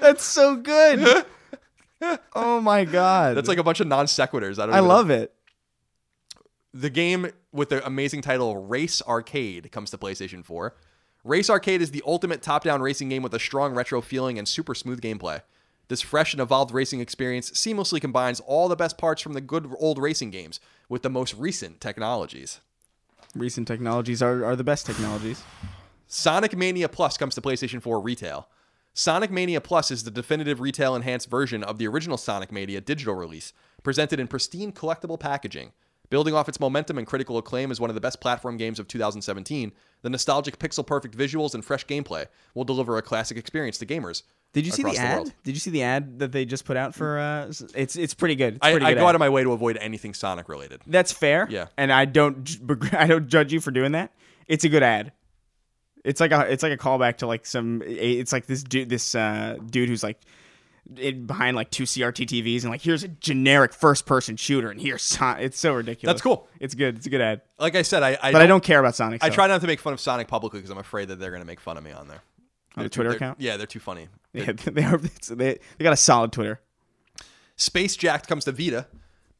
That's 0.00 0.24
so 0.24 0.56
good. 0.56 1.24
oh 2.34 2.60
my 2.60 2.84
god. 2.84 3.36
That's 3.36 3.48
like 3.48 3.58
a 3.58 3.62
bunch 3.62 3.80
of 3.80 3.86
non 3.86 4.06
sequiturs. 4.06 4.58
I 4.58 4.66
don't. 4.66 4.74
I 4.74 4.78
even- 4.78 4.88
love 4.88 5.10
it. 5.10 5.34
The 6.72 6.90
game 6.90 7.30
with 7.52 7.70
the 7.70 7.84
amazing 7.84 8.22
title 8.22 8.56
Race 8.56 9.02
Arcade 9.02 9.72
comes 9.72 9.90
to 9.90 9.98
PlayStation 9.98 10.44
4. 10.44 10.74
Race 11.24 11.50
Arcade 11.50 11.82
is 11.82 11.90
the 11.90 12.02
ultimate 12.06 12.42
top 12.42 12.62
down 12.62 12.80
racing 12.80 13.08
game 13.08 13.22
with 13.22 13.34
a 13.34 13.40
strong 13.40 13.74
retro 13.74 14.00
feeling 14.00 14.38
and 14.38 14.46
super 14.46 14.74
smooth 14.74 15.00
gameplay. 15.00 15.42
This 15.88 16.00
fresh 16.00 16.32
and 16.32 16.40
evolved 16.40 16.72
racing 16.72 17.00
experience 17.00 17.50
seamlessly 17.50 18.00
combines 18.00 18.38
all 18.38 18.68
the 18.68 18.76
best 18.76 18.96
parts 18.96 19.20
from 19.20 19.32
the 19.32 19.40
good 19.40 19.68
old 19.80 19.98
racing 19.98 20.30
games 20.30 20.60
with 20.88 21.02
the 21.02 21.10
most 21.10 21.34
recent 21.34 21.80
technologies. 21.80 22.60
Recent 23.34 23.66
technologies 23.66 24.22
are, 24.22 24.44
are 24.44 24.54
the 24.54 24.64
best 24.64 24.86
technologies. 24.86 25.42
Sonic 26.12 26.56
Mania 26.56 26.88
Plus 26.88 27.16
comes 27.16 27.36
to 27.36 27.40
PlayStation 27.40 27.80
4 27.80 28.00
retail. 28.00 28.48
Sonic 28.92 29.30
Mania 29.30 29.60
Plus 29.60 29.92
is 29.92 30.02
the 30.02 30.10
definitive 30.10 30.58
retail 30.58 30.96
enhanced 30.96 31.30
version 31.30 31.62
of 31.62 31.78
the 31.78 31.86
original 31.86 32.16
Sonic 32.16 32.50
Mania 32.50 32.80
digital 32.80 33.14
release, 33.14 33.52
presented 33.84 34.18
in 34.18 34.26
pristine 34.26 34.72
collectible 34.72 35.20
packaging. 35.20 35.70
Building 36.10 36.34
off 36.34 36.48
its 36.48 36.58
momentum 36.58 36.98
and 36.98 37.06
critical 37.06 37.38
acclaim 37.38 37.70
as 37.70 37.80
one 37.80 37.90
of 37.90 37.94
the 37.94 38.00
best 38.00 38.20
platform 38.20 38.56
games 38.56 38.80
of 38.80 38.88
2017, 38.88 39.70
the 40.02 40.10
nostalgic 40.10 40.58
pixel 40.58 40.84
perfect 40.84 41.16
visuals 41.16 41.54
and 41.54 41.64
fresh 41.64 41.86
gameplay 41.86 42.26
will 42.54 42.64
deliver 42.64 42.96
a 42.96 43.02
classic 43.02 43.36
experience 43.38 43.78
to 43.78 43.86
gamers. 43.86 44.24
Did 44.52 44.66
you 44.66 44.72
see 44.72 44.82
the 44.82 44.88
across 44.88 45.04
ad? 45.04 45.16
world. 45.16 45.34
Did 45.44 45.54
you 45.54 45.60
see 45.60 45.70
the 45.70 45.84
ad 45.84 46.18
that 46.18 46.32
they 46.32 46.44
just 46.44 46.64
put 46.64 46.76
out 46.76 46.92
for? 46.92 47.20
Uh, 47.20 47.52
it's 47.76 47.94
it's 47.94 48.14
pretty 48.14 48.34
good. 48.34 48.56
It's 48.56 48.66
I, 48.66 48.72
pretty 48.72 48.86
I 48.86 48.90
good 48.94 48.98
go 48.98 49.04
ad. 49.04 49.10
out 49.10 49.14
of 49.14 49.20
my 49.20 49.28
way 49.28 49.44
to 49.44 49.52
avoid 49.52 49.76
anything 49.76 50.12
Sonic 50.12 50.48
related. 50.48 50.80
That's 50.88 51.12
fair. 51.12 51.46
Yeah. 51.48 51.66
And 51.76 51.92
I 51.92 52.04
don't 52.06 52.58
I 52.92 53.06
don't 53.06 53.28
judge 53.28 53.52
you 53.52 53.60
for 53.60 53.70
doing 53.70 53.92
that. 53.92 54.12
It's 54.48 54.64
a 54.64 54.68
good 54.68 54.82
ad. 54.82 55.12
It's 56.04 56.20
like 56.20 56.32
a 56.32 56.50
it's 56.50 56.62
like 56.62 56.72
a 56.72 56.76
callback 56.76 57.18
to 57.18 57.26
like 57.26 57.44
some 57.46 57.82
it's 57.86 58.32
like 58.32 58.46
this 58.46 58.62
dude 58.62 58.88
this 58.88 59.14
uh, 59.14 59.58
dude 59.66 59.88
who's 59.88 60.02
like 60.02 60.18
in, 60.96 61.26
behind 61.26 61.56
like 61.56 61.70
two 61.70 61.84
CRT 61.84 62.26
TVs 62.26 62.62
and 62.62 62.70
like 62.70 62.80
here's 62.80 63.04
a 63.04 63.08
generic 63.08 63.72
first 63.74 64.06
person 64.06 64.36
shooter 64.36 64.70
and 64.70 64.80
here's 64.80 65.02
Son- 65.02 65.38
it's 65.40 65.58
so 65.58 65.74
ridiculous. 65.74 66.14
That's 66.14 66.22
cool. 66.22 66.48
It's 66.58 66.74
good. 66.74 66.96
It's 66.96 67.06
a 67.06 67.10
good 67.10 67.20
ad. 67.20 67.42
Like 67.58 67.76
I 67.76 67.82
said, 67.82 68.02
I, 68.02 68.18
I 68.22 68.32
But 68.32 68.40
I 68.42 68.46
don't 68.46 68.64
care 68.64 68.80
about 68.80 68.94
Sonic. 68.96 69.22
I 69.22 69.28
so. 69.28 69.34
try 69.34 69.46
not 69.46 69.60
to 69.60 69.66
make 69.66 69.78
fun 69.78 69.92
of 69.92 70.00
Sonic 70.00 70.26
publicly 70.26 70.58
because 70.60 70.70
I'm 70.70 70.78
afraid 70.78 71.08
that 71.08 71.20
they're 71.20 71.30
going 71.30 71.42
to 71.42 71.46
make 71.46 71.60
fun 71.60 71.76
of 71.76 71.84
me 71.84 71.92
on 71.92 72.08
there. 72.08 72.16
on 72.18 72.22
They're 72.76 72.84
the 72.84 72.88
Twitter 72.88 73.10
they're- 73.10 73.16
account. 73.16 73.40
Yeah, 73.40 73.56
they're 73.58 73.66
too 73.66 73.78
funny. 73.78 74.08
Yeah, 74.32 74.52
they 74.64 74.84
are. 74.84 74.96
They 74.98 75.58
they 75.76 75.82
got 75.84 75.92
a 75.92 75.96
solid 75.96 76.32
Twitter. 76.32 76.60
Space 77.56 77.94
Jacked 77.94 78.26
comes 78.26 78.44
to 78.46 78.52
Vita. 78.52 78.86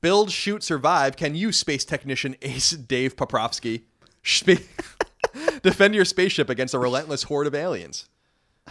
Build, 0.02 0.30
shoot, 0.30 0.62
survive. 0.62 1.16
Can 1.16 1.34
you, 1.34 1.52
space 1.52 1.84
technician 1.84 2.36
Ace 2.42 2.70
Dave 2.70 3.16
Poprovsky, 3.16 3.84
spa- 4.22 4.54
defend 5.62 5.94
your 5.94 6.04
spaceship 6.04 6.48
against 6.50 6.74
a 6.74 6.78
relentless 6.78 7.24
horde 7.24 7.46
of 7.46 7.54
aliens? 7.54 8.08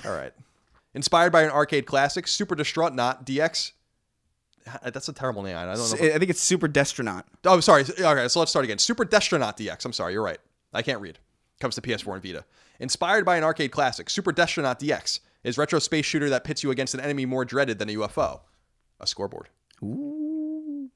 All 0.06 0.12
right. 0.12 0.34
Inspired 0.94 1.32
by 1.32 1.44
an 1.44 1.52
arcade 1.52 1.86
classic, 1.86 2.28
Super 2.28 2.56
Destruct 2.56 2.94
Not 2.94 3.26
DX. 3.26 3.72
That's 4.84 5.08
a 5.08 5.14
terrible 5.14 5.44
name. 5.44 5.56
I 5.56 5.66
don't 5.66 5.78
know. 5.78 6.08
I 6.08 6.18
think 6.18 6.30
it's 6.30 6.42
Super 6.42 6.68
Destronaut. 6.68 7.24
Oh, 7.46 7.60
sorry. 7.60 7.84
Okay, 7.84 8.28
so 8.28 8.40
let's 8.40 8.52
start 8.52 8.66
again. 8.66 8.78
Super 8.78 9.06
Destronaut 9.06 9.58
DX. 9.58 9.86
I'm 9.86 9.94
sorry. 9.94 10.14
You're 10.14 10.24
right. 10.24 10.40
I 10.74 10.82
can't 10.82 11.02
read. 11.02 11.20
Comes 11.60 11.76
to 11.76 11.82
PS4 11.82 12.14
and 12.14 12.24
Vita. 12.24 12.46
Inspired 12.80 13.26
by 13.26 13.38
an 13.38 13.44
arcade 13.44 13.72
classic, 13.72 14.10
Super 14.10 14.32
Destronaut 14.32 14.80
DX 14.80 15.20
is 15.44 15.58
retro 15.58 15.80
space 15.80 16.06
shooter 16.06 16.30
that 16.30 16.44
pits 16.44 16.64
you 16.64 16.72
against 16.72 16.94
an 16.94 17.00
enemy 17.00 17.26
more 17.26 17.46
dreaded 17.46 17.80
than 17.80 17.90
a 17.90 17.94
UFO. 17.94 18.42
A 19.00 19.08
scoreboard. 19.08 19.50
Ooh. 19.84 20.90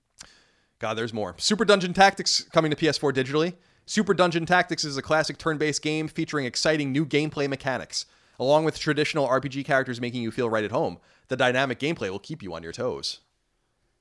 God, 0.79 0.95
there's 0.95 1.13
more. 1.13 1.35
Super 1.37 1.65
Dungeon 1.65 1.93
Tactics 1.93 2.43
coming 2.51 2.69
to 2.71 2.77
PS4 2.77 3.13
digitally. 3.13 3.53
Super 3.85 4.13
Dungeon 4.13 4.45
Tactics 4.45 4.83
is 4.85 4.97
a 4.97 5.01
classic 5.01 5.37
turn 5.37 5.57
based 5.57 5.81
game 5.81 6.07
featuring 6.07 6.45
exciting 6.45 6.91
new 6.91 7.05
gameplay 7.05 7.49
mechanics. 7.49 8.05
Along 8.39 8.63
with 8.65 8.79
traditional 8.79 9.27
RPG 9.27 9.65
characters 9.65 10.01
making 10.01 10.21
you 10.23 10.31
feel 10.31 10.49
right 10.49 10.63
at 10.63 10.71
home, 10.71 10.97
the 11.27 11.35
dynamic 11.37 11.79
gameplay 11.79 12.09
will 12.09 12.19
keep 12.19 12.41
you 12.41 12.53
on 12.53 12.63
your 12.63 12.71
toes. 12.71 13.19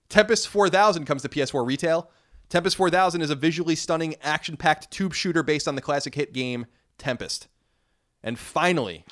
Tempest 0.09 0.49
4000 0.49 1.05
comes 1.05 1.23
to 1.23 1.29
PS4 1.29 1.67
retail. 1.67 2.11
Tempest 2.49 2.77
4000 2.77 3.23
is 3.23 3.31
a 3.31 3.35
visually 3.35 3.75
stunning, 3.75 4.15
action 4.23 4.57
packed 4.57 4.91
tube 4.91 5.15
shooter 5.15 5.43
based 5.43 5.67
on 5.69 5.75
the 5.75 5.81
classic 5.83 6.15
hit 6.15 6.33
game 6.33 6.67
Tempest. 6.99 7.49
And 8.23 8.39
finally, 8.39 9.05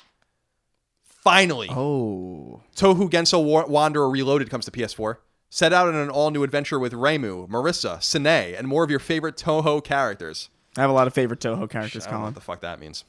finally, 1.03 1.67
Oh, 1.69 2.61
Touhou 2.75 3.09
Genso 3.09 3.43
Wa- 3.43 3.65
Wanderer 3.67 4.09
Reloaded 4.09 4.49
comes 4.49 4.65
to 4.65 4.71
PS4. 4.71 5.17
Set 5.49 5.73
out 5.73 5.87
on 5.89 5.95
an 5.95 6.09
all 6.09 6.31
new 6.31 6.43
adventure 6.43 6.79
with 6.79 6.93
Reimu, 6.93 7.49
Marisa, 7.49 8.01
Sine, 8.01 8.55
and 8.55 8.67
more 8.67 8.83
of 8.83 8.89
your 8.89 8.99
favorite 8.99 9.35
Touhou 9.35 9.83
characters. 9.83 10.49
I 10.77 10.81
have 10.81 10.89
a 10.89 10.93
lot 10.93 11.07
of 11.07 11.13
favorite 11.13 11.39
Touhou 11.39 11.69
characters. 11.69 12.05
I 12.07 12.11
don't 12.11 12.13
know 12.13 12.17
Colin. 12.19 12.23
what 12.33 12.35
the 12.35 12.41
fuck 12.41 12.61
that 12.61 12.79
means. 12.79 13.03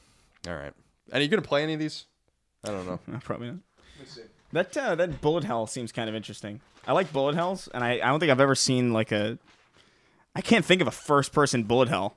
All 0.49 0.55
right. 0.55 0.73
And 1.13 1.21
are 1.21 1.23
you 1.23 1.29
going 1.29 1.43
to 1.43 1.49
play 1.49 1.63
any 1.63 1.75
of 1.75 1.81
these? 1.81 2.07
I 2.65 2.69
don't 2.71 2.87
know. 2.87 2.99
Probably 3.25 3.49
not. 3.49 3.59
That 4.53 4.77
uh, 4.77 4.95
that 4.97 5.21
bullet 5.21 5.45
hell 5.45 5.67
seems 5.67 5.93
kind 5.93 6.09
of 6.09 6.15
interesting. 6.15 6.61
I 6.87 6.93
like 6.93 7.13
bullet 7.13 7.35
hells, 7.35 7.69
and 7.73 7.83
I, 7.85 7.93
I 7.93 8.09
don't 8.09 8.21
think 8.21 8.31
I've 8.33 8.41
ever 8.41 8.55
seen 8.55 8.93
like 8.93 9.13
a. 9.13 9.39
I 10.35 10.41
can't 10.41 10.65
think 10.65 10.81
of 10.83 10.89
a 10.89 10.93
first 10.93 11.33
person 11.33 11.63
bullet 11.65 11.89
hell. 11.89 12.17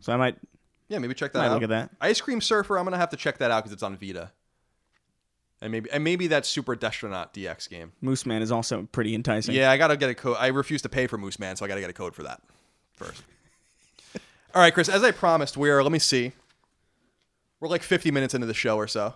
So 0.00 0.12
I 0.12 0.16
might 0.16 0.36
Yeah, 0.88 0.98
maybe 0.98 1.14
check 1.14 1.32
that 1.34 1.38
Might 1.40 1.46
out. 1.48 1.52
look 1.54 1.62
at 1.64 1.68
that. 1.68 1.90
Ice 2.00 2.20
Cream 2.20 2.40
Surfer, 2.40 2.78
I'm 2.78 2.84
going 2.84 2.92
to 2.92 2.98
have 2.98 3.10
to 3.10 3.16
check 3.16 3.38
that 3.38 3.50
out 3.50 3.62
because 3.62 3.72
it's 3.74 3.82
on 3.82 3.96
Vita. 3.98 4.30
And 5.62 5.70
maybe 5.72 5.90
and 5.90 6.02
maybe 6.02 6.26
that 6.28 6.46
Super 6.46 6.74
Destronaut 6.74 7.34
DX 7.34 7.68
game. 7.68 7.92
Moose 8.00 8.24
Man 8.24 8.40
is 8.40 8.50
also 8.50 8.88
pretty 8.92 9.14
enticing. 9.14 9.54
Yeah, 9.54 9.70
I 9.70 9.76
gotta 9.76 9.96
get 9.98 10.08
a 10.08 10.14
code. 10.14 10.36
I 10.40 10.46
refuse 10.48 10.80
to 10.82 10.88
pay 10.88 11.06
for 11.06 11.18
Moose 11.18 11.38
Man, 11.38 11.54
so 11.56 11.64
I 11.66 11.68
gotta 11.68 11.82
get 11.82 11.90
a 11.90 11.94
code 11.94 12.14
for 12.14 12.22
that 12.22 12.40
first. 12.94 13.22
All 14.54 14.60
right, 14.62 14.74
Chris. 14.74 14.88
As 14.88 15.02
I 15.04 15.10
promised, 15.12 15.56
we're 15.56 15.82
let 15.82 15.92
me 15.92 15.98
see. 15.98 16.32
We're 17.60 17.68
like 17.68 17.82
50 17.82 18.10
minutes 18.10 18.34
into 18.34 18.46
the 18.46 18.54
show 18.54 18.76
or 18.76 18.88
so. 18.88 19.14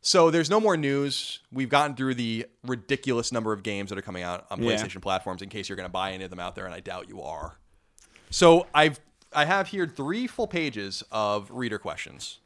So 0.00 0.30
there's 0.30 0.48
no 0.50 0.60
more 0.60 0.76
news. 0.76 1.40
We've 1.52 1.68
gotten 1.68 1.94
through 1.94 2.14
the 2.14 2.46
ridiculous 2.64 3.32
number 3.32 3.52
of 3.52 3.62
games 3.62 3.90
that 3.90 3.98
are 3.98 4.02
coming 4.02 4.22
out 4.22 4.46
on 4.50 4.62
Yeah. 4.62 4.72
PlayStation 4.72 5.02
platforms. 5.02 5.42
In 5.42 5.48
case 5.48 5.68
you're 5.68 5.76
gonna 5.76 5.88
buy 5.88 6.12
any 6.12 6.24
of 6.24 6.30
them 6.30 6.40
out 6.40 6.54
there, 6.54 6.64
and 6.64 6.74
I 6.74 6.80
doubt 6.80 7.08
you 7.08 7.22
are. 7.22 7.58
So 8.30 8.66
I've 8.74 8.98
I 9.32 9.44
have 9.44 9.68
here 9.68 9.86
three 9.86 10.26
full 10.26 10.46
pages 10.46 11.02
of 11.10 11.50
reader 11.50 11.78
questions, 11.78 12.38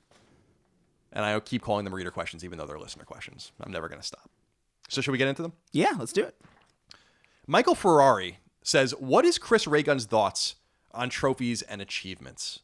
and 1.12 1.24
I 1.24 1.38
keep 1.40 1.62
calling 1.62 1.84
them 1.84 1.94
reader 1.94 2.10
questions, 2.10 2.44
even 2.44 2.58
though 2.58 2.66
they're 2.66 2.78
listener 2.78 3.04
questions. 3.04 3.52
I'm 3.60 3.70
never 3.70 3.88
gonna 3.88 4.02
stop. 4.02 4.28
So 4.88 5.00
should 5.00 5.12
we 5.12 5.18
get 5.18 5.28
into 5.28 5.42
them? 5.42 5.52
Yeah, 5.72 5.92
let's 5.98 6.12
do 6.12 6.24
it. 6.24 6.34
Michael 7.46 7.74
Ferrari 7.74 8.38
says, 8.62 8.92
"What 8.98 9.24
is 9.24 9.38
Chris 9.38 9.66
Ray 9.66 9.82
Gun's 9.82 10.06
thoughts 10.06 10.56
on 10.92 11.08
trophies 11.08 11.62
and 11.62 11.80
achievements? 11.80 12.60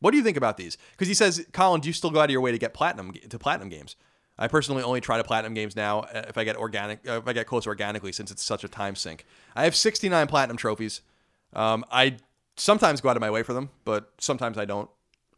What 0.00 0.10
do 0.10 0.16
you 0.16 0.24
think 0.24 0.36
about 0.36 0.56
these?" 0.56 0.76
Because 0.92 1.08
he 1.08 1.14
says, 1.14 1.46
"Colin, 1.52 1.80
do 1.80 1.88
you 1.88 1.92
still 1.92 2.10
go 2.10 2.20
out 2.20 2.24
of 2.24 2.30
your 2.30 2.40
way 2.40 2.52
to 2.52 2.58
get 2.58 2.74
platinum 2.74 3.12
to 3.12 3.38
platinum 3.38 3.68
games?" 3.68 3.96
I 4.38 4.48
personally 4.48 4.82
only 4.82 5.00
try 5.00 5.18
to 5.18 5.24
platinum 5.24 5.54
games 5.54 5.76
now 5.76 6.00
uh, 6.00 6.24
if 6.28 6.38
I 6.38 6.44
get 6.44 6.56
organic, 6.56 7.08
uh, 7.08 7.18
if 7.18 7.28
I 7.28 7.32
get 7.32 7.46
close 7.46 7.66
organically, 7.66 8.12
since 8.12 8.30
it's 8.30 8.42
such 8.42 8.64
a 8.64 8.68
time 8.68 8.96
sink. 8.96 9.26
I 9.54 9.64
have 9.64 9.76
69 9.76 10.26
platinum 10.26 10.56
trophies. 10.56 11.02
Um, 11.52 11.84
I 11.92 12.16
sometimes 12.56 13.00
go 13.00 13.10
out 13.10 13.16
of 13.16 13.20
my 13.20 13.30
way 13.30 13.42
for 13.42 13.52
them, 13.52 13.70
but 13.84 14.12
sometimes 14.18 14.58
I 14.58 14.64
don't. 14.64 14.90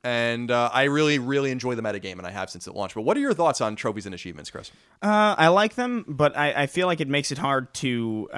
And 0.04 0.50
uh, 0.50 0.70
I 0.72 0.84
really, 0.84 1.18
really 1.18 1.50
enjoy 1.50 1.74
the 1.74 1.82
metagame, 1.82 2.18
and 2.18 2.26
I 2.26 2.30
have 2.30 2.50
since 2.50 2.66
it 2.66 2.74
launched. 2.74 2.94
But 2.94 3.02
what 3.02 3.16
are 3.16 3.20
your 3.20 3.34
thoughts 3.34 3.60
on 3.60 3.74
trophies 3.74 4.04
and 4.04 4.14
achievements, 4.14 4.50
Chris? 4.50 4.70
Uh, 5.02 5.34
I 5.36 5.48
like 5.48 5.74
them, 5.74 6.04
but 6.06 6.36
I, 6.36 6.62
I 6.62 6.66
feel 6.66 6.86
like 6.86 7.00
it 7.00 7.08
makes 7.08 7.32
it 7.32 7.38
hard 7.38 7.72
to 7.74 8.28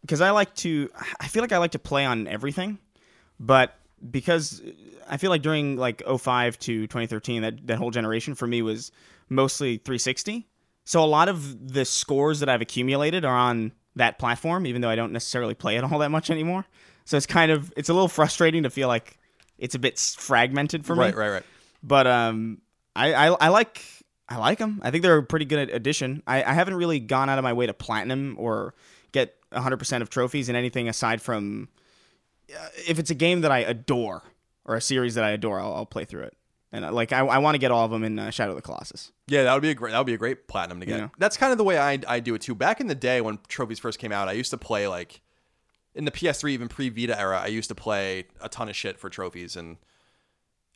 because 0.00 0.22
I 0.22 0.30
like 0.30 0.54
to. 0.56 0.88
I 1.20 1.28
feel 1.28 1.42
like 1.42 1.52
I 1.52 1.58
like 1.58 1.72
to 1.72 1.78
play 1.78 2.06
on 2.06 2.26
everything, 2.26 2.78
but 3.38 3.78
because 4.10 4.62
I 5.08 5.16
feel 5.16 5.30
like 5.30 5.42
during 5.42 5.76
like 5.76 6.02
05 6.06 6.58
to 6.60 6.82
2013, 6.86 7.42
that 7.42 7.66
that 7.66 7.78
whole 7.78 7.90
generation 7.90 8.34
for 8.34 8.46
me 8.46 8.62
was 8.62 8.92
mostly 9.28 9.78
360. 9.78 10.46
So 10.84 11.02
a 11.02 11.06
lot 11.06 11.28
of 11.28 11.72
the 11.72 11.84
scores 11.84 12.40
that 12.40 12.48
I've 12.48 12.60
accumulated 12.60 13.24
are 13.24 13.36
on 13.36 13.72
that 13.96 14.18
platform, 14.18 14.66
even 14.66 14.82
though 14.82 14.90
I 14.90 14.96
don't 14.96 15.12
necessarily 15.12 15.54
play 15.54 15.76
it 15.76 15.84
all 15.92 15.98
that 15.98 16.10
much 16.10 16.30
anymore. 16.30 16.66
So 17.04 17.16
it's 17.16 17.26
kind 17.26 17.50
of 17.50 17.72
it's 17.76 17.88
a 17.88 17.94
little 17.94 18.08
frustrating 18.08 18.64
to 18.64 18.70
feel 18.70 18.88
like 18.88 19.18
it's 19.58 19.74
a 19.74 19.78
bit 19.78 19.98
fragmented 19.98 20.84
for 20.84 20.94
me. 20.94 21.02
Right, 21.02 21.16
right, 21.16 21.30
right. 21.30 21.42
But 21.82 22.06
um, 22.06 22.60
I, 22.94 23.14
I 23.14 23.26
I 23.28 23.48
like 23.48 23.82
I 24.28 24.38
like 24.38 24.58
them. 24.58 24.80
I 24.82 24.90
think 24.90 25.02
they're 25.02 25.18
a 25.18 25.22
pretty 25.22 25.44
good 25.44 25.70
addition. 25.70 26.22
I, 26.26 26.42
I 26.42 26.52
haven't 26.52 26.74
really 26.74 26.98
gone 26.98 27.30
out 27.30 27.38
of 27.38 27.44
my 27.44 27.52
way 27.52 27.66
to 27.66 27.74
platinum 27.74 28.34
or 28.38 28.74
get 29.12 29.36
100% 29.52 30.02
of 30.02 30.10
trophies 30.10 30.48
in 30.48 30.56
anything 30.56 30.88
aside 30.88 31.22
from 31.22 31.68
uh, 31.68 31.82
if 32.48 32.98
it's 32.98 33.10
a 33.10 33.14
game 33.14 33.40
that 33.42 33.52
I 33.52 33.58
adore 33.58 34.22
or 34.64 34.74
a 34.74 34.80
series 34.80 35.14
that 35.14 35.24
I 35.24 35.30
adore, 35.30 35.60
I'll, 35.60 35.74
I'll 35.74 35.86
play 35.86 36.04
through 36.04 36.24
it. 36.24 36.36
And 36.72 36.84
uh, 36.84 36.92
like 36.92 37.12
I, 37.12 37.20
I 37.20 37.38
want 37.38 37.54
to 37.54 37.58
get 37.58 37.70
all 37.70 37.84
of 37.84 37.90
them 37.90 38.04
in 38.04 38.18
uh, 38.18 38.30
Shadow 38.30 38.50
of 38.50 38.56
the 38.56 38.62
Colossus. 38.62 39.12
Yeah, 39.28 39.44
that 39.44 39.54
would 39.54 39.62
be 39.62 39.70
a 39.70 39.74
great. 39.74 39.92
That 39.92 39.98
would 39.98 40.06
be 40.06 40.14
a 40.14 40.18
great 40.18 40.48
platinum 40.48 40.80
to 40.80 40.86
get. 40.86 41.10
That's 41.18 41.36
kind 41.36 41.52
of 41.52 41.58
the 41.58 41.64
way 41.64 41.78
I 41.78 41.98
I 42.06 42.20
do 42.20 42.34
it 42.34 42.42
too. 42.42 42.54
Back 42.54 42.80
in 42.80 42.86
the 42.86 42.94
day 42.94 43.20
when 43.20 43.38
trophies 43.48 43.78
first 43.78 43.98
came 43.98 44.12
out, 44.12 44.28
I 44.28 44.32
used 44.32 44.50
to 44.50 44.58
play 44.58 44.88
like 44.88 45.22
in 45.94 46.04
the 46.04 46.10
PS3, 46.10 46.50
even 46.50 46.68
pre 46.68 46.88
Vita 46.88 47.18
era. 47.18 47.40
I 47.40 47.46
used 47.46 47.68
to 47.68 47.74
play 47.74 48.26
a 48.40 48.48
ton 48.48 48.68
of 48.68 48.76
shit 48.76 48.98
for 48.98 49.08
trophies, 49.08 49.56
and 49.56 49.78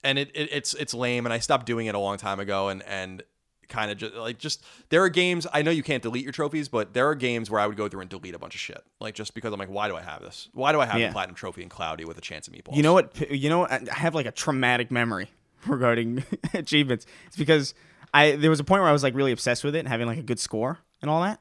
and 0.02 0.18
it, 0.18 0.30
it 0.34 0.48
it's 0.52 0.74
it's 0.74 0.94
lame. 0.94 1.26
And 1.26 1.32
I 1.32 1.38
stopped 1.38 1.66
doing 1.66 1.86
it 1.86 1.94
a 1.94 1.98
long 1.98 2.16
time 2.16 2.40
ago. 2.40 2.68
And 2.68 2.82
and 2.84 3.22
kind 3.70 3.90
of 3.90 3.96
just 3.96 4.14
like 4.14 4.38
just 4.38 4.62
there 4.90 5.02
are 5.02 5.08
games 5.08 5.46
I 5.52 5.62
know 5.62 5.70
you 5.70 5.82
can't 5.82 6.02
delete 6.02 6.24
your 6.24 6.32
trophies, 6.32 6.68
but 6.68 6.92
there 6.92 7.08
are 7.08 7.14
games 7.14 7.50
where 7.50 7.60
I 7.60 7.66
would 7.66 7.76
go 7.78 7.88
through 7.88 8.02
and 8.02 8.10
delete 8.10 8.34
a 8.34 8.38
bunch 8.38 8.54
of 8.54 8.60
shit, 8.60 8.82
like 9.00 9.14
just 9.14 9.32
because 9.32 9.52
I'm 9.52 9.58
like, 9.58 9.70
why 9.70 9.88
do 9.88 9.96
I 9.96 10.02
have 10.02 10.20
this? 10.20 10.48
Why 10.52 10.72
do 10.72 10.80
I 10.80 10.86
have 10.86 11.00
Yeah. 11.00 11.06
the 11.08 11.12
platinum 11.12 11.34
trophy 11.36 11.62
in 11.62 11.68
Cloudy 11.70 12.04
with 12.04 12.18
a 12.18 12.20
chance 12.20 12.46
of 12.48 12.52
meatballs? 12.54 12.76
You 12.76 12.82
know 12.82 12.92
what? 12.92 13.30
You 13.30 13.48
know 13.48 13.60
what? 13.60 13.72
I 13.72 13.94
have 13.98 14.14
like 14.14 14.26
a 14.26 14.32
traumatic 14.32 14.90
memory 14.90 15.30
regarding 15.66 16.22
achievements. 16.54 17.06
It's 17.28 17.36
because 17.36 17.72
I 18.12 18.32
there 18.32 18.50
was 18.50 18.60
a 18.60 18.64
point 18.64 18.82
where 18.82 18.90
I 18.90 18.92
was 18.92 19.02
like 19.02 19.14
really 19.14 19.32
obsessed 19.32 19.64
with 19.64 19.74
it 19.74 19.78
and 19.80 19.88
having 19.88 20.06
like 20.06 20.18
a 20.18 20.22
good 20.22 20.38
score 20.40 20.78
and 21.00 21.10
all 21.10 21.22
that. 21.22 21.40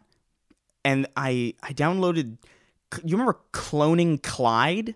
And 0.86 1.08
I 1.18 1.56
I 1.62 1.74
downloaded. 1.74 2.38
You 3.04 3.18
remember 3.18 3.38
cloning 3.54 4.22
Clyde? 4.24 4.96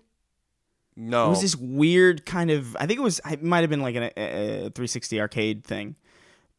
no, 0.96 1.26
It 1.26 1.30
was 1.30 1.40
this 1.42 1.56
weird 1.56 2.24
kind 2.24 2.50
of. 2.50 2.76
I 2.76 2.86
think 2.86 2.98
it 2.98 3.02
was. 3.02 3.20
It 3.30 3.42
might 3.42 3.60
have 3.60 3.70
been 3.70 3.82
like 3.82 3.96
an, 3.96 4.04
a, 4.04 4.10
a 4.16 4.70
360 4.70 5.20
arcade 5.20 5.64
thing, 5.64 5.96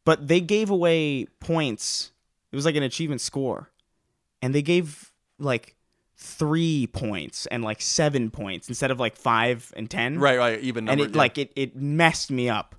but 0.06 0.28
they 0.28 0.40
gave 0.40 0.70
away 0.70 1.26
points. 1.40 2.12
It 2.50 2.56
was 2.56 2.64
like 2.64 2.76
an 2.76 2.82
achievement 2.82 3.20
score, 3.20 3.70
and 4.40 4.54
they 4.54 4.62
gave 4.62 5.12
like 5.38 5.76
three 6.16 6.86
points 6.86 7.44
and 7.46 7.62
like 7.62 7.82
seven 7.82 8.30
points 8.30 8.70
instead 8.70 8.90
of 8.90 8.98
like 8.98 9.16
five 9.16 9.74
and 9.76 9.90
ten. 9.90 10.18
right, 10.18 10.38
right, 10.38 10.60
even 10.60 10.88
and 10.88 11.00
it 11.00 11.10
yeah. 11.10 11.18
like 11.18 11.36
it 11.36 11.52
it 11.56 11.76
messed 11.76 12.30
me 12.30 12.48
up. 12.48 12.74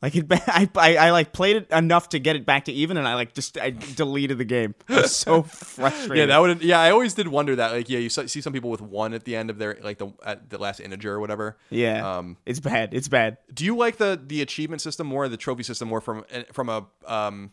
Like 0.00 0.14
it, 0.14 0.26
I, 0.30 0.68
I, 0.76 0.96
I 0.96 1.10
like 1.10 1.32
played 1.32 1.56
it 1.56 1.70
enough 1.72 2.10
to 2.10 2.18
get 2.18 2.36
it 2.36 2.46
back 2.46 2.66
to 2.66 2.72
even, 2.72 2.96
and 2.96 3.06
I 3.08 3.14
like 3.14 3.34
just 3.34 3.58
I 3.58 3.70
deleted 3.70 4.38
the 4.38 4.44
game. 4.44 4.74
So 5.06 5.42
frustrated. 5.44 6.16
Yeah, 6.16 6.26
that 6.26 6.38
would. 6.38 6.62
Yeah, 6.62 6.80
I 6.80 6.90
always 6.90 7.14
did 7.14 7.28
wonder 7.28 7.56
that. 7.56 7.72
Like, 7.72 7.88
yeah, 7.88 7.98
you 7.98 8.08
see 8.08 8.40
some 8.40 8.52
people 8.52 8.70
with 8.70 8.80
one 8.80 9.14
at 9.14 9.24
the 9.24 9.34
end 9.36 9.50
of 9.50 9.58
their 9.58 9.78
like 9.82 9.98
the 9.98 10.12
at 10.24 10.50
the 10.50 10.58
last 10.58 10.80
integer 10.80 11.12
or 11.14 11.20
whatever. 11.20 11.56
yeah. 11.70 12.18
Um, 12.18 12.36
it's 12.46 12.60
bad. 12.60 12.94
It's 12.94 13.08
bad. 13.08 13.38
do 13.52 13.64
you 13.64 13.76
like 13.76 13.96
the 13.96 14.20
the 14.24 14.42
achievement 14.42 14.82
system 14.82 15.06
more, 15.06 15.24
or 15.24 15.28
the 15.28 15.36
trophy 15.36 15.62
system 15.62 15.88
more 15.88 16.00
from 16.00 16.24
eh, 16.30 16.44
from 16.52 16.68
a 16.68 16.86
um 17.06 17.52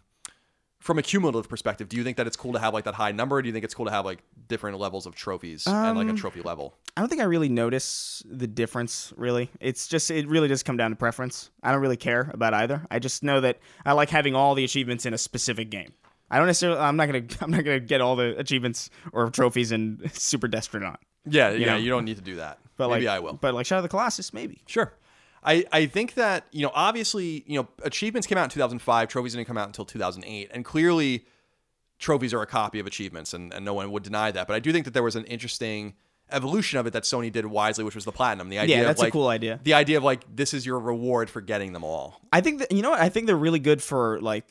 from 0.86 1.00
a 1.00 1.02
cumulative 1.02 1.50
perspective? 1.50 1.90
Do 1.90 1.98
you 1.98 2.04
think 2.04 2.16
that 2.18 2.28
it's 2.28 2.38
cool 2.38 2.54
to 2.54 2.60
have 2.60 2.72
like 2.72 2.84
that 2.84 2.94
high 2.94 3.12
number? 3.12 3.38
Or 3.38 3.42
do 3.42 3.48
you 3.48 3.54
think 3.54 3.66
it's 3.66 3.74
cool 3.74 3.86
to 3.86 3.92
have 3.92 4.06
like 4.06 4.20
different 4.48 4.78
levels 4.78 5.08
of 5.08 5.16
trophies 5.16 5.66
and 5.66 5.98
like 5.98 6.06
a 6.06 6.12
Um, 6.12 6.16
trophy 6.16 6.44
level? 6.44 6.76
I 6.96 7.02
don't 7.02 7.10
think 7.10 7.22
I 7.22 7.26
really 7.26 7.50
notice 7.50 8.22
the 8.30 8.46
difference. 8.46 9.12
Really, 9.18 9.50
it's 9.60 9.88
just 9.88 10.12
it 10.12 10.28
really 10.28 10.48
does 10.48 10.62
come 10.62 10.78
down 10.78 10.92
to 10.92 10.96
preference. 10.96 11.50
I 11.64 11.72
don't 11.72 11.82
really 11.82 11.98
care 11.98 12.30
about 12.36 12.54
either. 12.54 12.86
I 12.92 13.00
just 13.00 13.24
know 13.24 13.42
that 13.42 13.58
I 13.84 13.94
like 13.94 14.12
having 14.12 14.36
all 14.36 14.54
the 14.54 14.64
achievements 14.64 15.08
in 15.08 15.14
a 15.16 15.18
specific 15.18 15.72
game. 15.72 15.94
I 16.30 16.38
don't 16.38 16.46
necessarily. 16.46 16.80
I'm 16.80 16.98
not 16.98 17.08
gonna. 17.08 17.24
I'm 17.42 17.50
not 17.50 17.64
gonna 17.64 17.80
get 17.80 18.00
all 18.00 18.16
the 18.16 18.38
achievements 18.38 18.92
or 19.12 19.32
trophies 19.32 19.72
in 19.72 20.08
Super 20.14 20.48
Destronaut. 20.48 20.98
Yeah, 21.28 21.50
yeah, 21.50 21.66
know. 21.72 21.76
you 21.78 21.90
don't 21.90 22.06
need 22.06 22.18
to 22.18 22.24
do 22.24 22.36
that. 22.36 22.60
But 22.78 22.90
Maybe 22.92 23.06
like, 23.06 23.16
I 23.16 23.20
will. 23.22 23.34
But 23.34 23.56
like 23.56 23.66
Shadow 23.66 23.80
of 23.80 23.84
the 23.84 23.90
Colossus, 23.90 24.34
maybe. 24.34 24.62
Sure. 24.68 24.94
I, 25.46 25.66
I 25.72 25.86
think 25.86 26.16
that, 26.16 26.46
you 26.52 26.64
know, 26.64 26.72
obviously, 26.74 27.44
you 27.48 27.60
know, 27.60 27.68
achievements 27.84 28.28
came 28.28 28.38
out 28.38 28.46
in 28.46 28.50
2005, 28.50 29.08
trophies 29.08 29.34
didn't 29.34 29.48
come 29.48 29.58
out 29.58 29.68
until 29.68 29.86
2008. 29.86 30.50
And 30.54 30.66
clearly, 30.66 31.26
trophies 32.00 32.34
are 32.34 32.42
a 32.42 32.48
copy 32.48 32.80
of 32.80 32.88
achievements, 32.88 33.34
and, 33.34 33.54
and 33.54 33.64
no 33.64 33.74
one 33.74 33.92
would 33.92 34.04
deny 34.04 34.32
that. 34.32 34.48
But 34.48 34.56
I 34.56 34.60
do 34.60 34.72
think 34.72 34.86
that 34.86 34.94
there 34.94 35.04
was 35.04 35.16
an 35.16 35.26
interesting 35.26 35.94
evolution 36.32 36.80
of 36.80 36.88
it 36.88 36.94
that 36.94 37.04
Sony 37.04 37.32
did 37.32 37.46
wisely, 37.46 37.84
which 37.84 37.96
was 37.96 38.06
the 38.06 38.12
platinum. 38.12 38.50
The 38.50 38.58
idea 38.58 38.78
Yeah, 38.78 38.82
of, 38.82 38.88
that's 38.88 39.02
a 39.02 39.06
like, 39.06 39.14
cool 39.14 39.28
idea. 39.28 39.60
The 39.64 39.76
idea 39.76 39.98
of 39.98 40.04
like, 40.04 40.24
this 40.36 40.54
is 40.54 40.66
your 40.66 40.80
reward 40.80 41.30
for 41.30 41.42
getting 41.42 41.74
them 41.74 41.84
all. 41.84 42.20
I 42.34 42.42
think 42.42 42.60
that 42.60 42.72
you 42.72 42.82
know 42.82 42.90
what 42.90 43.00
I 43.00 43.10
think 43.10 43.28
they're 43.28 43.36
really 43.36 43.60
good 43.60 43.82
for 43.82 44.20
like 44.22 44.46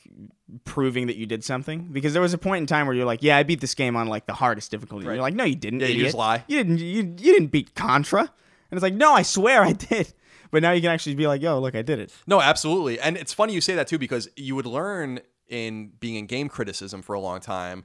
proving 0.64 1.08
that 1.08 1.16
you 1.16 1.26
did 1.26 1.42
something 1.42 1.88
because 1.90 2.12
there 2.12 2.22
was 2.22 2.32
a 2.32 2.38
point 2.38 2.60
in 2.60 2.66
time 2.66 2.86
where 2.86 2.94
you're 2.94 3.04
like, 3.04 3.22
yeah, 3.22 3.36
I 3.36 3.42
beat 3.42 3.60
this 3.60 3.74
game 3.74 3.96
on 3.96 4.06
like 4.06 4.26
the 4.26 4.32
hardest 4.34 4.70
difficulty. 4.70 5.06
Right. 5.06 5.14
You're 5.14 5.22
like, 5.22 5.34
no, 5.34 5.44
you 5.44 5.56
didn't. 5.56 5.80
Yeah, 5.80 5.88
you 5.88 6.04
just 6.04 6.16
lie. 6.16 6.44
You 6.46 6.58
didn't. 6.58 6.78
You, 6.78 7.02
you 7.02 7.02
didn't 7.34 7.48
beat 7.48 7.74
Contra. 7.74 8.20
And 8.20 8.78
it's 8.78 8.82
like, 8.82 8.94
no, 8.94 9.12
I 9.12 9.22
swear 9.22 9.62
I 9.62 9.72
did. 9.72 10.12
But 10.54 10.62
now 10.62 10.70
you 10.70 10.80
can 10.80 10.92
actually 10.92 11.16
be 11.16 11.26
like, 11.26 11.42
yo, 11.42 11.58
look, 11.58 11.74
I 11.74 11.82
did 11.82 11.98
it. 11.98 12.14
No, 12.28 12.40
absolutely. 12.40 13.00
And 13.00 13.16
it's 13.16 13.34
funny 13.34 13.54
you 13.54 13.60
say 13.60 13.74
that 13.74 13.88
too, 13.88 13.98
because 13.98 14.28
you 14.36 14.54
would 14.54 14.66
learn 14.66 15.18
in 15.48 15.90
being 15.98 16.14
in 16.14 16.26
game 16.26 16.48
criticism 16.48 17.02
for 17.02 17.14
a 17.14 17.18
long 17.18 17.40
time. 17.40 17.84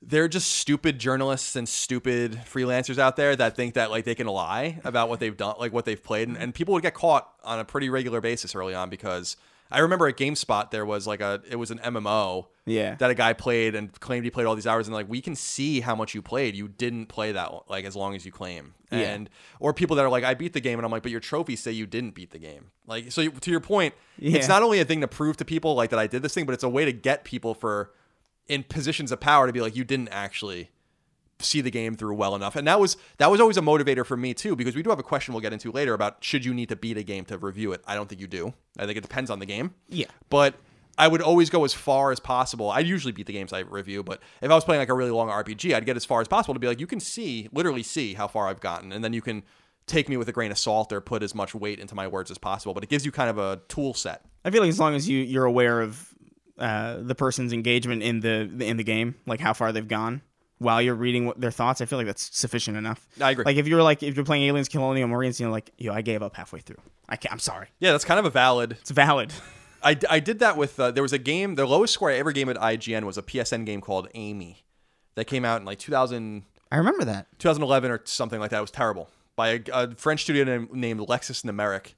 They're 0.00 0.28
just 0.28 0.52
stupid 0.52 1.00
journalists 1.00 1.56
and 1.56 1.68
stupid 1.68 2.40
freelancers 2.44 2.98
out 2.98 3.16
there 3.16 3.34
that 3.34 3.56
think 3.56 3.74
that 3.74 3.90
like 3.90 4.04
they 4.04 4.14
can 4.14 4.28
lie 4.28 4.78
about 4.84 5.08
what 5.08 5.18
they've 5.18 5.36
done, 5.36 5.56
like 5.58 5.72
what 5.72 5.86
they've 5.86 6.00
played, 6.00 6.28
and, 6.28 6.36
and 6.36 6.54
people 6.54 6.72
would 6.74 6.84
get 6.84 6.94
caught 6.94 7.32
on 7.42 7.58
a 7.58 7.64
pretty 7.64 7.88
regular 7.88 8.20
basis 8.20 8.54
early 8.54 8.72
on 8.72 8.88
because 8.88 9.36
I 9.70 9.80
remember 9.80 10.06
at 10.08 10.16
GameSpot 10.16 10.70
there 10.70 10.84
was 10.86 11.06
like 11.06 11.20
a 11.20 11.42
it 11.50 11.56
was 11.56 11.70
an 11.70 11.78
MMO 11.78 12.46
Yeah. 12.66 12.94
that 12.96 13.10
a 13.10 13.14
guy 13.14 13.32
played 13.32 13.74
and 13.74 13.92
claimed 14.00 14.24
he 14.24 14.30
played 14.30 14.46
all 14.46 14.54
these 14.54 14.66
hours. 14.66 14.86
And 14.86 14.94
like 14.94 15.08
we 15.08 15.20
can 15.20 15.34
see 15.34 15.80
how 15.80 15.94
much 15.94 16.14
you 16.14 16.22
played. 16.22 16.54
You 16.54 16.68
didn't 16.68 17.06
play 17.06 17.32
that 17.32 17.52
like 17.68 17.84
as 17.84 17.96
long 17.96 18.14
as 18.14 18.24
you 18.24 18.32
claim. 18.32 18.74
Yeah. 18.92 18.98
and 19.00 19.30
or 19.58 19.74
people 19.74 19.96
that 19.96 20.04
are 20.04 20.08
like 20.08 20.22
i 20.22 20.34
beat 20.34 20.52
the 20.52 20.60
game. 20.60 20.78
And 20.78 20.86
i'm 20.86 20.92
like 20.92 21.02
but 21.02 21.10
your 21.10 21.20
trophies 21.20 21.60
say 21.60 21.72
you 21.72 21.86
didn't 21.86 22.14
beat 22.14 22.30
the 22.30 22.38
game. 22.38 22.70
Like 22.86 23.10
so 23.12 23.28
to 23.28 23.50
your 23.50 23.60
point 23.60 23.94
it's 24.18 24.48
not 24.48 24.62
only 24.62 24.80
a 24.80 24.84
thing 24.84 25.00
to 25.00 25.08
prove 25.08 25.36
to 25.38 25.44
people 25.44 25.74
like 25.74 25.90
that 25.90 25.98
i 25.98 26.06
did 26.06 26.22
this 26.22 26.32
thing 26.34 26.46
but 26.46 26.52
it's 26.52 26.64
a 26.64 26.68
way 26.68 26.84
to 26.84 26.92
get 26.92 27.24
people 27.24 27.54
for 27.54 27.92
in 28.48 28.62
positions 28.62 29.10
of 29.10 29.18
power 29.18 29.46
to 29.48 29.52
be 29.52 29.60
like 29.60 29.74
you 29.74 29.82
didn't 29.82 30.08
actually 30.10 30.70
see 31.38 31.60
the 31.60 31.70
game 31.70 31.94
through 31.94 32.14
well 32.14 32.34
enough 32.34 32.56
and 32.56 32.66
that 32.66 32.80
was 32.80 32.96
that 33.18 33.30
was 33.30 33.40
always 33.40 33.56
a 33.56 33.60
motivator 33.60 34.06
for 34.06 34.16
me 34.16 34.32
too 34.32 34.56
because 34.56 34.74
we 34.74 34.82
do 34.82 34.88
have 34.90 34.98
a 34.98 35.02
question 35.02 35.34
we'll 35.34 35.40
get 35.42 35.52
into 35.52 35.70
later 35.70 35.92
about 35.92 36.16
should 36.24 36.44
you 36.44 36.54
need 36.54 36.68
to 36.68 36.76
beat 36.76 36.96
a 36.96 37.02
game 37.02 37.24
to 37.26 37.36
review 37.36 37.72
it 37.72 37.82
i 37.86 37.94
don't 37.94 38.08
think 38.08 38.20
you 38.20 38.26
do 38.26 38.54
i 38.78 38.86
think 38.86 38.96
it 38.96 39.02
depends 39.02 39.30
on 39.30 39.38
the 39.38 39.46
game 39.46 39.74
Yeah. 39.88 40.06
but 40.30 40.54
I 40.98 41.08
would 41.08 41.20
always 41.20 41.50
go 41.50 41.62
as 41.66 41.74
far 41.74 42.10
as 42.10 42.20
possible. 42.20 42.70
I 42.70 42.78
usually 42.78 43.12
beat 43.12 43.26
the 43.26 43.34
games 43.34 43.52
I 43.52 43.58
review, 43.58 44.02
but 44.02 44.22
if 44.40 44.50
I 44.50 44.54
was 44.54 44.64
playing 44.64 44.80
like 44.80 44.88
a 44.88 44.94
really 44.94 45.10
long 45.10 45.28
RPG, 45.28 45.74
I'd 45.74 45.84
get 45.84 45.94
as 45.94 46.06
far 46.06 46.22
as 46.22 46.26
possible 46.26 46.54
to 46.54 46.58
be 46.58 46.66
like, 46.68 46.80
you 46.80 46.86
can 46.86 47.00
see, 47.00 47.50
literally 47.52 47.82
see 47.82 48.14
how 48.14 48.26
far 48.28 48.48
I've 48.48 48.60
gotten, 48.60 48.92
and 48.92 49.04
then 49.04 49.12
you 49.12 49.20
can 49.20 49.42
take 49.86 50.08
me 50.08 50.16
with 50.16 50.26
a 50.30 50.32
grain 50.32 50.50
of 50.50 50.56
salt 50.56 50.94
or 50.94 51.02
put 51.02 51.22
as 51.22 51.34
much 51.34 51.54
weight 51.54 51.80
into 51.80 51.94
my 51.94 52.06
words 52.08 52.30
as 52.30 52.38
possible. 52.38 52.72
But 52.72 52.82
it 52.82 52.88
gives 52.88 53.04
you 53.04 53.12
kind 53.12 53.28
of 53.28 53.36
a 53.36 53.60
tool 53.68 53.92
set. 53.92 54.22
I 54.42 54.50
feel 54.50 54.62
like 54.62 54.70
as 54.70 54.80
long 54.80 54.94
as 54.94 55.06
you 55.06 55.18
you're 55.18 55.44
aware 55.44 55.82
of 55.82 56.14
uh, 56.58 56.96
the 57.02 57.14
person's 57.14 57.52
engagement 57.52 58.02
in 58.02 58.20
the 58.20 58.48
in 58.66 58.78
the 58.78 58.84
game, 58.84 59.16
like 59.26 59.40
how 59.40 59.52
far 59.52 59.72
they've 59.72 59.86
gone 59.86 60.22
while 60.58 60.80
you're 60.80 60.94
reading 60.94 61.26
what 61.26 61.40
their 61.40 61.50
thoughts, 61.50 61.80
I 61.80 61.84
feel 61.86 61.98
like 61.98 62.06
that's 62.06 62.36
sufficient 62.36 62.76
enough. 62.76 63.06
I 63.20 63.32
agree. 63.32 63.44
Like 63.44 63.56
if 63.56 63.66
you're 63.66 63.82
like 63.82 64.02
if 64.02 64.16
you're 64.16 64.24
playing 64.24 64.44
Aliens 64.44 64.68
Colonial 64.68 65.08
Marines, 65.08 65.38
and 65.38 65.46
you're 65.46 65.50
like, 65.52 65.70
yo, 65.78 65.92
I 65.92 66.02
gave 66.02 66.22
up 66.22 66.36
halfway 66.36 66.60
through. 66.60 66.80
I 67.08 67.16
can't, 67.16 67.32
I'm 67.32 67.38
sorry. 67.38 67.68
Yeah, 67.78 67.92
that's 67.92 68.04
kind 68.04 68.18
of 68.18 68.24
a 68.24 68.30
valid. 68.30 68.72
It's 68.80 68.90
valid. 68.90 69.32
I, 69.82 69.96
I 70.10 70.18
did 70.20 70.40
that 70.40 70.56
with 70.56 70.80
uh, 70.80 70.90
there 70.90 71.02
was 71.02 71.12
a 71.12 71.18
game. 71.18 71.54
The 71.54 71.66
lowest 71.66 71.94
score 71.94 72.10
I 72.10 72.14
ever 72.14 72.32
gave 72.32 72.48
at 72.48 72.56
IGN 72.56 73.04
was 73.04 73.16
a 73.18 73.22
PSN 73.22 73.64
game 73.66 73.80
called 73.80 74.08
Amy, 74.14 74.64
that 75.14 75.26
came 75.26 75.44
out 75.44 75.60
in 75.60 75.66
like 75.66 75.78
2000. 75.78 76.44
I 76.70 76.76
remember 76.76 77.04
that. 77.04 77.26
2011 77.38 77.90
or 77.90 78.00
something 78.04 78.40
like 78.40 78.50
that. 78.50 78.58
It 78.58 78.62
was 78.62 78.70
terrible 78.70 79.08
by 79.36 79.48
a, 79.48 79.60
a 79.72 79.94
French 79.94 80.22
studio 80.22 80.44
named, 80.44 80.72
named 80.72 81.00
Lexis 81.00 81.44
Numérique, 81.44 81.94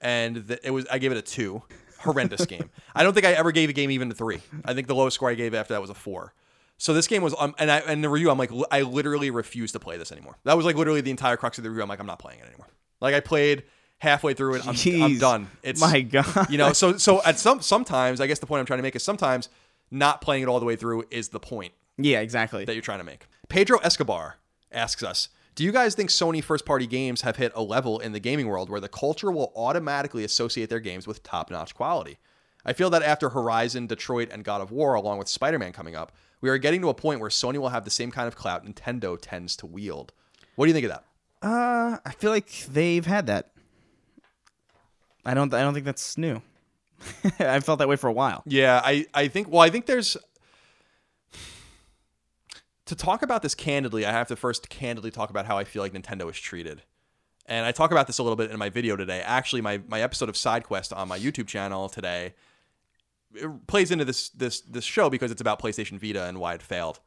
and 0.00 0.36
the, 0.36 0.66
it 0.66 0.70
was 0.70 0.86
I 0.90 0.98
gave 0.98 1.12
it 1.12 1.18
a 1.18 1.22
two. 1.22 1.62
Horrendous 2.00 2.44
game. 2.46 2.70
I 2.94 3.02
don't 3.02 3.14
think 3.14 3.26
I 3.26 3.32
ever 3.32 3.52
gave 3.52 3.70
a 3.70 3.72
game 3.72 3.90
even 3.90 4.10
a 4.10 4.14
three. 4.14 4.40
I 4.64 4.74
think 4.74 4.86
the 4.86 4.94
lowest 4.94 5.14
score 5.16 5.30
I 5.30 5.34
gave 5.34 5.54
after 5.54 5.74
that 5.74 5.80
was 5.80 5.90
a 5.90 5.94
four. 5.94 6.34
So 6.78 6.92
this 6.92 7.06
game 7.06 7.22
was, 7.22 7.34
um, 7.38 7.54
and 7.58 7.70
I, 7.70 7.78
and 7.78 8.04
the 8.04 8.08
review, 8.08 8.30
I'm 8.30 8.38
like, 8.38 8.50
I 8.70 8.82
literally 8.82 9.30
refuse 9.30 9.72
to 9.72 9.80
play 9.80 9.96
this 9.96 10.12
anymore. 10.12 10.36
That 10.44 10.56
was 10.56 10.66
like 10.66 10.76
literally 10.76 11.00
the 11.00 11.10
entire 11.10 11.36
crux 11.36 11.56
of 11.58 11.64
the 11.64 11.70
review. 11.70 11.82
I'm 11.82 11.88
like, 11.88 12.00
I'm 12.00 12.06
not 12.06 12.18
playing 12.18 12.40
it 12.40 12.46
anymore. 12.46 12.68
Like 13.00 13.14
I 13.14 13.20
played 13.20 13.62
halfway 13.98 14.34
through 14.34 14.56
it. 14.56 14.66
I'm, 14.66 15.02
I'm 15.02 15.18
done. 15.18 15.48
It's 15.62 15.80
My 15.80 16.02
God. 16.02 16.50
You 16.50 16.58
know, 16.58 16.72
so 16.72 16.98
so 16.98 17.22
at 17.24 17.38
some 17.38 17.62
sometimes 17.62 18.20
I 18.20 18.26
guess 18.26 18.38
the 18.40 18.46
point 18.46 18.60
I'm 18.60 18.66
trying 18.66 18.78
to 18.78 18.82
make 18.82 18.94
is 18.96 19.02
sometimes 19.02 19.48
not 19.90 20.20
playing 20.20 20.42
it 20.42 20.48
all 20.48 20.60
the 20.60 20.66
way 20.66 20.76
through 20.76 21.04
is 21.10 21.28
the 21.30 21.40
point 21.40 21.72
Yeah, 21.96 22.20
exactly. 22.20 22.64
that 22.66 22.74
you're 22.74 22.82
trying 22.82 22.98
to 22.98 23.04
make. 23.04 23.26
Pedro 23.48 23.78
Escobar 23.78 24.36
asks 24.72 25.02
us, 25.02 25.28
Do 25.54 25.64
you 25.64 25.72
guys 25.72 25.94
think 25.94 26.10
Sony 26.10 26.42
first 26.44 26.66
party 26.66 26.86
games 26.86 27.22
have 27.22 27.36
hit 27.36 27.52
a 27.54 27.62
level 27.62 27.98
in 28.00 28.12
the 28.12 28.20
gaming 28.20 28.48
world 28.48 28.68
where 28.68 28.80
the 28.80 28.88
culture 28.88 29.30
will 29.30 29.52
automatically 29.56 30.24
associate 30.24 30.68
their 30.68 30.80
games 30.80 31.06
with 31.06 31.22
top 31.22 31.50
notch 31.50 31.74
quality? 31.74 32.18
I 32.64 32.72
feel 32.72 32.90
that 32.90 33.02
after 33.02 33.28
Horizon, 33.30 33.86
Detroit, 33.86 34.28
and 34.32 34.42
God 34.44 34.60
of 34.60 34.72
War, 34.72 34.94
along 34.94 35.18
with 35.18 35.28
Spider 35.28 35.58
Man 35.58 35.72
coming 35.72 35.94
up, 35.94 36.10
we 36.46 36.50
are 36.50 36.58
getting 36.58 36.80
to 36.80 36.88
a 36.88 36.94
point 36.94 37.18
where 37.18 37.28
Sony 37.28 37.58
will 37.58 37.70
have 37.70 37.84
the 37.84 37.90
same 37.90 38.12
kind 38.12 38.28
of 38.28 38.36
clout 38.36 38.64
Nintendo 38.64 39.18
tends 39.20 39.56
to 39.56 39.66
wield. 39.66 40.12
What 40.54 40.66
do 40.66 40.68
you 40.68 40.74
think 40.74 40.86
of 40.86 40.92
that? 40.92 41.04
Uh, 41.42 41.98
I 42.04 42.12
feel 42.12 42.30
like 42.30 42.48
they've 42.70 43.04
had 43.04 43.26
that. 43.26 43.50
I 45.24 45.34
don't. 45.34 45.52
I 45.52 45.62
don't 45.62 45.74
think 45.74 45.86
that's 45.86 46.16
new. 46.16 46.40
I 47.40 47.58
felt 47.58 47.80
that 47.80 47.88
way 47.88 47.96
for 47.96 48.06
a 48.06 48.12
while. 48.12 48.44
Yeah, 48.46 48.80
I, 48.84 49.06
I 49.12 49.26
think 49.26 49.48
well, 49.48 49.60
I 49.60 49.70
think 49.70 49.86
there's 49.86 50.16
to 52.84 52.94
talk 52.94 53.22
about 53.22 53.42
this 53.42 53.56
candidly, 53.56 54.06
I 54.06 54.12
have 54.12 54.28
to 54.28 54.36
first 54.36 54.68
candidly 54.68 55.10
talk 55.10 55.30
about 55.30 55.46
how 55.46 55.58
I 55.58 55.64
feel 55.64 55.82
like 55.82 55.92
Nintendo 55.92 56.30
is 56.30 56.38
treated. 56.38 56.82
And 57.46 57.66
I 57.66 57.72
talk 57.72 57.90
about 57.90 58.06
this 58.06 58.18
a 58.18 58.22
little 58.22 58.36
bit 58.36 58.52
in 58.52 58.58
my 58.58 58.70
video 58.70 58.94
today. 58.94 59.20
Actually, 59.24 59.62
my, 59.62 59.80
my 59.88 60.00
episode 60.00 60.28
of 60.28 60.36
SideQuest 60.36 60.96
on 60.96 61.08
my 61.08 61.18
YouTube 61.18 61.48
channel 61.48 61.88
today 61.88 62.34
it 63.36 63.66
plays 63.66 63.90
into 63.90 64.04
this 64.04 64.30
this 64.30 64.60
this 64.62 64.84
show 64.84 65.10
because 65.10 65.30
it's 65.30 65.40
about 65.40 65.60
PlayStation 65.60 65.98
Vita 65.98 66.24
and 66.24 66.38
why 66.38 66.54
it 66.54 66.62
failed 66.62 67.00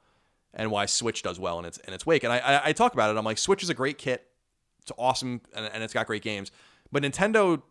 and 0.54 0.72
why 0.72 0.86
Switch 0.86 1.22
does 1.22 1.40
well 1.40 1.60
in 1.60 1.66
its 1.66 1.78
in 1.80 1.94
its 1.94 2.06
wake. 2.06 2.24
And 2.24 2.34
I, 2.34 2.40
I, 2.40 2.62
I 2.66 2.74
talk 2.74 2.94
about 2.94 3.14
it. 3.14 3.18
I'm 3.18 3.26
like, 3.26 3.38
Switch 3.38 3.64
is 3.64 3.70
a 3.70 3.74
great 3.74 3.98
kit. 3.98 4.26
It's 4.82 4.92
awesome 4.98 5.42
and, 5.54 5.70
and 5.74 5.84
it's 5.84 5.94
got 5.94 6.08
great 6.08 6.24
games. 6.24 6.52
But 6.92 7.04
Nintendo 7.04 7.62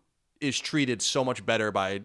is 0.41 0.59
treated 0.59 1.03
so 1.03 1.25
much 1.25 1.45
better 1.45 1.73
by 1.73 2.03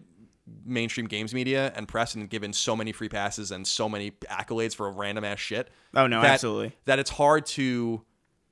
mainstream 0.64 1.06
games 1.06 1.32
media 1.32 1.72
and 1.74 1.88
press 1.88 2.14
and 2.14 2.28
given 2.28 2.52
so 2.52 2.76
many 2.76 2.92
free 2.92 3.08
passes 3.08 3.50
and 3.50 3.66
so 3.66 3.88
many 3.88 4.10
accolades 4.28 4.74
for 4.74 4.90
random 4.90 5.24
ass 5.24 5.38
shit. 5.38 5.70
Oh 5.94 6.06
no, 6.06 6.20
that, 6.20 6.32
absolutely. 6.32 6.76
That 6.84 6.98
it's 6.98 7.10
hard 7.10 7.46
to 7.46 8.02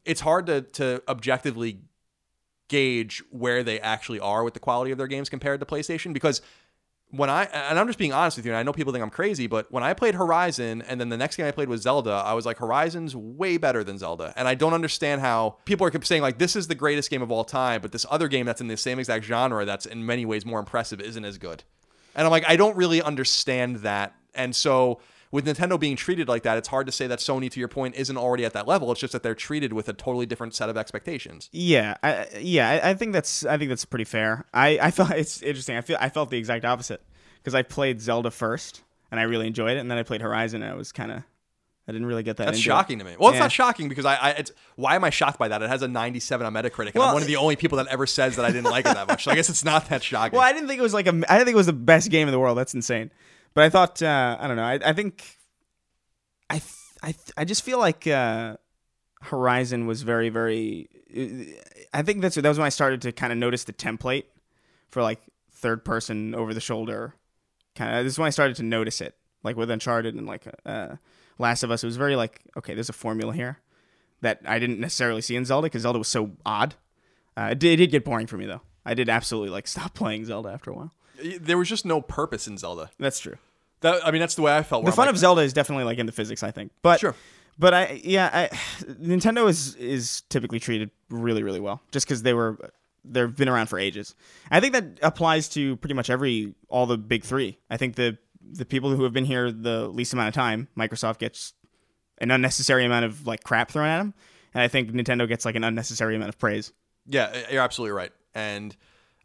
it's 0.05 0.21
hard 0.21 0.47
to 0.47 0.63
to 0.63 1.03
objectively 1.09 1.81
gauge 2.69 3.23
where 3.31 3.63
they 3.63 3.79
actually 3.81 4.21
are 4.21 4.45
with 4.45 4.55
the 4.55 4.61
quality 4.61 4.93
of 4.93 4.99
their 4.99 5.07
games 5.07 5.29
compared 5.29 5.61
to 5.61 5.67
PlayStation 5.67 6.15
because 6.15 6.41
when 7.13 7.29
I 7.29 7.45
and 7.45 7.79
I'm 7.79 7.87
just 7.87 7.99
being 7.99 8.13
honest 8.13 8.39
with 8.39 8.47
you, 8.47 8.53
and 8.53 8.59
I 8.59 8.63
know 8.63 8.73
people 8.73 8.93
think 8.93 9.03
I'm 9.03 9.11
crazy, 9.11 9.47
but 9.47 9.71
when 9.71 9.83
I 9.83 9.93
played 9.93 10.15
Horizon 10.15 10.83
and 10.89 10.99
then 10.99 11.11
the 11.11 11.17
next 11.17 11.37
game 11.37 11.47
I 11.47 11.51
played 11.51 11.69
was 11.69 11.83
Zelda, 11.83 12.11
I 12.11 12.33
was 12.33 12.47
like, 12.47 12.57
Horizon's 12.57 13.15
way 13.15 13.59
better 13.59 13.85
than 13.85 13.99
Zelda. 13.99 14.33
And 14.35 14.49
I 14.49 14.55
don't 14.55 14.73
understand 14.73 15.21
how 15.21 15.59
people 15.67 15.87
are 15.87 16.03
saying 16.03 16.23
like 16.23 16.39
this 16.39 16.57
is 16.57 16.69
the 16.69 16.75
greatest 16.75 17.11
game 17.11 17.21
of 17.21 17.31
all 17.31 17.45
time, 17.45 17.83
but 17.83 17.93
this 17.93 18.07
other 18.11 18.29
game 18.29 18.47
that's 18.47 18.63
in 18.63 18.67
the 18.67 18.79
same 18.79 18.99
exact 18.99 19.27
genre 19.27 19.67
that's 19.67 19.85
in 19.85 20.07
many 20.07 20.25
ways 20.25 20.47
more 20.47 20.59
impressive 20.59 21.01
isn't 21.03 21.25
as 21.25 21.37
good. 21.37 21.63
And 22.15 22.27
I'm 22.27 22.31
like, 22.31 22.45
I 22.49 22.57
don't 22.57 22.77
really 22.77 23.03
understand 23.03 23.77
that. 23.77 24.15
And 24.35 24.57
so 24.57 25.01
with 25.33 25.47
Nintendo 25.47 25.81
being 25.81 25.97
treated 25.97 26.29
like 26.29 26.43
that, 26.45 26.59
it's 26.59 26.69
hard 26.69 26.87
to 26.87 26.93
say 26.93 27.07
that 27.09 27.19
Sony, 27.19 27.51
to 27.51 27.59
your 27.59 27.69
point, 27.69 27.97
isn't 27.97 28.17
already 28.17 28.45
at 28.45 28.53
that 28.53 28.69
level. 28.69 28.93
It's 28.93 29.01
just 29.01 29.15
that 29.15 29.23
they're 29.23 29.35
treated 29.35 29.73
with 29.73 29.89
a 29.89 29.93
totally 29.95 30.27
different 30.27 30.55
set 30.55 30.69
of 30.69 30.77
expectations. 30.77 31.49
Yeah, 31.53 31.97
I, 32.03 32.27
yeah, 32.39 32.69
I, 32.69 32.91
I 32.91 32.95
think 32.95 33.15
that's 33.15 33.45
I 33.45 33.57
think 33.59 33.71
that's 33.71 33.87
pretty 33.87 34.05
fair. 34.05 34.45
I, 34.53 34.79
I 34.81 34.91
felt 34.93 35.11
it's 35.17 35.43
interesting. 35.43 35.77
I 35.77 35.81
feel 35.81 35.97
I 35.99 36.11
felt 36.11 36.31
the 36.31 36.39
exact 36.39 36.65
opposite 36.65 37.03
because 37.39 37.55
I 37.55 37.63
played 37.63 38.01
Zelda 38.01 38.31
first 38.31 38.83
and 39.11 39.19
I 39.19 39.25
really 39.25 39.47
enjoyed 39.47 39.77
it, 39.77 39.81
and 39.81 39.91
then 39.91 39.99
I 39.99 40.03
played 40.05 40.21
Horizon 40.21 40.63
and 40.63 40.71
I 40.71 40.77
was 40.77 40.93
kind 40.93 41.11
of 41.11 41.23
I 41.89 41.93
didn't 41.93 42.07
really 42.07 42.23
get 42.23 42.37
that. 42.37 42.45
That's 42.45 42.59
shocking 42.59 43.01
it. 43.01 43.05
to 43.05 43.11
me. 43.11 43.17
Well, 43.19 43.31
it's 43.31 43.37
Yeah. 43.37 43.41
not 43.45 43.53
shocking 43.53 43.89
because 43.89 44.05
I, 44.05 44.15
I 44.17 44.31
it's 44.33 44.53
why 44.77 44.95
am 44.97 45.03
I 45.03 45.11
shocked 45.11 45.39
by 45.39 45.49
that? 45.49 45.63
It 45.63 45.69
has 45.71 45.83
a 45.83 45.89
97 45.89 46.47
on 46.47 46.53
Metacritic, 46.53 46.95
and 46.95 47.03
I'm 47.03 47.15
one 47.15 47.23
of 47.23 47.29
the 47.29 47.37
only 47.37 47.57
people 47.57 47.79
that 47.79 47.87
ever 47.89 48.07
says 48.07 48.37
that 48.37 48.45
I 48.45 48.51
didn't 48.51 48.71
like 48.71 48.87
it 48.87 48.95
that 48.95 49.09
much. 49.09 49.25
So 49.25 49.31
I 49.31 49.35
guess 49.35 49.49
it's 49.49 49.65
not 49.65 49.89
that 49.89 50.03
shocking. 50.03 50.37
Well, 50.37 50.47
I 50.47 50.53
didn't 50.53 50.69
think 50.69 50.79
it 50.79 50.83
was 50.83 50.93
like 50.95 51.07
a. 51.07 51.11
I 51.11 51.39
didn't 51.39 51.47
think 51.47 51.55
it 51.55 51.57
was 51.57 51.67
the 51.67 51.73
best 51.73 52.11
game 52.11 52.29
in 52.29 52.33
the 52.33 52.39
world. 52.39 52.59
That's 52.59 52.75
insane. 52.75 53.11
But 53.55 53.65
I 53.65 53.69
thought 53.69 54.03
uh, 54.03 54.37
I 54.41 54.47
don't 54.47 54.57
know. 54.57 54.65
I, 54.65 54.79
I 54.85 54.93
think 54.93 55.37
I 56.49 56.59
th- 56.59 56.75
I 57.03 57.13
th- 57.13 57.33
I 57.37 57.45
just 57.45 57.63
feel 57.63 57.79
like 57.79 58.07
uh, 58.07 58.57
Horizon 59.23 59.87
was 59.87 60.03
very 60.03 60.29
very. 60.29 60.89
I 61.93 62.03
think 62.03 62.23
that's 62.23 62.37
that 62.37 62.49
was 62.49 62.59
when 62.59 62.67
I 62.67 62.71
started 62.71 63.03
to 63.03 63.13
kind 63.13 63.33
of 63.33 63.39
notice 63.39 63.65
the 63.65 63.73
template 63.73 64.25
for 64.91 65.03
like 65.03 65.21
third 65.51 65.85
person 65.85 66.35
over 66.35 66.55
the 66.55 66.61
shoulder. 66.61 67.15
Kind 67.75 67.97
of 67.97 68.05
this 68.05 68.15
is 68.15 68.19
when 68.19 68.27
I 68.27 68.31
started 68.31 68.57
to 68.57 68.63
notice 68.63 69.01
it, 69.01 69.17
like 69.43 69.57
with 69.57 69.71
Uncharted 69.71 70.15
and 70.15 70.27
like 70.27 70.47
uh, 70.65 70.97
Last 71.39 71.63
of 71.63 71.71
Us. 71.71 71.83
It 71.83 71.87
was 71.87 71.97
very 71.97 72.17
like 72.17 72.43
okay, 72.57 72.75
there's 72.75 72.89
a 72.89 72.95
formula 72.95 73.35
here 73.35 73.59
that 74.23 74.41
I 74.47 74.59
didn't 74.59 74.81
necessarily 74.81 75.21
see 75.21 75.37
in 75.37 75.45
Zelda 75.45 75.67
because 75.67 75.83
Zelda 75.83 75.99
was 75.99 76.09
so 76.09 76.33
odd. 76.47 76.75
Uh, 77.37 77.49
it, 77.53 77.59
did, 77.59 77.73
it 77.73 77.77
did 77.77 77.91
get 77.91 78.05
boring 78.05 78.27
for 78.27 78.37
me 78.37 78.47
though. 78.47 78.63
I 78.85 78.95
did 78.95 79.09
absolutely 79.09 79.51
like 79.51 79.67
stop 79.69 79.95
playing 79.95 80.25
Zelda 80.25 80.51
after 80.51 80.71
a 80.71 80.75
while. 80.75 80.95
There 81.41 81.59
was 81.59 81.69
just 81.69 81.85
no 81.85 82.01
purpose 82.01 82.47
in 82.47 82.59
Zelda. 82.59 82.91
That's 82.99 83.21
true. 83.21 83.37
That, 83.81 84.07
I 84.07 84.11
mean, 84.11 84.21
that's 84.21 84.37
the 84.37 84.43
way 84.43 84.57
I 84.57 84.63
felt. 84.63 84.85
The 84.85 84.93
fun 84.93 85.07
like, 85.07 85.15
of 85.15 85.19
Zelda 85.19 85.43
is 85.43 85.53
definitely 85.53 85.85
like 85.85 85.99
in 85.99 86.07
the 86.07 86.13
physics, 86.13 86.43
I 86.43 86.51
think. 86.51 86.73
But 86.83 87.01
Sure. 87.01 87.15
But 87.59 87.75
I 87.75 88.01
yeah, 88.03 88.31
I, 88.33 88.57
Nintendo 88.85 89.49
is 89.49 89.75
is 89.77 90.23
typically 90.29 90.59
treated 90.59 90.91
really 91.11 91.43
really 91.43 91.61
well 91.61 91.83
just 91.91 92.07
because 92.07 92.23
they 92.23 92.33
were 92.33 92.57
they've 93.05 93.35
been 93.35 93.49
around 93.49 93.67
for 93.67 93.79
ages. 93.79 94.15
I 94.51 94.61
think 94.61 94.73
that 94.73 94.85
applies 95.03 95.49
to 95.51 95.77
pretty 95.77 95.95
much 95.95 96.09
every 96.09 96.55
all 96.69 96.87
the 96.87 96.97
big 96.97 97.25
three. 97.25 97.59
I 97.69 97.77
think 97.77 97.97
the 97.97 98.17
the 98.41 98.65
people 98.65 98.91
who 98.91 99.05
have 99.05 99.13
been 99.13 99.25
here 99.25 99.53
the 99.53 99.87
least 99.89 100.13
amount 100.13 100.29
of 100.29 100.35
time, 100.35 100.69
Microsoft 100.77 101.19
gets 101.19 101.53
an 102.19 102.31
unnecessary 102.31 102.85
amount 102.85 103.05
of 103.05 103.27
like 103.27 103.45
crap 103.45 103.71
thrown 103.71 103.87
at 103.87 103.99
them, 103.99 104.15
and 104.55 104.63
I 104.63 104.69
think 104.69 104.91
Nintendo 104.91 105.29
gets 105.29 105.45
like 105.45 105.55
an 105.55 105.65
unnecessary 105.65 106.17
amount 106.17 106.31
of 106.31 106.39
praise. 106.39 106.73
Yeah, 107.07 107.33
you're 107.51 107.63
absolutely 107.63 107.93
right. 107.93 108.13
And 108.35 108.75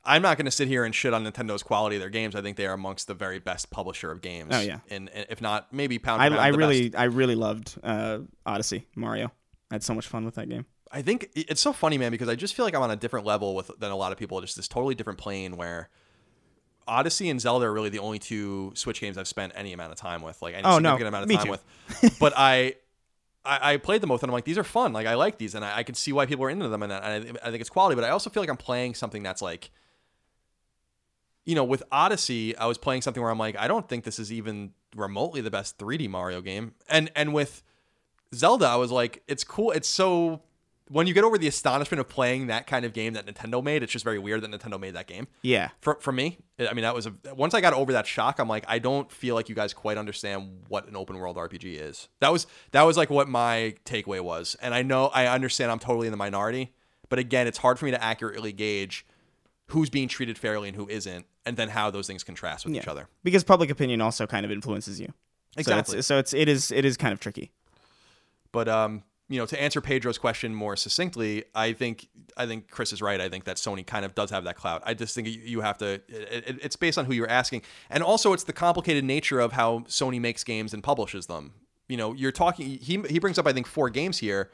I'm 0.07 0.21
not 0.21 0.37
going 0.37 0.45
to 0.45 0.51
sit 0.51 0.67
here 0.69 0.85
and 0.85 0.95
shit 0.95 1.13
on 1.13 1.25
Nintendo's 1.25 1.61
quality 1.63 1.97
of 1.97 1.99
their 2.01 2.09
games. 2.09 2.33
I 2.33 2.41
think 2.41 2.55
they 2.55 2.65
are 2.65 2.73
amongst 2.73 3.07
the 3.07 3.13
very 3.13 3.39
best 3.39 3.69
publisher 3.69 4.09
of 4.09 4.21
games. 4.21 4.51
Oh, 4.55 4.61
yeah. 4.61 4.79
and, 4.89 5.09
and 5.09 5.25
if 5.29 5.41
not, 5.41 5.73
maybe 5.73 5.99
pound. 5.99 6.21
I, 6.21 6.27
I 6.27 6.47
really 6.47 6.89
best. 6.89 6.99
I 6.99 7.05
really 7.05 7.35
loved 7.35 7.77
uh, 7.83 8.19
Odyssey 8.45 8.87
Mario. 8.95 9.31
I 9.69 9.75
had 9.75 9.83
so 9.83 9.93
much 9.93 10.07
fun 10.07 10.23
with 10.23 10.35
that 10.35 10.47
game. 10.47 10.65
I 10.91 11.01
think 11.01 11.29
it's 11.35 11.59
so 11.59 11.73
funny, 11.73 11.97
man, 11.97 12.11
because 12.11 12.29
I 12.29 12.35
just 12.35 12.55
feel 12.55 12.63
like 12.65 12.73
I'm 12.73 12.81
on 12.81 12.91
a 12.91 12.95
different 12.95 13.25
level 13.25 13.53
with 13.53 13.69
than 13.79 13.91
a 13.91 13.95
lot 13.97 14.13
of 14.13 14.17
people. 14.17 14.39
Just 14.39 14.55
this 14.55 14.69
totally 14.69 14.95
different 14.95 15.19
plane 15.19 15.57
where 15.57 15.89
Odyssey 16.87 17.29
and 17.29 17.41
Zelda 17.41 17.65
are 17.65 17.73
really 17.73 17.89
the 17.89 17.99
only 17.99 18.19
two 18.19 18.71
Switch 18.75 19.01
games 19.01 19.17
I've 19.17 19.27
spent 19.27 19.51
any 19.55 19.73
amount 19.73 19.91
of 19.91 19.97
time 19.97 20.21
with, 20.21 20.41
like 20.41 20.53
any 20.53 20.63
Oh, 20.63 20.79
no. 20.79 20.95
significant 20.95 21.07
amount 21.09 21.23
of 21.23 21.29
Me 21.29 21.35
time 21.35 21.45
too. 21.45 21.51
with. 21.51 22.19
but 22.19 22.31
I, 22.37 22.75
I, 23.43 23.73
I 23.73 23.77
played 23.77 23.99
them 24.01 24.07
both, 24.07 24.23
and 24.23 24.29
I'm 24.29 24.33
like, 24.33 24.45
these 24.45 24.57
are 24.57 24.63
fun. 24.63 24.93
Like 24.93 25.05
I 25.07 25.15
like 25.15 25.37
these, 25.37 25.53
and 25.53 25.65
I, 25.65 25.79
I 25.79 25.83
can 25.83 25.95
see 25.95 26.13
why 26.13 26.25
people 26.25 26.45
are 26.45 26.49
into 26.49 26.69
them, 26.69 26.81
and, 26.83 26.93
I, 26.93 27.15
and 27.15 27.37
I 27.43 27.49
think 27.51 27.59
it's 27.59 27.69
quality. 27.69 27.95
But 27.95 28.05
I 28.05 28.09
also 28.11 28.29
feel 28.29 28.41
like 28.41 28.49
I'm 28.49 28.55
playing 28.55 28.93
something 28.95 29.21
that's 29.23 29.41
like, 29.41 29.69
you 31.47 31.55
know, 31.55 31.63
with 31.63 31.81
Odyssey, 31.93 32.55
I 32.57 32.65
was 32.65 32.77
playing 32.77 33.01
something 33.01 33.23
where 33.23 33.31
I'm 33.31 33.39
like, 33.39 33.57
I 33.57 33.69
don't 33.69 33.87
think 33.87 34.03
this 34.03 34.19
is 34.19 34.33
even 34.33 34.73
remotely 34.95 35.39
the 35.39 35.49
best 35.49 35.77
3D 35.77 36.09
Mario 36.09 36.41
game, 36.41 36.73
and 36.89 37.09
and 37.15 37.33
with 37.33 37.63
Zelda, 38.35 38.65
I 38.65 38.75
was 38.75 38.91
like, 38.91 39.23
it's 39.27 39.45
cool. 39.45 39.71
It's 39.71 39.87
so 39.87 40.41
when 40.89 41.07
you 41.07 41.13
get 41.13 41.23
over 41.23 41.37
the 41.37 41.47
astonishment 41.47 42.01
of 42.01 42.09
playing 42.09 42.47
that 42.47 42.67
kind 42.67 42.85
of 42.85 42.91
game 42.91 43.13
that 43.13 43.25
Nintendo 43.25 43.63
made, 43.63 43.81
it's 43.81 43.93
just 43.93 44.03
very 44.03 44.19
weird 44.19 44.41
that 44.41 44.51
Nintendo 44.51 44.77
made 44.77 44.93
that 44.95 45.07
game. 45.07 45.27
Yeah. 45.41 45.69
For, 45.81 45.95
for 45.95 46.11
me, 46.11 46.37
I 46.59 46.73
mean, 46.73 46.83
that 46.83 46.93
was 46.93 47.07
a 47.07 47.13
once 47.33 47.53
I 47.53 47.61
got 47.61 47.71
over 47.71 47.93
that 47.93 48.05
shock, 48.05 48.39
I'm 48.39 48.49
like, 48.49 48.65
I 48.67 48.79
don't 48.79 49.09
feel 49.09 49.33
like 49.33 49.47
you 49.47 49.55
guys 49.55 49.73
quite 49.73 49.97
understand 49.97 50.65
what 50.67 50.85
an 50.87 50.97
open 50.97 51.17
world 51.17 51.37
RPG 51.37 51.79
is. 51.79 52.09
That 52.19 52.33
was 52.33 52.45
that 52.71 52.83
was 52.83 52.97
like 52.97 53.09
what 53.09 53.29
my 53.29 53.73
takeaway 53.85 54.19
was, 54.19 54.57
and 54.61 54.73
I 54.73 54.81
know 54.81 55.07
I 55.07 55.27
understand 55.27 55.71
I'm 55.71 55.79
totally 55.79 56.07
in 56.07 56.11
the 56.11 56.17
minority, 56.17 56.73
but 57.07 57.19
again, 57.19 57.47
it's 57.47 57.59
hard 57.59 57.79
for 57.79 57.85
me 57.85 57.91
to 57.91 58.03
accurately 58.03 58.51
gauge 58.51 59.05
who's 59.67 59.89
being 59.89 60.07
treated 60.07 60.37
fairly 60.37 60.67
and 60.69 60.75
who 60.77 60.87
isn't, 60.89 61.25
and 61.45 61.57
then 61.57 61.69
how 61.69 61.89
those 61.91 62.07
things 62.07 62.23
contrast 62.23 62.65
with 62.65 62.75
each 62.75 62.87
other. 62.87 63.07
because 63.23 63.43
public 63.43 63.69
opinion 63.69 64.01
also 64.01 64.25
kind 64.27 64.45
of 64.45 64.51
influences 64.51 64.99
you. 64.99 65.13
Exactly. 65.57 65.93
So 65.93 65.97
it's, 65.97 66.07
so 66.07 66.17
it's 66.19 66.33
it 66.33 66.47
is 66.49 66.71
it 66.71 66.85
is 66.85 66.97
kind 66.97 67.13
of 67.13 67.19
tricky. 67.19 67.51
But 68.51 68.67
um, 68.69 69.03
you 69.29 69.39
know, 69.39 69.45
to 69.45 69.61
answer 69.61 69.81
Pedro's 69.81 70.17
question 70.17 70.53
more 70.55 70.75
succinctly, 70.75 71.43
I 71.53 71.73
think 71.73 72.07
I 72.37 72.45
think 72.45 72.69
Chris 72.69 72.93
is 72.93 73.01
right. 73.01 73.19
I 73.19 73.27
think 73.29 73.43
that 73.45 73.57
Sony 73.57 73.85
kind 73.85 74.05
of 74.05 74.15
does 74.15 74.29
have 74.31 74.43
that 74.45 74.55
clout. 74.55 74.83
I 74.85 74.93
just 74.93 75.13
think 75.15 75.27
you- 75.27 75.41
you 75.41 75.61
have 75.61 75.77
to. 75.79 75.95
It, 76.07 76.59
it's 76.61 76.75
based 76.75 76.97
on 76.97 77.05
who 77.05 77.13
you're 77.13 77.29
asking, 77.29 77.63
and 77.89 78.03
also 78.03 78.33
it's 78.33 78.43
the 78.45 78.53
complicated 78.53 79.03
nature 79.03 79.39
of 79.39 79.51
how 79.53 79.79
Sony 79.87 80.19
makes 80.21 80.43
games 80.43 80.73
and 80.73 80.81
publishes 80.83 81.25
them. 81.25 81.53
You 81.89 81.97
know, 81.97 82.13
you're 82.13 82.31
talking. 82.31 82.67
He 82.79 83.01
he 83.09 83.19
brings 83.19 83.37
up 83.37 83.45
I 83.47 83.53
think 83.53 83.67
four 83.67 83.89
games 83.89 84.19
here, 84.19 84.49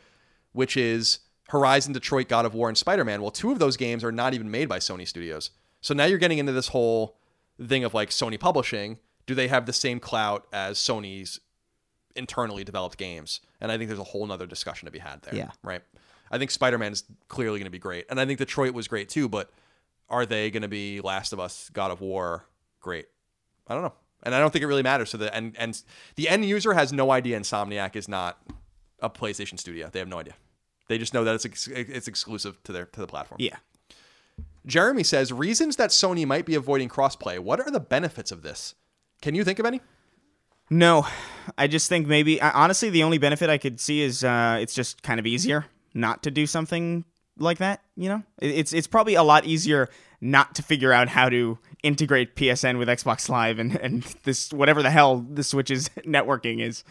which 0.54 0.76
is 0.78 1.20
Horizon, 1.50 1.94
Detroit, 1.94 2.28
God 2.28 2.46
of 2.46 2.54
War, 2.54 2.70
and 2.70 2.78
Spider 2.78 3.06
Man. 3.06 3.22
Well, 3.22 3.32
two 3.32 3.52
of 3.52 3.60
those 3.60 3.78
games 3.78 4.04
are 4.04 4.12
not 4.12 4.34
even 4.34 4.50
made 4.50 4.70
by 4.70 4.80
Sony 4.80 5.08
Studios. 5.08 5.52
So 5.82 5.94
now 5.94 6.06
you're 6.06 6.18
getting 6.18 6.38
into 6.38 6.54
this 6.54 6.70
whole 6.70 7.18
thing 7.62 7.84
of 7.84 7.94
like 7.94 8.10
Sony 8.10 8.40
publishing. 8.40 9.00
Do 9.26 9.36
they 9.36 9.48
have 9.48 9.66
the 9.66 9.74
same 9.74 10.00
clout 10.00 10.48
as 10.52 10.78
Sony's 10.78 11.40
internally 12.16 12.64
developed 12.64 12.98
games. 12.98 13.42
And 13.62 13.72
I 13.72 13.78
think 13.78 13.90
there's 13.90 14.00
a 14.00 14.04
whole 14.04 14.26
nother 14.26 14.46
discussion 14.46 14.86
to 14.86 14.92
be 14.92 15.00
had 15.00 15.22
there. 15.24 15.36
Yeah. 15.36 15.52
Right. 15.62 15.82
I 16.32 16.38
think 16.38 16.52
Spider 16.52 16.78
Man 16.78 16.92
is 16.92 17.04
clearly 17.28 17.60
going 17.60 17.66
to 17.66 17.72
be 17.72 17.80
great. 17.80 18.06
And 18.10 18.20
I 18.20 18.26
think 18.26 18.40
Detroit 18.40 18.74
was 18.74 18.88
great 18.88 19.10
too, 19.10 19.30
but 19.30 19.52
are 20.10 20.26
they 20.26 20.52
going 20.52 20.64
to 20.64 20.68
be 20.68 21.02
Last 21.02 21.34
of 21.34 21.40
Us, 21.40 21.70
God 21.74 21.92
of 21.92 22.02
War 22.02 22.46
great? 22.80 23.08
I 23.68 23.74
don't 23.74 23.84
know. 23.84 23.94
And 24.24 24.34
I 24.34 24.40
don't 24.40 24.52
think 24.52 24.64
it 24.64 24.68
really 24.68 24.84
matters. 24.84 25.10
So 25.10 25.18
the 25.18 25.34
and 25.36 25.56
and 25.58 25.82
the 26.16 26.30
end 26.30 26.46
user 26.46 26.74
has 26.74 26.94
no 26.94 27.12
idea 27.12 27.38
Insomniac 27.38 27.96
is 27.96 28.08
not 28.08 28.42
a 29.00 29.10
PlayStation 29.10 29.60
studio. 29.60 29.90
They 29.92 30.00
have 30.00 30.08
no 30.08 30.18
idea. 30.18 30.36
They 30.94 31.00
just 31.00 31.16
know 31.16 31.24
that 31.24 31.34
it's 31.34 31.46
ex- 31.46 31.68
it's 31.68 32.08
exclusive 32.08 32.62
to 32.66 32.72
their 32.72 32.86
to 32.86 33.00
the 33.02 33.08
platform. 33.08 33.38
Yeah. 33.42 33.58
Jeremy 34.68 35.04
says 35.04 35.34
reasons 35.34 35.76
that 35.78 35.90
Sony 35.90 36.24
might 36.24 36.46
be 36.46 36.54
avoiding 36.54 36.88
crossplay. 36.88 37.40
What 37.40 37.60
are 37.60 37.72
the 37.72 37.80
benefits 37.80 38.32
of 38.32 38.44
this? 38.44 38.76
Can 39.24 39.34
you 39.34 39.44
think 39.44 39.58
of 39.58 39.66
any? 39.66 39.82
No, 40.70 41.08
I 41.58 41.66
just 41.66 41.90
think 41.90 42.06
maybe 42.06 42.40
honestly 42.40 42.92
the 42.92 43.02
only 43.02 43.18
benefit 43.18 43.50
I 43.50 43.58
could 43.58 43.80
see 43.80 44.02
is 44.02 44.24
uh, 44.24 44.60
it's 44.62 44.76
just 44.76 45.02
kind 45.02 45.20
of 45.20 45.26
easier 45.26 45.66
not 45.96 46.22
to 46.24 46.32
do 46.32 46.46
something 46.46 47.06
like 47.40 47.58
that. 47.58 47.82
You 47.96 48.10
know, 48.10 48.24
it's 48.40 48.72
it's 48.72 48.88
probably 48.88 49.16
a 49.16 49.24
lot 49.24 49.46
easier 49.46 49.90
not 50.22 50.54
to 50.56 50.62
figure 50.62 50.94
out 50.94 51.10
how 51.10 51.30
to 51.30 51.58
integrate 51.82 52.36
PSN 52.36 52.78
with 52.78 52.88
Xbox 52.88 53.28
Live 53.30 53.58
and 53.58 53.76
and 53.78 54.04
this 54.24 54.54
whatever 54.54 54.84
the 54.84 54.92
hell 54.92 55.18
the 55.18 55.44
Switch's 55.44 55.90
networking 56.06 56.62
is, 56.62 56.84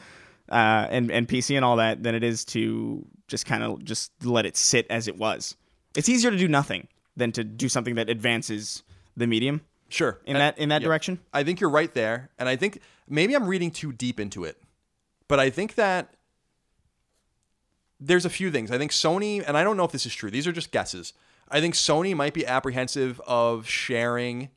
uh, 0.51 0.89
and 0.91 1.11
and 1.11 1.29
PC 1.29 1.57
and 1.57 1.65
all 1.65 1.77
that 1.77 2.03
than 2.03 2.15
it 2.15 2.25
is 2.25 2.45
to 2.47 3.07
just 3.33 3.47
kind 3.47 3.63
of 3.65 3.83
just 3.85 4.13
let 4.23 4.45
it 4.47 4.57
sit 4.57 4.87
as 4.91 5.09
it 5.09 5.17
was. 5.17 5.57
It's 5.97 6.09
easier 6.09 6.31
to 6.31 6.37
do 6.37 6.47
nothing 6.49 6.87
than 7.17 7.33
to 7.33 7.43
do 7.43 7.69
something 7.69 7.95
that 7.97 8.09
advances 8.09 8.83
the 9.17 9.27
medium 9.27 9.63
Sure. 9.89 10.21
in 10.27 10.37
Uh, 10.37 10.39
that 10.41 10.59
in 10.59 10.69
that 10.69 10.83
yeah. 10.83 10.87
direction. 10.89 11.19
I 11.33 11.43
think 11.43 11.59
you're 11.61 11.71
right 11.71 11.93
there, 11.95 12.31
and 12.39 12.49
I 12.49 12.57
think 12.57 12.81
maybe 13.09 13.35
I'm 13.35 13.47
reading 13.49 13.71
too 13.71 13.91
deep 13.93 14.21
into 14.21 14.45
it, 14.45 14.63
but 15.29 15.41
I 15.41 15.49
think 15.51 15.75
that 15.77 16.15
there's 17.99 18.25
a 18.25 18.31
few 18.31 18.51
things. 18.51 18.71
I 18.71 18.79
think 18.79 18.91
Sony, 18.93 19.43
and 19.47 19.57
I 19.57 19.65
don't 19.65 19.77
know 19.77 19.85
if 19.85 19.93
this 19.93 20.07
is 20.07 20.15
true. 20.15 20.31
These 20.31 20.47
are 20.47 20.53
just 20.53 20.71
guesses. 20.73 21.13
I 21.49 21.61
think 21.61 21.75
Sony 21.75 22.15
might 22.15 22.35
be 22.35 22.47
apprehensive 22.47 23.21
of 23.27 23.67
sharing 23.69 24.51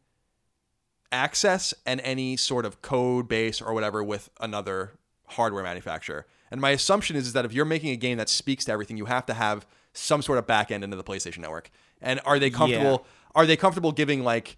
access 1.11 1.73
and 1.85 2.01
any 2.01 2.35
sort 2.37 2.65
of 2.65 2.81
code 2.81 3.27
base 3.27 3.61
or 3.61 3.73
whatever 3.73 4.03
with 4.03 4.29
another 4.39 4.93
hardware 5.27 5.63
manufacturer. 5.63 6.25
And 6.51 6.61
my 6.61 6.71
assumption 6.71 7.15
is, 7.15 7.27
is 7.27 7.33
that 7.33 7.45
if 7.45 7.53
you're 7.53 7.65
making 7.65 7.89
a 7.91 7.95
game 7.95 8.17
that 8.17 8.29
speaks 8.29 8.65
to 8.65 8.71
everything, 8.71 8.97
you 8.97 9.05
have 9.05 9.25
to 9.25 9.33
have 9.33 9.65
some 9.93 10.21
sort 10.21 10.37
of 10.37 10.45
back 10.45 10.71
end 10.71 10.83
into 10.83 10.95
the 10.95 11.03
PlayStation 11.03 11.39
Network. 11.39 11.69
And 12.01 12.19
are 12.25 12.37
they 12.39 12.49
comfortable? 12.49 13.05
Are 13.33 13.45
they 13.45 13.55
comfortable 13.57 13.91
giving 13.91 14.23
like 14.23 14.57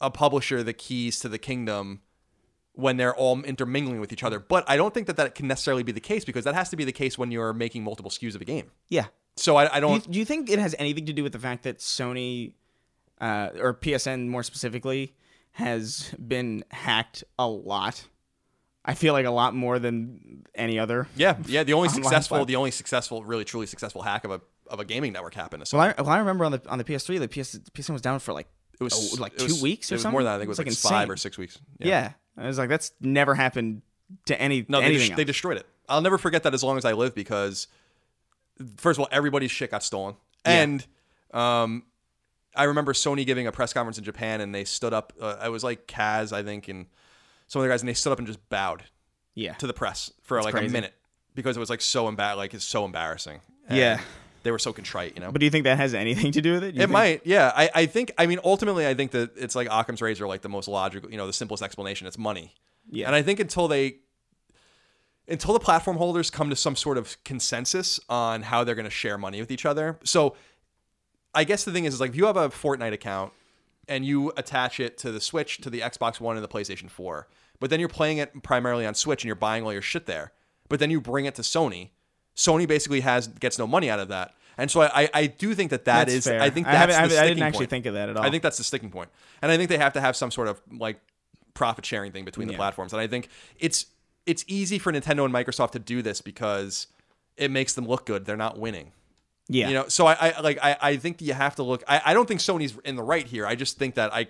a 0.00 0.10
publisher 0.10 0.62
the 0.62 0.72
keys 0.72 1.20
to 1.20 1.28
the 1.28 1.38
kingdom 1.38 2.00
when 2.72 2.96
they're 2.96 3.14
all 3.14 3.40
intermingling 3.42 4.00
with 4.00 4.12
each 4.12 4.22
other? 4.24 4.38
But 4.40 4.64
I 4.68 4.76
don't 4.76 4.92
think 4.92 5.06
that 5.06 5.16
that 5.16 5.34
can 5.34 5.46
necessarily 5.46 5.82
be 5.82 5.92
the 5.92 6.00
case 6.00 6.24
because 6.24 6.44
that 6.44 6.54
has 6.54 6.68
to 6.70 6.76
be 6.76 6.84
the 6.84 6.92
case 6.92 7.16
when 7.16 7.30
you're 7.30 7.52
making 7.52 7.84
multiple 7.84 8.10
SKUs 8.10 8.34
of 8.34 8.40
a 8.40 8.44
game. 8.44 8.70
Yeah. 8.88 9.06
So 9.36 9.56
I, 9.56 9.76
I 9.76 9.80
Do 9.80 9.86
you, 9.86 9.92
don't. 9.92 10.10
do 10.10 10.18
you 10.18 10.24
think 10.24 10.50
it 10.50 10.58
has 10.58 10.74
anything 10.78 11.06
to 11.06 11.12
do 11.12 11.22
with 11.22 11.32
the 11.32 11.38
fact 11.38 11.62
that 11.64 11.78
Sony, 11.78 12.54
uh, 13.20 13.50
or 13.58 13.74
PSN 13.74 14.28
more 14.28 14.42
specifically, 14.42 15.14
has 15.52 16.12
been 16.26 16.64
hacked 16.70 17.24
a 17.38 17.46
lot? 17.48 18.06
I 18.84 18.94
feel 18.94 19.12
like 19.14 19.24
a 19.26 19.30
lot 19.30 19.54
more 19.54 19.78
than 19.78 20.44
any 20.54 20.78
other. 20.78 21.08
yeah, 21.16 21.36
yeah. 21.46 21.64
The 21.64 21.72
only 21.72 21.88
successful, 21.98 22.36
platform. 22.36 22.46
the 22.46 22.56
only 22.56 22.70
successful, 22.70 23.24
really 23.24 23.44
truly 23.44 23.66
successful 23.66 24.02
hack 24.02 24.24
of 24.24 24.30
a 24.30 24.40
of 24.68 24.80
a 24.80 24.84
gaming 24.84 25.12
network 25.12 25.34
happened. 25.34 25.66
So 25.68 25.78
Well, 25.78 25.94
I, 25.96 26.02
well, 26.02 26.10
I 26.10 26.18
remember 26.18 26.44
on 26.44 26.52
the 26.52 26.62
on 26.68 26.78
the 26.78 26.84
PS3, 26.84 27.18
the 27.18 27.28
PS 27.28 27.56
PSN 27.72 27.90
was 27.90 28.02
down 28.02 28.18
for 28.18 28.32
like 28.32 28.46
it 28.80 28.82
was 28.84 29.14
oh, 29.18 29.22
like 29.22 29.32
it 29.34 29.38
two 29.38 29.44
was- 29.46 29.62
weeks 29.62 29.90
or 29.90 29.94
it 29.94 29.96
was 29.96 30.02
something. 30.02 30.12
more 30.12 30.22
than 30.22 30.30
that. 30.32 30.34
I 30.34 30.38
think 30.38 30.46
it 30.46 30.48
was 30.50 30.58
It's, 30.58 30.84
like, 30.84 30.92
five 30.92 31.10
or 31.10 31.16
six 31.16 31.38
weeks. 31.38 31.58
Yeah. 31.78 31.88
yeah. 31.88 32.42
I 32.44 32.46
was 32.48 32.58
like, 32.58 32.68
that's 32.68 32.92
never 33.00 33.34
happened 33.34 33.82
to 34.26 34.40
any 34.40 34.66
No, 34.68 34.80
they, 34.80 34.86
anything 34.86 35.10
des- 35.10 35.14
they 35.16 35.24
destroyed 35.24 35.56
it. 35.56 35.66
I'll 35.88 36.00
never 36.02 36.18
forget 36.18 36.42
that 36.42 36.52
as 36.54 36.62
long 36.64 36.76
as 36.78 36.84
I 36.84 36.92
live 36.92 37.14
because, 37.14 37.68
first 38.76 38.98
of 38.98 39.02
all, 39.02 39.08
everybody's 39.12 39.50
shit 39.50 39.70
got 39.70 39.82
stolen, 39.84 40.16
Yeah. 40.46 40.62
and 40.62 40.86
um, 41.32 41.84
I 42.56 42.64
remember 42.64 42.92
Sony 42.92 43.24
giving 43.26 43.46
a 43.46 43.52
press 43.52 43.72
conference 43.72 43.98
in 43.98 44.04
Japan, 44.04 44.40
and 44.40 44.54
they 44.54 44.64
stood 44.64 44.92
up. 44.92 45.12
Uh, 45.20 45.36
it 45.44 45.48
was 45.50 45.62
like 45.64 45.86
Kaz, 45.86 46.32
I 46.32 46.42
think, 46.42 46.68
and 46.68 46.86
some 47.46 47.60
other 47.60 47.68
guys, 47.68 47.82
and 47.82 47.88
they 47.88 47.94
stood 47.94 48.12
up 48.12 48.18
and 48.18 48.26
just 48.26 48.46
bowed 48.48 48.84
yeah. 49.34 49.54
to 49.54 49.66
the 49.66 49.72
press 49.74 50.10
for 50.22 50.42
like 50.42 50.54
a 50.54 50.62
minute 50.68 50.94
because 51.34 51.56
it 51.56 51.60
was 51.60 51.70
like 51.70 51.80
so 51.80 52.10
embar- 52.10 52.36
like 52.36 52.54
it's 52.54 52.64
so 52.64 52.84
embarrassing. 52.84 53.40
And 53.68 53.78
Yeah. 53.78 54.00
they 54.44 54.50
were 54.50 54.58
so 54.58 54.72
contrite, 54.72 55.14
you 55.14 55.20
know. 55.20 55.32
But 55.32 55.40
do 55.40 55.46
you 55.46 55.50
think 55.50 55.64
that 55.64 55.78
has 55.78 55.94
anything 55.94 56.32
to 56.32 56.40
do 56.40 56.52
with 56.54 56.64
it? 56.64 56.74
You 56.74 56.82
It 56.82 56.84
think- 56.84 56.90
might, 56.90 57.26
yeah. 57.26 57.52
I, 57.54 57.70
I 57.74 57.86
think, 57.86 58.12
I 58.18 58.26
mean, 58.26 58.38
ultimately, 58.44 58.86
I 58.86 58.94
think 58.94 59.10
that 59.12 59.32
it's 59.36 59.54
like 59.54 59.68
Occam's 59.70 60.00
razor, 60.02 60.26
like 60.26 60.42
the 60.42 60.48
most 60.48 60.68
logical, 60.68 61.10
you 61.10 61.16
know, 61.16 61.26
the 61.26 61.32
simplest 61.32 61.62
explanation. 61.62 62.06
It's 62.06 62.18
money. 62.18 62.54
Yeah. 62.90 63.06
And 63.06 63.14
I 63.16 63.22
think 63.22 63.40
until 63.40 63.68
they, 63.68 63.96
until 65.26 65.54
the 65.54 65.60
platform 65.60 65.96
holders 65.96 66.30
come 66.30 66.50
to 66.50 66.56
some 66.56 66.76
sort 66.76 66.98
of 66.98 67.16
consensus 67.24 67.98
on 68.08 68.42
how 68.42 68.62
they're 68.62 68.74
going 68.74 68.84
to 68.84 68.90
share 68.90 69.16
money 69.16 69.40
with 69.40 69.50
each 69.50 69.64
other. 69.64 69.98
So 70.04 70.36
I 71.34 71.44
guess 71.44 71.64
the 71.64 71.72
thing 71.72 71.86
is, 71.86 71.94
is 71.94 72.00
like 72.00 72.10
if 72.10 72.16
you 72.16 72.26
have 72.26 72.36
a 72.36 72.50
Fortnite 72.50 72.92
account 72.92 73.32
and 73.88 74.04
you 74.04 74.32
attach 74.36 74.80
it 74.80 74.96
to 74.98 75.12
the 75.12 75.20
Switch, 75.20 75.58
to 75.58 75.70
the 75.70 75.80
Xbox 75.80 76.20
One, 76.20 76.36
and 76.36 76.44
the 76.44 76.48
PlayStation 76.48 76.88
4, 76.90 77.28
but 77.60 77.70
then 77.70 77.80
you're 77.80 77.88
playing 77.88 78.18
it 78.18 78.42
primarily 78.42 78.86
on 78.86 78.94
Switch 78.94 79.22
and 79.22 79.26
you're 79.28 79.36
buying 79.36 79.64
all 79.64 79.72
your 79.72 79.82
shit 79.82 80.06
there, 80.06 80.32
but 80.68 80.80
then 80.80 80.90
you 80.90 81.00
bring 81.00 81.24
it 81.26 81.34
to 81.36 81.42
Sony, 81.42 81.90
Sony 82.36 82.66
basically 82.66 83.00
has 83.00 83.28
gets 83.28 83.58
no 83.58 83.66
money 83.66 83.88
out 83.88 84.00
of 84.00 84.08
that. 84.08 84.34
And 84.58 84.70
so 84.70 84.80
I, 84.82 85.02
I, 85.04 85.10
I 85.14 85.26
do 85.26 85.54
think 85.54 85.70
that 85.70 85.84
that 85.84 86.06
That's 86.08 86.26
is. 86.26 86.28
I 86.28 86.50
think 86.50 86.66
I 86.66 86.72
that's 86.72 86.94
I 86.94 87.00
haven't- 87.02 87.18
I 87.18 87.26
didn't 87.28 87.42
actually 87.42 87.58
point. 87.66 87.70
think 87.70 87.86
of 87.86 87.94
that 87.94 88.08
at 88.08 88.16
all. 88.16 88.24
I 88.24 88.30
think 88.30 88.42
that's 88.42 88.56
the 88.58 88.64
sticking 88.64 88.90
point. 88.90 89.10
point, 89.10 89.10
and 89.42 89.50
I 89.52 89.56
think 89.56 89.68
they 89.68 89.78
have 89.78 89.92
to 89.94 90.00
have 90.00 90.14
some 90.16 90.30
sort 90.30 90.48
of 90.48 90.60
like 90.72 91.00
profit 91.54 91.84
sharing 91.86 92.12
thing 92.12 92.24
between 92.24 92.46
the 92.48 92.54
Yeah. 92.54 92.58
platforms. 92.58 92.92
And 92.92 93.00
I 93.00 93.06
think 93.06 93.28
it's 93.58 93.86
it's 94.26 94.44
easy 94.48 94.78
for 94.78 94.92
Nintendo 94.92 95.24
and 95.24 95.34
Microsoft 95.34 95.72
to 95.72 95.78
do 95.78 96.02
this 96.02 96.20
because 96.20 96.86
it 97.36 97.50
makes 97.50 97.74
them 97.74 97.86
look 97.86 98.06
good. 98.06 98.24
They're 98.26 98.36
not 98.36 98.58
winning. 98.58 98.92
Yeah. 99.48 99.68
You 99.68 99.74
know, 99.74 99.88
so 99.88 100.06
I, 100.06 100.14
I 100.14 100.40
like 100.40 100.58
I, 100.62 100.76
I 100.80 100.96
think 100.96 101.18
that 101.18 101.24
you 101.24 101.34
have 101.34 101.56
to 101.56 101.62
look. 101.62 101.82
I, 101.86 102.00
I 102.06 102.14
don't 102.14 102.26
think 102.26 102.40
Sony's 102.40 102.76
in 102.84 102.96
the 102.96 103.02
right 103.02 103.26
here. 103.26 103.46
I 103.46 103.54
just 103.54 103.78
think 103.78 103.94
that 103.96 104.12
I 104.14 104.28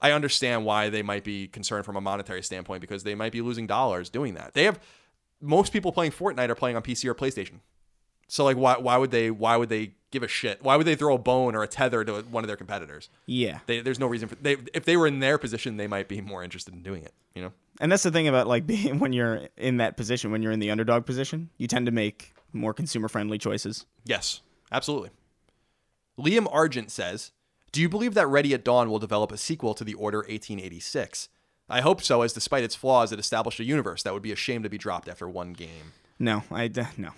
I 0.00 0.12
understand 0.12 0.64
why 0.64 0.90
they 0.90 1.02
might 1.02 1.24
be 1.24 1.48
concerned 1.48 1.84
from 1.84 1.96
a 1.96 2.00
monetary 2.00 2.42
standpoint 2.42 2.80
because 2.80 3.04
they 3.04 3.14
might 3.14 3.32
be 3.32 3.40
losing 3.40 3.66
dollars 3.66 4.10
doing 4.10 4.34
that. 4.34 4.54
They 4.54 4.64
have 4.64 4.80
most 5.40 5.72
people 5.72 5.92
playing 5.92 6.12
Fortnite 6.12 6.48
are 6.48 6.54
playing 6.54 6.76
on 6.76 6.82
PC 6.82 7.06
or 7.06 7.14
PlayStation. 7.14 7.60
So 8.28 8.44
like 8.44 8.56
why 8.56 8.78
why 8.78 8.96
would 8.96 9.10
they 9.10 9.30
why 9.30 9.56
would 9.56 9.68
they 9.68 9.94
give 10.10 10.22
a 10.22 10.28
shit? 10.28 10.62
Why 10.62 10.76
would 10.76 10.86
they 10.86 10.94
throw 10.94 11.14
a 11.14 11.18
bone 11.18 11.54
or 11.54 11.62
a 11.62 11.68
tether 11.68 12.04
to 12.04 12.22
one 12.22 12.44
of 12.44 12.48
their 12.48 12.56
competitors? 12.56 13.08
yeah. 13.26 13.58
They, 13.66 13.80
there's 13.80 13.98
no 13.98 14.06
reason 14.06 14.28
for 14.28 14.36
they 14.36 14.56
if 14.72 14.84
they 14.84 14.96
were 14.96 15.06
in 15.06 15.20
their 15.20 15.36
position 15.36 15.76
they 15.76 15.86
might 15.88 16.08
be 16.08 16.20
more 16.20 16.42
interested 16.42 16.72
in 16.74 16.82
doing 16.82 17.02
it, 17.02 17.12
you 17.34 17.42
know. 17.42 17.52
And 17.80 17.90
that's 17.90 18.04
the 18.04 18.10
thing 18.10 18.28
about 18.28 18.46
like 18.46 18.66
being 18.68 19.00
when 19.00 19.12
you're 19.12 19.48
in 19.56 19.78
that 19.78 19.96
position, 19.96 20.30
when 20.30 20.42
you're 20.42 20.52
in 20.52 20.60
the 20.60 20.70
underdog 20.70 21.06
position, 21.06 21.50
you 21.58 21.66
tend 21.66 21.86
to 21.86 21.92
make 21.92 22.34
more 22.52 22.74
consumer 22.74 23.08
friendly 23.08 23.38
choices. 23.38 23.86
Yes, 24.04 24.40
absolutely. 24.70 25.10
Liam 26.18 26.46
Argent 26.52 26.90
says, 26.90 27.32
"Do 27.72 27.80
you 27.80 27.88
believe 27.88 28.14
that 28.14 28.26
Ready 28.26 28.52
at 28.54 28.64
Dawn 28.64 28.90
will 28.90 28.98
develop 28.98 29.32
a 29.32 29.36
sequel 29.38 29.74
to 29.74 29.84
The 29.84 29.94
Order 29.94 30.18
1886? 30.18 31.28
I 31.68 31.80
hope 31.80 32.02
so, 32.02 32.22
as 32.22 32.32
despite 32.32 32.64
its 32.64 32.74
flaws, 32.74 33.12
it 33.12 33.18
established 33.18 33.60
a 33.60 33.64
universe 33.64 34.02
that 34.02 34.12
would 34.12 34.22
be 34.22 34.32
a 34.32 34.36
shame 34.36 34.62
to 34.62 34.68
be 34.68 34.78
dropped 34.78 35.08
after 35.08 35.28
one 35.28 35.52
game." 35.54 35.92
No, 36.18 36.44
I 36.50 36.68
d- 36.68 36.82
no, 36.96 37.10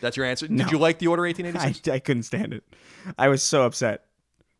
That's 0.00 0.16
your 0.16 0.26
answer. 0.26 0.46
No. 0.48 0.64
Did 0.64 0.72
you 0.72 0.78
like 0.78 0.98
The 0.98 1.06
Order 1.08 1.22
1886? 1.24 1.88
I 1.88 1.98
couldn't 1.98 2.22
stand 2.24 2.52
it. 2.54 2.62
I 3.18 3.28
was 3.28 3.42
so 3.42 3.64
upset. 3.64 4.04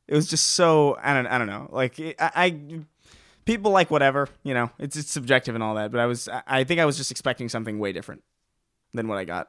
It 0.08 0.14
was 0.14 0.28
just 0.28 0.50
so 0.52 0.98
I 1.02 1.14
don't 1.14 1.26
I 1.26 1.38
don't 1.38 1.46
know. 1.46 1.68
Like 1.72 1.98
I, 1.98 2.14
I 2.18 2.80
people 3.46 3.70
like 3.70 3.90
whatever 3.90 4.28
you 4.42 4.52
know. 4.52 4.70
It's 4.78 4.96
it's 4.96 5.10
subjective 5.10 5.54
and 5.54 5.62
all 5.64 5.76
that. 5.76 5.90
But 5.92 6.00
I 6.00 6.06
was 6.06 6.28
I- 6.28 6.42
I 6.46 6.64
think 6.64 6.80
I 6.80 6.84
was 6.84 6.96
just 6.98 7.10
expecting 7.10 7.48
something 7.48 7.78
way 7.78 7.92
different 7.92 8.22
than 8.94 9.08
what 9.08 9.18
I 9.18 9.24
got. 9.24 9.48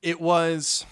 It 0.00 0.20
was. 0.20 0.86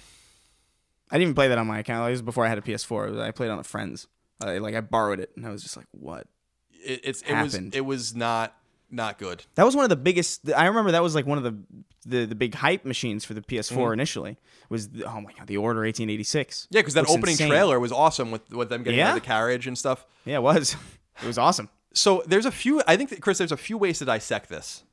I 1.10 1.16
didn't 1.16 1.22
even 1.22 1.34
play 1.34 1.48
that 1.48 1.58
on 1.58 1.66
my 1.66 1.78
account. 1.78 2.08
It 2.08 2.12
was 2.12 2.22
before 2.22 2.44
I 2.44 2.48
had 2.48 2.58
a 2.58 2.62
PS4. 2.62 3.20
I 3.20 3.30
played 3.30 3.48
it 3.48 3.52
on 3.52 3.58
a 3.58 3.64
friend's. 3.64 4.06
I, 4.40 4.58
like 4.58 4.74
I 4.74 4.80
borrowed 4.80 5.20
it, 5.20 5.32
and 5.36 5.46
I 5.46 5.50
was 5.50 5.62
just 5.62 5.76
like, 5.76 5.86
"What?" 5.92 6.26
It, 6.72 7.00
it's. 7.04 7.22
It 7.22 7.34
was. 7.34 7.52
Happened. 7.52 7.74
It 7.74 7.84
was 7.84 8.14
not. 8.14 8.56
Not 8.92 9.18
good. 9.18 9.44
That 9.54 9.62
was 9.62 9.76
one 9.76 9.84
of 9.84 9.88
the 9.88 9.94
biggest. 9.94 10.50
I 10.50 10.66
remember 10.66 10.90
that 10.90 11.02
was 11.02 11.14
like 11.14 11.24
one 11.24 11.38
of 11.38 11.44
the 11.44 11.56
the, 12.06 12.24
the 12.24 12.34
big 12.34 12.56
hype 12.56 12.84
machines 12.84 13.24
for 13.24 13.34
the 13.34 13.40
PS4 13.40 13.76
mm-hmm. 13.76 13.92
initially. 13.92 14.36
Was 14.68 14.88
the, 14.88 15.04
oh 15.04 15.20
my 15.20 15.32
god, 15.32 15.46
the 15.46 15.58
Order 15.58 15.82
1886. 15.82 16.66
Yeah, 16.70 16.80
because 16.80 16.94
that 16.94 17.08
opening 17.08 17.34
insane. 17.34 17.50
trailer 17.50 17.78
was 17.78 17.92
awesome 17.92 18.32
with 18.32 18.50
with 18.50 18.68
them 18.68 18.82
getting 18.82 19.00
out 19.00 19.16
of 19.16 19.22
the 19.22 19.26
carriage 19.26 19.68
and 19.68 19.78
stuff. 19.78 20.06
Yeah, 20.24 20.36
it 20.36 20.42
was. 20.42 20.76
It 21.22 21.26
was 21.26 21.38
awesome. 21.38 21.68
so 21.92 22.22
there's 22.26 22.46
a 22.46 22.50
few 22.50 22.82
i 22.86 22.96
think 22.96 23.10
that 23.10 23.20
chris 23.20 23.38
there's 23.38 23.52
a 23.52 23.56
few 23.56 23.76
ways 23.76 23.98
to 23.98 24.04
dissect 24.04 24.48
this 24.48 24.84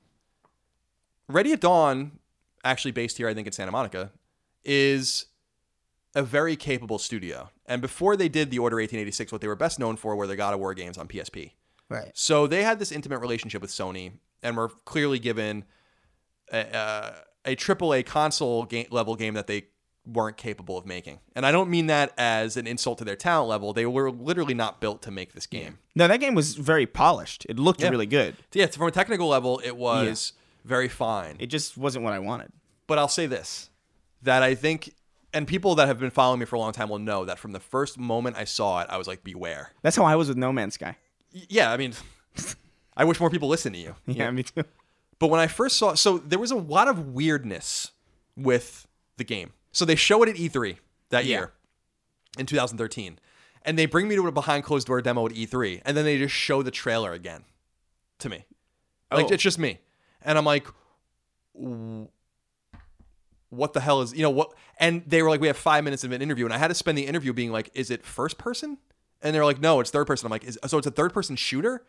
ready 1.29 1.53
at 1.53 1.61
dawn 1.61 2.16
actually 2.67 2.91
based 2.91 3.17
here 3.17 3.27
i 3.27 3.33
think 3.33 3.47
in 3.47 3.53
santa 3.53 3.71
monica 3.71 4.11
is 4.65 5.25
a 6.15 6.23
very 6.23 6.55
capable 6.55 6.97
studio 6.99 7.49
and 7.65 7.81
before 7.81 8.15
they 8.15 8.29
did 8.29 8.49
the 8.51 8.59
order 8.59 8.75
1886 8.77 9.31
what 9.31 9.41
they 9.41 9.47
were 9.47 9.55
best 9.55 9.79
known 9.79 9.95
for 9.95 10.15
were 10.15 10.27
the 10.27 10.35
god 10.35 10.53
of 10.53 10.59
war 10.59 10.73
games 10.73 10.97
on 10.97 11.07
psp 11.07 11.51
Right. 11.89 12.11
so 12.13 12.47
they 12.47 12.63
had 12.63 12.79
this 12.79 12.91
intimate 12.91 13.19
relationship 13.19 13.61
with 13.61 13.71
sony 13.71 14.11
and 14.43 14.57
were 14.57 14.69
clearly 14.69 15.19
given 15.19 15.63
a, 16.51 16.75
uh, 16.75 17.13
a, 17.45 17.51
a 17.53 17.55
AAA 17.55 18.05
console 18.05 18.63
game, 18.65 18.87
level 18.91 19.15
game 19.15 19.33
that 19.35 19.47
they 19.47 19.67
weren't 20.05 20.35
capable 20.37 20.77
of 20.77 20.85
making 20.85 21.19
and 21.35 21.45
i 21.45 21.51
don't 21.51 21.69
mean 21.69 21.87
that 21.87 22.13
as 22.17 22.57
an 22.57 22.65
insult 22.67 22.97
to 22.97 23.05
their 23.05 23.15
talent 23.15 23.49
level 23.49 23.71
they 23.73 23.85
were 23.85 24.09
literally 24.11 24.53
not 24.53 24.81
built 24.81 25.01
to 25.01 25.11
make 25.11 25.33
this 25.33 25.45
game 25.47 25.77
No, 25.95 26.07
that 26.07 26.19
game 26.19 26.35
was 26.35 26.55
very 26.55 26.85
polished. 26.85 27.45
It 27.49 27.57
looked 27.59 27.81
Yeah. 27.81 27.89
really 27.89 28.05
good. 28.05 28.35
yeah, 28.53 28.67
from 28.67 28.87
a 28.87 28.91
technical 28.91 29.27
level, 29.27 29.59
it 29.63 29.75
was 29.77 30.33
very 30.67 30.87
fine. 30.89 31.35
It 31.39 31.47
just 31.47 31.77
wasn't 31.77 32.03
what 32.03 32.13
I 32.13 32.19
wanted. 32.19 32.51
but 32.87 32.97
I'll 32.97 33.07
say 33.07 33.25
this 33.27 33.69
that 34.23 34.41
I 34.43 34.55
think, 34.55 34.93
and 35.33 35.47
people 35.47 35.75
that 35.75 35.87
have 35.87 35.99
been 35.99 36.09
following 36.09 36.39
me 36.39 36.45
for 36.45 36.55
a 36.55 36.59
long 36.59 36.71
time 36.73 36.89
will 36.89 36.99
know 36.99 37.25
that 37.25 37.37
from 37.39 37.51
the 37.51 37.59
first 37.59 37.97
moment 37.99 38.35
I 38.37 38.45
saw 38.45 38.81
it, 38.81 38.87
I 38.89 38.97
was 38.97 39.07
like, 39.07 39.23
beware. 39.23 39.71
That's 39.81 39.95
how 39.95 40.05
I 40.05 40.15
was 40.15 40.27
with 40.27 40.37
No 40.37 40.51
Man's 40.51 40.73
Sky. 40.75 40.95
Y- 41.33 41.41
Yeah, 41.49 41.71
I 41.71 41.77
mean, 41.77 41.93
I 42.95 43.03
wish 43.05 43.19
more 43.19 43.29
people 43.29 43.47
listen 43.49 43.73
to 43.73 43.79
you. 43.79 43.95
Yeah, 44.07 44.31
me 44.31 44.43
too. 44.43 44.63
But 45.19 45.27
when 45.27 45.39
I 45.39 45.47
first 45.47 45.77
saw, 45.77 45.93
so 45.95 46.17
there 46.19 46.39
was 46.39 46.51
a 46.51 46.55
lot 46.55 46.87
of 46.87 47.09
weirdness 47.13 47.91
with 48.35 48.87
the 49.17 49.23
game. 49.23 49.53
So 49.71 49.83
they 49.85 49.95
show 49.95 50.23
it 50.23 50.29
at 50.29 50.35
E3 50.35 50.77
that 51.09 51.25
Yeah. 51.25 51.37
year 51.37 51.51
in 52.39 52.45
2013, 52.45 53.19
and 53.63 53.77
they 53.77 53.85
bring 53.85 54.07
me 54.07 54.15
to 54.15 54.27
a 54.27 54.31
behind 54.31 54.63
closed 54.63 54.87
door 54.87 55.01
demo 55.01 55.25
at 55.25 55.33
E3, 55.33 55.81
and 55.85 55.95
then 55.97 56.05
they 56.05 56.17
just 56.17 56.33
show 56.33 56.61
the 56.63 56.71
trailer 56.71 57.13
again 57.13 57.43
to 58.19 58.29
me. 58.29 58.45
Like 59.11 59.25
Oh. 59.25 59.33
it's 59.33 59.43
just 59.43 59.59
me, 59.59 59.79
and 60.27 60.37
I'm 60.37 60.45
like, 60.45 60.67
what 63.49 63.73
the 63.73 63.79
hell 63.79 64.01
is 64.01 64.13
you 64.13 64.21
know 64.21 64.29
what 64.29 64.53
and 64.79 65.01
they 65.07 65.21
were 65.23 65.29
like 65.29 65.39
we 65.41 65.47
have 65.47 65.57
five 65.57 65.83
minutes 65.83 66.03
of 66.03 66.11
an 66.11 66.21
interview 66.21 66.45
and 66.45 66.53
i 66.53 66.57
had 66.57 66.67
to 66.67 66.75
spend 66.75 66.97
the 66.97 67.05
interview 67.07 67.31
being 67.33 67.51
like 67.51 67.69
is 67.73 67.89
it 67.89 68.05
first 68.05 68.37
person 68.37 68.77
and 69.21 69.33
they're 69.33 69.45
like 69.45 69.59
no 69.61 69.79
it's 69.79 69.89
third 69.89 70.05
person 70.05 70.25
i'm 70.27 70.31
like 70.31 70.43
is, 70.43 70.59
so 70.67 70.77
it's 70.77 70.85
a 70.85 70.91
third 70.91 71.13
person 71.13 71.35
shooter 71.35 71.83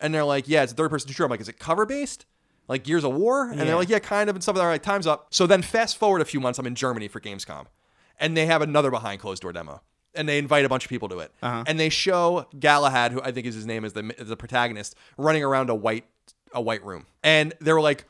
and 0.00 0.14
they're 0.14 0.24
like 0.24 0.48
yeah 0.48 0.62
it's 0.62 0.72
a 0.72 0.74
third 0.74 0.90
person 0.90 1.08
shooter 1.10 1.24
i'm 1.24 1.30
like 1.30 1.40
is 1.40 1.48
it 1.48 1.58
cover 1.58 1.84
based 1.86 2.24
like 2.66 2.82
Gears 2.82 3.04
of 3.04 3.12
War, 3.12 3.50
and 3.50 3.58
Yeah. 3.58 3.64
they're 3.66 3.76
like, 3.76 3.90
yeah, 3.90 3.98
kind 3.98 4.30
of, 4.30 4.36
and 4.36 4.42
stuff. 4.42 4.56
They're 4.56 4.66
like, 4.66 4.82
time's 4.82 5.06
up. 5.06 5.26
So 5.34 5.46
then, 5.46 5.60
fast 5.60 5.98
forward 5.98 6.22
a 6.22 6.24
few 6.24 6.40
months, 6.40 6.58
I'm 6.58 6.66
in 6.66 6.74
Germany 6.74 7.08
for 7.08 7.20
Gamescom, 7.20 7.66
and 8.18 8.34
they 8.34 8.46
have 8.46 8.62
another 8.62 8.90
behind 8.90 9.20
closed 9.20 9.42
door 9.42 9.52
demo, 9.52 9.82
and 10.14 10.26
they 10.26 10.38
invite 10.38 10.64
a 10.64 10.68
bunch 10.70 10.86
of 10.86 10.88
people 10.88 11.10
to 11.10 11.18
it, 11.18 11.30
Uh-huh. 11.42 11.64
and 11.66 11.78
they 11.78 11.90
show 11.90 12.46
Galahad, 12.58 13.12
who 13.12 13.20
I 13.20 13.32
think 13.32 13.46
is 13.46 13.54
his 13.54 13.66
name, 13.66 13.84
is 13.84 13.92
the 13.92 14.14
is 14.18 14.28
the 14.28 14.36
protagonist, 14.38 14.94
running 15.18 15.44
around 15.44 15.68
a 15.68 15.74
white 15.74 16.06
a 16.54 16.60
white 16.60 16.82
room, 16.84 17.06
and 17.22 17.52
they 17.60 17.72
were 17.72 17.80
like, 17.82 18.04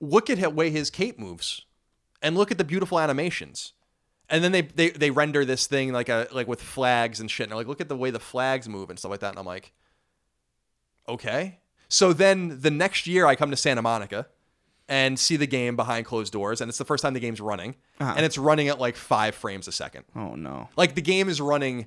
look 0.00 0.30
at 0.30 0.38
the 0.40 0.48
way 0.50 0.70
his 0.70 0.88
cape 0.90 1.18
moves, 1.18 1.66
and 2.22 2.36
look 2.36 2.50
at 2.50 2.58
the 2.58 2.64
beautiful 2.64 2.98
animations. 2.98 3.72
And 4.28 4.44
then 4.44 4.52
they, 4.52 4.62
they 4.62 4.90
they 4.90 5.10
render 5.10 5.44
this 5.44 5.66
thing 5.66 5.92
like 5.92 6.08
a 6.08 6.28
like 6.32 6.46
with 6.46 6.62
flags 6.62 7.18
and 7.18 7.28
shit. 7.30 7.44
And 7.44 7.50
they're 7.50 7.56
like, 7.58 7.66
look 7.66 7.80
at 7.80 7.88
the 7.88 7.96
way 7.96 8.10
the 8.10 8.20
flags 8.20 8.68
move 8.68 8.88
and 8.88 8.98
stuff 8.98 9.10
like 9.10 9.20
that. 9.20 9.30
And 9.30 9.38
I'm 9.40 9.44
like, 9.46 9.72
okay. 11.08 11.58
So 11.88 12.12
then 12.12 12.60
the 12.60 12.70
next 12.70 13.06
year 13.06 13.26
I 13.26 13.34
come 13.34 13.50
to 13.50 13.56
Santa 13.56 13.82
Monica 13.82 14.28
and 14.88 15.18
see 15.18 15.36
the 15.36 15.46
game 15.46 15.76
behind 15.76 16.06
closed 16.06 16.32
doors, 16.32 16.60
and 16.60 16.68
it's 16.68 16.78
the 16.78 16.84
first 16.84 17.02
time 17.02 17.14
the 17.14 17.20
game's 17.20 17.40
running, 17.40 17.74
Uh-huh. 18.00 18.14
and 18.16 18.24
it's 18.24 18.38
running 18.38 18.68
at 18.68 18.80
like 18.80 18.96
five 18.96 19.34
frames 19.34 19.66
a 19.68 19.72
second. 19.72 20.04
Oh 20.16 20.34
no. 20.34 20.68
Like 20.76 20.94
the 20.94 21.02
game 21.02 21.28
is 21.28 21.40
running 21.40 21.86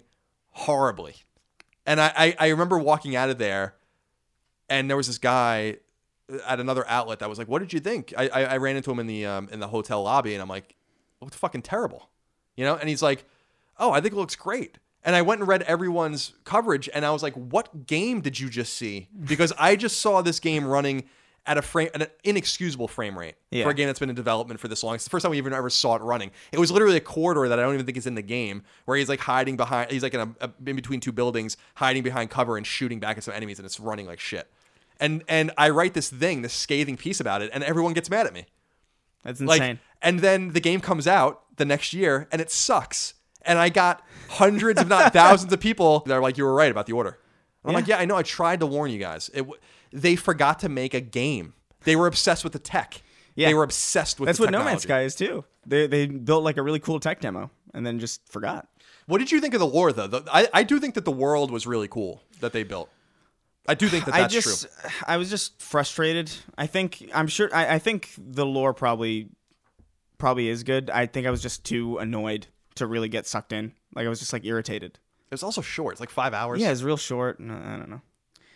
horribly. 0.51 1.15
And 1.85 1.99
I, 1.99 2.11
I, 2.15 2.35
I 2.39 2.47
remember 2.49 2.77
walking 2.77 3.15
out 3.15 3.29
of 3.29 3.37
there, 3.37 3.75
and 4.69 4.89
there 4.89 4.97
was 4.97 5.07
this 5.07 5.17
guy 5.17 5.77
at 6.47 6.59
another 6.59 6.87
outlet 6.87 7.19
that 7.19 7.29
was 7.29 7.37
like, 7.37 7.47
"What 7.47 7.59
did 7.59 7.73
you 7.73 7.79
think?" 7.79 8.13
I, 8.17 8.27
I, 8.27 8.43
I 8.43 8.57
ran 8.57 8.75
into 8.75 8.91
him 8.91 8.99
in 8.99 9.07
the 9.07 9.25
um, 9.25 9.49
in 9.51 9.59
the 9.59 9.67
hotel 9.67 10.03
lobby, 10.03 10.33
and 10.33 10.41
I'm 10.41 10.49
like, 10.49 10.71
"It 10.71 10.75
looked 11.21 11.35
fucking 11.35 11.61
terrible," 11.61 12.09
you 12.55 12.65
know. 12.65 12.75
And 12.75 12.89
he's 12.89 13.01
like, 13.01 13.25
"Oh, 13.77 13.91
I 13.91 14.01
think 14.01 14.13
it 14.13 14.17
looks 14.17 14.35
great." 14.35 14.77
And 15.05 15.15
I 15.17 15.21
went 15.21 15.41
and 15.41 15.47
read 15.47 15.63
everyone's 15.63 16.33
coverage, 16.45 16.89
and 16.93 17.05
I 17.05 17.11
was 17.11 17.23
like, 17.23 17.33
"What 17.33 17.87
game 17.87 18.21
did 18.21 18.39
you 18.39 18.49
just 18.49 18.73
see?" 18.73 19.09
Because 19.25 19.53
I 19.57 19.75
just 19.75 19.99
saw 19.99 20.21
this 20.21 20.39
game 20.39 20.65
running 20.65 21.03
at 21.45 21.57
a 21.57 21.61
frame, 21.61 21.89
at 21.93 22.01
an 22.01 22.07
inexcusable 22.23 22.87
frame 22.87 23.17
rate 23.19 23.35
Yeah. 23.51 23.65
for 23.65 23.71
a 23.71 23.73
game 23.73 23.87
that's 23.87 23.99
been 23.99 24.09
in 24.09 24.15
development 24.15 24.59
for 24.61 24.67
this 24.69 24.81
long. 24.83 24.95
It's 24.95 25.03
the 25.03 25.09
first 25.09 25.23
time 25.23 25.31
we 25.31 25.37
even 25.37 25.51
ever 25.53 25.69
saw 25.69 25.95
it 25.95 26.01
running. 26.01 26.31
It 26.53 26.59
was 26.59 26.71
literally 26.71 26.95
a 26.95 27.01
corridor 27.01 27.49
that 27.49 27.59
I 27.59 27.63
don't 27.63 27.73
even 27.73 27.85
think 27.85 27.97
is 27.97 28.07
in 28.07 28.15
the 28.15 28.21
game, 28.21 28.63
where 28.85 28.97
he's 28.97 29.09
like 29.09 29.19
hiding 29.19 29.57
behind, 29.57 29.91
he's 29.91 30.03
like 30.03 30.13
in 30.13 30.21
a, 30.21 30.29
a 30.39 30.51
in 30.65 30.75
between 30.75 30.99
two 31.01 31.11
buildings, 31.11 31.57
hiding 31.75 32.01
behind 32.03 32.29
cover 32.29 32.55
and 32.55 32.65
shooting 32.65 32.99
back 32.99 33.17
at 33.17 33.23
some 33.23 33.33
enemies, 33.33 33.59
and 33.59 33.65
it's 33.65 33.79
running 33.79 34.05
like 34.07 34.19
shit. 34.21 34.49
And 34.99 35.23
and 35.27 35.51
I 35.57 35.69
write 35.69 35.93
this 35.95 36.09
thing, 36.09 36.43
this 36.43 36.53
scathing 36.53 36.95
piece 36.95 37.19
about 37.19 37.41
it, 37.41 37.49
and 37.53 37.63
everyone 37.63 37.91
gets 37.93 38.09
mad 38.09 38.25
at 38.25 38.33
me. 38.33 38.45
That's 39.23 39.41
Like, 39.41 39.61
insane. 39.61 39.79
and 40.01 40.19
then 40.19 40.49
the 40.53 40.59
game 40.59 40.79
comes 40.81 41.07
out 41.07 41.43
the 41.57 41.65
next 41.65 41.93
year, 41.93 42.27
and 42.31 42.41
it 42.41 42.51
sucks. 42.51 43.15
And 43.41 43.59
I 43.59 43.67
got 43.69 44.01
hundreds, 44.29 44.79
if 44.81 44.87
not 44.87 45.11
thousands, 45.13 45.51
of 45.51 45.59
people 45.59 46.01
that 46.05 46.13
are 46.13 46.21
like, 46.21 46.37
"You 46.37 46.45
were 46.45 46.53
right 46.53 46.71
about 46.71 46.85
the 46.85 46.93
order." 46.93 47.19
I'm 47.65 47.73
like, 47.73 47.87
"Yeah, 47.87 47.97
I 47.97 48.05
know. 48.05 48.15
I 48.17 48.23
tried 48.23 48.59
to 48.61 48.65
warn 48.65 48.91
you 48.91 48.99
guys. 48.99 49.29
It, 49.33 49.39
w- 49.39 49.59
they 49.93 50.15
forgot 50.15 50.59
to 50.59 50.69
make 50.69 50.93
a 50.93 50.99
game. 51.01 51.53
They 51.85 51.95
were 51.95 52.07
obsessed 52.07 52.43
with 52.43 52.53
the 52.53 52.59
tech. 52.59 53.01
Yeah. 53.35 53.47
They 53.47 53.53
were 53.53 53.63
obsessed 53.63 54.19
with 54.19 54.27
That's 54.27 54.37
the 54.39 54.45
what 54.45 54.51
No 54.51 54.63
Man's. 54.63 54.83
Sky 54.83 55.03
is 55.03 55.15
too. 55.15 55.45
They 55.65 55.87
they 55.87 56.07
built 56.07 56.43
like 56.43 56.57
a 56.57 56.61
really 56.61 56.79
cool 56.79 56.99
tech 56.99 57.21
demo 57.21 57.49
and 57.73 57.85
then 57.85 57.99
just 57.99 58.27
forgot. 58.29 58.67
What 59.05 59.17
did 59.19 59.31
you 59.31 59.39
think 59.41 59.53
of 59.53 59.59
the 59.59 59.67
lore, 59.67 59.91
though? 59.91 60.07
The- 60.07 60.23
I, 60.31 60.47
I 60.53 60.63
do 60.63 60.79
think 60.79 60.93
that 60.95 61.03
the 61.05 61.11
world 61.11 61.51
was 61.51 61.67
really 61.67 61.87
cool 61.87 62.21
that 62.39 62.53
they 62.53 62.63
built. 62.63 62.89
I 63.67 63.75
do 63.75 63.87
think 63.87 64.05
that 64.05 64.11
that's 64.15 64.33
I 64.33 64.39
just 64.39 64.67
true. 64.81 64.89
I 65.07 65.17
was 65.17 65.29
just 65.29 65.61
frustrated. 65.61 66.31
I 66.57 66.67
think 66.67 67.09
I'm 67.13 67.27
sure 67.27 67.49
I, 67.53 67.75
I 67.75 67.79
think 67.79 68.09
the 68.17 68.45
lore 68.45 68.73
probably 68.73 69.29
probably 70.17 70.47
is 70.49 70.63
good. 70.63 70.89
I 70.89 71.05
think 71.05 71.27
I 71.27 71.31
was 71.31 71.41
just 71.41 71.63
too 71.65 71.97
annoyed 71.97 72.47
to 72.75 72.87
really 72.87 73.09
get 73.09 73.27
sucked 73.27 73.51
in. 73.53 73.73
Like 73.95 74.05
I 74.05 74.09
was 74.09 74.19
just 74.19 74.33
like 74.33 74.45
irritated. 74.45 74.99
It 75.29 75.33
was 75.33 75.43
also 75.43 75.61
short. 75.61 75.93
It's 75.93 75.99
like 75.99 76.09
five 76.11 76.33
hours. 76.33 76.61
Yeah, 76.61 76.71
it's 76.71 76.83
real 76.83 76.97
short. 76.97 77.39
uh, 77.41 77.45
I 77.53 77.77
don't 77.77 77.89
know. 77.89 78.01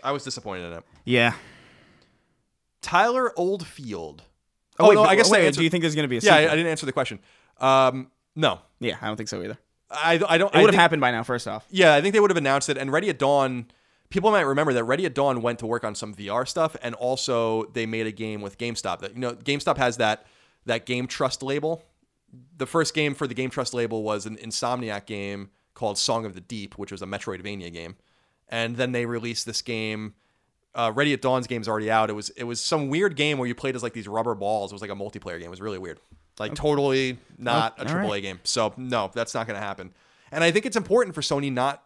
I 0.08 0.12
was 0.12 0.24
disappointed 0.24 0.68
in 0.72 0.74
it. 0.78 0.84
Yeah. 1.04 1.34
Tyler 2.82 3.34
Oldfield. 3.38 4.24
Oh, 4.80 4.88
wait, 4.90 4.96
no, 4.96 5.04
but- 5.04 5.10
I 5.10 5.16
guess 5.16 5.30
wait, 5.30 5.46
I 5.48 5.52
do 5.52 5.64
you 5.64 5.70
think 5.70 5.82
there's 5.82 5.96
gonna 5.96 6.08
be 6.08 6.18
a 6.18 6.22
Yeah. 6.22 6.36
I, 6.36 6.38
I 6.52 6.56
didn't 6.56 6.68
answer 6.68 6.86
the 6.86 6.94
question. 6.94 7.20
Um, 7.60 8.10
no, 8.36 8.62
yeah, 8.80 8.98
I 9.02 9.08
don't 9.08 9.18
think 9.18 9.28
so 9.30 9.42
either. 9.44 9.58
I, 9.90 10.22
I 10.28 10.38
don't. 10.38 10.54
It 10.54 10.62
would 10.62 10.74
have 10.74 10.80
happened 10.80 11.02
by 11.02 11.12
now. 11.12 11.24
First 11.24 11.48
off, 11.48 11.66
Yeah, 11.72 11.94
I 11.96 12.02
think 12.02 12.14
they 12.14 12.20
would 12.20 12.30
have 12.30 12.38
announced 12.38 12.70
it. 12.70 12.78
And 12.78 12.92
Ready 12.92 13.10
at 13.10 13.18
Dawn, 13.20 13.66
people 14.10 14.32
might 14.32 14.42
remember 14.42 14.74
that 14.74 14.84
Ready 14.84 15.06
at 15.06 15.14
Dawn 15.14 15.42
went 15.42 15.60
to 15.60 15.66
work 15.66 15.84
on 15.84 15.96
some 15.96 16.14
VR 16.14 16.48
stuff, 16.48 16.76
and 16.82 16.94
also 16.96 17.66
they 17.74 17.86
made 17.86 18.06
a 18.06 18.12
game 18.12 18.42
with 18.42 18.58
GameStop. 18.58 19.00
That 19.00 19.14
you 19.16 19.20
know, 19.20 19.34
GameStop 19.34 19.78
has 19.78 19.98
that 19.98 20.26
that 20.66 20.86
Game 20.86 21.08
Trust 21.08 21.42
label. 21.44 21.84
The 22.58 22.66
first 22.68 22.94
game 22.94 23.14
for 23.14 23.28
the 23.28 23.34
Game 23.34 23.50
Trust 23.50 23.74
label 23.74 24.04
was 24.04 24.26
an 24.26 24.38
Insomniac 24.38 25.06
game 25.06 25.50
called 25.74 25.98
Song 25.98 26.26
of 26.26 26.34
the 26.36 26.42
Deep, 26.42 26.78
which 26.78 26.92
was 26.92 27.02
a 27.02 27.06
Metroidvania 27.06 27.72
game, 27.74 27.96
and 28.49 28.76
then 28.76 28.91
they 28.91 29.06
released 29.06 29.45
this 29.45 29.61
game. 29.61 30.14
Uh, 30.76 30.91
Ready 30.94 31.14
at 31.14 31.22
Dawn's 31.22 31.48
game's 31.48 31.68
already 31.68 31.90
out. 31.90 32.10
It 32.10 32.14
was 32.14 32.30
it 32.32 32.44
was 32.44 32.61
some 32.61 32.90
weird 32.90 33.15
game 33.15 33.38
where 33.38 33.48
you 33.48 33.56
played 33.56 33.76
as 33.76 33.84
like 33.84 33.94
these 33.94 34.07
rubber 34.07 34.36
balls. 34.36 34.72
It 34.72 34.76
was 34.76 34.82
like 34.82 34.91
a 34.91 34.95
multiplayer 34.95 35.40
game. 35.40 35.48
It 35.48 35.49
was 35.49 35.61
really 35.61 35.80
weird. 35.80 35.99
Like 36.40 36.53
totally 36.53 37.18
not 37.38 37.80
a 37.80 37.88
all 37.88 37.95
AAA 37.95 38.10
right. 38.10 38.22
game. 38.22 38.40
So 38.44 38.74
no, 38.78 39.10
that's 39.14 39.34
not 39.34 39.48
going 39.48 39.60
to 39.60 39.65
happen. 39.65 39.94
And 40.32 40.44
I 40.44 40.52
think 40.52 40.65
it's 40.65 40.78
important 40.78 41.15
for 41.15 41.22
Sony 41.22 41.52
not. 41.52 41.84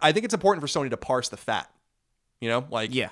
I 0.00 0.12
think 0.12 0.24
it's 0.24 0.34
important 0.34 0.66
for 0.66 0.68
Sony 0.68 0.88
to 0.90 0.96
parse 0.96 1.28
the 1.28 1.36
fat. 1.36 1.70
You 2.40 2.48
know, 2.48 2.66
like 2.70 2.94
yeah, 2.94 3.10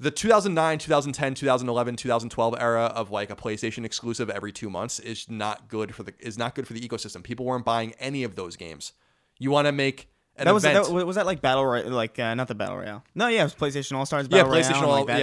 the 0.00 0.10
2009, 0.10 0.78
2010, 0.78 1.34
2011, 1.34 1.96
2012 1.96 2.54
era 2.58 2.84
of 2.84 3.10
like 3.10 3.30
a 3.30 3.36
PlayStation 3.36 3.84
exclusive 3.84 4.30
every 4.30 4.52
two 4.52 4.70
months 4.70 5.00
is 5.00 5.28
not 5.28 5.68
good 5.68 5.94
for 5.94 6.04
the 6.04 6.14
is 6.20 6.38
not 6.38 6.54
good 6.54 6.66
for 6.66 6.72
the 6.72 6.80
ecosystem. 6.80 7.22
People 7.22 7.44
weren't 7.44 7.64
buying 7.64 7.92
any 7.98 8.24
of 8.24 8.36
those 8.36 8.56
games. 8.56 8.92
You 9.38 9.50
want 9.50 9.66
to 9.66 9.72
make 9.72 10.08
that 10.46 10.54
was 10.54 10.64
event. 10.64 10.86
that, 10.86 11.06
was 11.06 11.16
that 11.16 11.26
like 11.26 11.40
battle 11.40 11.64
Roy- 11.66 11.84
like 11.88 12.18
uh, 12.18 12.34
not 12.34 12.48
the 12.48 12.54
battle 12.54 12.76
royale. 12.76 13.04
No, 13.14 13.28
yeah, 13.28 13.40
it 13.40 13.44
was 13.44 13.54
PlayStation 13.54 13.96
All 13.96 14.06
Stars. 14.06 14.26
yeah, 14.30 14.38
Battle 14.42 14.52
Royale 14.52 14.62
PlayStation 14.64 14.82
All, 14.82 14.90
like 15.04 15.06
that. 15.06 15.20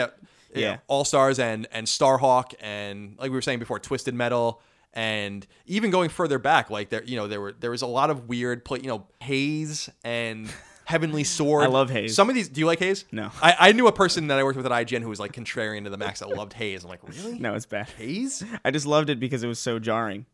yeah, 0.53 0.59
Yeah. 0.59 0.77
All 0.87 1.05
Stars 1.05 1.39
and 1.39 1.67
and 1.71 1.87
Starhawk 1.87 2.53
and 2.59 3.17
like 3.17 3.29
we 3.31 3.35
were 3.35 3.41
saying 3.41 3.59
before, 3.59 3.79
Twisted 3.79 4.13
Metal 4.13 4.61
and 4.93 5.45
even 5.65 5.91
going 5.91 6.09
further 6.09 6.39
back, 6.39 6.69
like 6.69 6.89
there 6.89 7.03
you 7.03 7.15
know 7.17 7.27
there 7.27 7.41
were 7.41 7.51
there 7.51 7.71
was 7.71 7.81
a 7.81 7.87
lot 7.87 8.09
of 8.09 8.27
weird 8.29 8.63
play, 8.65 8.79
you 8.81 8.87
know, 8.87 9.07
Haze 9.21 9.89
and 10.03 10.49
Heavenly 10.85 11.23
Sword. 11.23 11.63
I 11.63 11.67
love 11.67 11.89
Haze. 11.89 12.15
Some 12.15 12.29
of 12.29 12.35
these, 12.35 12.47
do 12.47 12.59
you 12.59 12.67
like 12.67 12.77
Haze? 12.79 13.05
No. 13.11 13.31
I, 13.41 13.55
I 13.59 13.71
knew 13.71 13.87
a 13.87 13.91
person 13.91 14.27
that 14.27 14.37
I 14.37 14.43
worked 14.43 14.55
with 14.57 14.67
at 14.67 14.71
IGN 14.71 15.01
who 15.01 15.09
was 15.09 15.19
like 15.19 15.31
contrarian 15.33 15.83
to 15.85 15.89
the 15.89 15.97
max 15.97 16.19
that 16.19 16.29
loved 16.29 16.53
Haze. 16.53 16.83
I'm 16.83 16.89
like, 16.91 16.99
really? 17.07 17.39
No, 17.39 17.55
it's 17.55 17.65
bad. 17.65 17.89
Haze? 17.97 18.43
I 18.63 18.69
just 18.69 18.85
loved 18.85 19.09
it 19.09 19.19
because 19.19 19.43
it 19.43 19.47
was 19.47 19.57
so 19.57 19.79
jarring 19.79 20.27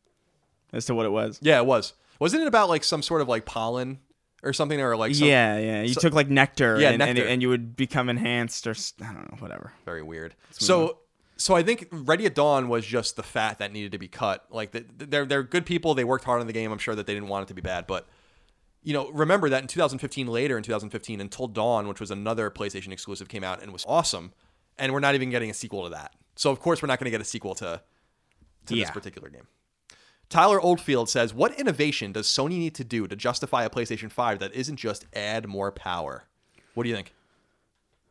as 0.73 0.85
to 0.87 0.93
what 0.93 1.05
it 1.05 1.09
was. 1.11 1.39
Yeah, 1.41 1.57
it 1.59 1.65
was. 1.65 1.93
Wasn't 2.19 2.41
it 2.43 2.47
about 2.47 2.67
like 2.69 2.83
some 2.83 3.01
sort 3.01 3.21
of 3.21 3.29
like 3.29 3.45
pollen 3.45 3.99
or 4.43 4.53
something, 4.53 4.79
or 4.81 4.95
like 4.97 5.13
some, 5.15 5.27
yeah, 5.27 5.57
yeah. 5.59 5.81
You 5.83 5.93
so- 5.93 6.01
took 6.01 6.13
like 6.13 6.29
nectar, 6.29 6.79
Yeah, 6.79 6.89
and, 6.91 7.01
and- 7.01 7.15
nectar. 7.15 7.29
And, 7.29 7.41
you 7.41 7.49
would 7.49 7.75
become 7.75 8.09
enhanced, 8.09 8.65
or 8.67 8.71
s- 8.71 8.93
I 9.01 9.13
don't 9.13 9.31
know, 9.31 9.37
whatever. 9.39 9.73
very 9.85 10.03
weird. 10.03 10.35
So 10.51 10.97
so 11.37 11.55
I 11.55 11.63
think 11.63 11.87
Ready 11.91 12.27
at 12.27 12.35
Dawn 12.35 12.69
was 12.69 12.85
just 12.85 13.15
the 13.15 13.23
fat 13.23 13.57
that 13.57 13.71
needed 13.73 13.91
to 13.93 13.97
be 13.97 14.07
cut. 14.07 14.45
Like 14.51 14.71
the, 14.71 14.85
they're 14.97 15.25
they're 15.25 15.43
good 15.43 15.65
people. 15.65 15.93
They 15.95 16.03
worked 16.03 16.23
hard 16.25 16.39
on 16.41 16.47
the 16.47 16.53
game. 16.53 16.71
I'm 16.71 16.77
sure 16.77 16.93
that 16.95 17.07
they 17.07 17.13
didn't 17.13 17.29
want 17.29 17.43
it 17.43 17.47
to 17.47 17.53
be 17.55 17.61
bad, 17.61 17.87
but 17.87 18.07
you 18.83 18.93
know, 18.93 19.09
remember 19.11 19.47
that 19.49 19.61
in 19.61 19.67
2015, 19.67 20.25
later 20.27 20.57
in 20.57 20.63
2015, 20.63 21.21
Until 21.21 21.47
Dawn, 21.47 21.87
which 21.87 21.99
was 21.99 22.09
another 22.09 22.49
PlayStation 22.49 22.91
exclusive, 22.91 23.27
came 23.29 23.43
out 23.43 23.61
and 23.61 23.71
was 23.71 23.85
awesome, 23.87 24.33
and 24.79 24.91
we're 24.91 24.99
not 24.99 25.13
even 25.13 25.29
getting 25.29 25.51
a 25.51 25.53
sequel 25.53 25.83
to 25.83 25.89
that. 25.89 26.13
So 26.35 26.49
of 26.49 26.59
course 26.59 26.81
we're 26.81 26.87
not 26.87 26.97
going 26.99 27.05
to 27.05 27.11
get 27.11 27.21
a 27.21 27.25
sequel 27.25 27.53
to 27.55 27.81
to 28.67 28.75
this 28.75 28.89
particular 28.91 29.29
game. 29.29 29.47
Tyler 30.31 30.59
Oldfield 30.59 31.09
says, 31.09 31.33
"What 31.33 31.53
innovation 31.59 32.13
does 32.13 32.25
Sony 32.27 32.57
need 32.57 32.73
to 32.75 32.83
do 32.83 33.05
to 33.05 33.15
justify 33.15 33.65
a 33.65 33.69
PlayStation 33.69 34.11
5 34.11 34.39
that 34.39 34.53
isn't 34.53 34.77
just 34.77 35.05
add 35.13 35.47
more 35.47 35.71
power?" 35.71 36.23
What 36.73 36.83
do 36.83 36.89
you 36.89 36.95
think? 36.95 37.13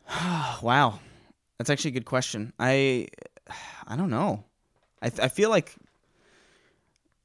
Wow, 0.62 1.00
that's 1.58 1.70
actually 1.70 1.90
a 1.90 1.94
good 1.94 2.04
question. 2.04 2.52
I, 2.58 3.08
I 3.88 3.96
don't 3.96 4.10
know. 4.10 4.44
I 5.00 5.08
th- 5.08 5.20
I 5.20 5.28
feel 5.28 5.50
like. 5.50 5.74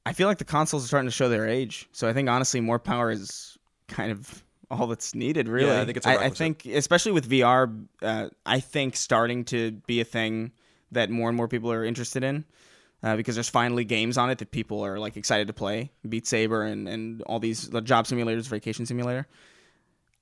I 0.07 0.13
feel 0.13 0.27
like 0.27 0.37
the 0.37 0.45
consoles 0.45 0.85
are 0.85 0.87
starting 0.87 1.07
to 1.09 1.15
show 1.15 1.29
their 1.29 1.47
age. 1.47 1.89
So 1.91 2.07
I 2.07 2.13
think 2.13 2.29
honestly, 2.29 2.61
more 2.61 2.77
power 2.79 3.09
is 3.11 3.57
kind 3.87 4.11
of 4.11 4.43
all 4.71 4.87
that's 4.87 5.13
needed. 5.15 5.47
Really, 5.47 5.67
Yeah, 5.67 5.81
I 5.81 5.85
think 5.85 5.97
it's 5.97 6.05
a 6.05 6.09
I, 6.09 6.29
think, 6.29 6.65
especially 6.65 7.11
with 7.11 7.29
VR, 7.29 7.85
uh, 8.01 8.29
I 8.45 8.59
think 8.59 8.95
starting 8.95 9.43
to 9.45 9.71
be 9.87 9.99
a 10.01 10.05
thing 10.05 10.51
that 10.91 11.09
more 11.09 11.27
and 11.27 11.35
more 11.35 11.47
people 11.47 11.71
are 11.71 11.83
interested 11.83 12.23
in. 12.23 12.45
Uh, 13.05 13.15
because 13.15 13.35
there's 13.35 13.49
finally 13.49 13.85
games 13.85 14.17
on 14.17 14.31
it 14.31 14.39
that 14.39 14.49
people 14.49 14.83
are 14.83 14.97
like 14.97 15.15
excited 15.15 15.45
to 15.45 15.53
play, 15.53 15.91
Beat 16.09 16.25
Saber 16.25 16.63
and, 16.63 16.89
and 16.89 17.21
all 17.21 17.39
these 17.39 17.69
the 17.69 17.79
job 17.79 18.05
simulators, 18.05 18.47
Vacation 18.47 18.87
Simulator. 18.87 19.27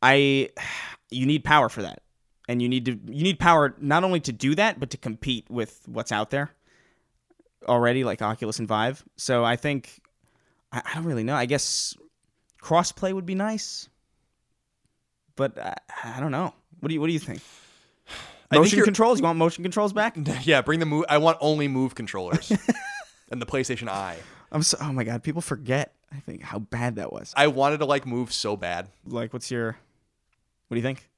I, 0.01 0.49
you 1.09 1.25
need 1.25 1.45
power 1.45 1.69
for 1.69 1.83
that, 1.83 2.01
and 2.49 2.61
you 2.61 2.67
need 2.67 2.83
to 2.85 2.91
you 2.91 3.23
need 3.23 3.39
power 3.39 3.73
not 3.79 4.03
only 4.03 4.19
to 4.19 4.33
do 4.33 4.53
that, 4.55 4.81
but 4.81 4.89
to 4.89 4.97
compete 4.97 5.49
with 5.49 5.79
what's 5.85 6.11
out 6.11 6.29
there 6.29 6.51
already, 7.69 8.03
like 8.03 8.21
Oculus 8.21 8.59
and 8.59 8.67
Vive. 8.67 9.01
So 9.15 9.45
I 9.45 9.55
think 9.55 10.01
I, 10.73 10.81
I 10.85 10.95
don't 10.95 11.05
really 11.05 11.23
know. 11.23 11.35
I 11.35 11.45
guess 11.45 11.95
crossplay 12.61 13.13
would 13.13 13.25
be 13.25 13.35
nice, 13.35 13.87
but 15.37 15.57
I, 15.57 15.77
I 16.03 16.19
don't 16.19 16.31
know. 16.31 16.53
What 16.81 16.89
do 16.89 16.95
you 16.95 16.99
What 16.99 17.07
do 17.07 17.13
you 17.13 17.19
think? 17.19 17.41
Motion 18.51 18.83
controls? 18.83 19.19
You 19.19 19.23
want 19.23 19.37
motion 19.37 19.63
controls 19.63 19.93
back? 19.93 20.15
Yeah, 20.43 20.61
bring 20.61 20.79
the 20.79 20.85
move. 20.85 21.05
I 21.09 21.17
want 21.17 21.37
only 21.41 21.67
move 21.67 21.95
controllers. 21.95 22.51
and 23.31 23.41
the 23.41 23.45
PlayStation 23.45 23.87
Eye. 23.87 24.17
I'm 24.51 24.61
so. 24.63 24.77
Oh 24.81 24.91
my 24.91 25.03
god, 25.03 25.23
people 25.23 25.41
forget. 25.41 25.93
I 26.11 26.19
think 26.19 26.43
how 26.43 26.59
bad 26.59 26.97
that 26.97 27.11
was. 27.11 27.33
I 27.35 27.47
wanted 27.47 27.79
to 27.79 27.85
like 27.85 28.05
move 28.05 28.31
so 28.31 28.55
bad. 28.55 28.89
Like, 29.05 29.33
what's 29.33 29.49
your? 29.49 29.77
What 30.67 30.75
do 30.75 30.79
you 30.79 30.83
think? 30.83 31.09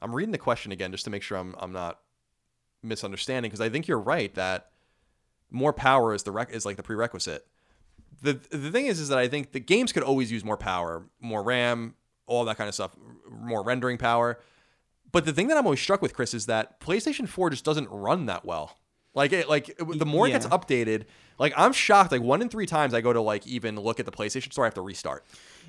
I'm 0.00 0.14
reading 0.14 0.32
the 0.32 0.38
question 0.38 0.72
again 0.72 0.90
just 0.90 1.04
to 1.04 1.10
make 1.10 1.22
sure 1.22 1.38
I'm 1.38 1.54
I'm 1.58 1.72
not 1.72 2.00
misunderstanding 2.82 3.50
because 3.50 3.60
I 3.60 3.68
think 3.68 3.86
you're 3.86 4.00
right 4.00 4.34
that 4.34 4.70
more 5.50 5.72
power 5.72 6.14
is 6.14 6.22
the 6.22 6.32
rec- 6.32 6.50
is 6.50 6.64
like 6.64 6.76
the 6.76 6.82
prerequisite. 6.82 7.46
The 8.22 8.40
the 8.50 8.70
thing 8.70 8.86
is 8.86 9.00
is 9.00 9.08
that 9.08 9.18
I 9.18 9.28
think 9.28 9.52
the 9.52 9.60
games 9.60 9.92
could 9.92 10.02
always 10.02 10.32
use 10.32 10.44
more 10.44 10.56
power, 10.56 11.04
more 11.20 11.42
RAM, 11.42 11.94
all 12.26 12.44
that 12.46 12.56
kind 12.56 12.68
of 12.68 12.74
stuff, 12.74 12.92
more 13.30 13.62
rendering 13.62 13.98
power. 13.98 14.40
But 15.12 15.24
the 15.26 15.32
thing 15.32 15.48
that 15.48 15.56
I'm 15.58 15.64
always 15.66 15.80
struck 15.80 16.00
with, 16.02 16.14
Chris, 16.14 16.32
is 16.34 16.46
that 16.46 16.80
PlayStation 16.80 17.28
4 17.28 17.50
just 17.50 17.64
doesn't 17.64 17.88
run 17.90 18.26
that 18.26 18.44
well. 18.44 18.78
Like 19.14 19.32
it, 19.34 19.46
like 19.48 19.76
the 19.78 20.06
more 20.06 20.26
it 20.26 20.30
gets 20.30 20.46
updated, 20.46 21.04
like 21.38 21.52
I'm 21.54 21.74
shocked. 21.74 22.12
Like 22.12 22.22
one 22.22 22.40
in 22.40 22.48
three 22.48 22.64
times 22.64 22.94
I 22.94 23.02
go 23.02 23.12
to 23.12 23.20
like 23.20 23.46
even 23.46 23.76
look 23.76 24.00
at 24.00 24.06
the 24.06 24.12
PlayStation 24.12 24.50
Store, 24.50 24.64
I 24.64 24.68
have 24.68 24.74
to 24.74 24.80
restart. 24.80 25.24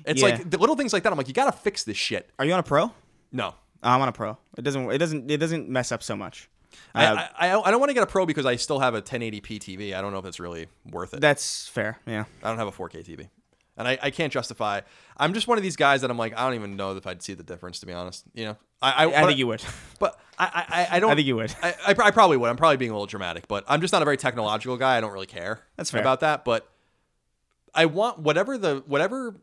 It's 0.06 0.22
Yeah. 0.22 0.28
like 0.28 0.50
the 0.50 0.56
little 0.56 0.76
things 0.76 0.94
like 0.94 1.02
that. 1.02 1.12
I'm 1.12 1.18
like, 1.18 1.28
you 1.28 1.34
got 1.34 1.52
to 1.52 1.58
fix 1.58 1.84
this 1.84 1.98
shit. 1.98 2.30
Are 2.38 2.46
you 2.46 2.54
on 2.54 2.58
a 2.60 2.62
pro? 2.62 2.90
No, 3.32 3.54
I'm 3.82 4.00
on 4.00 4.08
a 4.08 4.12
pro. 4.12 4.38
It 4.56 4.62
doesn't. 4.62 4.90
It 4.90 4.96
doesn't. 4.96 5.30
It 5.30 5.36
doesn't 5.36 5.68
mess 5.68 5.92
up 5.92 6.02
so 6.02 6.16
much. 6.16 6.48
I, 6.94 7.04
Uh, 7.04 7.14
I, 7.38 7.48
I 7.50 7.60
I 7.68 7.70
don't 7.70 7.80
want 7.80 7.90
to 7.90 7.94
get 7.94 8.02
a 8.02 8.06
pro 8.06 8.24
because 8.24 8.46
I 8.46 8.56
still 8.56 8.78
have 8.80 8.94
a 8.94 9.02
1080p 9.02 9.58
TV. 9.60 9.94
I 9.94 10.00
don't 10.00 10.12
know 10.12 10.20
if 10.20 10.24
it's 10.24 10.40
really 10.40 10.68
worth 10.90 11.12
it. 11.12 11.20
That's 11.20 11.68
fair. 11.68 11.98
Yeah. 12.06 12.24
I 12.42 12.48
don't 12.48 12.56
have 12.58 12.66
a 12.68 12.72
4K 12.72 13.04
TV, 13.04 13.28
and 13.76 13.88
I, 13.88 13.98
I 14.02 14.10
can't 14.10 14.32
justify. 14.32 14.80
I'm 15.16 15.34
just 15.34 15.48
one 15.48 15.58
of 15.58 15.64
these 15.64 15.76
guys 15.76 16.00
that 16.02 16.10
I'm 16.10 16.18
like 16.18 16.36
I 16.36 16.44
don't 16.44 16.54
even 16.54 16.76
know 16.76 16.96
if 16.96 17.06
I'd 17.06 17.22
see 17.22 17.34
the 17.34 17.42
difference 17.42 17.80
to 17.80 17.86
be 17.86 17.92
honest. 17.92 18.24
You 18.34 18.46
know, 18.46 18.56
I 18.80 19.06
I, 19.06 19.22
I 19.22 19.26
think 19.26 19.38
you 19.38 19.46
would. 19.46 19.62
but 19.98 20.18
I 20.38 20.64
I, 20.90 20.96
I 20.96 21.00
don't. 21.00 21.10
I 21.10 21.14
think 21.14 21.26
you 21.26 21.36
would. 21.36 21.54
I, 21.62 21.74
I, 21.86 21.94
I 21.98 22.10
probably 22.10 22.36
would. 22.36 22.50
I'm 22.50 22.56
probably 22.56 22.76
being 22.76 22.90
a 22.90 22.94
little 22.94 23.06
dramatic, 23.06 23.48
but 23.48 23.64
I'm 23.68 23.80
just 23.80 23.92
not 23.92 24.02
a 24.02 24.04
very 24.04 24.16
technological 24.16 24.76
guy. 24.76 24.96
I 24.96 25.00
don't 25.00 25.12
really 25.12 25.26
care. 25.26 25.60
That's 25.76 25.90
fair. 25.90 26.00
about 26.00 26.20
that. 26.20 26.44
But 26.44 26.68
I 27.74 27.86
want 27.86 28.18
whatever 28.20 28.56
the 28.56 28.82
whatever 28.86 29.36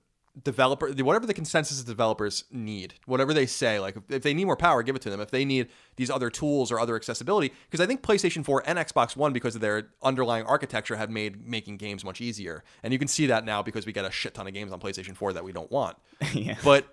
developer 0.43 0.89
whatever 1.03 1.25
the 1.25 1.33
consensus 1.33 1.81
of 1.81 1.85
developers 1.85 2.45
need 2.51 2.93
whatever 3.05 3.33
they 3.33 3.45
say 3.45 3.81
like 3.81 3.97
if, 4.07 4.23
they 4.23 4.33
need 4.33 4.45
more 4.45 4.55
power 4.55 4.81
give 4.81 4.95
it 4.95 5.01
to 5.01 5.09
them 5.09 5.19
if 5.19 5.29
they 5.29 5.43
need 5.43 5.67
these 5.97 6.09
other 6.09 6.29
tools 6.29 6.71
or 6.71 6.79
other 6.79 6.95
accessibility 6.95 7.51
because 7.69 7.81
i 7.81 7.85
think 7.85 8.01
playstation 8.01 8.43
4 8.45 8.63
and 8.65 8.79
xbox 8.79 9.13
one 9.17 9.33
because 9.33 9.55
of 9.55 9.61
their 9.61 9.89
underlying 10.01 10.45
architecture 10.45 10.95
have 10.95 11.09
made 11.09 11.45
making 11.45 11.75
games 11.75 12.05
much 12.05 12.21
easier 12.21 12.63
and 12.81 12.93
you 12.93 12.99
can 12.99 13.09
see 13.09 13.25
that 13.25 13.43
now 13.43 13.61
because 13.61 13.85
we 13.85 13.91
get 13.91 14.05
a 14.05 14.11
shit 14.11 14.33
ton 14.33 14.47
of 14.47 14.53
games 14.53 14.71
on 14.71 14.79
playstation 14.79 15.17
4 15.17 15.33
that 15.33 15.43
we 15.43 15.51
don't 15.51 15.69
want 15.69 15.97
yeah. 16.33 16.55
but 16.63 16.85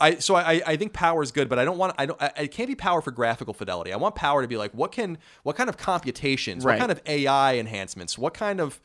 I 0.00 0.16
so 0.16 0.34
I 0.34 0.60
I 0.66 0.76
think 0.76 0.92
power 0.92 1.22
is 1.22 1.30
good, 1.30 1.48
but 1.48 1.60
I 1.60 1.64
don't 1.64 1.78
want 1.78 1.94
I 1.98 2.06
don't 2.06 2.20
I, 2.20 2.32
it 2.42 2.50
can't 2.50 2.68
be 2.68 2.74
power 2.74 3.00
for 3.00 3.12
graphical 3.12 3.54
fidelity. 3.54 3.92
I 3.92 3.96
want 3.96 4.16
power 4.16 4.42
to 4.42 4.48
be 4.48 4.56
like 4.56 4.72
what 4.72 4.90
can 4.90 5.18
what 5.44 5.54
kind 5.54 5.68
of 5.70 5.76
computations, 5.76 6.64
Right. 6.64 6.74
what 6.74 6.80
kind 6.80 6.90
of 6.90 7.00
AI 7.06 7.54
enhancements, 7.58 8.18
what 8.18 8.34
kind 8.34 8.60
of 8.60 8.80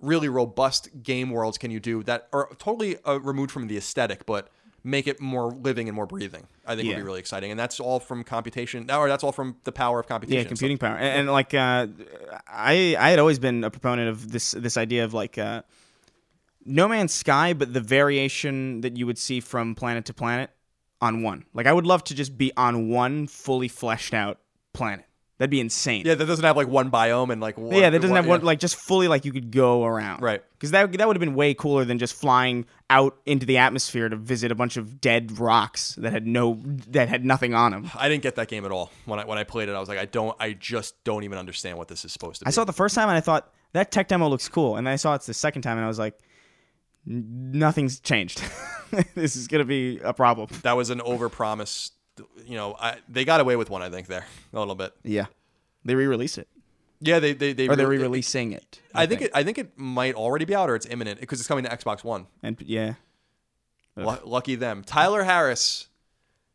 really 0.00 0.28
robust 0.28 1.02
game 1.02 1.30
worlds 1.30 1.58
can 1.58 1.70
you 1.70 1.80
do 1.80 2.02
that 2.04 2.28
are 2.32 2.48
totally 2.58 2.98
uh, 3.04 3.18
removed 3.20 3.50
from 3.50 3.66
the 3.66 3.76
aesthetic, 3.76 4.26
but 4.26 4.48
make 4.84 5.06
it 5.06 5.20
more 5.20 5.50
living 5.50 5.88
and 5.88 5.96
more 5.96 6.06
breathing. 6.06 6.46
I 6.64 6.76
think 6.76 6.88
would 6.88 6.96
be 6.96 7.02
really 7.02 7.20
exciting, 7.20 7.50
and 7.50 7.58
that's 7.58 7.80
all 7.80 8.00
from 8.00 8.24
computation. 8.24 8.90
Or 8.90 9.08
that's 9.08 9.24
all 9.24 9.32
from 9.32 9.56
the 9.64 9.72
power 9.72 10.00
of 10.00 10.06
computation. 10.06 10.44
Yeah, 10.44 10.48
computing 10.48 10.78
power, 10.78 10.96
and, 10.96 11.20
and 11.20 11.32
like 11.32 11.54
uh, 11.54 11.88
I, 12.48 12.96
I 12.98 13.10
had 13.10 13.18
always 13.18 13.38
been 13.38 13.64
a 13.64 13.70
proponent 13.70 14.08
of 14.08 14.30
this 14.30 14.52
this 14.52 14.76
idea 14.76 15.04
of 15.04 15.12
like 15.12 15.38
uh, 15.38 15.62
No 16.64 16.88
Man's 16.88 17.12
Sky, 17.12 17.52
but 17.52 17.72
the 17.72 17.80
variation 17.80 18.80
that 18.82 18.96
you 18.96 19.06
would 19.06 19.18
see 19.18 19.40
from 19.40 19.74
planet 19.74 20.06
to 20.06 20.14
planet 20.14 20.50
on 21.00 21.22
one. 21.22 21.44
Like 21.52 21.66
I 21.66 21.72
would 21.72 21.86
love 21.86 22.04
to 22.04 22.14
just 22.14 22.38
be 22.38 22.52
on 22.56 22.88
one 22.88 23.26
fully 23.26 23.68
fleshed 23.68 24.14
out 24.14 24.40
planet. 24.72 25.06
That'd 25.38 25.50
be 25.50 25.60
insane. 25.60 26.06
Yeah, 26.06 26.14
that 26.14 26.24
doesn't 26.24 26.44
have 26.44 26.56
like 26.56 26.68
one 26.68 26.90
biome 26.90 27.30
and 27.30 27.42
like 27.42 27.58
one, 27.58 27.74
yeah, 27.74 27.90
that 27.90 28.00
doesn't 28.00 28.16
have 28.16 28.26
one 28.26 28.40
yeah. 28.40 28.46
like 28.46 28.58
just 28.58 28.76
fully 28.76 29.06
like 29.06 29.26
you 29.26 29.32
could 29.32 29.50
go 29.50 29.84
around. 29.84 30.22
Right. 30.22 30.42
Because 30.54 30.70
that 30.70 30.90
that 30.92 31.06
would 31.06 31.14
have 31.14 31.20
been 31.20 31.34
way 31.34 31.52
cooler 31.52 31.84
than 31.84 31.98
just 31.98 32.14
flying 32.14 32.64
out 32.88 33.18
into 33.26 33.44
the 33.44 33.58
atmosphere 33.58 34.08
to 34.08 34.16
visit 34.16 34.50
a 34.50 34.54
bunch 34.54 34.78
of 34.78 34.98
dead 34.98 35.38
rocks 35.38 35.94
that 35.96 36.10
had 36.10 36.26
no 36.26 36.62
that 36.88 37.10
had 37.10 37.22
nothing 37.22 37.52
on 37.52 37.72
them. 37.72 37.90
I 37.94 38.08
didn't 38.08 38.22
get 38.22 38.36
that 38.36 38.48
game 38.48 38.64
at 38.64 38.70
all 38.70 38.90
when 39.04 39.18
I 39.18 39.26
when 39.26 39.36
I 39.36 39.44
played 39.44 39.68
it. 39.68 39.72
I 39.72 39.80
was 39.80 39.90
like, 39.90 39.98
I 39.98 40.06
don't, 40.06 40.34
I 40.40 40.54
just 40.54 41.02
don't 41.04 41.24
even 41.24 41.36
understand 41.36 41.76
what 41.76 41.88
this 41.88 42.06
is 42.06 42.12
supposed 42.12 42.38
to 42.38 42.46
be. 42.46 42.48
I 42.48 42.50
saw 42.50 42.62
it 42.62 42.66
the 42.66 42.72
first 42.72 42.94
time 42.94 43.08
and 43.08 43.16
I 43.16 43.20
thought 43.20 43.52
that 43.72 43.90
tech 43.90 44.08
demo 44.08 44.28
looks 44.28 44.48
cool, 44.48 44.76
and 44.76 44.86
then 44.86 44.92
I 44.94 44.96
saw 44.96 45.14
it 45.14 45.22
the 45.22 45.34
second 45.34 45.60
time 45.62 45.76
and 45.76 45.84
I 45.84 45.88
was 45.88 45.98
like, 45.98 46.18
nothing's 47.04 48.00
changed. 48.00 48.42
this 49.14 49.36
is 49.36 49.48
gonna 49.48 49.66
be 49.66 49.98
a 49.98 50.14
problem. 50.14 50.48
that 50.62 50.78
was 50.78 50.88
an 50.88 51.00
overpromise. 51.00 51.90
You 52.46 52.54
know, 52.56 52.76
I, 52.78 52.96
they 53.08 53.24
got 53.24 53.40
away 53.40 53.56
with 53.56 53.70
one, 53.70 53.82
I 53.82 53.90
think, 53.90 54.06
there 54.06 54.24
a 54.52 54.58
little 54.58 54.74
bit. 54.74 54.94
Yeah, 55.02 55.26
they 55.84 55.94
re-release 55.94 56.38
it, 56.38 56.48
Yeah, 57.00 57.18
they 57.18 57.32
they 57.32 57.52
they 57.52 57.68
or 57.68 57.76
they're 57.76 57.86
re- 57.88 57.98
re-releasing 57.98 58.52
it. 58.52 58.80
I 58.94 59.06
think 59.06 59.22
it 59.22 59.30
I 59.34 59.42
think 59.42 59.58
it 59.58 59.76
might 59.78 60.14
already 60.14 60.44
be 60.44 60.54
out 60.54 60.70
or 60.70 60.76
it's 60.76 60.86
imminent 60.86 61.20
because 61.20 61.40
it's 61.40 61.48
coming 61.48 61.64
to 61.64 61.70
Xbox 61.70 62.04
One. 62.04 62.26
and 62.42 62.56
yeah, 62.64 62.94
Lu- 63.96 64.18
lucky 64.24 64.54
them. 64.54 64.82
Tyler 64.84 65.24
Harris 65.24 65.88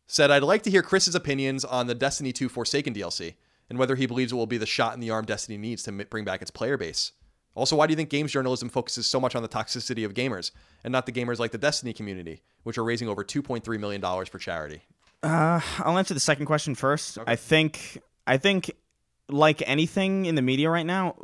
said, 0.08 0.30
"I'd 0.32 0.44
like 0.44 0.64
to 0.64 0.72
hear 0.72 0.82
Chris's 0.82 1.16
opinions 1.16 1.64
on 1.66 1.88
the 1.88 1.96
Destiny 1.96 2.32
2 2.34 2.50
Forsaken 2.50 2.94
DLC 2.94 3.36
and 3.70 3.80
whether 3.80 3.96
he 3.96 4.06
believes 4.06 4.32
it 4.32 4.36
will 4.36 4.46
be 4.48 4.58
the 4.58 4.66
shot 4.66 4.94
in 4.94 5.00
the 5.00 5.10
arm 5.10 5.26
Destiny 5.26 5.58
needs 5.58 5.82
to 5.84 5.92
m- 5.92 6.06
bring 6.10 6.26
back 6.26 6.42
its 6.42 6.52
player 6.52 6.78
base. 6.78 7.14
Also, 7.56 7.76
why 7.76 7.88
do 7.88 7.92
you 7.92 7.96
think 7.98 8.10
games 8.10 8.32
journalism 8.32 8.68
focuses 8.70 9.06
so 9.08 9.20
much 9.20 9.36
on 9.36 9.42
the 9.44 9.48
toxicity 9.50 10.06
of 10.06 10.14
gamers 10.14 10.52
and 10.84 10.92
not 10.92 11.06
the 11.06 11.12
gamers 11.12 11.40
like 11.40 11.52
the 11.52 11.58
Destiny 11.58 11.94
community, 11.94 12.42
which 12.64 12.78
are 12.78 12.84
raising 12.84 13.08
over 13.08 13.24
2.3 13.24 13.80
million 13.80 14.02
dollars 14.02 14.28
for 14.30 14.40
charity?" 14.40 14.82
Uh, 15.24 15.62
I'll 15.80 15.98
answer 15.98 16.14
the 16.14 16.20
second 16.20 16.46
question 16.46 16.76
first. 16.76 17.18
I 17.28 17.36
think 17.36 18.02
I 18.26 18.38
think 18.38 18.72
like 19.30 19.62
anything 19.68 20.26
in 20.26 20.36
the 20.36 20.42
media 20.42 20.70
right 20.70 20.86
now, 20.86 21.16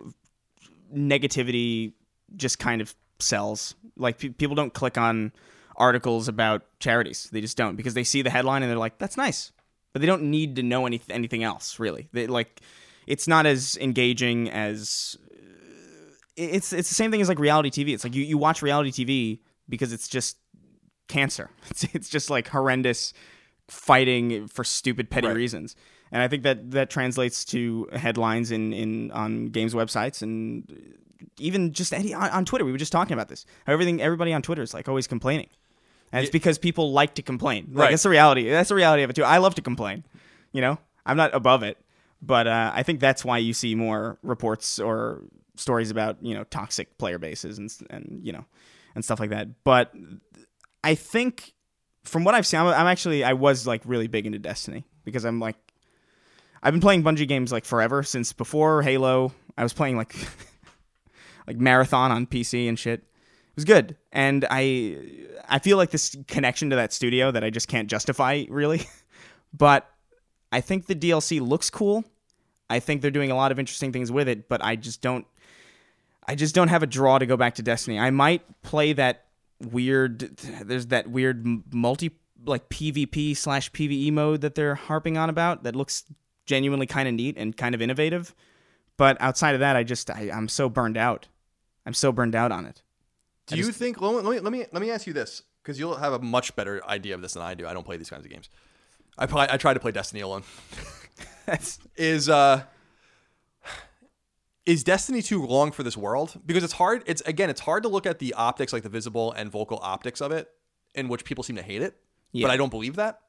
negativity 0.95 1.93
just 2.35 2.59
kind 2.59 2.81
of 2.81 2.93
sells. 3.19 3.75
Like 3.95 4.19
pe- 4.19 4.29
people 4.29 4.55
don't 4.55 4.73
click 4.73 4.97
on 4.97 5.31
articles 5.75 6.27
about 6.27 6.63
charities. 6.79 7.29
They 7.31 7.41
just 7.41 7.57
don't 7.57 7.75
because 7.75 7.95
they 7.95 8.03
see 8.03 8.21
the 8.21 8.29
headline 8.29 8.61
and 8.61 8.69
they're 8.69 8.77
like, 8.77 8.99
"That's 8.99 9.17
nice," 9.17 9.51
but 9.93 10.01
they 10.01 10.05
don't 10.05 10.23
need 10.23 10.57
to 10.57 10.63
know 10.63 10.85
any 10.85 11.01
anything 11.09 11.43
else 11.43 11.79
really. 11.79 12.07
They 12.13 12.27
like 12.27 12.61
it's 13.07 13.27
not 13.27 13.45
as 13.45 13.77
engaging 13.77 14.49
as 14.51 15.17
it's 16.35 16.71
it's 16.71 16.89
the 16.89 16.95
same 16.95 17.09
thing 17.09 17.21
as 17.21 17.29
like 17.29 17.39
reality 17.39 17.71
TV. 17.71 17.93
It's 17.93 18.03
like 18.03 18.13
you, 18.13 18.23
you 18.23 18.37
watch 18.37 18.61
reality 18.61 18.91
TV 18.91 19.39
because 19.67 19.91
it's 19.91 20.07
just 20.07 20.37
cancer. 21.07 21.49
It's 21.71 21.83
it's 21.95 22.09
just 22.09 22.29
like 22.29 22.47
horrendous 22.47 23.13
fighting 23.67 24.47
for 24.47 24.63
stupid 24.63 25.09
petty 25.09 25.27
Right. 25.27 25.35
reasons. 25.35 25.75
And 26.11 26.21
I 26.21 26.27
think 26.29 26.43
that 26.43 26.71
that 26.71 26.89
translates 26.89 27.43
to 27.45 27.89
headlines 27.93 28.51
in, 28.51 28.71
in 28.73 29.11
on 29.11 29.47
games 29.47 29.73
websites 29.73 30.21
and 30.21 30.95
even 31.37 31.73
just 31.73 31.93
any 31.93 32.13
on, 32.13 32.29
on 32.29 32.45
Twitter. 32.45 32.63
We 32.63 32.71
were 32.71 32.77
just 32.77 32.91
talking 32.93 33.13
about 33.13 33.27
this. 33.27 33.45
Everything 33.67 34.01
everybody 34.01 34.31
on 34.33 34.41
Twitter 34.41 34.61
is 34.61 34.73
like 34.73 34.87
always 34.87 35.07
complaining. 35.07 35.49
And 36.13 36.23
it's 36.23 36.31
because 36.31 36.57
people 36.57 36.93
like 36.93 37.15
to 37.15 37.21
complain. 37.21 37.67
Like 37.71 37.77
Right. 37.85 37.89
that's 37.91 38.03
the 38.03 38.09
reality. 38.09 38.49
That's 38.49 38.69
the 38.69 38.75
reality 38.75 39.03
of 39.03 39.09
it 39.09 39.13
too. 39.17 39.25
I 39.25 39.39
love 39.39 39.55
to 39.55 39.61
complain. 39.61 40.05
You 40.53 40.61
know? 40.61 40.79
I'm 41.05 41.17
not 41.17 41.35
above 41.35 41.63
it. 41.63 41.77
But 42.21 42.47
uh, 42.47 42.71
I 42.73 42.83
think 42.83 42.99
that's 43.01 43.23
why 43.25 43.37
you 43.39 43.53
see 43.53 43.75
more 43.75 44.17
reports 44.23 44.79
or 44.79 45.23
stories 45.55 45.91
about, 45.91 46.17
you 46.21 46.33
know, 46.33 46.45
toxic 46.45 46.97
player 46.97 47.19
bases 47.19 47.57
and 47.57 47.71
and 47.89 48.21
you 48.23 48.31
know, 48.31 48.45
and 48.95 49.03
stuff 49.03 49.19
like 49.19 49.29
that. 49.31 49.63
But 49.65 49.93
I 50.83 50.95
think 50.95 51.53
from 52.07 52.23
what 52.23 52.35
I've 52.35 52.47
seen, 52.47 52.59
I'm, 52.59 52.67
I'm 52.67 52.87
actually 52.87 53.23
I 53.23 53.33
was 53.33 53.67
like 53.67 53.81
really 53.85 54.07
big 54.07 54.25
into 54.25 54.39
Destiny 54.39 54.85
because 55.03 55.25
I'm 55.25 55.39
like 55.39 55.55
I've 56.63 56.73
been 56.73 56.81
playing 56.81 57.03
Bungie 57.03 57.27
games 57.27 57.51
like 57.51 57.65
forever 57.65 58.03
since 58.03 58.33
before 58.33 58.81
Halo. 58.81 59.31
I 59.57 59.63
was 59.63 59.73
playing 59.73 59.97
like 59.97 60.15
like 61.47 61.57
Marathon 61.57 62.11
on 62.11 62.25
PC 62.25 62.67
and 62.67 62.77
shit. 62.77 63.01
It 63.01 63.55
was 63.55 63.65
good, 63.65 63.95
and 64.11 64.45
I 64.49 64.97
I 65.47 65.59
feel 65.59 65.77
like 65.77 65.91
this 65.91 66.15
connection 66.27 66.69
to 66.71 66.75
that 66.75 66.93
studio 66.93 67.31
that 67.31 67.43
I 67.43 67.49
just 67.49 67.67
can't 67.67 67.89
justify 67.89 68.45
really, 68.49 68.87
but 69.53 69.89
I 70.51 70.61
think 70.61 70.85
the 70.85 70.95
DLC 70.95 71.41
looks 71.41 71.69
cool. 71.69 72.03
I 72.69 72.79
think 72.79 73.01
they're 73.01 73.11
doing 73.11 73.31
a 73.31 73.35
lot 73.35 73.51
of 73.51 73.59
interesting 73.59 73.93
things 73.93 74.11
with 74.11 74.27
it, 74.27 74.49
but 74.49 74.63
I 74.63 74.75
just 74.75 75.01
don't 75.01 75.25
I 76.27 76.35
just 76.35 76.53
don't 76.53 76.67
have 76.67 76.83
a 76.83 76.87
draw 76.87 77.17
to 77.17 77.25
go 77.25 77.37
back 77.37 77.55
to 77.55 77.63
Destiny. 77.63 77.97
I 77.99 78.11
might 78.11 78.43
play 78.61 78.93
that 78.93 79.26
weird. 79.61 80.19
There's 80.19 80.87
that 80.87 81.09
weird 81.09 81.45
multi 81.73 82.11
like 82.45 82.69
PvP 82.69 83.35
slash 83.35 83.71
PVE 83.71 84.11
mode 84.11 84.41
that 84.41 84.55
they're 84.55 84.75
harping 84.75 85.17
on 85.17 85.29
about 85.29 85.63
that 85.63 85.75
looks 85.75 86.03
genuinely 86.45 86.85
kind 86.85 87.07
of 87.07 87.13
neat 87.13 87.37
and 87.37 87.55
kind 87.55 87.75
of 87.75 87.81
innovative. 87.81 88.33
But 88.95 89.17
outside 89.19 89.53
of 89.53 89.59
that, 89.59 89.75
I 89.75 89.83
just 89.83 90.09
I, 90.09 90.31
I'm 90.33 90.47
so 90.47 90.69
burned 90.69 90.97
out. 90.97 91.27
I'm 91.85 91.93
so 91.93 92.11
burned 92.11 92.35
out 92.35 92.51
on 92.51 92.65
it. 92.65 92.81
Do 93.47 93.57
you 93.57 93.71
think? 93.71 94.01
Let 94.01 94.25
me, 94.25 94.39
let 94.39 94.51
me 94.51 94.65
let 94.71 94.81
me 94.81 94.91
ask 94.91 95.07
you 95.07 95.13
this 95.13 95.43
because 95.63 95.79
you'll 95.79 95.95
have 95.95 96.13
a 96.13 96.19
much 96.19 96.55
better 96.55 96.85
idea 96.85 97.15
of 97.15 97.21
this 97.21 97.33
than 97.33 97.43
I 97.43 97.53
do. 97.53 97.67
I 97.67 97.73
don't 97.73 97.85
play 97.85 97.97
these 97.97 98.09
kinds 98.09 98.25
of 98.25 98.31
games. 98.31 98.49
I 99.17 99.25
play, 99.25 99.47
I 99.49 99.57
try 99.57 99.73
to 99.73 99.79
play 99.79 99.91
Destiny 99.91 100.21
alone. 100.21 100.43
Is 101.95 102.29
uh 102.29 102.63
is 104.67 104.83
Destiny 104.83 105.23
2 105.23 105.43
long 105.47 105.71
for 105.71 105.81
this 105.81 105.97
world? 105.97 106.39
Because 106.45 106.63
it's 106.63 106.73
hard 106.73 107.01
it's 107.07 107.21
again 107.21 107.49
it's 107.49 107.61
hard 107.61 107.81
to 107.83 107.89
look 107.89 108.05
at 108.05 108.19
the 108.19 108.33
optics 108.35 108.71
like 108.73 108.83
the 108.83 108.89
visible 108.89 109.31
and 109.31 109.49
vocal 109.51 109.79
optics 109.81 110.21
of 110.21 110.31
it 110.31 110.49
in 110.93 111.07
which 111.07 111.23
people 111.25 111.43
seem 111.43 111.55
to 111.55 111.63
hate 111.63 111.81
it. 111.81 111.97
Yeah. 112.33 112.45
But 112.45 112.51
I 112.53 112.57
don't 112.57 112.69
believe 112.69 112.95
that. 112.97 113.21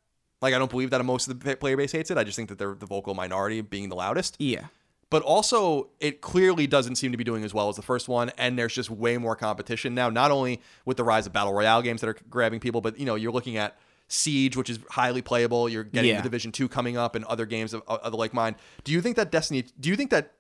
Like 0.43 0.52
I 0.55 0.59
don't 0.59 0.70
believe 0.70 0.90
that 0.90 1.02
most 1.05 1.28
of 1.28 1.40
the 1.40 1.56
player 1.56 1.77
base 1.77 1.93
hates 1.93 2.10
it. 2.10 2.19
I 2.19 2.24
just 2.24 2.36
think 2.36 2.48
that 2.51 2.59
they're 2.59 2.74
the 2.74 2.86
vocal 2.86 3.15
minority 3.15 3.60
being 3.62 3.89
the 3.89 3.97
loudest. 3.97 4.36
yeah. 4.39 4.66
but 5.10 5.23
also 5.23 5.89
it 6.01 6.20
clearly 6.20 6.66
doesn't 6.66 6.97
seem 6.97 7.12
to 7.12 7.16
be 7.19 7.24
doing 7.24 7.43
as 7.44 7.55
well 7.55 7.69
as 7.70 7.77
the 7.77 7.82
first 7.82 8.09
one 8.09 8.31
and 8.36 8.59
there's 8.59 8.74
just 8.74 8.90
way 8.90 9.16
more 9.16 9.35
competition 9.35 9.94
now 9.94 10.10
not 10.10 10.31
only 10.31 10.60
with 10.85 10.97
the 10.98 11.05
rise 11.05 11.27
of 11.27 11.32
battle 11.32 11.52
royale 11.55 11.81
games 11.82 12.01
that 12.02 12.09
are 12.09 12.16
grabbing 12.28 12.60
people 12.60 12.81
but 12.82 12.98
you 12.98 13.06
know 13.06 13.15
you're 13.15 13.32
looking 13.32 13.56
at 13.56 13.78
siege 14.09 14.55
which 14.56 14.69
is 14.70 14.78
highly 14.90 15.23
playable 15.23 15.66
you're 15.69 15.85
getting 15.85 16.10
Yeah. 16.10 16.16
the 16.19 16.23
division 16.23 16.52
2 16.52 16.69
coming 16.69 16.97
up 16.98 17.15
and 17.15 17.24
other 17.24 17.47
games 17.47 17.73
of, 17.74 17.82
of 17.89 18.10
the 18.12 18.19
like 18.19 18.35
mind 18.35 18.56
do 18.85 18.93
you 18.93 19.01
think 19.01 19.16
that 19.16 19.31
destiny 19.32 19.65
do 19.81 19.89
you 19.89 19.97
think 19.97 20.10
that 20.10 20.32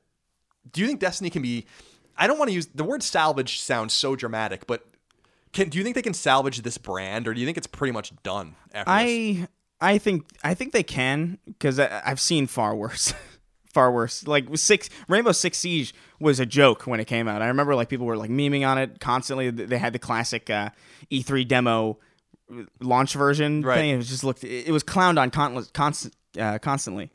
do 0.72 0.80
you 0.80 0.86
think 0.86 1.00
destiny 1.00 1.30
can 1.30 1.42
be 1.42 1.66
i 2.16 2.26
don't 2.26 2.38
want 2.38 2.48
to 2.48 2.54
use 2.54 2.66
the 2.74 2.84
word 2.84 3.02
salvage 3.02 3.60
sounds 3.60 3.92
so 3.94 4.14
dramatic 4.16 4.66
but 4.66 4.86
can 5.52 5.68
do 5.68 5.78
you 5.78 5.84
think 5.84 5.94
they 5.94 6.02
can 6.02 6.14
salvage 6.14 6.60
this 6.62 6.76
brand 6.78 7.26
or 7.26 7.34
do 7.34 7.40
you 7.40 7.46
think 7.46 7.56
it's 7.56 7.66
pretty 7.66 7.92
much 7.92 8.12
done 8.22 8.54
after 8.74 8.90
this? 8.90 9.46
I 9.46 9.48
I 9.80 9.98
think 9.98 10.26
I 10.44 10.54
think 10.54 10.72
they 10.72 10.82
can 10.82 11.38
because 11.46 11.78
I've 11.78 12.18
seen 12.20 12.46
far 12.48 12.74
worse, 12.74 13.14
far 13.72 13.92
worse. 13.92 14.26
Like 14.26 14.44
six 14.58 14.90
Rainbow 15.08 15.30
Six 15.32 15.56
Siege 15.56 15.94
was 16.18 16.40
a 16.40 16.44
joke 16.46 16.82
when 16.88 16.98
it 17.00 17.04
came 17.06 17.28
out. 17.28 17.42
I 17.42 17.46
remember 17.46 17.76
like 17.76 17.88
people 17.88 18.04
were 18.04 18.16
like 18.16 18.28
memeing 18.28 18.68
on 18.68 18.76
it 18.76 18.98
constantly. 18.98 19.50
They 19.50 19.78
had 19.78 19.92
the 19.92 20.00
classic 20.00 20.50
uh, 20.50 20.70
E3 21.12 21.46
demo 21.46 21.98
launch 22.80 23.14
version 23.14 23.62
Right. 23.62 23.76
thing. 23.76 23.90
It 23.90 23.96
was 23.98 24.08
just 24.08 24.24
looked. 24.24 24.42
It 24.42 24.72
was 24.72 24.82
clowned 24.82 25.18
on 25.18 25.30
con- 25.30 25.64
constant, 25.72 26.14
uh, 26.38 26.58
constantly, 26.58 27.12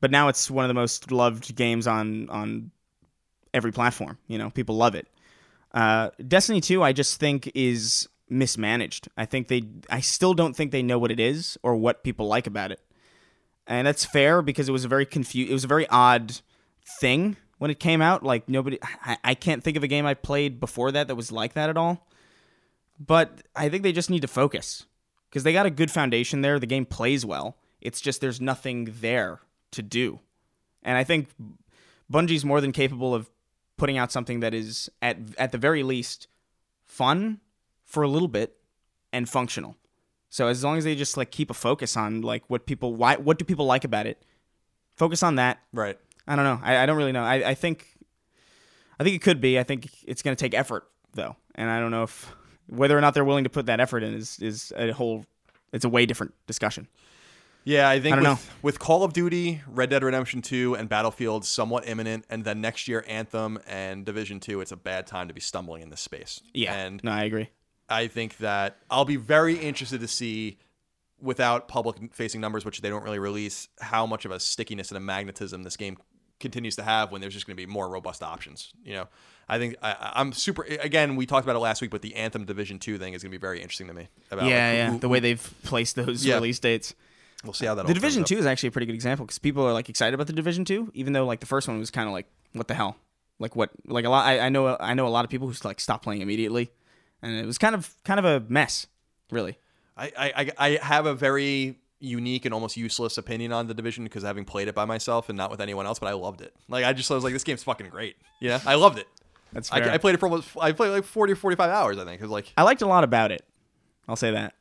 but 0.00 0.10
now 0.10 0.28
it's 0.28 0.50
one 0.50 0.64
of 0.64 0.68
the 0.68 0.74
most 0.74 1.10
loved 1.10 1.56
games 1.56 1.86
on 1.86 2.28
on 2.28 2.70
every 3.54 3.72
platform. 3.72 4.18
You 4.26 4.38
know, 4.38 4.50
people 4.50 4.76
love 4.76 4.94
it. 4.94 5.06
Uh, 5.72 6.10
Destiny 6.26 6.60
2, 6.60 6.82
I 6.82 6.92
just 6.92 7.18
think 7.18 7.50
is 7.54 8.08
mismanaged. 8.28 9.08
I 9.16 9.24
think 9.24 9.48
they, 9.48 9.62
I 9.88 10.00
still 10.00 10.34
don't 10.34 10.54
think 10.54 10.70
they 10.70 10.82
know 10.82 10.98
what 10.98 11.10
it 11.10 11.20
is 11.20 11.58
or 11.62 11.76
what 11.76 12.04
people 12.04 12.26
like 12.26 12.46
about 12.46 12.72
it, 12.72 12.80
and 13.66 13.86
that's 13.86 14.04
fair 14.04 14.42
because 14.42 14.68
it 14.68 14.72
was 14.72 14.84
a 14.84 14.88
very 14.88 15.06
confused, 15.06 15.50
it 15.50 15.54
was 15.54 15.64
a 15.64 15.68
very 15.68 15.88
odd 15.88 16.40
thing 17.00 17.36
when 17.58 17.70
it 17.70 17.78
came 17.80 18.02
out. 18.02 18.22
Like 18.22 18.48
nobody, 18.48 18.78
I, 19.04 19.18
I 19.24 19.34
can't 19.34 19.62
think 19.62 19.76
of 19.76 19.82
a 19.82 19.88
game 19.88 20.04
I 20.04 20.14
played 20.14 20.60
before 20.60 20.92
that 20.92 21.08
that 21.08 21.14
was 21.14 21.32
like 21.32 21.54
that 21.54 21.70
at 21.70 21.76
all. 21.76 22.06
But 22.98 23.42
I 23.56 23.68
think 23.68 23.82
they 23.82 23.92
just 23.92 24.10
need 24.10 24.22
to 24.22 24.28
focus 24.28 24.86
because 25.28 25.42
they 25.42 25.52
got 25.52 25.66
a 25.66 25.70
good 25.70 25.90
foundation 25.90 26.42
there. 26.42 26.58
The 26.58 26.66
game 26.66 26.84
plays 26.84 27.24
well. 27.24 27.56
It's 27.80 28.00
just 28.00 28.20
there's 28.20 28.40
nothing 28.40 28.94
there 29.00 29.40
to 29.72 29.82
do, 29.82 30.20
and 30.82 30.96
I 30.96 31.04
think 31.04 31.28
Bungie's 32.12 32.44
more 32.44 32.60
than 32.60 32.72
capable 32.72 33.14
of 33.14 33.30
putting 33.76 33.98
out 33.98 34.12
something 34.12 34.40
that 34.40 34.54
is 34.54 34.90
at 35.00 35.18
at 35.38 35.52
the 35.52 35.58
very 35.58 35.82
least 35.82 36.28
fun 36.84 37.40
for 37.84 38.02
a 38.02 38.08
little 38.08 38.28
bit 38.28 38.56
and 39.12 39.28
functional. 39.28 39.76
So 40.30 40.48
as 40.48 40.64
long 40.64 40.78
as 40.78 40.84
they 40.84 40.94
just 40.94 41.16
like 41.16 41.30
keep 41.30 41.50
a 41.50 41.54
focus 41.54 41.96
on 41.96 42.22
like 42.22 42.48
what 42.48 42.66
people 42.66 42.94
why 42.94 43.16
what 43.16 43.38
do 43.38 43.44
people 43.44 43.66
like 43.66 43.84
about 43.84 44.06
it, 44.06 44.24
focus 44.96 45.22
on 45.22 45.36
that. 45.36 45.60
right 45.72 45.98
I 46.26 46.36
don't 46.36 46.44
know. 46.44 46.60
I, 46.62 46.78
I 46.78 46.86
don't 46.86 46.96
really 46.96 47.12
know. 47.12 47.24
I, 47.24 47.50
I 47.50 47.54
think 47.54 47.88
I 48.98 49.04
think 49.04 49.16
it 49.16 49.22
could 49.22 49.40
be. 49.40 49.58
I 49.58 49.62
think 49.64 49.90
it's 50.04 50.22
going 50.22 50.36
to 50.36 50.40
take 50.40 50.54
effort 50.54 50.84
though, 51.14 51.36
and 51.54 51.68
I 51.68 51.80
don't 51.80 51.90
know 51.90 52.04
if 52.04 52.32
whether 52.68 52.96
or 52.96 53.00
not 53.00 53.14
they're 53.14 53.24
willing 53.24 53.44
to 53.44 53.50
put 53.50 53.66
that 53.66 53.80
effort 53.80 54.02
in 54.02 54.14
is 54.14 54.38
is 54.40 54.72
a 54.76 54.92
whole. 54.92 55.26
It's 55.72 55.84
a 55.84 55.88
way 55.88 56.06
different 56.06 56.34
discussion. 56.46 56.86
Yeah, 57.64 57.88
I 57.88 58.00
think 58.00 58.16
I 58.16 58.30
with, 58.30 58.54
with 58.62 58.78
Call 58.78 59.04
of 59.04 59.12
Duty, 59.12 59.62
Red 59.66 59.90
Dead 59.90 60.02
Redemption 60.02 60.42
2, 60.42 60.74
and 60.74 60.88
Battlefield 60.88 61.44
somewhat 61.44 61.86
imminent, 61.86 62.24
and 62.28 62.44
then 62.44 62.60
next 62.60 62.88
year 62.88 63.04
Anthem 63.06 63.58
and 63.66 64.04
Division 64.04 64.40
2, 64.40 64.60
it's 64.60 64.72
a 64.72 64.76
bad 64.76 65.06
time 65.06 65.28
to 65.28 65.34
be 65.34 65.40
stumbling 65.40 65.82
in 65.82 65.90
this 65.90 66.00
space. 66.00 66.40
Yeah. 66.52 66.74
And 66.74 67.02
no, 67.04 67.12
I 67.12 67.24
agree. 67.24 67.50
I 67.88 68.08
think 68.08 68.38
that 68.38 68.78
I'll 68.90 69.04
be 69.04 69.16
very 69.16 69.56
interested 69.56 70.00
to 70.00 70.08
see, 70.08 70.58
without 71.20 71.68
public 71.68 71.96
facing 72.14 72.40
numbers, 72.40 72.64
which 72.64 72.80
they 72.80 72.88
don't 72.88 73.04
really 73.04 73.18
release, 73.18 73.68
how 73.80 74.06
much 74.06 74.24
of 74.24 74.30
a 74.30 74.40
stickiness 74.40 74.90
and 74.90 74.96
a 74.96 75.00
magnetism 75.00 75.62
this 75.62 75.76
game 75.76 75.96
continues 76.40 76.74
to 76.76 76.82
have 76.82 77.12
when 77.12 77.20
there's 77.20 77.34
just 77.34 77.46
going 77.46 77.56
to 77.56 77.60
be 77.66 77.70
more 77.70 77.88
robust 77.88 78.22
options. 78.22 78.72
You 78.84 78.94
know, 78.94 79.08
I 79.48 79.58
think 79.58 79.76
I, 79.82 80.12
I'm 80.16 80.32
super. 80.32 80.62
Again, 80.64 81.14
we 81.14 81.26
talked 81.26 81.44
about 81.44 81.54
it 81.54 81.60
last 81.60 81.80
week, 81.80 81.92
but 81.92 82.02
the 82.02 82.16
Anthem 82.16 82.44
Division 82.44 82.80
2 82.80 82.98
thing 82.98 83.12
is 83.12 83.22
going 83.22 83.30
to 83.30 83.38
be 83.38 83.40
very 83.40 83.60
interesting 83.62 83.86
to 83.86 83.94
me. 83.94 84.08
About 84.32 84.46
yeah, 84.48 84.66
like, 84.68 84.76
yeah. 84.76 84.90
who- 84.90 84.98
the 84.98 85.08
way 85.08 85.20
they've 85.20 85.54
placed 85.62 85.94
those 85.94 86.24
Yeah. 86.24 86.34
release 86.36 86.58
dates. 86.58 86.94
We'll 87.44 87.52
see 87.52 87.66
how 87.66 87.74
that. 87.74 87.82
The 87.82 87.88
all 87.88 87.94
Division. 87.94 88.24
Two 88.24 88.38
is 88.38 88.46
actually 88.46 88.68
a 88.68 88.72
pretty 88.72 88.86
good 88.86 88.94
example 88.94 89.26
because 89.26 89.38
people 89.38 89.64
are 89.66 89.72
like 89.72 89.88
excited 89.88 90.14
about 90.14 90.26
the 90.26 90.32
Division 90.32 90.64
Two, 90.64 90.90
even 90.94 91.12
though 91.12 91.26
like 91.26 91.40
the 91.40 91.46
first 91.46 91.68
one 91.68 91.78
was 91.78 91.90
kind 91.90 92.08
of 92.08 92.12
like, 92.12 92.26
what 92.52 92.68
the 92.68 92.74
hell? 92.74 92.96
Like 93.38 93.56
what? 93.56 93.70
Like 93.86 94.04
a 94.04 94.08
lot. 94.10 94.26
I, 94.26 94.40
I 94.40 94.48
know. 94.48 94.76
I 94.78 94.94
know 94.94 95.06
a 95.06 95.10
lot 95.10 95.24
of 95.24 95.30
people 95.30 95.48
who 95.48 95.54
like 95.64 95.80
stopped 95.80 96.04
playing 96.04 96.20
immediately, 96.22 96.70
and 97.22 97.34
it 97.36 97.46
was 97.46 97.58
kind 97.58 97.74
of 97.74 97.94
kind 98.04 98.18
of 98.20 98.24
a 98.24 98.40
mess, 98.48 98.86
really. 99.30 99.58
I, 99.96 100.12
I, 100.16 100.32
I- 100.58 100.78
I 100.80 100.84
have 100.84 101.06
a 101.06 101.14
very 101.14 101.78
unique 101.98 102.44
and 102.44 102.52
almost 102.52 102.76
useless 102.76 103.16
opinion 103.18 103.52
on 103.52 103.68
the 103.68 103.74
division 103.74 104.02
because 104.04 104.24
having 104.24 104.44
played 104.44 104.66
it 104.66 104.74
by 104.74 104.84
myself 104.84 105.28
and 105.28 105.36
not 105.38 105.50
with 105.50 105.60
anyone 105.60 105.86
else, 105.86 105.98
but 106.00 106.08
I 106.08 106.14
loved 106.14 106.40
it. 106.40 106.52
Like 106.68 106.84
I 106.84 106.92
just 106.92 107.10
I 107.10 107.14
was 107.14 107.24
like, 107.24 107.32
this 107.32 107.44
game's 107.44 107.62
fucking 107.62 107.88
great. 107.90 108.16
Yeah, 108.40 108.60
I 108.66 108.74
loved 108.74 108.98
it. 108.98 109.06
That's 109.52 109.70
I, 109.70 109.80
fair. 109.80 109.90
I 109.92 109.98
played 109.98 110.14
it 110.14 110.18
for 110.18 110.26
almost 110.26 110.48
I 110.60 110.72
played 110.72 110.90
like 110.90 111.04
forty 111.04 111.32
or 111.34 111.36
forty 111.36 111.56
five 111.56 111.70
hours. 111.70 111.98
I 111.98 112.04
think 112.04 112.20
it 112.20 112.24
was 112.24 112.30
like 112.30 112.52
I 112.56 112.62
liked 112.62 112.82
a 112.82 112.86
lot 112.86 113.04
about 113.04 113.30
it. 113.32 113.44
I'll 114.08 114.16
say 114.16 114.30
that. 114.32 114.54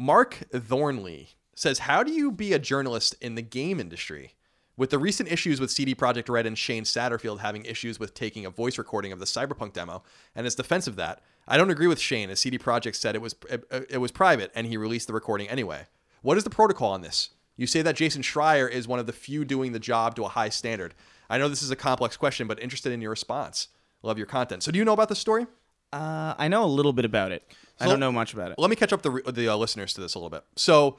Mark 0.00 0.44
Thornley 0.54 1.30
says, 1.56 1.80
"How 1.80 2.04
do 2.04 2.12
you 2.12 2.30
be 2.30 2.52
a 2.52 2.58
journalist 2.60 3.16
in 3.20 3.34
the 3.34 3.42
game 3.42 3.80
industry?" 3.80 4.36
With 4.76 4.90
the 4.90 4.98
recent 4.98 5.28
issues 5.28 5.60
with 5.60 5.72
CD 5.72 5.92
Projekt 5.92 6.28
Red 6.28 6.46
and 6.46 6.56
Shane 6.56 6.84
Satterfield 6.84 7.40
having 7.40 7.64
issues 7.64 7.98
with 7.98 8.14
taking 8.14 8.46
a 8.46 8.50
voice 8.50 8.78
recording 8.78 9.10
of 9.10 9.18
the 9.18 9.24
Cyberpunk 9.24 9.72
demo, 9.72 10.04
and 10.36 10.44
his 10.44 10.54
defense 10.54 10.86
of 10.86 10.94
that, 10.94 11.20
I 11.48 11.56
don't 11.56 11.70
agree 11.70 11.88
with 11.88 11.98
Shane, 11.98 12.30
as 12.30 12.38
CD 12.38 12.58
Projekt 12.58 12.94
said 12.94 13.16
it 13.16 13.22
was 13.22 13.34
it, 13.50 13.64
it 13.90 13.98
was 13.98 14.12
private 14.12 14.52
and 14.54 14.68
he 14.68 14.76
released 14.76 15.08
the 15.08 15.12
recording 15.14 15.48
anyway. 15.48 15.86
What 16.22 16.38
is 16.38 16.44
the 16.44 16.50
protocol 16.50 16.92
on 16.92 17.02
this? 17.02 17.30
You 17.56 17.66
say 17.66 17.82
that 17.82 17.96
Jason 17.96 18.22
Schreier 18.22 18.70
is 18.70 18.86
one 18.86 19.00
of 19.00 19.06
the 19.06 19.12
few 19.12 19.44
doing 19.44 19.72
the 19.72 19.80
job 19.80 20.14
to 20.14 20.24
a 20.24 20.28
high 20.28 20.48
standard. 20.48 20.94
I 21.28 21.38
know 21.38 21.48
this 21.48 21.62
is 21.62 21.72
a 21.72 21.76
complex 21.76 22.16
question, 22.16 22.46
but 22.46 22.62
interested 22.62 22.92
in 22.92 23.00
your 23.00 23.10
response. 23.10 23.66
Love 24.04 24.16
your 24.16 24.28
content. 24.28 24.62
So, 24.62 24.70
do 24.70 24.78
you 24.78 24.84
know 24.84 24.92
about 24.92 25.08
this 25.08 25.18
story? 25.18 25.48
Uh, 25.92 26.34
I 26.36 26.48
know 26.48 26.64
a 26.64 26.66
little 26.66 26.92
bit 26.92 27.04
about 27.04 27.32
it. 27.32 27.42
I 27.80 27.86
don't 27.86 28.00
know 28.00 28.12
much 28.12 28.34
about 28.34 28.50
it. 28.50 28.58
Let 28.58 28.70
me 28.70 28.76
catch 28.76 28.92
up 28.92 29.02
the 29.02 29.22
the 29.32 29.48
uh, 29.48 29.56
listeners 29.56 29.92
to 29.94 30.00
this 30.00 30.14
a 30.14 30.18
little 30.18 30.30
bit. 30.30 30.44
So, 30.56 30.98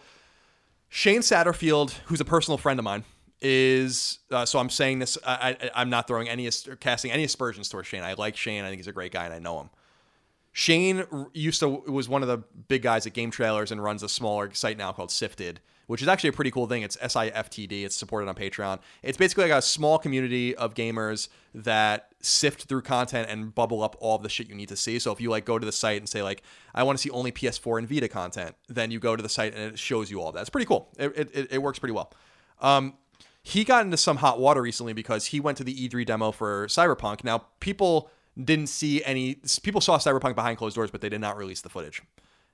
Shane 0.87 1.21
Satterfield, 1.21 1.91
who's 2.05 2.21
a 2.21 2.25
personal 2.25 2.57
friend 2.57 2.79
of 2.79 2.85
mine, 2.85 3.03
is 3.41 4.19
uh, 4.31 4.45
so 4.45 4.59
I'm 4.59 4.69
saying 4.69 4.99
this. 4.99 5.17
I, 5.25 5.57
I, 5.61 5.71
I'm 5.75 5.89
not 5.89 6.07
throwing 6.07 6.29
any 6.29 6.49
casting 6.79 7.11
any 7.11 7.25
aspersions 7.25 7.69
towards 7.69 7.87
Shane. 7.87 8.03
I 8.03 8.13
like 8.13 8.35
Shane. 8.35 8.63
I 8.63 8.69
think 8.69 8.79
he's 8.79 8.87
a 8.87 8.93
great 8.93 9.11
guy, 9.11 9.25
and 9.25 9.33
I 9.33 9.39
know 9.39 9.59
him. 9.59 9.69
Shane 10.51 11.05
used 11.33 11.59
to 11.59 11.67
was 11.67 12.09
one 12.09 12.21
of 12.21 12.27
the 12.27 12.37
big 12.67 12.81
guys 12.81 13.05
at 13.05 13.13
Game 13.13 13.31
Trailers 13.31 13.71
and 13.71 13.83
runs 13.83 14.03
a 14.03 14.09
smaller 14.09 14.53
site 14.53 14.77
now 14.77 14.91
called 14.91 15.11
Sifted, 15.11 15.59
which 15.89 16.03
is 16.03 16.07
actually 16.07 16.29
a 16.29 16.33
pretty 16.33 16.51
cool 16.51 16.67
thing. 16.67 16.83
It's 16.83 16.95
S 17.01 17.15
I 17.15 17.29
F 17.29 17.49
T 17.49 17.65
D. 17.65 17.83
It's 17.83 17.95
supported 17.95 18.29
on 18.29 18.35
Patreon. 18.35 18.77
It's 19.01 19.17
basically 19.17 19.45
like 19.45 19.57
a 19.57 19.61
small 19.61 19.97
community 19.97 20.55
of 20.55 20.75
gamers 20.75 21.29
that 21.55 22.09
sift 22.21 22.65
through 22.65 22.83
content 22.83 23.27
and 23.27 23.55
bubble 23.55 23.81
up 23.81 23.95
all 23.99 24.19
the 24.19 24.29
shit 24.29 24.47
you 24.47 24.53
need 24.53 24.69
to 24.69 24.75
see. 24.75 24.99
So 24.99 25.11
if 25.11 25.19
you 25.19 25.31
like 25.31 25.45
go 25.45 25.57
to 25.57 25.65
the 25.65 25.71
site 25.71 25.97
and 25.97 26.07
say 26.07 26.21
like 26.21 26.43
I 26.75 26.83
want 26.83 26.99
to 26.99 27.01
see 27.01 27.09
only 27.09 27.31
PS4 27.31 27.79
and 27.79 27.89
Vita 27.89 28.07
content, 28.07 28.55
then 28.67 28.91
you 28.91 28.99
go 28.99 29.15
to 29.15 29.23
the 29.23 29.29
site 29.29 29.55
and 29.55 29.63
it 29.63 29.79
shows 29.79 30.11
you 30.11 30.21
all 30.21 30.31
that. 30.31 30.41
It's 30.41 30.51
pretty 30.51 30.67
cool. 30.67 30.89
It, 30.99 31.17
it, 31.33 31.47
it 31.53 31.57
works 31.63 31.79
pretty 31.79 31.93
well. 31.93 32.13
Um, 32.61 32.93
he 33.41 33.63
got 33.63 33.83
into 33.83 33.97
some 33.97 34.17
hot 34.17 34.39
water 34.39 34.61
recently 34.61 34.93
because 34.93 35.25
he 35.25 35.39
went 35.39 35.57
to 35.57 35.63
the 35.63 35.73
E3 35.73 36.05
demo 36.05 36.31
for 36.31 36.67
Cyberpunk. 36.67 37.23
Now, 37.23 37.45
people 37.61 38.11
didn't 38.37 38.67
see 38.67 39.03
any, 39.05 39.39
people 39.63 39.81
saw 39.81 39.97
Cyberpunk 39.97 40.35
behind 40.35 40.59
closed 40.59 40.75
doors, 40.75 40.91
but 40.91 41.01
they 41.01 41.09
did 41.09 41.21
not 41.21 41.35
release 41.35 41.61
the 41.61 41.69
footage. 41.69 42.03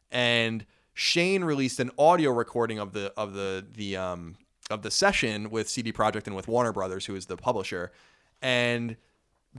And 0.10 0.66
Shane 0.96 1.44
released 1.44 1.80
an 1.80 1.92
audio 2.00 2.32
recording 2.32 2.80
of 2.80 2.94
the 2.94 3.14
of 3.18 3.34
the 3.34 3.66
the 3.74 3.98
um 3.98 4.36
of 4.72 4.82
the 4.82 4.90
session 4.90 5.52
with 5.52 5.70
CD 5.70 5.92
Projekt 5.94 6.26
and 6.26 6.36
with 6.36 6.48
Warner 6.48 6.72
Brothers, 6.72 7.06
who 7.06 7.16
is 7.16 7.28
the 7.28 7.38
publisher, 7.38 7.92
and 8.42 8.96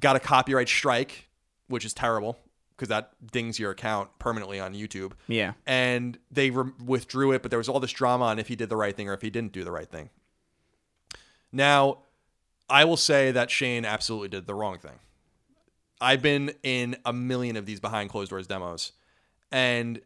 got 0.01 0.17
a 0.17 0.21
copyright 0.21 0.69
strike, 0.69 1.29
which 1.69 1.85
is 1.85 1.95
terrible 1.95 2.39
because 2.71 2.89
that 2.89 3.13
dings 3.33 3.59
your 3.59 3.71
account 3.71 4.11
permanently 4.19 4.59
on 4.61 4.75
YouTube 4.75 5.13
Yeah. 5.29 5.53
and 5.67 6.19
they 6.31 6.51
re- 6.51 6.73
withdrew 6.85 7.33
it, 7.33 7.41
but 7.41 7.51
there 7.51 7.57
was 7.59 7.71
all 7.71 7.81
this 7.81 7.93
drama 7.93 8.25
on 8.27 8.39
if 8.39 8.49
he 8.49 8.57
did 8.57 8.69
the 8.69 8.77
right 8.77 8.95
thing 8.95 9.09
or 9.09 9.15
if 9.15 9.23
he 9.23 9.31
didn't 9.31 9.53
do 9.53 9.65
the 9.65 9.71
right 9.71 9.89
thing. 9.89 10.11
Now, 11.53 11.99
I 12.69 12.85
will 12.85 12.99
say 12.99 13.31
that 13.33 13.51
Shane 13.51 13.87
absolutely 13.87 14.29
did 14.29 14.47
the 14.47 14.55
wrong 14.55 14.79
thing. 14.79 14.99
I've 16.03 16.21
been 16.21 16.53
in 16.63 16.97
a 17.07 17.13
million 17.15 17.57
of 17.57 17.65
these 17.65 17.81
behind 17.81 18.11
closed 18.11 18.29
doors 18.29 18.47
demos, 18.47 18.93
and 19.51 20.01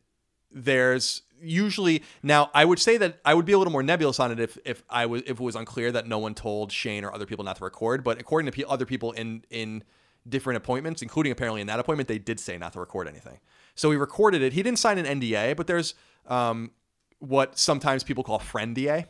there's 0.53 1.23
usually 1.43 2.03
now 2.23 2.51
I 2.55 2.65
would 2.65 2.79
say 2.79 2.97
that 2.99 3.19
I 3.25 3.35
would 3.35 3.47
be 3.47 3.53
a 3.53 3.59
little 3.59 3.73
more 3.73 3.83
nebulous 3.83 4.21
on 4.21 4.31
it 4.33 4.41
if 4.41 4.59
if 4.65 4.83
I 4.91 5.07
was 5.07 5.23
if 5.23 5.33
it 5.33 5.41
was 5.41 5.57
unclear 5.57 5.93
that 5.93 6.07
no 6.07 6.19
one 6.19 6.35
told 6.35 6.73
Shane 6.73 7.05
or 7.05 7.13
other 7.15 7.27
people 7.27 7.45
not 7.45 7.57
to 7.57 7.65
record, 7.65 8.05
but 8.05 8.21
according 8.21 8.51
to 8.51 8.57
pe- 8.57 8.69
other 8.69 8.87
people 8.87 9.13
in 9.13 9.45
in 9.51 9.85
different 10.29 10.59
appointments, 10.59 11.03
including 11.03 11.33
apparently 11.33 11.61
in 11.61 11.67
that 11.69 11.81
appointment, 11.81 12.09
they 12.09 12.19
did 12.19 12.39
say 12.39 12.59
not 12.59 12.73
to 12.75 12.81
record 12.81 13.09
anything. 13.09 13.39
So 13.75 13.91
he 13.91 13.97
recorded 13.97 14.43
it. 14.43 14.53
He 14.53 14.63
didn't 14.63 14.79
sign 14.79 14.99
an 14.99 15.21
NDA, 15.21 15.57
but 15.57 15.67
there's 15.67 15.95
um, 16.27 16.73
what 17.19 17.59
sometimes 17.59 18.05
people 18.05 18.23
call 18.23 18.39
friend 18.39 18.75
DA 18.75 19.07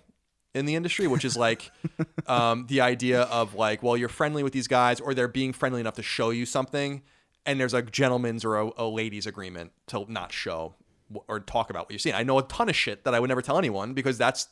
in 0.54 0.66
the 0.66 0.74
industry, 0.74 1.06
which 1.06 1.24
is 1.24 1.36
like 1.36 1.70
um, 2.26 2.66
the 2.68 2.80
idea 2.80 3.22
of 3.22 3.54
like, 3.54 3.82
well, 3.82 3.96
you're 3.96 4.08
friendly 4.08 4.42
with 4.42 4.52
these 4.52 4.68
guys, 4.68 5.00
or 5.00 5.14
they're 5.14 5.28
being 5.28 5.52
friendly 5.52 5.80
enough 5.80 5.94
to 5.94 6.02
show 6.02 6.30
you 6.30 6.46
something, 6.46 7.02
and 7.44 7.58
there's 7.58 7.74
a 7.74 7.82
gentleman's 7.82 8.44
or 8.44 8.56
a, 8.56 8.70
a 8.76 8.84
ladies' 8.84 9.26
agreement 9.26 9.72
to 9.88 10.04
not 10.08 10.32
show 10.32 10.74
or 11.28 11.40
talk 11.40 11.70
about 11.70 11.86
what 11.86 11.92
you've 11.92 12.00
seen. 12.00 12.14
I 12.14 12.22
know 12.22 12.38
a 12.38 12.42
ton 12.42 12.68
of 12.68 12.76
shit 12.76 13.04
that 13.04 13.14
I 13.14 13.20
would 13.20 13.28
never 13.28 13.42
tell 13.42 13.58
anyone 13.58 13.94
because 13.94 14.18
that's 14.18 14.48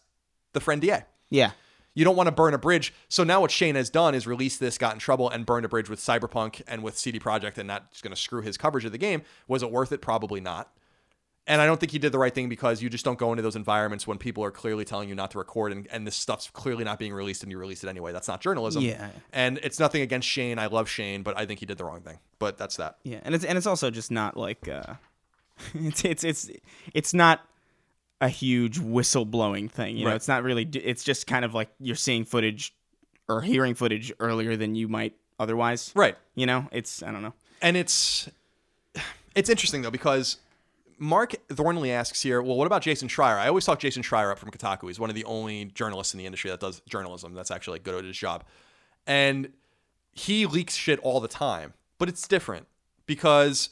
the 0.52 0.60
friend 0.60 0.80
DA. 0.80 1.04
Yeah. 1.30 1.52
you 1.94 2.04
don't 2.04 2.16
want 2.16 2.26
to 2.28 2.32
burn 2.32 2.54
a 2.54 2.58
bridge. 2.58 2.94
So 3.08 3.24
now 3.24 3.40
what 3.40 3.50
Shane 3.50 3.74
has 3.74 3.90
done 3.90 4.14
is 4.14 4.26
release 4.26 4.56
this, 4.56 4.78
got 4.78 4.94
in 4.94 4.98
trouble, 4.98 5.28
and 5.28 5.44
burned 5.44 5.64
a 5.64 5.68
bridge 5.68 5.90
with 5.90 6.00
Cyberpunk 6.00 6.62
and 6.66 6.82
with 6.82 6.96
CD 6.98 7.18
Projekt, 7.18 7.58
and 7.58 7.68
that's 7.68 8.00
going 8.02 8.14
to 8.14 8.20
screw 8.20 8.40
his 8.40 8.56
coverage 8.56 8.84
of 8.84 8.92
the 8.92 8.98
game. 8.98 9.22
Was 9.46 9.62
it 9.62 9.70
worth 9.70 9.92
it? 9.92 10.00
Probably 10.00 10.40
not. 10.40 10.72
And 11.46 11.62
I 11.62 11.66
don't 11.66 11.80
think 11.80 11.92
he 11.92 11.98
did 11.98 12.12
the 12.12 12.18
right 12.18 12.34
thing 12.34 12.50
because 12.50 12.82
you 12.82 12.90
just 12.90 13.06
don't 13.06 13.18
go 13.18 13.32
into 13.32 13.42
those 13.42 13.56
environments 13.56 14.06
when 14.06 14.18
people 14.18 14.44
are 14.44 14.50
clearly 14.50 14.84
telling 14.84 15.08
you 15.08 15.14
not 15.14 15.30
to 15.30 15.38
record 15.38 15.72
and, 15.72 15.88
and 15.90 16.06
this 16.06 16.14
stuff's 16.14 16.50
clearly 16.50 16.84
not 16.84 16.98
being 16.98 17.14
released 17.14 17.42
and 17.42 17.50
you 17.50 17.56
release 17.56 17.82
it 17.82 17.88
anyway. 17.88 18.12
That's 18.12 18.28
not 18.28 18.42
journalism. 18.42 18.82
Yeah. 18.82 19.08
And 19.32 19.58
it's 19.62 19.80
nothing 19.80 20.02
against 20.02 20.28
Shane. 20.28 20.58
I 20.58 20.66
love 20.66 20.90
Shane, 20.90 21.22
but 21.22 21.38
I 21.38 21.46
think 21.46 21.60
he 21.60 21.64
did 21.66 21.78
the 21.78 21.86
wrong 21.86 22.02
thing. 22.02 22.18
But 22.38 22.58
that's 22.58 22.76
that. 22.76 22.98
Yeah, 23.02 23.20
and 23.24 23.34
it's 23.34 23.46
and 23.46 23.56
it's 23.56 23.66
also 23.66 23.90
just 23.90 24.10
not 24.10 24.36
like 24.36 24.68
uh, 24.68 24.94
it's 25.74 26.04
it's 26.04 26.24
it's 26.24 26.50
it's 26.94 27.14
not 27.14 27.44
a 28.20 28.28
huge 28.28 28.78
whistleblowing 28.80 29.70
thing. 29.70 29.96
You 29.96 30.04
know, 30.04 30.10
Right. 30.10 30.16
it's 30.16 30.28
not 30.28 30.42
really. 30.42 30.64
It's 30.64 31.04
just 31.04 31.26
kind 31.26 31.44
of 31.44 31.54
like 31.54 31.68
you're 31.78 31.96
seeing 31.96 32.24
footage 32.24 32.74
or 33.28 33.42
hearing 33.42 33.74
footage 33.74 34.12
earlier 34.20 34.56
than 34.56 34.74
you 34.74 34.88
might 34.88 35.14
otherwise. 35.38 35.92
Right. 35.94 36.16
You 36.34 36.46
know, 36.46 36.68
it's 36.72 37.02
I 37.02 37.10
don't 37.12 37.22
know. 37.22 37.34
And 37.62 37.76
it's 37.76 38.28
it's 39.34 39.48
interesting 39.48 39.82
though 39.82 39.90
because 39.90 40.38
Mark 40.98 41.34
Thornley 41.48 41.92
asks 41.92 42.22
here, 42.22 42.42
well, 42.42 42.56
what 42.56 42.66
about 42.66 42.82
Jason 42.82 43.06
Schreier? 43.06 43.36
I 43.38 43.46
always 43.46 43.64
talk 43.64 43.78
Jason 43.78 44.02
Schreier 44.02 44.32
up 44.32 44.38
from 44.38 44.50
Kotaku. 44.50 44.88
He's 44.88 44.98
one 44.98 45.10
of 45.10 45.14
the 45.14 45.24
only 45.24 45.66
journalists 45.66 46.12
in 46.12 46.18
the 46.18 46.26
industry 46.26 46.50
that 46.50 46.58
does 46.58 46.80
journalism 46.88 47.34
that's 47.34 47.52
actually 47.52 47.78
good 47.78 47.94
at 47.94 48.04
his 48.04 48.16
job. 48.16 48.42
And 49.06 49.52
he 50.12 50.44
leaks 50.46 50.74
shit 50.74 50.98
all 51.00 51.20
the 51.20 51.28
time, 51.28 51.74
but 51.98 52.08
it's 52.08 52.26
different 52.26 52.66
because 53.06 53.68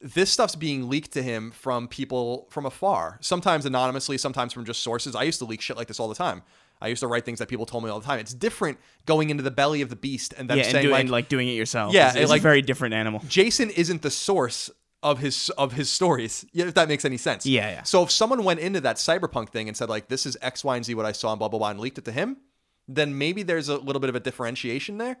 this 0.00 0.30
stuff's 0.30 0.54
being 0.56 0.88
leaked 0.88 1.12
to 1.12 1.22
him 1.22 1.50
from 1.50 1.88
people 1.88 2.46
from 2.50 2.66
afar, 2.66 3.18
sometimes 3.20 3.66
anonymously, 3.66 4.18
sometimes 4.18 4.52
from 4.52 4.64
just 4.64 4.82
sources. 4.82 5.14
I 5.14 5.24
used 5.24 5.38
to 5.40 5.44
leak 5.44 5.60
shit 5.60 5.76
like 5.76 5.88
this 5.88 5.98
all 6.00 6.08
the 6.08 6.14
time. 6.14 6.42
I 6.80 6.88
used 6.88 7.00
to 7.00 7.08
write 7.08 7.24
things 7.24 7.40
that 7.40 7.48
people 7.48 7.66
told 7.66 7.82
me 7.82 7.90
all 7.90 7.98
the 7.98 8.06
time. 8.06 8.20
It's 8.20 8.34
different 8.34 8.78
going 9.06 9.30
into 9.30 9.42
the 9.42 9.50
belly 9.50 9.82
of 9.82 9.88
the 9.88 9.96
beast 9.96 10.32
and 10.38 10.48
then 10.48 10.58
yeah, 10.58 10.64
and, 10.64 10.72
saying 10.72 10.86
do, 10.86 10.90
like, 10.92 11.00
and 11.00 11.10
like 11.10 11.28
doing 11.28 11.48
it 11.48 11.52
yourself. 11.52 11.92
Yeah, 11.92 12.08
it's, 12.08 12.16
it's 12.16 12.30
like- 12.30 12.40
a 12.40 12.42
very 12.42 12.62
different 12.62 12.94
animal. 12.94 13.22
Jason 13.28 13.70
isn't 13.70 14.02
the 14.02 14.10
source 14.10 14.70
of 15.02 15.18
his 15.18 15.50
of 15.50 15.72
his 15.72 15.88
stories. 15.90 16.44
If 16.52 16.74
that 16.74 16.88
makes 16.88 17.04
any 17.04 17.16
sense. 17.16 17.46
Yeah, 17.46 17.70
yeah. 17.70 17.82
So 17.84 18.02
if 18.02 18.10
someone 18.10 18.44
went 18.44 18.60
into 18.60 18.80
that 18.82 18.96
cyberpunk 18.96 19.50
thing 19.50 19.68
and 19.68 19.76
said 19.76 19.88
like 19.88 20.08
this 20.08 20.26
is 20.26 20.36
X, 20.42 20.64
Y, 20.64 20.76
and 20.76 20.84
Z 20.84 20.94
what 20.94 21.06
I 21.06 21.12
saw 21.12 21.32
and 21.32 21.38
blah 21.38 21.48
blah 21.48 21.58
blah 21.58 21.70
and 21.70 21.80
leaked 21.80 21.98
it 21.98 22.04
to 22.06 22.12
him, 22.12 22.38
then 22.86 23.16
maybe 23.16 23.42
there's 23.42 23.68
a 23.68 23.76
little 23.78 24.00
bit 24.00 24.10
of 24.10 24.16
a 24.16 24.20
differentiation 24.20 24.98
there. 24.98 25.18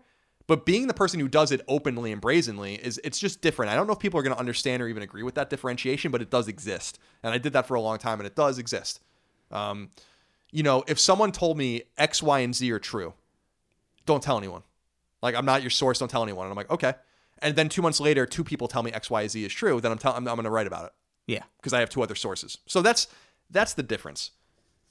But 0.48 0.64
being 0.66 0.88
the 0.88 0.94
person 0.94 1.20
who 1.20 1.28
does 1.28 1.52
it 1.52 1.60
openly 1.68 2.10
and 2.10 2.20
brazenly 2.20 2.74
is 2.74 3.00
it's 3.04 3.18
just 3.18 3.40
different. 3.42 3.70
I 3.70 3.76
don't 3.76 3.86
know 3.86 3.92
if 3.92 3.98
people 4.00 4.18
are 4.18 4.22
going 4.24 4.34
to 4.34 4.38
understand 4.40 4.82
or 4.82 4.88
even 4.88 5.02
agree 5.02 5.22
with 5.22 5.34
that 5.36 5.50
differentiation, 5.50 6.10
but 6.10 6.20
it 6.22 6.30
does 6.30 6.48
exist. 6.48 6.98
And 7.22 7.32
I 7.32 7.38
did 7.38 7.52
that 7.52 7.66
for 7.68 7.74
a 7.74 7.80
long 7.80 7.98
time 7.98 8.18
and 8.18 8.26
it 8.26 8.34
does 8.34 8.58
exist. 8.58 9.00
Um, 9.52 9.90
you 10.50 10.62
know, 10.62 10.82
if 10.88 10.98
someone 10.98 11.32
told 11.32 11.58
me 11.58 11.82
X, 11.98 12.22
Y, 12.22 12.40
and 12.40 12.54
Z 12.54 12.72
are 12.72 12.78
true, 12.78 13.12
don't 14.06 14.22
tell 14.22 14.38
anyone. 14.38 14.62
Like 15.22 15.34
I'm 15.34 15.44
not 15.44 15.60
your 15.62 15.70
source. 15.70 15.98
Don't 15.98 16.08
tell 16.10 16.22
anyone. 16.22 16.46
And 16.46 16.50
I'm 16.52 16.56
like, 16.56 16.70
okay. 16.70 16.94
And 17.40 17.54
then 17.54 17.68
two 17.68 17.82
months 17.82 18.00
later, 18.00 18.24
two 18.24 18.42
people 18.42 18.68
tell 18.68 18.82
me 18.82 18.90
X, 18.90 19.10
Y, 19.10 19.28
Z 19.28 19.44
is 19.44 19.52
true. 19.52 19.80
Then 19.82 19.92
I'm 19.92 19.98
telling 19.98 20.16
I'm, 20.16 20.28
I'm 20.28 20.34
going 20.36 20.44
to 20.44 20.50
write 20.50 20.66
about 20.66 20.86
it 20.86 20.92
Yeah. 21.26 21.42
because 21.58 21.72
I 21.74 21.80
have 21.80 21.90
two 21.90 22.02
other 22.02 22.14
sources. 22.14 22.56
So 22.66 22.80
that's 22.82 23.06
that's 23.50 23.74
the 23.74 23.82
difference. 23.82 24.30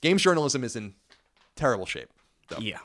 Games 0.01 0.21
journalism 0.21 0.63
is 0.63 0.75
in 0.75 0.93
terrible 1.55 1.87
shape. 1.87 2.09
Though. 2.49 2.59
Yeah. 2.59 2.77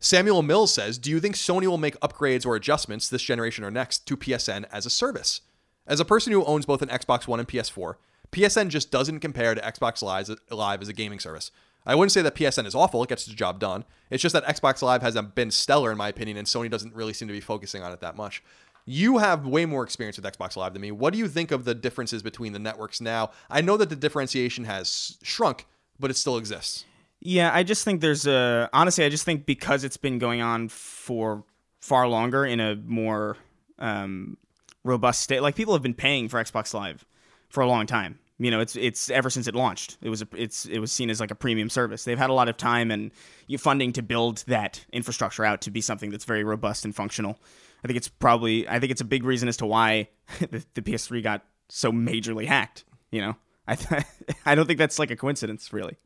Samuel 0.00 0.42
Mills 0.42 0.72
says, 0.72 0.96
"Do 0.96 1.10
you 1.10 1.18
think 1.18 1.34
Sony 1.34 1.66
will 1.66 1.78
make 1.78 1.98
upgrades 2.00 2.46
or 2.46 2.54
adjustments 2.54 3.08
this 3.08 3.22
generation 3.22 3.64
or 3.64 3.70
next 3.70 4.06
to 4.06 4.16
PSN 4.16 4.64
as 4.70 4.86
a 4.86 4.90
service? 4.90 5.40
As 5.86 5.98
a 5.98 6.04
person 6.04 6.32
who 6.32 6.44
owns 6.44 6.66
both 6.66 6.82
an 6.82 6.88
Xbox 6.88 7.26
One 7.26 7.40
and 7.40 7.48
PS4, 7.48 7.96
PSN 8.30 8.68
just 8.68 8.90
doesn't 8.90 9.20
compare 9.20 9.54
to 9.54 9.60
Xbox 9.60 10.02
Live 10.02 10.82
as 10.82 10.88
a 10.88 10.92
gaming 10.92 11.18
service. 11.18 11.50
I 11.84 11.94
wouldn't 11.94 12.12
say 12.12 12.22
that 12.22 12.34
PSN 12.34 12.66
is 12.66 12.74
awful; 12.74 13.02
it 13.02 13.08
gets 13.08 13.24
the 13.24 13.34
job 13.34 13.58
done. 13.58 13.84
It's 14.10 14.22
just 14.22 14.34
that 14.34 14.44
Xbox 14.44 14.82
Live 14.82 15.02
hasn't 15.02 15.34
been 15.34 15.50
stellar 15.50 15.90
in 15.90 15.98
my 15.98 16.08
opinion, 16.08 16.36
and 16.36 16.46
Sony 16.46 16.70
doesn't 16.70 16.94
really 16.94 17.12
seem 17.12 17.26
to 17.28 17.34
be 17.34 17.40
focusing 17.40 17.82
on 17.82 17.92
it 17.92 18.00
that 18.00 18.16
much." 18.16 18.42
You 18.84 19.18
have 19.18 19.46
way 19.46 19.66
more 19.66 19.82
experience 19.84 20.16
with 20.16 20.24
Xbox 20.24 20.56
Live 20.56 20.72
than 20.72 20.80
me. 20.80 20.92
What 20.92 21.12
do 21.12 21.18
you 21.18 21.28
think 21.28 21.50
of 21.50 21.64
the 21.64 21.74
differences 21.74 22.22
between 22.22 22.52
the 22.52 22.58
networks 22.58 23.00
now? 23.00 23.32
I 23.50 23.60
know 23.60 23.76
that 23.76 23.90
the 23.90 23.96
differentiation 23.96 24.64
has 24.64 25.18
shrunk, 25.22 25.66
but 25.98 26.10
it 26.10 26.16
still 26.16 26.38
exists. 26.38 26.84
Yeah, 27.20 27.50
I 27.52 27.62
just 27.62 27.84
think 27.84 28.00
there's 28.00 28.26
a 28.26 28.70
honestly, 28.72 29.04
I 29.04 29.08
just 29.08 29.24
think 29.24 29.44
because 29.44 29.84
it's 29.84 29.96
been 29.96 30.18
going 30.18 30.40
on 30.40 30.68
for 30.68 31.44
far 31.80 32.06
longer 32.08 32.44
in 32.44 32.60
a 32.60 32.76
more 32.76 33.36
um, 33.78 34.36
robust 34.84 35.22
state. 35.22 35.40
Like 35.40 35.56
people 35.56 35.74
have 35.74 35.82
been 35.82 35.94
paying 35.94 36.28
for 36.28 36.42
Xbox 36.42 36.74
Live 36.74 37.04
for 37.48 37.62
a 37.62 37.66
long 37.66 37.86
time. 37.86 38.18
You 38.40 38.52
know, 38.52 38.60
it's 38.60 38.76
it's 38.76 39.10
ever 39.10 39.30
since 39.30 39.48
it 39.48 39.56
launched. 39.56 39.98
It 40.00 40.10
was 40.10 40.22
a, 40.22 40.28
it's 40.36 40.64
it 40.66 40.78
was 40.78 40.92
seen 40.92 41.10
as 41.10 41.18
like 41.18 41.32
a 41.32 41.34
premium 41.34 41.68
service. 41.68 42.04
They've 42.04 42.18
had 42.18 42.30
a 42.30 42.34
lot 42.34 42.48
of 42.48 42.56
time 42.56 42.92
and 42.92 43.10
funding 43.58 43.92
to 43.94 44.02
build 44.02 44.44
that 44.46 44.84
infrastructure 44.92 45.44
out 45.44 45.60
to 45.62 45.72
be 45.72 45.80
something 45.80 46.10
that's 46.10 46.24
very 46.24 46.44
robust 46.44 46.84
and 46.84 46.94
functional. 46.94 47.40
I 47.82 47.88
think 47.88 47.96
it's 47.96 48.08
probably 48.08 48.68
I 48.68 48.78
think 48.78 48.92
it's 48.92 49.00
a 49.00 49.04
big 49.04 49.24
reason 49.24 49.48
as 49.48 49.56
to 49.56 49.66
why 49.66 50.10
the, 50.38 50.64
the 50.74 50.82
PS3 50.82 51.20
got 51.20 51.44
so 51.68 51.90
majorly 51.90 52.46
hacked. 52.46 52.84
You 53.10 53.22
know, 53.22 53.36
I 53.66 53.74
th- 53.74 54.04
I 54.46 54.54
don't 54.54 54.66
think 54.66 54.78
that's 54.78 55.00
like 55.00 55.10
a 55.10 55.16
coincidence 55.16 55.72
really 55.72 55.96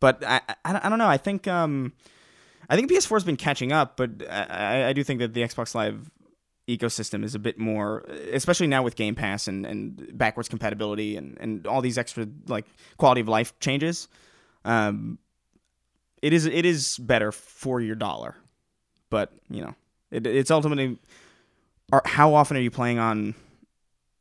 but 0.00 0.24
I, 0.26 0.40
I, 0.64 0.80
I 0.82 0.88
don't 0.88 0.98
know. 0.98 1.08
I 1.08 1.18
think 1.18 1.46
um, 1.46 1.92
I 2.68 2.76
think 2.76 2.90
PS4 2.90 3.16
has 3.16 3.24
been 3.24 3.36
catching 3.36 3.72
up, 3.72 3.96
but 3.96 4.28
I, 4.28 4.88
I 4.88 4.92
do 4.92 5.04
think 5.04 5.20
that 5.20 5.34
the 5.34 5.42
Xbox 5.42 5.74
Live 5.74 6.10
ecosystem 6.68 7.24
is 7.24 7.34
a 7.34 7.38
bit 7.38 7.58
more, 7.58 8.00
especially 8.32 8.66
now 8.66 8.82
with 8.82 8.96
Game 8.96 9.14
Pass 9.14 9.48
and, 9.48 9.66
and 9.66 10.16
backwards 10.16 10.48
compatibility 10.48 11.16
and, 11.16 11.36
and 11.40 11.66
all 11.66 11.80
these 11.80 11.98
extra 11.98 12.26
like 12.46 12.64
quality 12.96 13.20
of 13.20 13.28
life 13.28 13.58
changes. 13.60 14.08
Um, 14.64 15.18
it 16.22 16.32
is 16.32 16.46
it 16.46 16.64
is 16.64 16.96
better 16.98 17.32
for 17.32 17.80
your 17.80 17.96
dollar, 17.96 18.36
but 19.08 19.32
you 19.48 19.62
know 19.62 19.74
it, 20.10 20.26
it's 20.26 20.50
ultimately. 20.50 20.98
How 22.04 22.34
often 22.34 22.56
are 22.56 22.60
you 22.60 22.70
playing 22.70 23.00
on? 23.00 23.34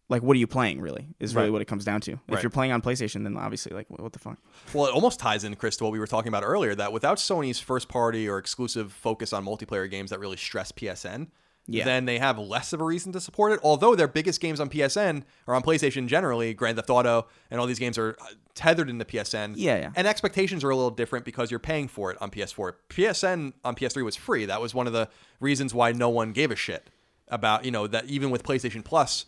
Like, 0.10 0.23
what 0.23 0.36
are 0.36 0.40
you 0.40 0.48
playing? 0.48 0.81
Really, 0.81 1.07
is 1.19 1.36
really 1.36 1.48
Right. 1.48 1.53
what 1.53 1.61
it 1.61 1.65
comes 1.65 1.86
down 1.86 2.02
to. 2.02 2.19
If 2.27 2.41
you're 2.44 2.49
playing 2.49 2.72
on 2.72 2.81
PlayStation, 2.81 3.23
then 3.23 3.38
obviously, 3.38 3.73
like, 3.76 3.88
what 3.90 4.11
the 4.11 4.19
fuck? 4.19 4.38
Well, 4.73 4.88
it 4.88 4.94
almost 4.94 5.19
ties 5.19 5.44
in, 5.44 5.56
Chris, 5.56 5.77
to 5.77 5.84
what 5.84 5.94
we 5.94 5.99
were 5.99 6.07
talking 6.07 6.30
about 6.30 6.44
earlier. 6.44 6.73
That 6.76 6.91
without 6.91 7.18
Sony's 7.18 7.60
first 7.60 7.88
party 7.90 8.27
or 8.27 8.38
exclusive 8.40 8.91
focus 8.91 9.34
on 9.34 9.45
multiplayer 9.45 9.90
games 9.90 10.10
that 10.10 10.19
really 10.19 10.38
stress 10.38 10.72
PSN, 10.72 11.27
Yeah. 11.68 11.86
then 11.86 12.06
they 12.06 12.18
have 12.18 12.40
less 12.40 12.73
of 12.73 12.81
a 12.81 12.84
reason 12.84 13.11
to 13.11 13.22
support 13.22 13.52
it. 13.52 13.60
Although 13.61 13.94
their 13.95 14.07
biggest 14.07 14.41
games 14.41 14.60
on 14.60 14.69
PSN 14.69 15.23
or 15.45 15.53
on 15.53 15.61
PlayStation 15.61 16.07
generally, 16.07 16.56
Grand 16.56 16.77
Theft 16.77 16.90
Auto 16.90 17.27
and 17.52 17.60
all 17.61 17.68
these 17.68 17.77
games 17.77 17.95
are 17.99 18.18
uh, 18.19 18.26
tethered 18.56 18.90
into 18.90 19.06
PSN. 19.06 19.53
Yeah, 19.57 19.77
yeah. 19.77 19.91
And 19.95 20.07
expectations 20.07 20.64
are 20.64 20.72
a 20.72 20.76
little 20.76 20.90
different 20.90 21.23
because 21.23 21.52
you're 21.52 21.60
paying 21.60 21.88
for 21.88 22.10
it 22.10 22.18
on 22.19 22.31
PS4. 22.31 22.73
PSN 22.90 23.53
on 23.64 23.76
PS3 23.76 24.03
was 24.03 24.15
free. 24.15 24.45
That 24.45 24.60
was 24.60 24.73
one 24.73 24.88
of 24.88 24.94
the 24.94 25.07
reasons 25.40 25.72
why 25.76 25.91
no 25.91 26.10
one 26.10 26.31
gave 26.31 26.49
a 26.49 26.56
shit 26.56 26.90
about 27.27 27.64
you 27.64 27.69
know 27.69 27.86
that 27.86 28.06
even 28.06 28.31
with 28.31 28.41
PlayStation 28.41 28.84
Plus 28.84 29.27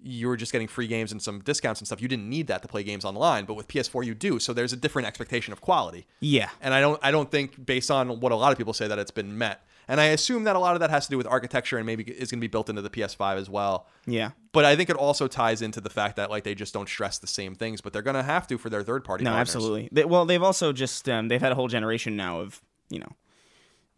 you 0.00 0.28
were 0.28 0.36
just 0.36 0.52
getting 0.52 0.68
free 0.68 0.86
games 0.86 1.12
and 1.12 1.20
some 1.20 1.40
discounts 1.40 1.80
and 1.80 1.86
stuff. 1.86 2.00
You 2.00 2.08
didn't 2.08 2.28
need 2.28 2.46
that 2.48 2.62
to 2.62 2.68
play 2.68 2.82
games 2.82 3.04
online, 3.04 3.44
but 3.44 3.54
with 3.54 3.68
PS4 3.68 4.04
you 4.04 4.14
do. 4.14 4.38
So 4.38 4.52
there's 4.52 4.72
a 4.72 4.76
different 4.76 5.08
expectation 5.08 5.52
of 5.52 5.60
quality. 5.60 6.06
Yeah. 6.20 6.50
And 6.60 6.72
I 6.74 6.80
don't 6.80 6.98
I 7.02 7.10
don't 7.10 7.30
think 7.30 7.64
based 7.64 7.90
on 7.90 8.20
what 8.20 8.32
a 8.32 8.36
lot 8.36 8.52
of 8.52 8.58
people 8.58 8.72
say 8.72 8.88
that 8.88 8.98
it's 8.98 9.10
been 9.10 9.36
met. 9.36 9.64
And 9.90 10.02
I 10.02 10.06
assume 10.06 10.44
that 10.44 10.54
a 10.54 10.58
lot 10.58 10.74
of 10.74 10.80
that 10.80 10.90
has 10.90 11.06
to 11.06 11.10
do 11.10 11.16
with 11.16 11.26
architecture 11.26 11.78
and 11.78 11.86
maybe 11.86 12.04
is 12.04 12.30
going 12.30 12.40
to 12.40 12.44
be 12.44 12.46
built 12.46 12.68
into 12.68 12.82
the 12.82 12.90
PS5 12.90 13.36
as 13.36 13.48
well. 13.48 13.86
Yeah. 14.06 14.32
But 14.52 14.66
I 14.66 14.76
think 14.76 14.90
it 14.90 14.96
also 14.96 15.26
ties 15.26 15.62
into 15.62 15.80
the 15.80 15.88
fact 15.88 16.16
that 16.16 16.30
like 16.30 16.44
they 16.44 16.54
just 16.54 16.74
don't 16.74 16.88
stress 16.88 17.18
the 17.18 17.26
same 17.26 17.54
things, 17.54 17.80
but 17.80 17.94
they're 17.94 18.02
going 18.02 18.14
to 18.14 18.22
have 18.22 18.46
to 18.48 18.58
for 18.58 18.68
their 18.68 18.82
third 18.82 19.02
party. 19.02 19.24
No, 19.24 19.30
partners. 19.30 19.48
absolutely. 19.48 19.88
They, 19.90 20.04
well, 20.04 20.26
they've 20.26 20.42
also 20.42 20.74
just 20.74 21.08
um, 21.08 21.28
they've 21.28 21.40
had 21.40 21.52
a 21.52 21.54
whole 21.54 21.68
generation 21.68 22.16
now 22.16 22.40
of 22.40 22.60
you 22.90 22.98
know 22.98 23.16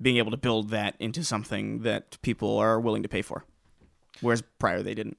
being 0.01 0.17
able 0.17 0.31
to 0.31 0.37
build 0.37 0.71
that 0.71 0.95
into 1.01 1.25
something 1.25 1.81
that 1.81 2.17
people 2.23 2.57
are 2.59 2.79
willing 2.79 3.03
to 3.03 3.09
pay 3.09 3.23
for, 3.23 3.45
whereas 4.21 4.43
prior 4.61 4.83
they 4.83 4.95
didn't. 4.95 5.19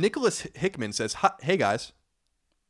Nicholas 0.00 0.46
Hickman 0.54 0.92
says, 0.92 1.16
"Hey 1.40 1.56
guys, 1.56 1.92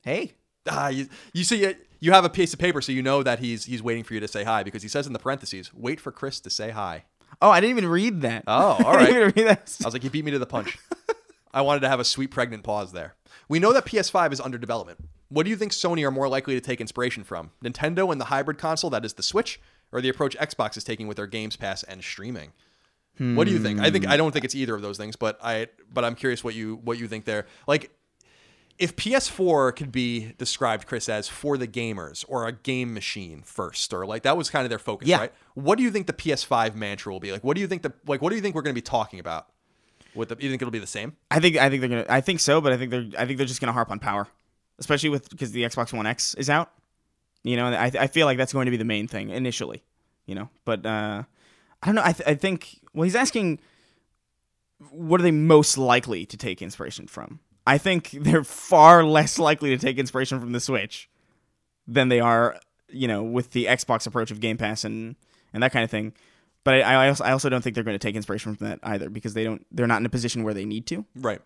Hey, 0.02 0.34
ah, 0.68 0.88
you, 0.88 1.08
you 1.32 1.44
see 1.44 1.64
it." 1.64 1.84
You 2.00 2.12
have 2.12 2.24
a 2.24 2.30
piece 2.30 2.52
of 2.52 2.60
paper, 2.60 2.80
so 2.80 2.92
you 2.92 3.02
know 3.02 3.24
that 3.24 3.40
he's 3.40 3.64
he's 3.64 3.82
waiting 3.82 4.04
for 4.04 4.14
you 4.14 4.20
to 4.20 4.28
say 4.28 4.44
hi 4.44 4.62
because 4.62 4.82
he 4.82 4.88
says 4.88 5.06
in 5.06 5.12
the 5.12 5.18
parentheses, 5.18 5.72
"Wait 5.74 6.00
for 6.00 6.12
Chris 6.12 6.40
to 6.40 6.50
say 6.50 6.70
hi." 6.70 7.04
oh, 7.40 7.50
I 7.50 7.60
didn't 7.60 7.76
even 7.76 7.90
read 7.90 8.22
that. 8.22 8.44
Oh, 8.46 8.76
all 8.84 8.86
I 8.98 9.06
didn't 9.06 9.36
read 9.36 9.46
that. 9.48 9.76
I 9.82 9.86
was 9.86 9.94
like, 9.94 10.04
you 10.04 10.10
beat 10.10 10.24
me 10.24 10.30
to 10.32 10.38
the 10.38 10.46
punch. 10.46 10.78
I 11.54 11.62
wanted 11.62 11.80
to 11.80 11.88
have 11.88 12.00
a 12.00 12.04
sweet 12.04 12.30
pregnant 12.30 12.62
pause 12.62 12.92
there. 12.92 13.14
We 13.48 13.58
know 13.58 13.72
that 13.72 13.86
PS5 13.86 14.32
is 14.32 14.40
under 14.40 14.58
development. 14.58 15.08
What 15.28 15.44
do 15.44 15.50
you 15.50 15.56
think 15.56 15.72
Sony 15.72 16.06
are 16.06 16.10
more 16.10 16.28
likely 16.28 16.54
to 16.54 16.60
take 16.60 16.80
inspiration 16.80 17.24
from? 17.24 17.50
Nintendo 17.62 18.10
and 18.12 18.20
the 18.20 18.26
hybrid 18.26 18.58
console 18.58 18.90
that 18.90 19.04
is 19.04 19.14
the 19.14 19.22
Switch, 19.22 19.60
or 19.92 20.00
the 20.00 20.08
approach 20.08 20.36
Xbox 20.38 20.76
is 20.76 20.84
taking 20.84 21.06
with 21.06 21.16
their 21.16 21.26
Games 21.26 21.56
Pass 21.56 21.82
and 21.82 22.02
streaming? 22.02 22.52
What 23.18 23.46
do 23.46 23.52
you 23.52 23.58
think? 23.58 23.80
I 23.80 23.90
think 23.90 24.06
I 24.06 24.16
don't 24.16 24.32
think 24.32 24.44
it's 24.44 24.54
either 24.54 24.74
of 24.74 24.82
those 24.82 24.96
things, 24.96 25.16
but 25.16 25.38
I 25.42 25.68
but 25.92 26.04
I'm 26.04 26.14
curious 26.14 26.42
what 26.44 26.54
you 26.54 26.76
what 26.84 26.98
you 26.98 27.08
think 27.08 27.24
there. 27.24 27.46
Like 27.66 27.90
if 28.78 28.94
PS4 28.94 29.74
could 29.74 29.90
be 29.90 30.34
described, 30.38 30.86
Chris, 30.86 31.08
as 31.08 31.28
for 31.28 31.58
the 31.58 31.66
gamers 31.66 32.24
or 32.28 32.46
a 32.46 32.52
game 32.52 32.94
machine 32.94 33.42
first, 33.42 33.92
or 33.92 34.06
like 34.06 34.22
that 34.22 34.36
was 34.36 34.50
kind 34.50 34.64
of 34.64 34.70
their 34.70 34.78
focus, 34.78 35.08
Yeah. 35.08 35.18
right? 35.18 35.32
What 35.54 35.78
do 35.78 35.82
you 35.84 35.90
think 35.90 36.06
the 36.06 36.12
PS5 36.12 36.76
mantra 36.76 37.12
will 37.12 37.18
be? 37.18 37.32
Like, 37.32 37.42
what 37.42 37.56
do 37.56 37.60
you 37.60 37.66
think 37.66 37.82
the 37.82 37.92
like? 38.06 38.22
What 38.22 38.30
do 38.30 38.36
you 38.36 38.42
think 38.42 38.54
we're 38.54 38.62
going 38.62 38.74
to 38.74 38.80
be 38.80 38.82
talking 38.82 39.18
about? 39.18 39.48
With 40.14 40.28
the, 40.30 40.36
you 40.40 40.48
think 40.48 40.62
it'll 40.62 40.70
be 40.72 40.78
the 40.78 40.86
same? 40.86 41.16
I 41.30 41.38
think 41.40 41.56
I 41.56 41.68
think 41.68 41.80
they're 41.80 41.90
gonna. 41.90 42.06
I 42.08 42.20
think 42.20 42.40
so, 42.40 42.60
but 42.60 42.72
I 42.72 42.76
think 42.76 42.90
they're 42.90 43.06
I 43.18 43.26
think 43.26 43.36
they're 43.38 43.46
just 43.46 43.60
gonna 43.60 43.72
harp 43.72 43.90
on 43.90 43.98
power, 43.98 44.26
especially 44.78 45.10
with 45.10 45.28
because 45.28 45.52
the 45.52 45.62
Xbox 45.64 45.92
One 45.92 46.06
X 46.06 46.34
is 46.34 46.48
out. 46.48 46.72
You 47.44 47.56
know, 47.56 47.66
I 47.66 47.90
I 47.98 48.06
feel 48.06 48.26
like 48.26 48.38
that's 48.38 48.52
going 48.52 48.66
to 48.66 48.70
be 48.70 48.76
the 48.78 48.84
main 48.84 49.06
thing 49.08 49.30
initially. 49.30 49.82
You 50.26 50.34
know, 50.36 50.48
but 50.64 50.84
uh, 50.86 51.24
I 51.82 51.86
don't 51.86 51.94
know. 51.94 52.02
I 52.04 52.12
th- 52.12 52.28
I 52.28 52.34
think 52.34 52.80
well, 52.98 53.04
he's 53.04 53.14
asking 53.14 53.60
what 54.90 55.20
are 55.20 55.22
they 55.22 55.30
most 55.30 55.78
likely 55.78 56.26
to 56.26 56.36
take 56.36 56.60
inspiration 56.60 57.06
from? 57.06 57.38
I 57.64 57.78
think 57.78 58.10
they're 58.10 58.42
far 58.42 59.04
less 59.18 59.38
likely 59.38 59.70
to 59.70 59.78
take 59.78 59.98
inspiration 59.98 60.40
from 60.40 60.50
the 60.50 60.58
Switch 60.58 61.08
than 61.86 62.08
they 62.08 62.18
are, 62.18 62.58
you 62.88 63.06
know, 63.06 63.22
with 63.22 63.52
the 63.52 63.66
Xbox 63.66 64.08
approach 64.08 64.32
of 64.32 64.40
Game 64.40 64.56
Pass 64.56 64.82
and 64.82 65.14
and 65.52 65.62
that 65.62 65.70
kind 65.70 65.84
of 65.84 65.92
thing. 65.92 66.12
But 66.64 66.82
I, 66.82 67.04
I 67.04 67.08
also 67.08 67.22
I 67.22 67.30
also 67.30 67.48
don't 67.48 67.62
think 67.62 67.76
they're 67.76 67.84
going 67.84 67.94
to 67.94 68.04
take 68.04 68.16
inspiration 68.16 68.56
from 68.56 68.66
that 68.66 68.80
either 68.82 69.08
because 69.08 69.34
they 69.34 69.44
don't 69.44 69.64
they're 69.70 69.86
not 69.86 70.00
in 70.00 70.06
a 70.06 70.10
position 70.10 70.42
where 70.42 70.54
they 70.54 70.64
need 70.64 70.84
to. 70.88 71.04
Right. 71.14 71.40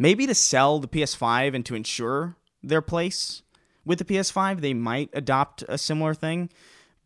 Maybe 0.00 0.26
to 0.26 0.34
sell 0.34 0.80
the 0.80 0.88
PS5 0.88 1.54
and 1.54 1.64
to 1.66 1.76
ensure 1.76 2.34
their 2.64 2.82
place 2.82 3.42
with 3.84 4.00
the 4.00 4.04
PS5, 4.04 4.60
they 4.60 4.74
might 4.74 5.10
adopt 5.12 5.62
a 5.68 5.78
similar 5.78 6.14
thing. 6.14 6.50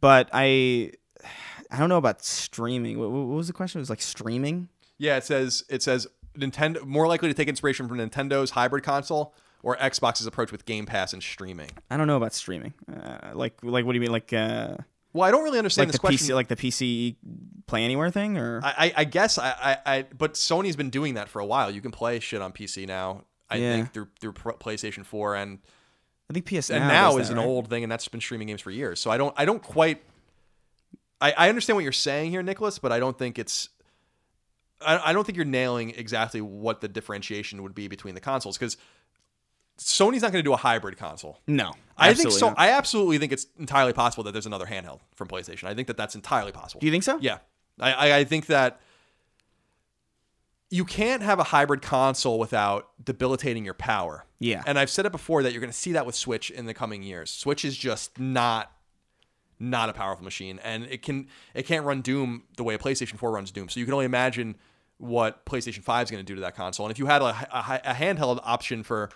But 0.00 0.30
I 0.32 0.92
I 1.70 1.78
don't 1.78 1.88
know 1.88 1.98
about 1.98 2.24
streaming. 2.24 2.98
What, 2.98 3.10
what 3.10 3.26
was 3.26 3.46
the 3.46 3.52
question? 3.52 3.78
It 3.78 3.82
was 3.82 3.90
like 3.90 4.02
streaming. 4.02 4.68
Yeah, 4.98 5.16
it 5.16 5.24
says 5.24 5.64
it 5.68 5.82
says 5.82 6.06
Nintendo 6.36 6.84
more 6.84 7.06
likely 7.08 7.28
to 7.28 7.34
take 7.34 7.48
inspiration 7.48 7.88
from 7.88 7.98
Nintendo's 7.98 8.50
hybrid 8.50 8.84
console 8.84 9.34
or 9.62 9.76
Xbox's 9.76 10.26
approach 10.26 10.52
with 10.52 10.64
Game 10.66 10.86
Pass 10.86 11.12
and 11.12 11.22
streaming. 11.22 11.70
I 11.90 11.96
don't 11.96 12.06
know 12.06 12.16
about 12.16 12.34
streaming. 12.34 12.74
Uh, 12.92 13.30
like 13.34 13.54
like 13.62 13.84
what 13.84 13.92
do 13.92 13.96
you 13.96 14.00
mean? 14.00 14.12
Like 14.12 14.32
uh, 14.32 14.76
Well, 15.12 15.26
I 15.26 15.30
don't 15.30 15.44
really 15.44 15.58
understand 15.58 15.88
like 15.88 15.92
this 15.92 16.00
the 16.00 16.06
question. 16.06 16.28
PC 16.28 16.34
like 16.34 16.48
the 16.48 16.56
PC 16.56 17.16
Play 17.66 17.84
Anywhere 17.84 18.10
thing 18.10 18.36
or 18.36 18.60
I, 18.64 18.74
I, 18.86 18.92
I 18.96 19.04
guess 19.04 19.38
I, 19.38 19.50
I, 19.50 19.78
I, 19.96 20.02
but 20.16 20.34
Sony's 20.34 20.74
been 20.76 20.90
doing 20.90 21.14
that 21.14 21.28
for 21.28 21.38
a 21.40 21.46
while. 21.46 21.70
You 21.70 21.80
can 21.80 21.92
play 21.92 22.18
shit 22.20 22.42
on 22.42 22.52
PC 22.52 22.86
now. 22.86 23.22
I 23.48 23.56
Yeah. 23.56 23.74
think 23.76 23.92
through 23.92 24.08
through 24.20 24.32
PlayStation 24.32 25.04
4 25.04 25.36
and 25.36 25.58
I 26.28 26.32
think 26.32 26.46
PS 26.46 26.70
and 26.70 26.84
now, 26.84 26.88
now 27.12 27.16
is 27.18 27.28
that, 27.28 27.34
an 27.34 27.38
right? 27.38 27.46
old 27.46 27.68
thing, 27.68 27.82
and 27.82 27.90
that's 27.90 28.06
been 28.06 28.20
streaming 28.20 28.46
games 28.48 28.60
for 28.60 28.70
years. 28.70 29.00
So 29.00 29.10
I 29.10 29.16
don't, 29.18 29.34
I 29.36 29.44
don't 29.44 29.60
quite. 29.62 30.00
I, 31.20 31.32
I 31.32 31.48
understand 31.48 31.76
what 31.76 31.82
you're 31.82 31.92
saying 31.92 32.30
here, 32.30 32.42
Nicholas, 32.42 32.78
but 32.78 32.92
I 32.92 32.98
don't 32.98 33.18
think 33.18 33.38
it's. 33.38 33.68
I, 34.84 35.10
I 35.10 35.12
don't 35.12 35.24
think 35.24 35.36
you're 35.36 35.44
nailing 35.44 35.90
exactly 35.90 36.40
what 36.40 36.80
the 36.80 36.88
differentiation 36.88 37.62
would 37.62 37.74
be 37.74 37.88
between 37.88 38.14
the 38.14 38.20
consoles 38.20 38.56
because 38.56 38.76
Sony's 39.78 40.22
not 40.22 40.32
going 40.32 40.42
to 40.42 40.48
do 40.48 40.52
a 40.52 40.58
hybrid 40.58 40.96
console. 40.96 41.38
No, 41.46 41.72
I 41.98 42.14
think 42.14 42.32
so. 42.32 42.48
not. 42.48 42.58
I 42.58 42.70
absolutely 42.70 43.18
think 43.18 43.32
it's 43.32 43.46
entirely 43.58 43.92
possible 43.92 44.24
that 44.24 44.32
there's 44.32 44.46
another 44.46 44.66
handheld 44.66 45.00
from 45.14 45.28
PlayStation. 45.28 45.64
I 45.64 45.74
think 45.74 45.88
that 45.88 45.96
that's 45.96 46.14
entirely 46.14 46.52
possible. 46.52 46.80
Do 46.80 46.86
you 46.86 46.92
think 46.92 47.04
so? 47.04 47.18
Yeah, 47.20 47.38
I, 47.78 47.92
I, 47.92 48.16
I 48.18 48.24
think 48.24 48.46
that 48.46 48.80
you 50.70 50.84
can't 50.84 51.22
have 51.22 51.38
a 51.38 51.44
hybrid 51.44 51.82
console 51.82 52.38
without 52.38 52.88
debilitating 53.04 53.64
your 53.64 53.74
power. 53.74 54.24
Yeah. 54.38 54.62
and 54.66 54.78
I've 54.78 54.88
said 54.88 55.04
it 55.04 55.12
before 55.12 55.42
that 55.42 55.52
you're 55.52 55.60
going 55.60 55.72
to 55.72 55.76
see 55.76 55.92
that 55.92 56.06
with 56.06 56.14
Switch 56.14 56.50
in 56.50 56.64
the 56.64 56.72
coming 56.72 57.02
years. 57.02 57.30
Switch 57.30 57.64
is 57.64 57.76
just 57.76 58.18
not 58.18 58.72
not 59.60 59.88
a 59.88 59.92
powerful 59.92 60.24
machine, 60.24 60.58
and 60.64 60.84
it 60.84 61.02
can 61.02 61.28
it 61.54 61.66
can't 61.66 61.84
run 61.84 62.00
Doom 62.00 62.44
the 62.56 62.64
way 62.64 62.74
a 62.74 62.78
PlayStation 62.78 63.16
4 63.18 63.30
runs 63.30 63.50
Doom. 63.50 63.68
So 63.68 63.78
you 63.78 63.86
can 63.86 63.92
only 63.92 64.06
imagine 64.06 64.56
what 64.98 65.44
PlayStation 65.46 65.82
5 65.82 66.06
is 66.06 66.10
going 66.10 66.24
to 66.24 66.26
do 66.26 66.34
to 66.34 66.40
that 66.40 66.56
console. 66.56 66.86
And 66.86 66.92
if 66.92 66.98
you 66.98 67.06
had 67.06 67.22
a, 67.22 67.26
a, 67.26 67.80
a 67.84 67.94
handheld 67.94 68.40
option 68.42 68.82
for 68.82 69.10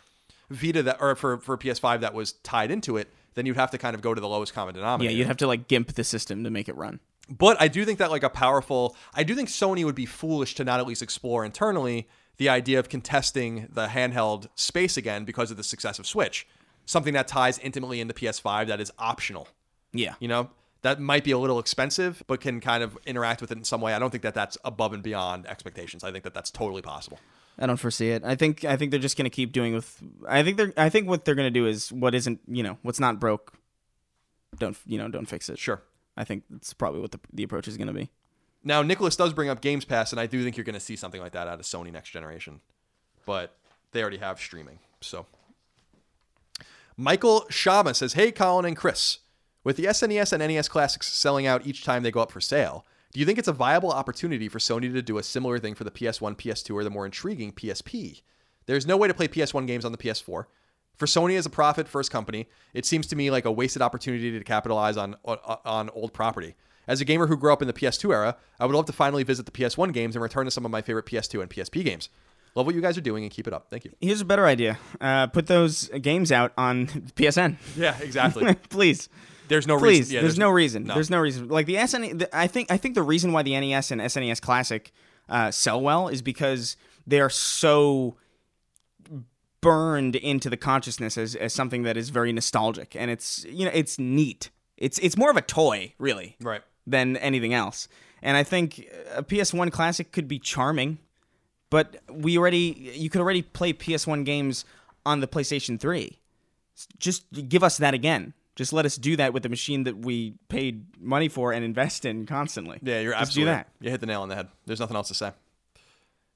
Vita 0.50 0.82
that 0.82 0.98
or 1.00 1.14
for 1.14 1.38
for 1.38 1.56
PS5 1.56 2.00
that 2.00 2.14
was 2.14 2.32
tied 2.32 2.70
into 2.70 2.96
it, 2.96 3.12
then 3.34 3.46
you'd 3.46 3.56
have 3.56 3.70
to 3.70 3.78
kind 3.78 3.94
of 3.94 4.02
go 4.02 4.14
to 4.14 4.20
the 4.20 4.28
lowest 4.28 4.54
common 4.54 4.74
denominator. 4.74 5.12
Yeah, 5.12 5.18
you'd 5.18 5.26
have 5.26 5.36
to 5.38 5.46
like 5.46 5.68
gimp 5.68 5.94
the 5.94 6.04
system 6.04 6.44
to 6.44 6.50
make 6.50 6.68
it 6.68 6.76
run. 6.76 7.00
But 7.28 7.60
I 7.60 7.68
do 7.68 7.84
think 7.84 7.98
that 7.98 8.10
like 8.10 8.22
a 8.22 8.28
powerful, 8.28 8.96
I 9.14 9.22
do 9.22 9.34
think 9.34 9.48
Sony 9.48 9.84
would 9.84 9.94
be 9.94 10.06
foolish 10.06 10.54
to 10.56 10.64
not 10.64 10.80
at 10.80 10.86
least 10.86 11.02
explore 11.02 11.44
internally 11.44 12.06
the 12.36 12.48
idea 12.48 12.78
of 12.78 12.88
contesting 12.88 13.68
the 13.72 13.86
handheld 13.86 14.48
space 14.54 14.96
again 14.96 15.24
because 15.24 15.50
of 15.50 15.56
the 15.56 15.64
success 15.64 15.98
of 15.98 16.06
Switch. 16.06 16.46
Something 16.84 17.14
that 17.14 17.28
ties 17.28 17.58
intimately 17.60 18.00
into 18.00 18.12
PS5 18.12 18.66
that 18.66 18.80
is 18.80 18.92
optional. 18.98 19.48
Yeah. 19.94 20.14
You 20.20 20.28
know, 20.28 20.50
that 20.82 21.00
might 21.00 21.24
be 21.24 21.30
a 21.30 21.38
little 21.38 21.58
expensive, 21.58 22.22
but 22.26 22.40
can 22.40 22.60
kind 22.60 22.82
of 22.82 22.98
interact 23.06 23.40
with 23.40 23.50
it 23.50 23.58
in 23.58 23.64
some 23.64 23.80
way. 23.80 23.94
I 23.94 23.98
don't 23.98 24.10
think 24.10 24.22
that 24.22 24.34
that's 24.34 24.58
above 24.64 24.92
and 24.92 25.02
beyond 25.02 25.46
expectations. 25.46 26.04
I 26.04 26.12
think 26.12 26.24
that 26.24 26.34
that's 26.34 26.50
totally 26.50 26.82
possible. 26.82 27.18
I 27.58 27.66
don't 27.66 27.78
foresee 27.78 28.10
it. 28.10 28.22
I 28.24 28.34
think 28.34 28.64
I 28.64 28.76
think 28.76 28.90
they're 28.90 29.00
just 29.00 29.16
gonna 29.16 29.30
keep 29.30 29.52
doing 29.52 29.74
with. 29.74 30.02
I 30.28 30.42
think 30.42 30.56
they're. 30.56 30.72
I 30.76 30.88
think 30.88 31.08
what 31.08 31.24
they're 31.24 31.36
gonna 31.36 31.50
do 31.50 31.66
is 31.66 31.92
what 31.92 32.14
isn't. 32.14 32.40
You 32.48 32.64
know, 32.64 32.78
what's 32.82 32.98
not 32.98 33.20
broke. 33.20 33.54
Don't 34.58 34.76
you 34.86 34.98
know? 34.98 35.08
Don't 35.08 35.26
fix 35.26 35.48
it. 35.48 35.58
Sure. 35.58 35.80
I 36.16 36.24
think 36.24 36.44
that's 36.50 36.74
probably 36.74 37.00
what 37.00 37.12
the 37.12 37.20
the 37.32 37.44
approach 37.44 37.68
is 37.68 37.76
gonna 37.76 37.92
be. 37.92 38.10
Now, 38.64 38.80
Nicholas 38.82 39.14
does 39.14 39.34
bring 39.34 39.50
up 39.50 39.60
Games 39.60 39.84
Pass, 39.84 40.10
and 40.10 40.18
I 40.18 40.26
do 40.26 40.42
think 40.42 40.56
you're 40.56 40.64
going 40.64 40.72
to 40.74 40.80
see 40.80 40.96
something 40.96 41.20
like 41.20 41.32
that 41.32 41.46
out 41.46 41.60
of 41.60 41.66
Sony 41.66 41.92
next 41.92 42.10
generation. 42.10 42.60
But 43.26 43.54
they 43.92 44.00
already 44.00 44.16
have 44.16 44.40
streaming. 44.40 44.78
So, 45.02 45.26
Michael 46.96 47.44
Shama 47.50 47.92
says, 47.92 48.14
Hey, 48.14 48.32
Colin 48.32 48.64
and 48.64 48.76
Chris. 48.76 49.18
With 49.64 49.76
the 49.76 49.84
SNES 49.86 50.32
and 50.32 50.40
NES 50.46 50.68
classics 50.68 51.12
selling 51.12 51.46
out 51.46 51.66
each 51.66 51.84
time 51.84 52.02
they 52.02 52.10
go 52.10 52.20
up 52.20 52.30
for 52.30 52.40
sale, 52.40 52.84
do 53.12 53.20
you 53.20 53.26
think 53.26 53.38
it's 53.38 53.48
a 53.48 53.52
viable 53.52 53.90
opportunity 53.90 54.48
for 54.48 54.58
Sony 54.58 54.92
to 54.92 55.02
do 55.02 55.18
a 55.18 55.22
similar 55.22 55.58
thing 55.58 55.74
for 55.74 55.84
the 55.84 55.90
PS1, 55.90 56.36
PS2, 56.36 56.74
or 56.74 56.84
the 56.84 56.90
more 56.90 57.06
intriguing 57.06 57.52
PSP? 57.52 58.22
There's 58.66 58.86
no 58.86 58.96
way 58.96 59.08
to 59.08 59.14
play 59.14 59.28
PS1 59.28 59.66
games 59.66 59.84
on 59.84 59.92
the 59.92 59.98
PS4. 59.98 60.44
For 60.96 61.06
Sony 61.06 61.36
as 61.36 61.46
a 61.46 61.50
profit 61.50 61.88
first 61.88 62.10
company, 62.10 62.46
it 62.72 62.86
seems 62.86 63.06
to 63.08 63.16
me 63.16 63.30
like 63.30 63.44
a 63.44 63.52
wasted 63.52 63.82
opportunity 63.82 64.30
to 64.38 64.44
capitalize 64.44 64.96
on, 64.96 65.16
on 65.24 65.38
on 65.64 65.90
old 65.90 66.12
property. 66.12 66.54
As 66.86 67.00
a 67.00 67.04
gamer 67.04 67.26
who 67.26 67.36
grew 67.36 67.52
up 67.52 67.62
in 67.62 67.66
the 67.68 67.72
PS2 67.74 68.12
era, 68.12 68.36
I 68.60 68.66
would 68.66 68.76
love 68.76 68.86
to 68.86 68.92
finally 68.92 69.22
visit 69.24 69.46
the 69.46 69.52
PS1 69.52 69.92
games 69.92 70.14
and 70.14 70.22
return 70.22 70.44
to 70.44 70.50
some 70.50 70.64
of 70.64 70.70
my 70.70 70.82
favorite 70.82 71.06
PS2 71.06 71.40
and 71.40 71.50
PSP 71.50 71.84
games. 71.84 72.10
Love 72.54 72.66
what 72.66 72.74
you 72.74 72.80
guys 72.80 72.96
are 72.96 73.00
doing 73.00 73.24
and 73.24 73.32
keep 73.32 73.48
it 73.48 73.52
up. 73.54 73.66
Thank 73.70 73.84
you. 73.86 73.92
Here's 74.00 74.20
a 74.20 74.24
better 74.24 74.46
idea. 74.46 74.78
Uh, 75.00 75.26
put 75.26 75.46
those 75.48 75.88
games 75.88 76.30
out 76.30 76.52
on 76.56 76.86
PSN, 77.16 77.56
Yeah, 77.76 77.96
exactly. 78.00 78.54
please. 78.68 79.08
There's 79.48 79.66
no 79.66 79.78
Please, 79.78 80.00
reason. 80.00 80.14
yeah, 80.14 80.20
there's, 80.22 80.38
no 80.38 80.50
reason. 80.50 80.84
no. 80.84 80.94
There's 80.94 81.10
no 81.10 81.18
reason. 81.20 81.48
Like 81.48 81.66
the 81.66 81.86
SN, 81.86 82.24
I 82.32 82.46
think 82.46 82.70
I 82.70 82.76
think 82.76 82.94
the 82.94 83.02
reason 83.02 83.32
why 83.32 83.42
the 83.42 83.58
NES 83.58 83.90
and 83.90 84.00
SNES 84.00 84.40
Classic 84.40 84.90
uh, 85.28 85.50
sell 85.50 85.80
well 85.80 86.08
is 86.08 86.22
because 86.22 86.76
they 87.06 87.20
are 87.20 87.30
so 87.30 88.16
burned 89.60 90.16
into 90.16 90.50
the 90.50 90.56
consciousness 90.56 91.16
as, 91.16 91.34
as 91.34 91.52
something 91.52 91.82
that 91.84 91.96
is 91.96 92.10
very 92.10 92.32
nostalgic, 92.32 92.94
and 92.96 93.10
it's 93.10 93.44
you 93.48 93.64
know 93.64 93.70
it's 93.74 93.98
neat. 93.98 94.50
It's 94.76 94.98
it's 95.00 95.16
more 95.16 95.30
of 95.30 95.36
a 95.36 95.42
toy, 95.42 95.94
really, 95.98 96.36
Right. 96.40 96.62
than 96.86 97.16
anything 97.18 97.54
else. 97.54 97.88
And 98.22 98.36
I 98.36 98.42
think 98.42 98.88
a 99.14 99.22
PS1 99.22 99.70
Classic 99.70 100.10
could 100.10 100.26
be 100.28 100.38
charming, 100.38 100.98
but 101.70 101.96
we 102.10 102.38
already 102.38 102.92
you 102.96 103.10
could 103.10 103.20
already 103.20 103.42
play 103.42 103.72
PS1 103.72 104.24
games 104.24 104.64
on 105.06 105.20
the 105.20 105.26
PlayStation 105.28 105.78
3. 105.78 106.18
Just 106.98 107.24
give 107.48 107.62
us 107.62 107.76
that 107.76 107.94
again. 107.94 108.32
Just 108.56 108.72
let 108.72 108.86
us 108.86 108.96
do 108.96 109.16
that 109.16 109.32
with 109.32 109.42
the 109.42 109.48
machine 109.48 109.84
that 109.84 109.98
we 109.98 110.34
paid 110.48 110.84
money 111.00 111.28
for 111.28 111.52
and 111.52 111.64
invest 111.64 112.04
in 112.04 112.24
constantly. 112.24 112.78
Yeah, 112.82 113.00
you're 113.00 113.12
Just 113.12 113.22
absolutely 113.22 113.52
do 113.52 113.56
that. 113.56 113.68
You 113.80 113.90
hit 113.90 114.00
the 114.00 114.06
nail 114.06 114.22
on 114.22 114.28
the 114.28 114.36
head. 114.36 114.48
There's 114.66 114.80
nothing 114.80 114.96
else 114.96 115.08
to 115.08 115.14
say. 115.14 115.32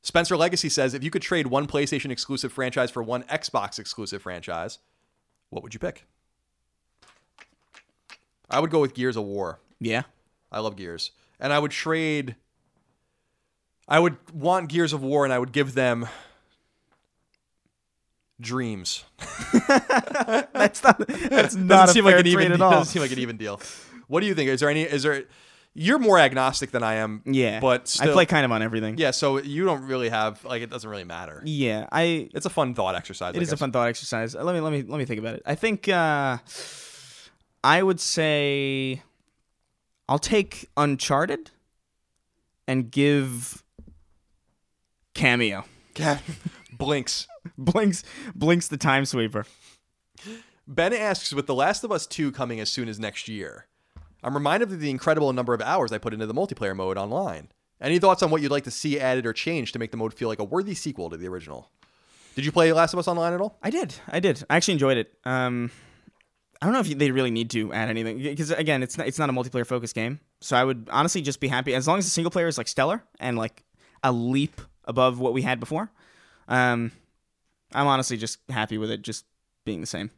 Spencer 0.03 0.37
Legacy 0.37 0.69
says 0.69 0.95
if 0.95 1.05
you 1.05 1.11
could 1.11 1.23
trade 1.23 1.47
one 1.47 1.67
PlayStation 1.67 2.11
exclusive 2.11 2.53
franchise 2.53 2.91
for 2.91 3.03
one 3.03 3.23
Xbox 3.25 3.79
exclusive 3.79 4.23
franchise, 4.23 4.79
what 5.51 5.63
would 5.63 5.75
you 5.75 5.81
pick? 5.81 6.07
I 8.51 8.61
would 8.61 8.71
go 8.71 8.81
with 8.81 8.95
Gears 8.95 9.17
of 9.17 9.25
War. 9.25 9.61
Yeah. 9.81 10.03
I 10.51 10.61
love 10.61 10.77
Gears. 10.77 11.11
And 11.39 11.53
I 11.53 11.59
would 11.59 11.71
trade 11.71 12.37
I 13.87 13.99
would 13.99 14.17
want 14.33 14.69
Gears 14.69 14.93
of 14.93 15.03
War 15.03 15.25
and 15.25 15.33
I 15.33 15.39
would 15.39 15.53
give 15.53 15.75
them 15.75 16.09
Dreams. 18.41 19.05
That's 19.69 20.83
not 20.83 20.99
that's 21.09 21.55
not 21.57 21.69
Doesn't 21.69 21.95
seem 21.95 22.05
like 22.05 22.21
an 22.21 22.27
even 22.27 22.53
at 22.53 22.57
deal. 22.59 22.65
all. 22.65 22.71
Doesn't 22.71 22.93
seem 22.93 23.03
like 23.03 23.11
an 23.11 23.19
even 23.19 23.37
deal. 23.37 23.61
What 24.07 24.21
do 24.21 24.27
you 24.27 24.35
think? 24.35 24.49
Is 24.51 24.61
there 24.61 24.71
any 24.71 24.83
is 24.83 25.03
there 25.03 25.25
you're 25.75 25.99
more 25.99 26.19
agnostic 26.19 26.73
than 26.73 26.83
I 26.83 26.95
am. 26.95 27.23
Yeah. 27.25 27.61
But 27.61 27.97
I 28.01 28.09
play 28.09 28.27
kind 28.27 28.45
of 28.45 28.51
on 28.51 28.63
everything. 28.63 28.99
Yeah, 28.99 29.13
so 29.13 29.39
you 29.41 29.65
don't 29.65 29.87
really 29.87 30.09
have 30.09 30.45
like 30.45 30.63
it 30.63 30.71
doesn't 30.71 30.89
really 30.89 31.05
matter. 31.05 31.41
Yeah, 31.45 31.87
I 31.93 32.29
It's 32.35 32.47
a 32.47 32.51
fun 32.51 32.75
thought 32.75 32.97
exercise. 32.97 33.35
It 33.35 33.39
I 33.39 33.43
is 33.43 33.53
a 33.53 33.57
fun 33.57 33.71
thought 33.71 33.89
exercise. 33.89 34.35
Let 34.35 34.55
me 34.55 34.61
let 34.61 34.73
me 34.73 34.83
let 34.83 34.99
me 34.99 35.05
think 35.05 35.21
about 35.21 35.35
it. 35.35 35.43
I 35.47 35.55
think 35.55 35.89
uh, 35.89 36.39
I 37.63 37.83
would 37.83 38.01
say 38.01 39.03
I'll 40.09 40.19
take 40.19 40.69
Uncharted 40.77 41.51
and 42.67 42.91
give 42.91 43.63
Kameo. 45.15 45.65
Yeah. 45.97 46.19
Blinx. 46.77 47.27
Blinx 47.59 48.03
Blinx 48.37 48.69
the 48.69 48.77
time 48.77 49.05
sweeper. 49.05 49.47
Ben 50.67 50.93
asks, 50.93 51.33
with 51.33 51.47
The 51.47 51.55
Last 51.55 51.83
of 51.83 51.91
Us 51.91 52.07
2 52.07 52.31
coming 52.33 52.61
as 52.61 52.69
soon 52.69 52.89
as 52.89 52.99
next 52.99 53.27
year, 53.27 53.67
I'm 54.23 54.35
reminded 54.35 54.71
of 54.71 54.81
the 54.81 54.91
incredible 54.91 55.33
number 55.33 55.55
of 55.55 55.63
hours 55.63 55.93
I 55.93 55.99
put 55.99 56.13
into 56.13 56.27
the 56.27 56.35
multiplayer 56.35 56.77
mode 56.77 56.99
online. 56.99 57.49
Any 57.81 57.99
thoughts 57.99 58.23
on 58.23 58.31
what 58.31 58.43
you'd 58.43 58.51
like 58.51 58.65
to 58.65 58.71
see 58.71 59.01
added 59.01 59.25
or 59.25 59.33
changed 59.33 59.73
to 59.73 59.79
make 59.79 59.93
the 59.93 59.97
mode 59.97 60.13
feel 60.13 60.29
like 60.29 60.41
a 60.41 60.45
worthy 60.45 60.75
sequel 60.75 61.09
to 61.11 61.17
the 61.17 61.29
original? 61.29 61.71
Did 62.35 62.45
you 62.45 62.53
play 62.53 62.73
Last 62.73 62.93
of 62.93 62.99
Us 62.99 63.09
Online 63.09 63.33
at 63.33 63.41
all? 63.41 63.59
I 63.63 63.71
did. 63.71 63.95
I 64.09 64.21
did. 64.21 64.45
I 64.51 64.57
actually 64.57 64.73
enjoyed 64.73 64.99
it. 64.99 65.15
Um, 65.25 65.71
I 66.61 66.67
don't 66.67 66.73
know 66.75 66.81
if 66.81 66.89
they 66.99 67.11
really 67.13 67.31
need 67.31 67.51
to 67.51 67.73
add 67.73 67.89
anything 67.89 68.19
because 68.19 68.51
again, 68.51 68.83
it's 68.83 68.99
not 68.99 69.07
it's 69.07 69.19
not 69.19 69.31
a 69.31 69.33
multiplayer 69.33 69.67
focused 69.67 69.95
game. 69.95 70.21
So 70.41 70.57
I 70.57 70.65
would 70.65 70.89
honestly 70.91 71.23
just 71.23 71.41
be 71.41 71.49
happy 71.49 71.75
as 71.75 71.87
long 71.87 71.99
as 71.99 72.05
the 72.05 72.11
single 72.11 72.31
player 72.31 72.49
is 72.49 72.59
like 72.59 72.69
stellar 72.69 73.03
and 73.21 73.39
like 73.39 73.63
a 74.03 74.13
leap 74.13 74.61
above 74.85 75.21
what 75.21 75.33
we 75.33 75.43
had 75.43 75.61
before. 75.61 75.91
Um, 76.49 76.93
I'm 77.75 77.87
honestly 77.87 78.17
just 78.17 78.39
happy 78.49 78.79
with 78.79 78.91
it 78.91 79.03
just 79.03 79.25
being 79.65 79.81
the 79.81 79.87
same. 79.87 80.11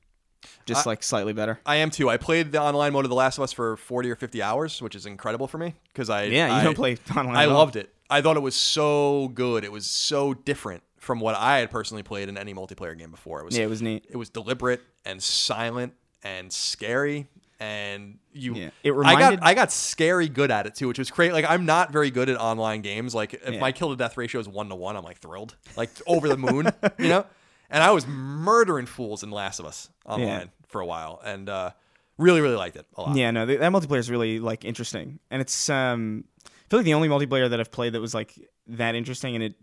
just 0.67 0.87
like 0.87 1.03
slightly 1.03 1.33
better. 1.33 1.61
I 1.67 1.77
am 1.77 1.91
too. 1.91 2.09
I 2.09 2.17
played 2.17 2.53
the 2.53 2.61
online 2.63 2.93
mode 2.93 3.05
of 3.05 3.09
The 3.11 3.15
Last 3.15 3.37
of 3.39 3.45
Us 3.45 3.53
for 3.53 3.77
40 3.77 4.11
or 4.11 4.17
50 4.17 4.43
hours, 4.43 4.81
which 4.81 4.95
is 4.95 5.05
incredible 5.05 5.47
for 5.49 5.59
me 5.59 5.75
because 5.93 6.09
I 6.09 6.25
Yeah, 6.25 6.47
you 6.49 6.55
I- 6.55 6.65
don't 6.65 6.75
play 6.75 6.97
online. 7.17 7.37
I 7.37 7.43
at 7.43 7.49
all. 7.51 7.59
loved 7.59 7.77
it. 7.77 7.93
I 8.09 8.21
thought 8.23 8.37
it 8.37 8.41
was 8.41 8.55
so 8.57 9.29
good. 9.35 9.65
It 9.65 9.71
was 9.73 9.87
so 9.89 10.33
different 10.35 10.83
from 10.97 11.21
what 11.21 11.35
I 11.37 11.59
had 11.59 11.71
personally 11.71 12.03
played 12.03 12.29
in 12.29 12.37
any 12.39 12.55
multiplayer 12.55 12.97
game 12.99 13.11
before. 13.11 13.41
It 13.41 13.45
was 13.45 13.57
Yeah, 13.59 13.65
it 13.65 13.69
was 13.69 13.83
neat. 13.83 14.05
it 14.09 14.17
was 14.17 14.31
deliberate 14.31 14.81
and 15.05 15.23
silent 15.23 15.93
and 16.23 16.53
scary 16.53 17.29
and 17.59 18.19
you 18.33 18.55
Yeah. 18.55 18.71
It 18.83 18.93
I 18.93 18.95
reminded- 18.95 19.41
got 19.41 19.47
I 19.49 19.55
got 19.55 19.71
scary 19.73 20.29
good 20.29 20.51
at 20.51 20.67
it 20.67 20.75
too, 20.75 20.89
which 20.89 20.99
was 20.99 21.11
great. 21.11 21.33
Like 21.35 21.45
I'm 21.49 21.67
not 21.67 21.93
very 21.93 22.11
good 22.11 22.29
at 22.31 22.39
online 22.41 22.81
games. 22.81 23.15
Like 23.15 23.35
if 23.35 23.51
Yeah. 23.55 23.61
my 23.61 23.73
kill 23.73 23.91
to 23.91 23.97
death 23.97 24.17
ratio 24.17 24.41
is 24.41 24.49
1 24.49 24.69
to 24.71 24.75
1, 24.75 24.97
I'm 24.97 25.05
like 25.05 25.19
thrilled. 25.19 25.57
Like 25.77 25.91
over 26.07 26.29
the 26.29 26.37
moon, 26.39 26.71
you 26.99 27.09
know? 27.09 27.27
And 27.71 27.83
I 27.83 27.91
was 27.93 28.07
murdering 28.07 28.87
fools 28.87 29.23
in 29.23 29.31
Last 29.31 29.61
of 29.61 29.67
Us 29.67 29.89
online 30.05 30.27
Yeah. 30.27 30.45
for 30.69 30.81
a 30.81 30.87
while 30.87 31.21
and 31.25 31.49
uh 31.49 31.71
really 32.19 32.41
really 32.41 32.57
liked 32.57 32.77
it 32.77 32.87
a 32.97 33.01
lot. 33.03 33.17
Yeah, 33.17 33.31
no, 33.31 33.47
th- 33.47 33.61
that 33.61 33.73
multiplayer 33.73 33.99
is 33.99 34.11
really 34.11 34.41
like 34.41 34.65
interesting, 34.65 35.21
and 35.31 35.41
it's 35.41 35.71
um, 35.71 36.25
I 36.47 36.51
feel 36.69 36.79
like 36.81 36.85
the 36.85 36.95
only 36.95 37.09
multiplayer 37.09 37.49
that 37.49 37.59
I've 37.61 37.71
played 37.71 37.95
that 37.95 38.01
was 38.01 38.13
like 38.15 38.35
that 38.67 38.95
interesting, 38.95 39.35
and 39.37 39.43
it 39.45 39.55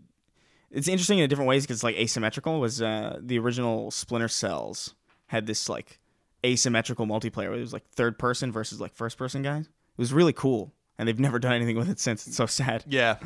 it's 0.70 0.88
interesting 0.88 1.18
in 1.20 1.28
different 1.28 1.48
ways 1.48 1.62
because 1.64 1.76
it's 1.76 1.84
like 1.84 1.96
asymmetrical. 1.96 2.58
Was 2.60 2.82
uh, 2.82 3.18
the 3.22 3.38
original 3.38 3.90
Splinter 3.92 4.26
Cells 4.28 4.94
had 5.26 5.46
this 5.46 5.68
like 5.68 6.00
asymmetrical 6.44 7.06
multiplayer 7.06 7.48
where 7.50 7.54
it 7.54 7.60
was 7.60 7.72
like 7.72 7.86
third 7.90 8.18
person 8.18 8.50
versus 8.52 8.80
like 8.80 8.92
first 8.94 9.18
person 9.18 9.42
guys. 9.42 9.66
It 9.66 9.98
was 9.98 10.12
really 10.12 10.32
cool, 10.32 10.72
and 10.98 11.06
they've 11.08 11.18
never 11.28 11.38
done 11.38 11.52
anything 11.52 11.76
with 11.76 11.88
it 11.88 12.00
since. 12.00 12.26
It's 12.26 12.36
so 12.36 12.46
sad, 12.46 12.84
Yeah. 12.88 13.18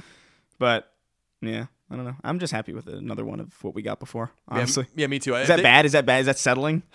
but 0.58 0.92
yeah, 1.40 1.66
I 1.92 1.96
don't 1.96 2.06
know. 2.06 2.16
I'm 2.24 2.38
just 2.38 2.52
happy 2.52 2.72
with. 2.72 2.86
Another 2.86 3.24
one 3.24 3.38
of 3.38 3.62
what 3.62 3.74
we 3.74 3.82
got 3.82 4.00
before, 4.00 4.32
honestly. 4.48 4.86
Yeah, 4.96 5.08
me 5.08 5.18
too. 5.18 5.34
Is 5.34 5.48
that 5.48 5.62
bad? 5.62 5.84
Is 5.84 5.92
that 5.92 6.06
bad? 6.06 6.20
Is 6.20 6.26
that 6.26 6.38
settling? 6.38 6.82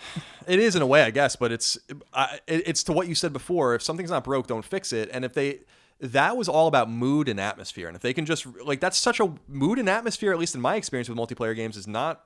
It 0.48 0.60
is 0.60 0.74
in 0.74 0.80
a 0.80 0.86
way, 0.86 1.02
I 1.02 1.10
guess, 1.10 1.36
but 1.36 1.52
it's 1.52 1.76
I, 2.14 2.40
it's 2.46 2.82
to 2.84 2.92
what 2.94 3.06
you 3.06 3.14
said 3.14 3.34
before. 3.34 3.74
If 3.74 3.82
something's 3.82 4.08
not 4.08 4.24
broke, 4.24 4.46
don't 4.46 4.64
fix 4.64 4.94
it. 4.94 5.10
And 5.12 5.22
if 5.22 5.34
they 5.34 5.60
that 6.00 6.38
was 6.38 6.48
all 6.48 6.68
about 6.68 6.90
mood 6.90 7.28
and 7.28 7.38
atmosphere, 7.38 7.86
and 7.86 7.94
if 7.94 8.00
they 8.00 8.14
can 8.14 8.24
just 8.24 8.46
like 8.64 8.80
that's 8.80 8.96
such 8.96 9.20
a 9.20 9.30
mood 9.46 9.78
and 9.78 9.90
atmosphere, 9.90 10.32
at 10.32 10.38
least 10.38 10.54
in 10.54 10.62
my 10.62 10.76
experience 10.76 11.06
with 11.06 11.18
multiplayer 11.18 11.54
games, 11.54 11.76
is 11.76 11.86
not 11.86 12.24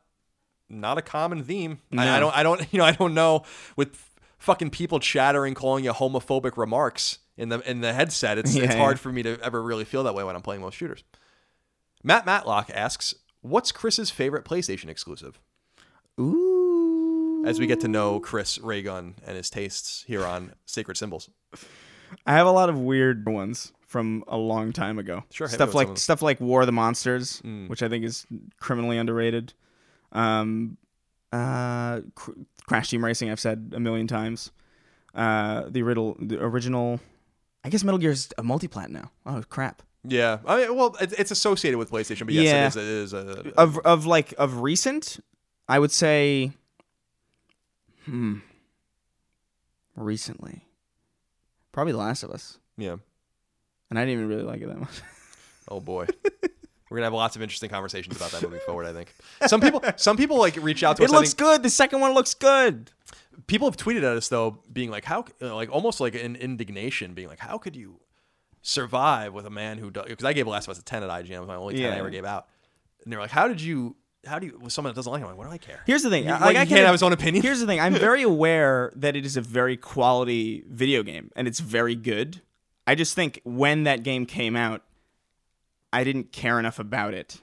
not 0.69 0.99
a 0.99 1.03
common 1.03 1.43
theme. 1.43 1.81
I, 1.99 2.16
I 2.16 2.20
don't 2.20 2.36
I 2.36 2.44
don't 2.44 2.61
you 2.73 2.78
know 2.78 2.85
I 2.85 2.93
don't 2.93 3.12
know 3.12 3.43
with 3.74 3.99
fucking 4.39 4.70
people 4.70 5.01
chattering, 5.01 5.55
calling 5.55 5.85
you 5.85 5.93
homophobic 5.93 6.57
remarks 6.57 7.19
in 7.36 7.49
the 7.49 7.59
in 7.69 7.81
the 7.81 7.93
headset. 7.93 8.39
It's 8.39 8.55
Yeah, 8.57 8.65
it's 8.65 8.74
hard 8.74 9.01
for 9.01 9.11
me 9.11 9.24
to 9.24 9.36
ever 9.43 9.61
really 9.61 9.85
feel 9.85 10.05
that 10.05 10.15
way 10.15 10.23
when 10.23 10.36
I'm 10.36 10.43
playing 10.43 10.62
most 10.62 10.77
shooters. 10.77 11.03
Matt 12.02 12.26
Matlock 12.26 12.70
asks, 12.74 13.14
"What's 13.40 13.72
Chris's 13.72 14.10
favorite 14.10 14.44
PlayStation 14.44 14.88
exclusive?" 14.88 15.40
Ooh. 16.20 17.44
As 17.44 17.58
we 17.58 17.66
get 17.66 17.80
to 17.80 17.88
know 17.88 18.20
Chris 18.20 18.58
Ray 18.58 18.82
Gun 18.82 19.14
and 19.26 19.36
his 19.36 19.50
tastes 19.50 20.04
here 20.06 20.24
on 20.24 20.52
Sacred 20.64 20.96
Symbols. 20.96 21.28
I 22.26 22.34
have 22.34 22.46
a 22.46 22.52
lot 22.52 22.68
of 22.68 22.78
weird 22.78 23.26
ones 23.28 23.72
from 23.86 24.22
a 24.28 24.36
long 24.36 24.72
time 24.72 24.98
ago. 24.98 25.24
Sure, 25.32 25.48
stuff 25.48 25.74
like 25.74 25.86
some 25.86 25.90
of 25.92 25.96
them. 25.96 25.96
stuff 25.96 26.22
like 26.22 26.40
War 26.40 26.60
of 26.60 26.66
the 26.66 26.72
Monsters, 26.72 27.40
Mm. 27.44 27.68
which 27.68 27.82
I 27.82 27.88
think 27.88 28.04
is 28.04 28.26
criminally 28.60 28.96
underrated. 28.96 29.54
Um, 30.12 30.76
uh, 31.32 32.02
Cr- 32.14 32.32
Crash 32.66 32.90
Team 32.90 33.04
Racing, 33.04 33.30
I've 33.30 33.40
said 33.40 33.72
a 33.74 33.80
million 33.80 34.06
times. 34.06 34.50
Uh, 35.14 35.64
the 35.68 35.82
original, 35.82 36.16
the 36.20 36.40
original, 36.42 37.00
I 37.64 37.70
guess 37.70 37.82
Metal 37.82 37.98
Gear 37.98 38.10
is 38.12 38.28
a 38.38 38.42
multi-plat 38.42 38.90
now. 38.90 39.10
Oh 39.26 39.42
crap! 39.48 39.82
Yeah, 40.04 40.38
I 40.46 40.56
mean, 40.66 40.74
well, 40.76 40.96
it's, 41.00 41.12
it's 41.12 41.30
associated 41.30 41.78
with 41.78 41.90
PlayStation, 41.90 42.24
but 42.26 42.34
yes, 42.34 42.74
Yeah. 42.76 42.82
it 42.82 42.88
is. 42.88 43.12
It 43.12 43.28
is 43.28 43.46
a, 43.46 43.52
Of 43.56 43.78
of 43.78 44.04
like 44.06 44.34
of 44.36 44.60
recent, 44.60 45.20
I 45.68 45.78
would 45.78 45.92
say, 45.92 46.50
hmm, 48.06 48.38
recently, 49.96 50.64
probably 51.72 51.92
The 51.92 51.98
Last 51.98 52.22
of 52.22 52.30
Us, 52.30 52.58
yeah. 52.76 52.96
and 53.90 53.98
I 53.98 54.02
didn't 54.04 54.14
even 54.14 54.28
really 54.28 54.42
like 54.42 54.60
it 54.60 54.68
that 54.68 54.78
much. 54.78 54.90
Oh 55.68 55.78
boy, 55.78 56.06
we're 56.90 56.96
gonna 56.96 57.04
have 57.06 57.12
lots 57.14 57.36
of 57.36 57.40
interesting 57.40 57.70
conversations 57.70 58.16
about 58.16 58.32
that 58.32 58.42
moving 58.42 58.58
forward. 58.66 58.84
I 58.84 58.92
think 58.92 59.14
some 59.46 59.60
people, 59.60 59.80
some 59.96 60.16
people 60.16 60.36
like 60.38 60.56
reach 60.56 60.82
out 60.82 60.96
to 60.96 61.02
it 61.04 61.06
us. 61.06 61.12
I 61.12 61.16
looks 61.18 61.28
think 61.30 61.38
good. 61.38 61.62
The 61.62 61.70
second 61.70 62.00
one 62.00 62.12
looks 62.14 62.34
good. 62.34 62.90
people 63.46 63.68
have 63.68 63.76
tweeted 63.76 63.98
at 63.98 64.16
us 64.16 64.28
though, 64.28 64.58
being 64.72 64.90
like, 64.90 65.04
how, 65.04 65.24
like 65.40 65.70
almost 65.70 66.00
like 66.00 66.16
an 66.16 66.34
indignation, 66.34 67.14
being 67.14 67.28
like, 67.28 67.38
how 67.38 67.58
could 67.58 67.76
you 67.76 68.00
survive 68.62 69.32
with 69.34 69.44
a 69.47 69.51
man 69.51 69.78
who 69.78 69.90
does? 69.90 70.06
Because 70.09 70.24
I 70.24 70.32
gave 70.32 70.47
Last 70.47 70.64
of 70.66 70.70
Us 70.70 70.78
a 70.78 70.84
ten 70.84 71.02
at 71.02 71.10
IGN, 71.10 71.30
it 71.30 71.39
was 71.40 71.48
my 71.48 71.56
only 71.56 71.76
ten 71.76 71.93
I 71.93 71.98
ever 71.98 72.10
gave 72.10 72.24
out, 72.24 72.47
and 73.05 73.12
they're 73.12 73.20
like, 73.20 73.30
how 73.30 73.48
did 73.48 73.60
you? 73.60 73.97
How 74.24 74.39
do 74.39 74.47
you? 74.47 74.59
With 74.60 74.72
someone 74.72 74.93
that 74.93 74.97
doesn't 74.97 75.10
like 75.12 75.20
him, 75.20 75.26
I'm 75.26 75.32
like, 75.32 75.39
what 75.39 75.47
do 75.48 75.52
I 75.52 75.59
care? 75.59 75.80
Here's 75.84 76.02
the 76.05 76.10
thing. 76.10 76.26
Like, 76.26 76.40
like, 76.40 76.51
I 76.51 76.60
can't 76.60 76.68
can 76.68 76.78
have 76.84 76.93
his 76.93 77.02
own 77.02 77.12
opinion? 77.12 77.43
Here's 77.43 77.59
the 77.60 77.66
thing. 77.66 77.80
I'm 77.80 77.94
very 77.94 78.22
aware 78.34 78.93
that 78.97 79.16
it 79.16 79.26
is 79.26 79.36
a 79.36 79.40
very 79.40 79.76
quality 79.76 80.62
video 80.68 81.02
game 81.02 81.30
and 81.34 81.48
it's 81.48 81.59
very 81.59 81.97
good. 81.97 82.40
I 82.86 82.94
just 82.94 83.14
think 83.14 83.40
when 83.44 83.82
that 83.84 84.05
game 84.05 84.24
came 84.26 84.55
out, 84.55 84.82
I 85.93 86.05
didn't 86.05 86.30
care 86.32 86.59
enough 86.60 86.78
about 86.78 87.14
it 87.14 87.40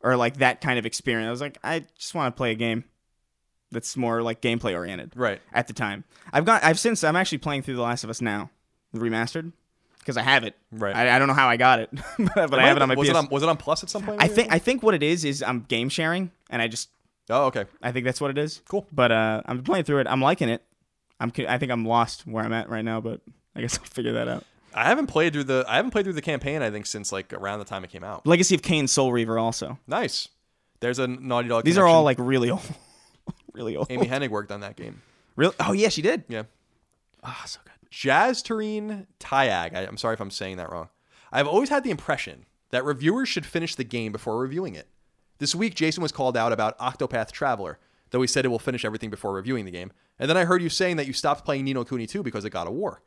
or 0.00 0.16
like 0.16 0.38
that 0.38 0.60
kind 0.60 0.78
of 0.80 0.86
experience. 0.86 1.28
I 1.28 1.30
was 1.30 1.40
like, 1.40 1.58
I 1.62 1.84
just 1.96 2.14
want 2.14 2.34
to 2.34 2.36
play 2.36 2.50
a 2.50 2.56
game 2.56 2.82
that's 3.70 3.96
more 3.96 4.20
like 4.20 4.40
gameplay 4.42 4.74
oriented 4.74 5.12
Right. 5.14 5.40
at 5.52 5.68
the 5.68 5.72
time. 5.72 6.02
I've 6.32 6.44
got 6.44 6.64
I've 6.64 6.78
since 6.80 7.04
I'm 7.04 7.14
actually 7.14 7.38
playing 7.38 7.62
through 7.62 7.76
The 7.76 7.82
Last 7.82 8.02
of 8.02 8.10
Us 8.10 8.20
now, 8.20 8.50
remastered, 8.94 9.52
because 10.00 10.16
I 10.16 10.22
have 10.22 10.44
it. 10.44 10.56
Right. 10.72 10.94
I, 10.94 11.14
I 11.14 11.18
don't 11.18 11.28
know 11.28 11.34
how 11.34 11.48
I 11.48 11.56
got 11.56 11.78
it, 11.78 11.90
but, 12.18 12.50
but 12.50 12.58
I 12.58 12.66
have 12.66 12.76
it 12.76 12.82
on 12.82 12.88
my 12.88 12.96
was 12.96 13.08
PS. 13.08 13.10
It 13.10 13.16
on, 13.16 13.28
was 13.30 13.42
it 13.42 13.48
on 13.48 13.56
Plus 13.56 13.82
at 13.82 13.90
some 13.90 14.02
point? 14.02 14.22
I 14.22 14.26
think 14.26 14.52
I 14.52 14.58
think 14.58 14.82
what 14.82 14.94
it 14.94 15.02
is 15.02 15.24
is 15.24 15.42
I'm 15.42 15.60
game 15.62 15.88
sharing 15.88 16.30
and 16.50 16.60
I 16.60 16.68
just 16.68 16.88
Oh, 17.30 17.44
okay. 17.46 17.64
I 17.80 17.92
think 17.92 18.04
that's 18.04 18.20
what 18.20 18.30
it 18.30 18.38
is. 18.38 18.60
Cool. 18.68 18.86
But 18.92 19.12
uh, 19.12 19.42
I'm 19.46 19.62
playing 19.62 19.84
through 19.84 20.00
it. 20.00 20.06
I'm 20.08 20.20
liking 20.20 20.48
it. 20.48 20.62
I'm. 21.20 21.32
I 21.48 21.58
think 21.58 21.70
I'm 21.70 21.86
lost 21.86 22.26
where 22.26 22.44
I'm 22.44 22.52
at 22.52 22.68
right 22.68 22.84
now, 22.84 23.00
but 23.00 23.20
I 23.54 23.60
guess 23.60 23.78
I'll 23.78 23.84
figure 23.84 24.12
that 24.14 24.28
out. 24.28 24.44
I 24.74 24.84
haven't 24.84 25.06
played 25.06 25.32
through 25.32 25.44
the 25.44 25.64
I 25.68 25.76
haven't 25.76 25.90
played 25.92 26.04
through 26.04 26.14
the 26.14 26.22
campaign. 26.22 26.62
I 26.62 26.70
think 26.70 26.86
since 26.86 27.12
like 27.12 27.32
around 27.32 27.60
the 27.60 27.64
time 27.64 27.84
it 27.84 27.90
came 27.90 28.04
out. 28.04 28.26
Legacy 28.26 28.54
of 28.54 28.62
Kain, 28.62 28.88
Soul 28.88 29.12
Reaver, 29.12 29.38
also. 29.38 29.78
Nice. 29.86 30.28
There's 30.80 30.98
a 30.98 31.06
Naughty 31.06 31.48
Dog. 31.48 31.64
These 31.64 31.78
are 31.78 31.86
all 31.86 32.04
like 32.04 32.18
really 32.18 32.50
old, 32.50 32.62
really 33.52 33.76
old. 33.76 33.88
Amy 33.90 34.06
Hennig 34.06 34.30
worked 34.30 34.50
on 34.50 34.60
that 34.60 34.76
game. 34.76 35.02
Really? 35.36 35.54
Oh 35.60 35.72
yeah, 35.72 35.88
she 35.88 36.02
did. 36.02 36.24
Yeah. 36.28 36.44
Ah, 37.22 37.42
so 37.46 37.60
good. 37.64 37.79
Jazz 37.90 38.42
Tureen 38.42 39.06
Tyag. 39.18 39.74
I, 39.74 39.86
I'm 39.86 39.96
sorry 39.96 40.14
if 40.14 40.20
I'm 40.20 40.30
saying 40.30 40.56
that 40.56 40.70
wrong. 40.70 40.88
I've 41.32 41.46
always 41.46 41.68
had 41.68 41.84
the 41.84 41.90
impression 41.90 42.46
that 42.70 42.84
reviewers 42.84 43.28
should 43.28 43.46
finish 43.46 43.74
the 43.74 43.84
game 43.84 44.12
before 44.12 44.38
reviewing 44.38 44.74
it. 44.74 44.88
This 45.38 45.54
week, 45.54 45.74
Jason 45.74 46.02
was 46.02 46.12
called 46.12 46.36
out 46.36 46.52
about 46.52 46.78
Octopath 46.78 47.32
Traveler, 47.32 47.78
though 48.10 48.20
he 48.20 48.26
said 48.26 48.44
it 48.44 48.48
will 48.48 48.58
finish 48.58 48.84
everything 48.84 49.10
before 49.10 49.32
reviewing 49.32 49.64
the 49.64 49.70
game. 49.70 49.92
And 50.18 50.28
then 50.28 50.36
I 50.36 50.44
heard 50.44 50.62
you 50.62 50.68
saying 50.68 50.96
that 50.96 51.06
you 51.06 51.12
stopped 51.12 51.44
playing 51.44 51.64
Ni 51.64 51.72
no 51.72 51.84
Kuni 51.84 52.06
2 52.06 52.22
because 52.22 52.44
it 52.44 52.50
got 52.50 52.66
a 52.66 52.70
war. 52.70 53.02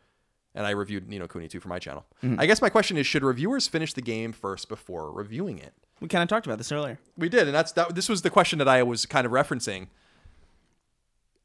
And 0.55 0.65
I 0.65 0.71
reviewed 0.71 1.07
Ni 1.07 1.19
no 1.19 1.27
Kuni 1.27 1.47
2 1.47 1.59
for 1.59 1.67
my 1.67 1.79
channel. 1.79 2.05
I 2.37 2.45
guess 2.45 2.61
my 2.61 2.69
question 2.69 2.97
is 2.97 3.05
should 3.07 3.23
reviewers 3.23 3.67
finish 3.67 3.93
the 3.93 4.01
game 4.01 4.31
first 4.33 4.67
before 4.69 5.11
reviewing 5.11 5.59
it? 5.59 5.73
We 5.99 6.07
kind 6.07 6.23
of 6.23 6.29
talked 6.29 6.45
about 6.45 6.57
this 6.57 6.71
earlier. 6.71 6.99
We 7.17 7.29
did, 7.29 7.47
and 7.47 7.55
that's 7.55 7.71
that. 7.73 7.95
This 7.95 8.09
was 8.09 8.23
the 8.23 8.29
question 8.29 8.59
that 8.59 8.67
I 8.67 8.83
was 8.83 9.05
kind 9.05 9.25
of 9.25 9.31
referencing. 9.31 9.87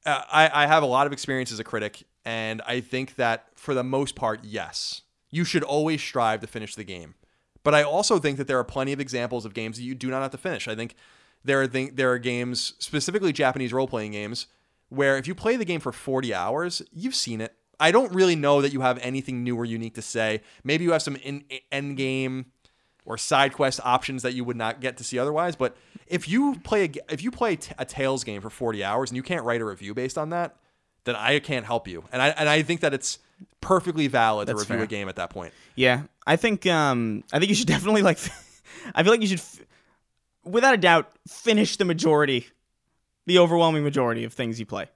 Uh, 0.04 0.22
I, 0.32 0.64
I 0.64 0.66
have 0.66 0.82
a 0.82 0.86
lot 0.86 1.06
of 1.06 1.12
experience 1.12 1.52
as 1.52 1.58
a 1.60 1.64
critic, 1.64 2.04
and 2.24 2.62
I 2.66 2.80
think 2.80 3.16
that 3.16 3.46
for 3.54 3.74
the 3.74 3.84
most 3.84 4.14
part, 4.14 4.40
yes, 4.42 5.02
you 5.30 5.44
should 5.44 5.62
always 5.62 6.02
strive 6.02 6.40
to 6.40 6.46
finish 6.46 6.74
the 6.74 6.84
game. 6.84 7.14
But 7.62 7.74
I 7.74 7.82
also 7.82 8.18
think 8.18 8.38
that 8.38 8.46
there 8.46 8.58
are 8.58 8.64
plenty 8.64 8.92
of 8.92 9.00
examples 9.00 9.44
of 9.44 9.54
games 9.54 9.76
that 9.76 9.82
you 9.82 9.94
do 9.94 10.10
not 10.10 10.22
have 10.22 10.30
to 10.30 10.38
finish. 10.38 10.68
I 10.68 10.74
think 10.74 10.94
there 11.44 11.60
are 11.60 11.66
th- 11.66 11.94
there 11.94 12.10
are 12.12 12.18
games, 12.18 12.74
specifically 12.78 13.32
Japanese 13.32 13.72
role 13.72 13.88
playing 13.88 14.12
games, 14.12 14.46
where 14.88 15.16
if 15.16 15.26
you 15.26 15.34
play 15.34 15.56
the 15.56 15.64
game 15.64 15.80
for 15.80 15.92
40 15.92 16.32
hours, 16.32 16.82
you've 16.92 17.14
seen 17.14 17.40
it. 17.40 17.54
I 17.80 17.92
don't 17.92 18.12
really 18.12 18.36
know 18.36 18.60
that 18.60 18.72
you 18.72 18.80
have 18.80 18.98
anything 18.98 19.44
new 19.44 19.56
or 19.56 19.64
unique 19.64 19.94
to 19.94 20.02
say. 20.02 20.40
Maybe 20.64 20.84
you 20.84 20.92
have 20.92 21.02
some 21.02 21.16
in, 21.16 21.44
end 21.70 21.96
game 21.96 22.46
or 23.04 23.16
side 23.16 23.52
quest 23.52 23.80
options 23.84 24.22
that 24.22 24.34
you 24.34 24.44
would 24.44 24.56
not 24.56 24.80
get 24.80 24.96
to 24.96 25.04
see 25.04 25.18
otherwise. 25.18 25.54
But 25.54 25.76
if 26.06 26.28
you 26.28 26.56
play 26.64 26.84
a, 26.84 27.12
if 27.12 27.22
you 27.22 27.30
play 27.30 27.58
a 27.78 27.84
Tales 27.84 28.24
game 28.24 28.40
for 28.40 28.50
40 28.50 28.82
hours 28.82 29.10
and 29.10 29.16
you 29.16 29.22
can't 29.22 29.44
write 29.44 29.60
a 29.60 29.64
review 29.64 29.94
based 29.94 30.18
on 30.18 30.30
that, 30.30 30.56
then 31.08 31.16
I 31.16 31.38
can't 31.40 31.64
help 31.66 31.88
you. 31.88 32.04
And 32.12 32.20
I 32.22 32.28
and 32.28 32.48
I 32.48 32.62
think 32.62 32.80
that 32.80 32.94
it's 32.94 33.18
perfectly 33.60 34.06
valid 34.08 34.48
That's 34.48 34.56
to 34.58 34.60
review 34.60 34.76
fair. 34.76 34.84
a 34.84 34.88
game 34.88 35.08
at 35.08 35.16
that 35.16 35.30
point. 35.30 35.52
Yeah, 35.74 36.02
I 36.26 36.36
think. 36.36 36.66
Um, 36.66 37.24
I 37.32 37.38
think 37.38 37.48
you 37.48 37.54
should 37.54 37.66
definitely 37.76 38.02
like. 38.02 38.18
I 38.94 39.02
feel 39.02 39.12
like 39.12 39.20
you 39.22 39.26
should, 39.28 39.40
f- 39.40 39.60
without 40.44 40.74
a 40.74 40.78
doubt, 40.78 41.10
finish 41.26 41.76
the 41.76 41.84
majority, 41.84 42.46
the 43.26 43.38
overwhelming 43.38 43.82
majority 43.84 44.24
of 44.24 44.32
things 44.32 44.58
you 44.60 44.66
play. 44.66 44.86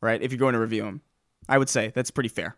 Right, 0.00 0.20
if 0.22 0.32
you're 0.32 0.38
going 0.38 0.52
to 0.52 0.58
review 0.60 0.82
them, 0.82 1.00
I 1.48 1.56
would 1.58 1.68
say 1.70 1.90
that's 1.94 2.10
pretty 2.10 2.28
fair. 2.28 2.56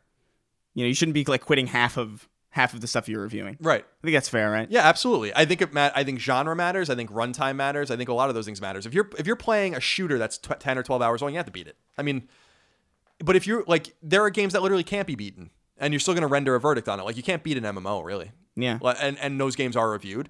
You 0.74 0.82
know, 0.84 0.88
you 0.88 0.94
shouldn't 0.94 1.14
be 1.14 1.24
like 1.24 1.42
quitting 1.44 1.68
half 1.68 1.96
of 1.96 2.28
half 2.50 2.74
of 2.74 2.80
the 2.80 2.86
stuff 2.86 3.08
you're 3.08 3.22
reviewing. 3.22 3.56
Right. 3.60 3.84
I 3.84 4.02
think 4.06 4.14
that's 4.14 4.28
fair, 4.28 4.50
right? 4.50 4.68
Yeah, 4.70 4.80
absolutely. 4.88 5.32
I 5.36 5.44
think 5.44 5.62
it 5.62 5.72
mat- 5.72 5.92
I 5.94 6.02
think 6.04 6.18
genre 6.20 6.56
matters. 6.56 6.90
I 6.90 6.94
think 6.96 7.10
runtime 7.10 7.56
matters. 7.56 7.90
I 7.90 7.96
think 7.96 8.08
a 8.08 8.14
lot 8.14 8.28
of 8.30 8.34
those 8.34 8.46
things 8.46 8.60
matters. 8.60 8.84
If 8.86 8.94
you're 8.94 9.08
if 9.18 9.26
you're 9.26 9.36
playing 9.36 9.74
a 9.74 9.80
shooter 9.80 10.18
that's 10.18 10.38
tw- 10.38 10.58
10 10.58 10.76
or 10.78 10.82
12 10.82 11.02
hours 11.02 11.22
long, 11.22 11.30
you 11.32 11.36
have 11.36 11.46
to 11.46 11.52
beat 11.52 11.66
it. 11.68 11.76
I 11.96 12.02
mean, 12.02 12.28
but 13.18 13.36
if 13.36 13.46
you're 13.46 13.64
like 13.66 13.94
there 14.02 14.22
are 14.22 14.30
games 14.30 14.52
that 14.52 14.62
literally 14.62 14.84
can't 14.84 15.06
be 15.06 15.14
beaten 15.14 15.50
and 15.78 15.92
you're 15.92 16.00
still 16.00 16.14
going 16.14 16.22
to 16.22 16.26
render 16.28 16.54
a 16.54 16.60
verdict 16.60 16.88
on 16.88 16.98
it. 17.00 17.04
Like 17.04 17.16
you 17.16 17.22
can't 17.22 17.42
beat 17.42 17.56
an 17.58 17.64
MMO, 17.64 18.04
really. 18.04 18.32
Yeah. 18.54 18.78
And 19.00 19.18
and 19.18 19.40
those 19.40 19.56
games 19.56 19.76
are 19.76 19.90
reviewed. 19.90 20.28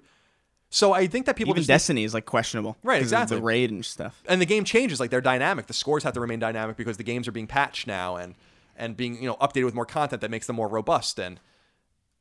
So 0.69 0.91
I 0.91 1.07
think 1.07 1.25
that 1.27 1.37
people 1.37 1.53
Even 1.53 1.63
Destiny 1.63 2.03
is 2.03 2.13
like 2.13 2.25
questionable, 2.25 2.75
right? 2.83 3.01
exactly. 3.01 3.37
The 3.37 3.43
raid 3.43 3.71
and 3.71 3.85
stuff. 3.85 4.21
and 4.27 4.41
the 4.41 4.45
game 4.45 4.65
changes 4.65 4.99
like 4.99 5.09
they're 5.11 5.21
dynamic 5.21 5.67
the 5.67 5.73
scores 5.73 6.03
have 6.03 6.13
to 6.13 6.19
remain 6.19 6.39
dynamic 6.39 6.75
because 6.75 6.97
the 6.97 7.03
games 7.03 7.25
are 7.27 7.31
being 7.31 7.47
patched 7.47 7.87
now 7.87 8.17
and 8.17 8.35
and 8.75 8.97
being 8.97 9.15
you 9.15 9.27
know 9.29 9.35
updated 9.35 9.63
with 9.65 9.73
more 9.75 9.85
content 9.85 10.21
that 10.21 10.29
makes 10.29 10.45
them 10.45 10.57
more 10.57 10.67
robust 10.67 11.19
and 11.19 11.39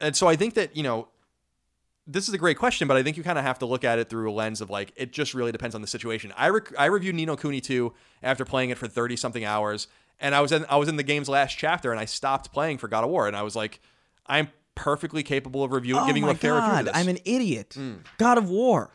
and 0.00 0.14
so 0.14 0.28
i 0.28 0.36
think 0.36 0.54
that 0.54 0.76
you 0.76 0.82
know 0.84 1.08
this 2.06 2.28
is 2.28 2.34
a 2.34 2.38
great 2.38 2.56
question 2.56 2.86
but 2.86 2.96
i 2.96 3.02
think 3.02 3.16
you 3.16 3.24
kind 3.24 3.36
of 3.38 3.44
have 3.44 3.58
to 3.58 3.66
look 3.66 3.82
at 3.84 3.98
it 3.98 4.08
through 4.08 4.30
a 4.30 4.32
lens 4.32 4.60
of 4.60 4.70
like 4.70 4.92
it 4.94 5.12
just 5.12 5.34
really 5.34 5.50
depends 5.50 5.74
on 5.74 5.80
the 5.80 5.86
situation 5.88 6.32
i 6.36 6.48
rec- 6.48 6.72
i 6.78 6.86
reviewed 6.86 7.16
ni 7.16 7.26
no 7.26 7.36
kuni 7.36 7.60
2 7.60 7.92
after 8.22 8.44
playing 8.44 8.70
it 8.70 8.78
for 8.78 8.86
30 8.86 9.16
something 9.16 9.44
hours 9.44 9.88
and 10.20 10.34
i 10.34 10.40
was 10.40 10.52
in 10.52 10.64
i 10.68 10.76
was 10.76 10.88
in 10.88 10.96
the 10.96 11.02
game's 11.02 11.28
last 11.28 11.56
chapter 11.56 11.90
and 11.90 12.00
i 12.00 12.04
stopped 12.04 12.52
playing 12.52 12.78
for 12.78 12.88
god 12.88 13.04
of 13.04 13.10
war 13.10 13.26
and 13.26 13.36
i 13.36 13.42
was 13.42 13.54
like 13.56 13.80
i'm 14.26 14.48
perfectly 14.76 15.22
capable 15.22 15.64
of 15.64 15.72
reviewing 15.72 16.02
oh 16.02 16.06
giving 16.06 16.22
you 16.22 16.28
a 16.28 16.34
fair 16.34 16.54
review 16.54 16.70
of 16.70 16.84
this. 16.84 16.94
Oh 16.94 16.98
I'm 17.00 17.08
an 17.08 17.18
idiot. 17.24 17.74
Hmm. 17.76 17.94
God 18.18 18.38
of 18.38 18.48
War. 18.48 18.90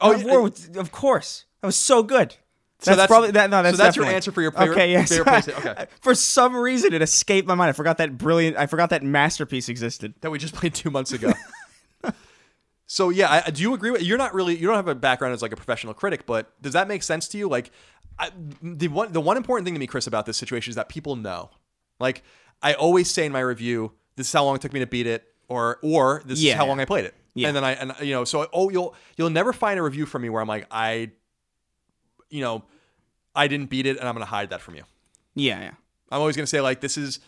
oh, 0.00 0.12
of 0.14 0.22
yeah, 0.22 0.28
War, 0.28 0.42
was, 0.42 0.70
of 0.76 0.92
course. 0.92 1.46
That 1.60 1.66
was 1.66 1.76
so 1.76 2.02
good. 2.04 2.36
So 2.80 2.90
that's, 2.90 2.96
that's- 2.96 3.08
probably 3.08 3.30
that. 3.32 3.50
No, 3.50 3.56
so 3.58 3.62
that's 3.62 3.78
that's 3.78 3.96
your 3.96 4.04
answer 4.04 4.30
for 4.30 4.40
your 4.42 4.52
favorite- 4.52 4.74
okay. 4.74 4.92
Yes. 4.92 5.08
favorite 5.08 5.48
okay. 5.48 5.86
For 6.00 6.14
some 6.14 6.54
reason, 6.54 6.92
it 6.92 7.02
escaped 7.02 7.48
my 7.48 7.56
mind. 7.56 7.70
I 7.70 7.72
forgot 7.72 7.98
that 7.98 8.16
brilliant. 8.16 8.56
I 8.56 8.66
forgot 8.66 8.90
that 8.90 9.02
masterpiece 9.02 9.68
existed. 9.68 10.14
that 10.20 10.30
we 10.30 10.38
just 10.38 10.54
played 10.54 10.74
two 10.74 10.90
months 10.90 11.12
ago. 11.12 11.32
so 12.86 13.08
yeah, 13.08 13.42
I, 13.46 13.50
do 13.50 13.62
you 13.62 13.74
agree 13.74 13.90
with? 13.90 14.02
You're 14.02 14.18
not 14.18 14.32
really. 14.32 14.56
You 14.56 14.66
don't 14.68 14.76
have 14.76 14.86
a 14.88 14.94
background 14.94 15.34
as 15.34 15.42
like 15.42 15.52
a 15.52 15.56
professional 15.56 15.94
critic, 15.94 16.26
but 16.26 16.52
does 16.62 16.74
that 16.74 16.86
make 16.86 17.02
sense 17.02 17.26
to 17.28 17.38
you? 17.38 17.48
Like, 17.48 17.72
I, 18.18 18.30
the 18.62 18.88
one 18.88 19.12
the 19.12 19.20
one 19.20 19.36
important 19.36 19.64
thing 19.64 19.74
to 19.74 19.80
me, 19.80 19.86
Chris, 19.86 20.06
about 20.06 20.26
this 20.26 20.36
situation 20.36 20.70
is 20.70 20.76
that 20.76 20.88
people 20.88 21.16
know. 21.16 21.50
Like, 22.00 22.22
I 22.62 22.74
always 22.74 23.10
say 23.10 23.26
in 23.26 23.32
my 23.32 23.40
review, 23.40 23.92
"This 24.16 24.26
is 24.26 24.32
how 24.32 24.44
long 24.44 24.56
it 24.56 24.62
took 24.62 24.72
me 24.72 24.80
to 24.80 24.86
beat 24.86 25.06
it," 25.06 25.24
or 25.48 25.78
"or 25.82 26.22
this 26.24 26.42
is 26.42 26.52
how 26.52 26.66
long 26.66 26.80
I 26.80 26.84
played 26.84 27.04
it." 27.04 27.14
Yeah. 27.34 27.48
And 27.48 27.56
then 27.56 27.64
I 27.64 27.72
and 27.72 27.92
you 28.00 28.12
know, 28.12 28.24
so 28.24 28.48
oh, 28.52 28.68
you'll 28.70 28.94
you'll 29.16 29.30
never 29.30 29.52
find 29.52 29.78
a 29.78 29.82
review 29.82 30.06
from 30.06 30.22
me 30.22 30.28
where 30.28 30.42
I'm 30.42 30.48
like, 30.48 30.66
I, 30.70 31.10
you 32.30 32.40
know, 32.40 32.64
I 33.34 33.46
didn't 33.46 33.70
beat 33.70 33.86
it, 33.86 33.96
and 33.98 34.08
I'm 34.08 34.14
gonna 34.14 34.24
hide 34.24 34.50
that 34.50 34.60
from 34.60 34.74
you. 34.74 34.82
Yeah, 35.34 35.60
yeah. 35.60 35.70
I'm 36.10 36.20
always 36.20 36.36
gonna 36.36 36.46
say 36.46 36.60
like, 36.60 36.80
this 36.80 36.96
is. 36.98 37.20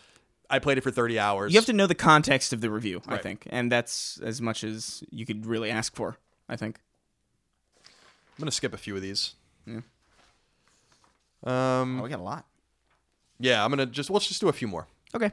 I 0.49 0.59
played 0.59 0.77
it 0.77 0.81
for 0.81 0.91
30 0.91 1.17
hours. 1.17 1.53
You 1.53 1.59
have 1.59 1.65
to 1.67 1.73
know 1.73 1.87
the 1.87 1.95
context 1.95 2.51
of 2.51 2.59
the 2.59 2.69
review, 2.69 3.01
I 3.07 3.15
think, 3.15 3.47
and 3.49 3.71
that's 3.71 4.19
as 4.21 4.41
much 4.41 4.65
as 4.65 5.01
you 5.09 5.25
could 5.25 5.45
really 5.45 5.71
ask 5.71 5.95
for. 5.95 6.17
I 6.49 6.57
think. 6.57 6.81
I'm 7.85 8.41
gonna 8.41 8.51
skip 8.51 8.73
a 8.73 8.77
few 8.77 8.93
of 8.97 9.01
these. 9.01 9.35
Yeah. 9.65 9.79
Um. 11.43 12.01
we 12.01 12.09
got 12.09 12.19
a 12.19 12.23
lot. 12.23 12.45
Yeah, 13.39 13.63
I'm 13.63 13.71
gonna 13.71 13.85
just 13.87 14.09
let's 14.09 14.27
just 14.27 14.41
do 14.41 14.49
a 14.49 14.53
few 14.53 14.67
more. 14.67 14.87
Okay. 15.15 15.31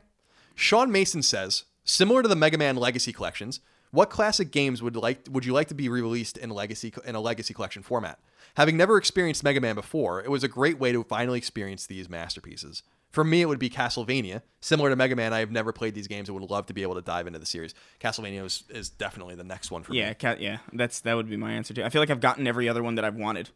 Sean 0.54 0.90
Mason 0.90 1.22
says, 1.22 1.64
similar 1.84 2.22
to 2.22 2.28
the 2.28 2.34
Mega 2.36 2.58
Man 2.58 2.76
Legacy 2.76 3.12
collections, 3.12 3.60
what 3.90 4.10
classic 4.10 4.50
games 4.50 4.82
would 4.82 4.96
like 4.96 5.26
would 5.30 5.44
you 5.44 5.52
like 5.52 5.68
to 5.68 5.74
be 5.74 5.88
re-released 5.88 6.36
in 6.38 6.50
legacy 6.50 6.92
in 7.04 7.14
a 7.14 7.20
Legacy 7.20 7.52
collection 7.54 7.82
format? 7.82 8.18
Having 8.56 8.76
never 8.76 8.96
experienced 8.96 9.44
Mega 9.44 9.60
Man 9.60 9.74
before, 9.74 10.20
it 10.22 10.30
was 10.30 10.42
a 10.42 10.48
great 10.48 10.78
way 10.78 10.90
to 10.92 11.04
finally 11.04 11.38
experience 11.38 11.86
these 11.86 12.08
masterpieces. 12.08 12.82
For 13.10 13.24
me, 13.24 13.40
it 13.40 13.46
would 13.46 13.58
be 13.58 13.70
Castlevania. 13.70 14.42
Similar 14.60 14.90
to 14.90 14.96
Mega 14.96 15.14
Man, 15.16 15.32
I 15.32 15.38
have 15.38 15.50
never 15.50 15.72
played 15.72 15.94
these 15.94 16.06
games 16.08 16.28
and 16.28 16.38
would 16.38 16.50
love 16.50 16.66
to 16.66 16.74
be 16.74 16.82
able 16.82 16.94
to 16.96 17.00
dive 17.00 17.26
into 17.26 17.38
the 17.38 17.46
series. 17.46 17.74
Castlevania 18.00 18.44
is, 18.44 18.64
is 18.68 18.90
definitely 18.90 19.34
the 19.34 19.44
next 19.44 19.70
one 19.70 19.82
for 19.82 19.94
Yeah, 19.94 20.08
me. 20.10 20.14
ca- 20.14 20.36
yeah. 20.38 20.58
That's 20.72 21.00
that 21.00 21.14
would 21.14 21.28
be 21.30 21.36
my 21.36 21.52
answer 21.52 21.72
too. 21.72 21.84
I 21.84 21.88
feel 21.90 22.02
like 22.02 22.10
I've 22.10 22.20
gotten 22.20 22.46
every 22.46 22.68
other 22.68 22.82
one 22.82 22.96
that 22.96 23.04
I've 23.04 23.14
wanted. 23.16 23.48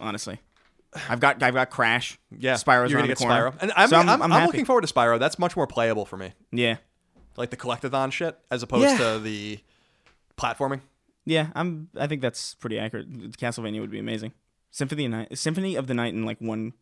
Honestly, 0.00 0.40
I've 1.08 1.20
got 1.20 1.42
I've 1.42 1.54
got 1.54 1.70
Crash. 1.70 2.18
Yeah, 2.36 2.54
Spyro's 2.54 2.90
you're 2.90 3.00
gonna 3.00 3.02
the 3.02 3.08
get 3.08 3.18
corner. 3.18 3.50
Spyro, 3.50 3.54
and 3.60 3.72
I'm 3.76 3.88
So 3.88 3.96
I'm, 3.96 4.08
I'm, 4.08 4.22
I'm, 4.22 4.30
happy. 4.30 4.46
looking 4.46 4.64
forward 4.64 4.86
to 4.86 4.92
Spyro. 4.92 5.18
That's 5.18 5.38
much 5.38 5.56
more 5.56 5.66
playable 5.66 6.04
for 6.04 6.16
me, 6.16 6.32
Yeah, 6.52 6.76
like 7.36 7.50
the 7.50 7.56
collectathon 7.56 8.12
shit, 8.12 8.38
as 8.50 8.62
opposed 8.62 8.84
Yeah. 8.84 8.98
to 9.14 9.18
the 9.18 9.58
platforming. 10.36 10.80
yeah. 11.24 11.48
I'm. 11.54 11.88
I 11.98 12.06
think 12.06 12.22
that's 12.22 12.54
pretty 12.54 12.78
accurate. 12.78 13.10
Castlevania 13.32 13.80
would 13.80 13.90
be 13.90 13.98
amazing. 13.98 14.32
Symphony 14.70 15.04
of 15.06 15.10
the 15.12 15.16
Night, 15.18 15.38
Symphony 15.38 15.74
of 15.76 15.86
the 15.86 15.94
Night, 15.94 16.14
in 16.14 16.24
like 16.24 16.40
one, 16.40 16.72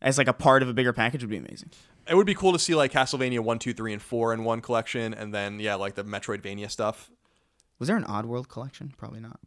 as 0.00 0.18
like 0.18 0.26
a 0.28 0.32
part 0.32 0.62
of 0.62 0.68
a 0.68 0.72
bigger 0.74 0.92
package 0.92 1.22
would 1.22 1.30
be 1.30 1.36
amazing. 1.36 1.70
It 2.08 2.16
would 2.16 2.26
be 2.26 2.34
cool 2.34 2.52
to 2.52 2.58
see 2.58 2.74
like 2.74 2.92
Castlevania 2.92 3.38
one, 3.40 3.58
two, 3.60 3.72
three, 3.72 3.92
and 3.92 4.02
four 4.02 4.32
in 4.34 4.42
one 4.44 4.60
collection, 4.60 5.14
and 5.14 5.32
then 5.32 5.60
yeah, 5.60 5.76
like 5.76 5.94
the 5.94 6.04
Metroidvania 6.04 6.70
stuff. 6.70 7.10
Was 7.78 7.86
there 7.88 7.96
an 7.96 8.04
Oddworld 8.04 8.48
collection? 8.48 8.92
Probably 8.96 9.20
not. 9.20 9.38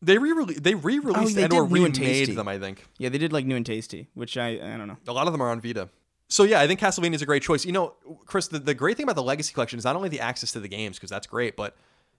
They 0.00 0.16
re 0.18 0.44
they 0.54 0.74
re-released 0.74 1.36
Oh, 1.38 1.42
and 1.42 1.52
or 1.52 1.62
did 1.64 1.72
New 1.72 1.82
remade 1.84 1.94
Tasty. 1.94 2.34
them. 2.34 2.46
I 2.48 2.58
think 2.58 2.84
Yeah, 2.98 3.08
they 3.08 3.18
did 3.18 3.32
like 3.32 3.44
new 3.46 3.56
and 3.56 3.66
tasty, 3.66 4.08
which 4.14 4.36
I 4.36 4.50
I 4.50 4.76
don't 4.76 4.86
know. 4.88 4.96
a 5.08 5.12
lot 5.12 5.26
of 5.26 5.32
them 5.32 5.42
are 5.42 5.50
on 5.50 5.60
Vita. 5.60 5.88
So 6.28 6.44
yeah, 6.44 6.60
I 6.60 6.66
think 6.66 6.78
Castlevania 6.78 7.14
is 7.14 7.22
a 7.22 7.26
great 7.26 7.42
choice. 7.42 7.64
You 7.64 7.72
know, 7.72 7.94
Chris, 8.26 8.48
the, 8.48 8.58
the 8.58 8.74
great 8.74 8.96
thing 8.96 9.04
about 9.04 9.16
the 9.16 9.22
Legacy 9.22 9.52
Collection 9.54 9.78
is 9.78 9.84
not 9.84 9.96
only 9.96 10.08
the 10.10 10.20
access 10.20 10.52
to 10.52 10.60
the 10.60 10.68
games 10.68 10.98
because 10.98 11.08
that's 11.10 11.26
great, 11.26 11.56
but 11.56 11.74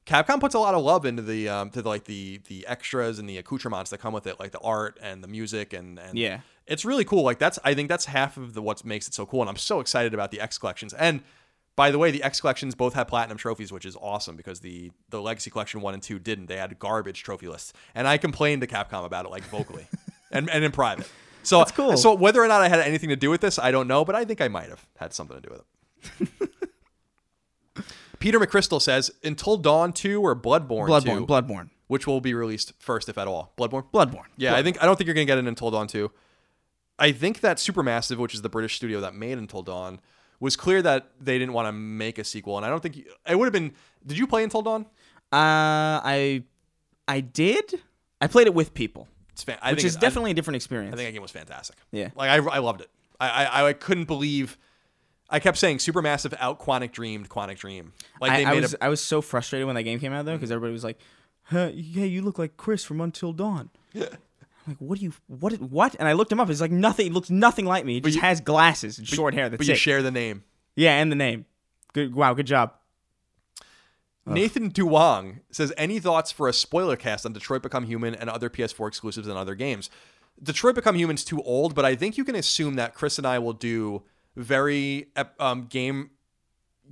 Capcom 0.06 0.40
puts 0.40 0.56
a 0.56 0.60
lot 0.60 0.74
of 0.74 0.84
love 0.84 1.06
into 1.06 1.22
the 1.22 1.48
um, 1.48 1.70
to 1.70 1.82
the, 1.82 1.88
like 1.88 2.06
the 2.06 2.42
the 2.48 2.66
extras 2.68 3.20
and 3.20 3.30
the 3.30 3.38
accoutrements 3.38 3.92
that 3.92 4.00
come 4.00 4.14
with 4.14 4.26
it, 4.28 4.40
like 4.40 4.52
the 4.52 4.60
art 4.60 4.98
and 5.02 5.24
the 5.24 5.28
music 5.28 5.72
and, 5.74 6.00
and 6.00 6.18
Yeah. 6.18 6.40
it's 6.66 6.84
really 6.84 7.06
cool. 7.06 7.24
Like 7.24 7.38
that's 7.40 7.60
I 7.64 7.74
think 7.76 7.88
that's 7.88 8.06
half 8.06 8.36
of 8.36 8.56
the 8.56 8.62
what 8.62 8.84
makes 8.84 9.08
it 9.08 9.14
so 9.14 9.26
cool, 9.26 9.42
and 9.42 9.50
I'm 9.50 9.56
so 9.58 9.80
excited 9.80 10.14
about 10.14 10.32
the 10.32 10.42
X 10.42 10.58
collections. 10.58 10.94
And 10.94 11.22
by 11.80 11.92
the 11.92 11.98
way, 11.98 12.12
the 12.12 12.22
X 12.24 12.42
collections 12.42 12.76
both 12.76 12.94
had 12.94 13.06
platinum 13.06 13.38
trophies, 13.38 13.72
which 13.72 13.86
is 13.86 13.96
awesome 14.02 14.36
because 14.36 14.60
the 14.60 14.92
the 15.12 15.22
Legacy 15.22 15.50
Collection 15.50 15.80
one 15.80 15.94
and 15.94 16.04
two 16.04 16.20
didn't. 16.20 16.48
They 16.48 16.58
had 16.58 16.78
garbage 16.78 17.24
trophy 17.24 17.48
lists, 17.48 17.72
and 17.96 18.06
I 18.06 18.18
complained 18.18 18.60
to 18.64 18.68
Capcom 18.68 19.06
about 19.06 19.24
it 19.26 19.30
like 19.32 19.44
vocally 19.44 19.88
and 20.32 20.50
and 20.50 20.62
in 20.62 20.74
private. 20.74 21.10
So 21.42 21.60
That's 21.60 21.72
cool. 21.72 21.96
So 21.96 22.14
whether 22.16 22.44
or 22.44 22.50
not 22.50 22.62
I 22.62 22.68
had 22.68 22.82
anything 22.82 23.08
to 23.12 23.16
do 23.16 23.30
with 23.30 23.40
this, 23.40 23.58
I 23.58 23.72
don't 23.72 23.88
know, 23.88 24.04
but 24.04 24.14
I 24.14 24.26
think 24.26 24.42
I 24.42 24.50
might 24.50 24.68
have 24.68 24.86
had 24.98 25.14
something 25.14 25.42
to 25.42 25.42
do 25.42 25.56
with 25.56 26.30
it. 26.42 26.50
Peter 28.20 28.42
McChrystal 28.42 28.82
says, 28.82 29.10
"Until 29.24 29.56
Dawn 29.56 29.94
two 29.94 30.22
or 30.22 30.36
Bloodborne, 30.36 30.90
Bloodborne, 30.90 31.20
2, 31.20 31.28
Bloodborne, 31.28 31.70
which 31.88 32.06
will 32.06 32.20
be 32.20 32.34
released 32.34 32.74
first, 32.78 33.08
if 33.08 33.18
at 33.18 33.30
all? 33.30 33.54
Bloodborne. 33.58 33.90
Bloodborne. 33.90 34.28
Yeah, 34.36 34.54
I 34.54 34.64
think 34.64 34.84
I 34.84 34.86
don't 34.86 34.98
think 34.98 35.06
you're 35.06 35.16
gonna 35.16 35.24
get 35.24 35.38
an 35.38 35.48
Until 35.48 35.72
Dawn 35.72 35.88
two. 35.88 36.12
I 37.00 37.14
think 37.14 37.40
that 37.40 37.56
Supermassive, 37.56 38.18
which 38.18 38.34
is 38.34 38.42
the 38.42 38.50
British 38.50 38.76
studio 38.76 39.00
that 39.00 39.16
made 39.16 39.38
Until 39.38 39.62
Dawn, 39.62 40.02
was 40.40 40.56
clear 40.56 40.82
that 40.82 41.12
they 41.20 41.38
didn't 41.38 41.54
want 41.54 41.68
to 41.68 41.72
make 41.72 42.18
a 42.18 42.24
sequel, 42.24 42.58
and 42.58 42.66
I 42.66 42.70
don't 42.70 42.82
think 42.82 42.98
you, 42.98 43.06
it 43.28 43.38
would 43.38 43.46
have 43.46 43.54
been. 43.54 43.74
Did 44.06 44.18
you 44.18 44.28
play 44.28 44.44
Until 44.44 44.62
Dawn? 44.62 44.86
Uh, 45.32 46.00
I 46.04 46.44
I 47.08 47.20
did. 47.22 47.82
I 48.22 48.28
played 48.28 48.48
it 48.48 48.54
with 48.54 48.74
people, 48.74 49.08
It's 49.32 49.44
fan- 49.44 49.58
I 49.62 49.72
which 49.72 49.80
think 49.82 49.88
is 49.88 49.96
it- 49.96 50.00
I- 50.00 50.02
definitely 50.02 50.32
a 50.32 50.34
different 50.34 50.56
experience. 50.56 50.94
I 50.94 50.98
think 50.98 51.08
that 51.10 51.14
game 51.14 51.22
was 51.22 51.32
fantastic. 51.32 51.78
Yeah. 51.92 52.10
like 52.16 52.30
I, 52.30 52.38
I 52.56 52.60
loved 52.60 52.82
it. 52.82 52.90
I, 53.20 53.46
I 53.46 53.68
I 53.70 53.74
couldn't 53.74 54.06
believe. 54.06 54.58
I 55.30 55.40
kept 55.40 55.58
saying 55.60 55.78
Supermassive 55.78 56.34
out 56.40 56.60
Quantic 56.60 56.92
Dreamed 56.92 57.30
Quantic 57.30 57.58
Dream. 57.60 57.94
Like 58.20 58.32
they 58.32 58.46
I, 58.46 58.50
I 58.52 58.54
made 58.56 58.62
was 58.64 58.74
a 58.74 58.84
I 58.86 58.90
was 58.90 59.04
so 59.04 59.22
frustrated 59.22 59.68
when 59.68 59.76
that 59.76 59.84
game 59.84 60.00
came 60.00 60.12
out 60.14 60.26
though 60.26 60.36
because 60.36 60.52
everybody 60.52 60.74
was 60.74 60.84
like, 60.84 61.00
huh, 61.44 61.68
"Hey, 61.70 62.08
you 62.08 62.22
look 62.24 62.40
like 62.40 62.58
Chris 62.58 62.84
from 62.84 63.00
Until 63.02 63.32
Dawn." 63.34 63.70
I'm 64.70 64.76
like, 64.76 64.90
"What 64.90 65.00
do 65.00 65.06
you 65.06 65.14
what 65.28 65.54
what?" 65.60 65.96
And 66.00 66.08
I 66.08 66.14
looked 66.14 66.32
him 66.32 66.40
up. 66.40 66.48
He's 66.48 66.62
like 66.62 66.72
nothing. 66.72 67.08
It 67.08 67.14
looks 67.14 67.30
nothing 67.30 67.66
like 67.66 67.86
me. 67.86 67.98
It 67.98 68.04
just 68.04 68.16
you- 68.16 68.22
has 68.22 68.40
glasses 68.42 68.98
and 68.98 69.08
short 69.08 69.34
hair. 69.34 69.50
That's 69.50 69.60
but 69.60 69.68
you 69.68 69.74
it. 69.74 69.78
share 69.78 70.02
the 70.04 70.12
name. 70.12 70.44
yeah, 70.76 70.98
and 70.98 71.12
the 71.12 71.16
name. 71.16 71.46
Good. 71.94 72.14
Wow. 72.14 72.34
Good 72.34 72.48
job. 72.48 72.74
Nathan 74.26 74.70
Duong 74.72 75.40
says, 75.50 75.74
"Any 75.76 76.00
thoughts 76.00 76.32
for 76.32 76.48
a 76.48 76.54
spoiler 76.54 76.96
cast 76.96 77.26
on 77.26 77.34
Detroit 77.34 77.64
Become 77.64 77.86
Human 77.86 78.14
and 78.14 78.30
other 78.30 78.48
PS4 78.50 78.88
exclusives 78.88 79.28
and 79.28 79.38
other 79.38 79.56
games?" 79.56 79.90
Detroit 80.42 80.76
Become 80.76 80.96
Human's 80.96 81.24
too 81.26 81.42
old, 81.42 81.74
but 81.74 81.84
I 81.84 81.96
think 81.96 82.18
you 82.18 82.24
can 82.24 82.36
assume 82.36 82.76
that 82.76 82.94
Chris 82.94 83.18
and 83.18 83.26
I 83.26 83.40
will 83.40 83.54
do 83.54 84.04
very 84.36 85.08
um, 85.40 85.66
game 85.66 86.12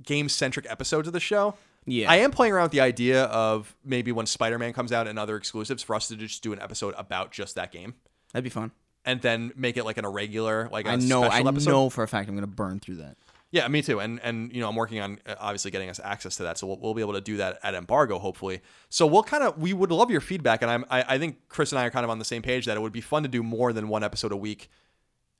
game 0.02 0.28
centric 0.28 0.66
episodes 0.68 1.06
of 1.06 1.12
the 1.12 1.20
show. 1.20 1.54
Yeah. 1.90 2.10
I 2.10 2.16
am 2.16 2.30
playing 2.30 2.52
around 2.52 2.64
with 2.64 2.72
the 2.72 2.80
idea 2.80 3.24
of 3.24 3.74
maybe 3.84 4.12
when 4.12 4.26
Spider 4.26 4.58
Man 4.58 4.72
comes 4.72 4.92
out 4.92 5.06
and 5.08 5.18
other 5.18 5.36
exclusives 5.36 5.82
for 5.82 5.94
us 5.96 6.08
to 6.08 6.16
just 6.16 6.42
do 6.42 6.52
an 6.52 6.60
episode 6.60 6.94
about 6.96 7.32
just 7.32 7.54
that 7.56 7.72
game 7.72 7.94
That'd 8.32 8.44
be 8.44 8.50
fun. 8.50 8.70
and 9.04 9.20
then 9.22 9.52
make 9.56 9.76
it 9.76 9.84
like 9.84 9.96
an 9.98 10.04
irregular 10.04 10.68
like 10.70 10.86
a 10.86 10.90
I 10.90 10.96
know. 10.96 11.24
I 11.24 11.40
episode. 11.40 11.70
know 11.70 11.90
for 11.90 12.02
a 12.04 12.08
fact 12.08 12.28
I'm 12.28 12.34
gonna 12.34 12.46
burn 12.46 12.80
through 12.80 12.96
that. 12.96 13.16
Yeah, 13.50 13.66
me 13.68 13.80
too. 13.80 13.98
And 13.98 14.20
and 14.22 14.52
you 14.52 14.60
know, 14.60 14.68
I'm 14.68 14.76
working 14.76 15.00
on 15.00 15.18
uh, 15.26 15.34
obviously 15.40 15.70
getting 15.70 15.88
us 15.88 15.98
access 16.04 16.36
to 16.36 16.42
that, 16.42 16.58
so 16.58 16.66
we'll, 16.66 16.78
we'll 16.80 16.92
be 16.92 17.00
able 17.00 17.14
to 17.14 17.22
do 17.22 17.38
that 17.38 17.58
at 17.62 17.72
embargo, 17.74 18.18
hopefully. 18.18 18.60
So 18.90 19.06
we'll 19.06 19.22
kind 19.22 19.42
of 19.42 19.56
we 19.56 19.72
would 19.72 19.90
love 19.90 20.10
your 20.10 20.20
feedback, 20.20 20.60
and 20.60 20.70
I'm 20.70 20.84
I, 20.90 21.14
I 21.14 21.18
think 21.18 21.48
Chris 21.48 21.72
and 21.72 21.78
I 21.78 21.86
are 21.86 21.90
kind 21.90 22.04
of 22.04 22.10
on 22.10 22.18
the 22.18 22.26
same 22.26 22.42
page 22.42 22.66
that 22.66 22.76
it 22.76 22.80
would 22.80 22.92
be 22.92 23.00
fun 23.00 23.22
to 23.22 23.28
do 23.30 23.42
more 23.42 23.72
than 23.72 23.88
one 23.88 24.04
episode 24.04 24.32
a 24.32 24.36
week, 24.36 24.68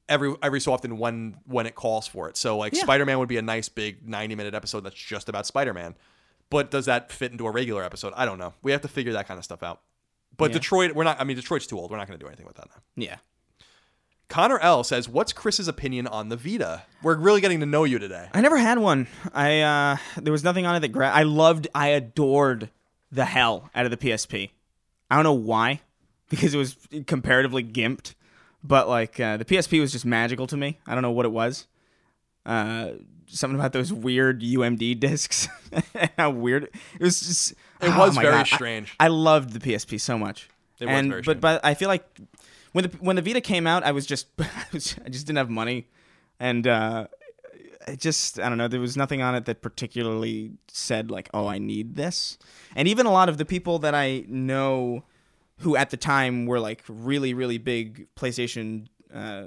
every 0.09 0.35
every 0.43 0.61
so 0.61 0.73
often 0.73 0.97
when 0.97 1.37
when 1.45 1.67
it 1.67 1.75
calls 1.75 2.07
for 2.09 2.31
it. 2.31 2.39
So 2.39 2.57
like 2.57 2.73
Yeah. 2.75 2.81
Spider 2.81 3.05
Man 3.05 3.19
would 3.19 3.29
be 3.29 3.37
a 3.37 3.43
nice 3.43 3.69
big 3.69 4.09
90 4.09 4.35
minute 4.37 4.55
episode 4.55 4.81
that's 4.85 4.97
just 4.97 5.29
about 5.29 5.45
Spider 5.47 5.75
Man, 5.75 5.95
but 6.51 6.71
does 6.71 6.87
that 6.87 7.13
fit 7.13 7.33
into 7.33 7.47
a 7.47 7.51
regular 7.51 7.83
episode? 7.85 8.13
I 8.17 8.25
don't 8.25 8.39
know. 8.39 8.55
We 8.63 8.73
have 8.73 8.81
to 8.83 8.89
figure 8.89 9.13
that 9.13 9.27
kind 9.29 9.39
of 9.39 9.45
stuff 9.45 9.63
out. 9.63 9.81
But 10.37 10.51
Yeah. 10.51 10.55
Detroit, 10.59 10.93
we're 10.95 11.05
not. 11.05 11.21
I 11.21 11.25
mean, 11.25 11.37
Detroit's 11.37 11.67
too 11.67 11.79
old. 11.79 11.91
We're 11.91 11.97
not 11.97 12.07
going 12.07 12.19
to 12.19 12.25
do 12.25 12.29
anything 12.29 12.47
with 12.47 12.57
that 12.57 12.69
now. 12.69 12.83
Yeah. 12.97 13.17
Connor 14.29 14.59
L 14.59 14.85
says, 14.85 15.09
"What's 15.09 15.33
Chris's 15.33 15.69
opinion 15.69 16.07
on 16.07 16.29
the 16.29 16.37
Vita?" 16.37 16.83
We're 17.03 17.17
really 17.17 17.41
getting 17.41 17.61
to 17.61 17.67
know 17.67 17.85
you 17.85 17.99
today. 17.99 18.29
I 18.35 18.41
never 18.43 18.59
had 18.59 18.79
one. 18.79 19.07
I 19.33 19.61
uh 19.61 19.97
there 20.19 20.33
was 20.33 20.45
nothing 20.45 20.67
on 20.67 20.77
it 20.77 20.81
that 20.81 20.89
gra- 20.89 21.11
I 21.11 21.23
loved 21.23 21.67
I 21.75 21.89
adored 21.89 22.71
the 23.11 23.25
hell 23.25 23.71
out 23.75 23.87
of 23.87 23.91
the 23.91 23.97
PSP. 23.97 24.51
I 25.11 25.15
don't 25.15 25.25
know 25.25 25.33
why 25.33 25.81
because 26.29 26.53
it 26.55 26.59
was 26.59 26.77
comparatively 27.07 27.65
gimped, 27.65 28.15
but 28.63 28.87
like 28.87 29.19
uh, 29.19 29.39
the 29.39 29.47
PSP 29.47 29.81
was 29.81 29.93
just 29.93 30.05
magical 30.05 30.47
to 30.49 30.59
me. 30.59 30.79
I 30.87 30.93
don't 30.93 31.03
know 31.03 31.11
what 31.11 31.25
it 31.25 31.33
was. 31.33 31.67
Uh 32.49 32.93
something 33.31 33.59
about 33.59 33.73
those 33.73 33.93
weird 33.93 34.41
UMD 34.41 34.99
discs. 35.07 35.49
How 36.17 36.31
weird. 36.31 36.65
It 36.65 37.03
was 37.03 37.21
just 37.21 37.53
It 37.53 37.57
Oh 37.83 37.99
was 37.99 38.17
my 38.17 38.23
very 38.23 38.35
God. 38.37 38.47
Strange. 38.47 38.95
I 38.99 39.09
loved 39.09 39.53
the 39.53 39.61
PSP 39.61 40.01
so 40.01 40.19
much. 40.19 40.49
It 40.81 40.87
was 40.87 40.95
and 40.95 41.11
very 41.11 41.21
but 41.21 41.25
strange. 41.25 41.41
but 41.41 41.65
I 41.65 41.75
feel 41.75 41.89
like 41.89 42.05
when 42.73 42.85
the 42.85 42.97
when 43.01 43.17
the 43.17 43.23
Vita 43.23 43.41
came 43.41 43.67
out, 43.67 43.83
I 43.85 43.93
was 43.93 44.07
just 44.07 44.29
I, 44.39 44.47
was, 44.73 44.97
I 45.05 45.09
just 45.09 45.27
didn't 45.27 45.39
have 45.39 45.51
money, 45.51 45.89
and 46.41 46.67
uh, 46.67 47.07
it 47.87 48.01
just 48.01 48.39
I 48.39 48.49
don't 48.49 48.59
know. 48.59 48.69
There 48.69 48.81
was 48.81 48.97
nothing 48.97 49.21
on 49.23 49.35
it 49.35 49.45
that 49.47 49.61
particularly 49.63 50.53
said 50.69 51.11
like, 51.11 51.29
oh, 51.35 51.47
I 51.47 51.59
need 51.59 51.97
this. 51.97 52.39
And 52.77 52.87
even 52.89 53.07
a 53.07 53.13
lot 53.13 53.29
of 53.29 53.39
the 53.39 53.45
people 53.45 53.79
that 53.81 53.95
I 53.95 54.25
know, 54.29 55.05
who 55.59 55.77
at 55.77 55.91
the 55.91 55.97
time 55.97 56.47
were 56.47 56.61
like 56.61 56.85
really 56.89 57.35
really 57.35 57.59
big 57.59 58.07
PlayStation, 58.15 58.87
uh, 59.13 59.45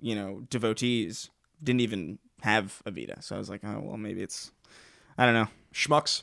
you 0.00 0.14
know, 0.14 0.42
devotees, 0.50 1.30
didn't 1.62 1.80
even 1.80 2.18
have 2.44 2.82
a 2.86 2.90
Vita. 2.90 3.20
So 3.22 3.34
I 3.34 3.38
was 3.38 3.48
like, 3.50 3.62
oh 3.64 3.80
well, 3.82 3.96
maybe 3.96 4.22
it's 4.22 4.52
I 5.18 5.24
don't 5.24 5.34
know, 5.34 5.48
Schmucks. 5.72 6.22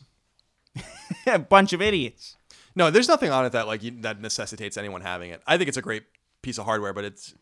a 1.26 1.40
bunch 1.40 1.74
of 1.74 1.82
idiots. 1.82 2.38
No, 2.76 2.90
there's 2.90 3.08
nothing 3.08 3.32
on 3.32 3.46
it 3.46 3.52
that 3.52 3.68
like 3.68 3.84
you, 3.84 3.92
that 4.02 4.22
necessitates 4.22 4.78
anyone 4.78 5.02
having 5.02 5.32
it. 5.32 5.42
I 5.46 5.58
think 5.58 5.68
it's 5.68 5.78
a 5.78 5.82
great 5.82 6.04
piece 6.42 6.58
of 6.58 6.66
hardware, 6.66 6.94
but 6.94 7.04
it's 7.04 7.34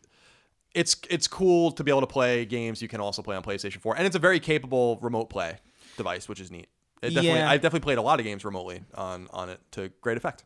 it's 0.74 0.96
it's 1.08 1.28
cool 1.28 1.72
to 1.72 1.84
be 1.84 1.90
able 1.90 2.00
to 2.00 2.06
play 2.06 2.44
games 2.44 2.80
you 2.82 2.88
can 2.88 3.00
also 3.00 3.22
play 3.22 3.36
on 3.36 3.42
PlayStation 3.42 3.80
4, 3.80 3.96
and 3.96 4.06
it's 4.06 4.16
a 4.16 4.20
very 4.20 4.40
capable 4.40 4.98
remote 5.00 5.30
play 5.30 5.58
device, 5.96 6.28
which 6.28 6.40
is 6.40 6.50
neat. 6.50 6.68
It 7.02 7.10
definitely, 7.10 7.38
Yeah. 7.40 7.50
I've 7.50 7.60
definitely 7.60 7.84
played 7.84 7.98
a 7.98 8.02
lot 8.02 8.18
of 8.20 8.24
games 8.24 8.44
remotely 8.44 8.82
on 8.94 9.28
on 9.32 9.50
it 9.50 9.60
to 9.72 9.90
great 10.00 10.16
effect. 10.16 10.44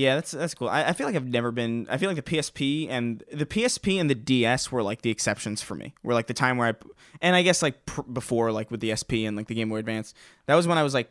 Yeah, 0.00 0.14
that's 0.14 0.30
that's 0.30 0.54
cool. 0.54 0.68
I, 0.68 0.84
I 0.84 0.92
feel 0.94 1.06
like 1.06 1.14
I've 1.14 1.26
never 1.28 1.50
been. 1.52 1.86
I 1.90 1.98
feel 1.98 2.08
like 2.08 2.16
the 2.24 2.30
PSP 2.36 2.88
and 2.88 3.22
the 3.30 3.44
PSP 3.44 4.00
and 4.00 4.08
the 4.08 4.14
DS 4.14 4.72
were 4.72 4.82
like 4.82 5.02
the 5.02 5.10
exceptions 5.10 5.60
for 5.60 5.74
me. 5.74 5.92
Were 6.02 6.14
like 6.14 6.26
the 6.26 6.32
time 6.34 6.56
where 6.56 6.68
I, 6.68 6.74
and 7.20 7.36
I 7.36 7.42
guess 7.42 7.60
like 7.60 7.84
pr- 7.84 8.02
before 8.02 8.50
like 8.50 8.70
with 8.70 8.80
the 8.80 8.96
SP 8.96 9.28
and 9.28 9.36
like 9.36 9.46
the 9.48 9.54
Game 9.54 9.68
Boy 9.68 9.76
Advance, 9.76 10.14
that 10.46 10.54
was 10.54 10.66
when 10.66 10.78
I 10.78 10.82
was 10.82 10.94
like 10.94 11.10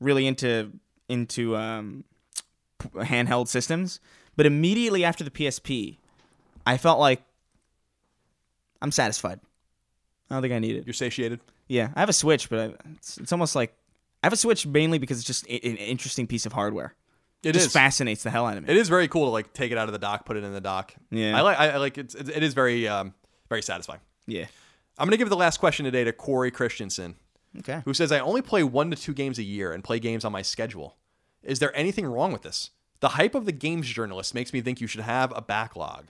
really 0.00 0.26
into 0.28 0.70
into 1.08 1.56
um, 1.56 2.04
p- 2.78 2.88
handheld 2.90 3.48
systems. 3.48 3.98
But 4.36 4.46
immediately 4.46 5.04
after 5.04 5.24
the 5.24 5.30
PSP, 5.32 5.96
I 6.64 6.76
felt 6.76 7.00
like 7.00 7.22
I'm 8.80 8.92
satisfied. 8.92 9.40
I 10.30 10.34
don't 10.34 10.42
think 10.42 10.54
I 10.54 10.60
need 10.60 10.76
it. 10.76 10.86
You're 10.86 10.94
satiated. 10.94 11.40
Yeah, 11.66 11.88
I 11.96 12.00
have 12.00 12.08
a 12.08 12.12
Switch, 12.12 12.48
but 12.48 12.58
I, 12.60 12.74
it's, 12.94 13.18
it's 13.18 13.32
almost 13.32 13.56
like 13.56 13.74
I 14.22 14.26
have 14.26 14.32
a 14.32 14.36
Switch 14.36 14.64
mainly 14.66 14.98
because 14.98 15.18
it's 15.18 15.26
just 15.26 15.44
i- 15.50 15.60
an 15.64 15.76
interesting 15.76 16.26
piece 16.28 16.46
of 16.46 16.52
hardware. 16.52 16.94
It 17.42 17.52
just 17.52 17.66
is. 17.66 17.72
fascinates 17.72 18.22
the 18.24 18.30
hell 18.30 18.46
out 18.46 18.56
of 18.56 18.64
me. 18.64 18.70
It 18.70 18.76
is 18.76 18.88
very 18.88 19.06
cool 19.08 19.26
to 19.26 19.30
like 19.30 19.52
take 19.52 19.70
it 19.72 19.78
out 19.78 19.88
of 19.88 19.92
the 19.92 19.98
dock, 19.98 20.24
put 20.24 20.36
it 20.36 20.44
in 20.44 20.52
the 20.52 20.60
dock. 20.60 20.92
Yeah. 21.10 21.36
I 21.36 21.40
like. 21.42 21.58
I, 21.58 21.76
like 21.76 21.98
it's, 21.98 22.14
it's. 22.14 22.28
It 22.28 22.42
is 22.42 22.54
very 22.54 22.88
um 22.88 23.14
very 23.48 23.62
satisfying. 23.62 24.00
yeah. 24.26 24.46
I'm 24.98 25.06
gonna 25.06 25.16
give 25.16 25.28
the 25.28 25.36
last 25.36 25.58
question 25.58 25.84
today 25.84 26.02
to 26.04 26.12
Corey 26.12 26.50
Christensen. 26.50 27.14
Okay. 27.60 27.80
who 27.84 27.94
says 27.94 28.12
I 28.12 28.18
only 28.20 28.42
play 28.42 28.62
one 28.62 28.90
to 28.90 28.96
two 28.96 29.14
games 29.14 29.38
a 29.38 29.42
year 29.42 29.72
and 29.72 29.82
play 29.82 29.98
games 29.98 30.24
on 30.24 30.32
my 30.32 30.42
schedule. 30.42 30.96
Is 31.42 31.60
there 31.60 31.74
anything 31.76 32.04
wrong 32.06 32.30
with 32.32 32.42
this? 32.42 32.70
The 33.00 33.10
hype 33.10 33.34
of 33.34 33.46
the 33.46 33.52
games 33.52 33.88
journalist 33.88 34.34
makes 34.34 34.52
me 34.52 34.60
think 34.60 34.80
you 34.80 34.86
should 34.86 35.00
have 35.00 35.32
a 35.34 35.40
backlog. 35.40 36.08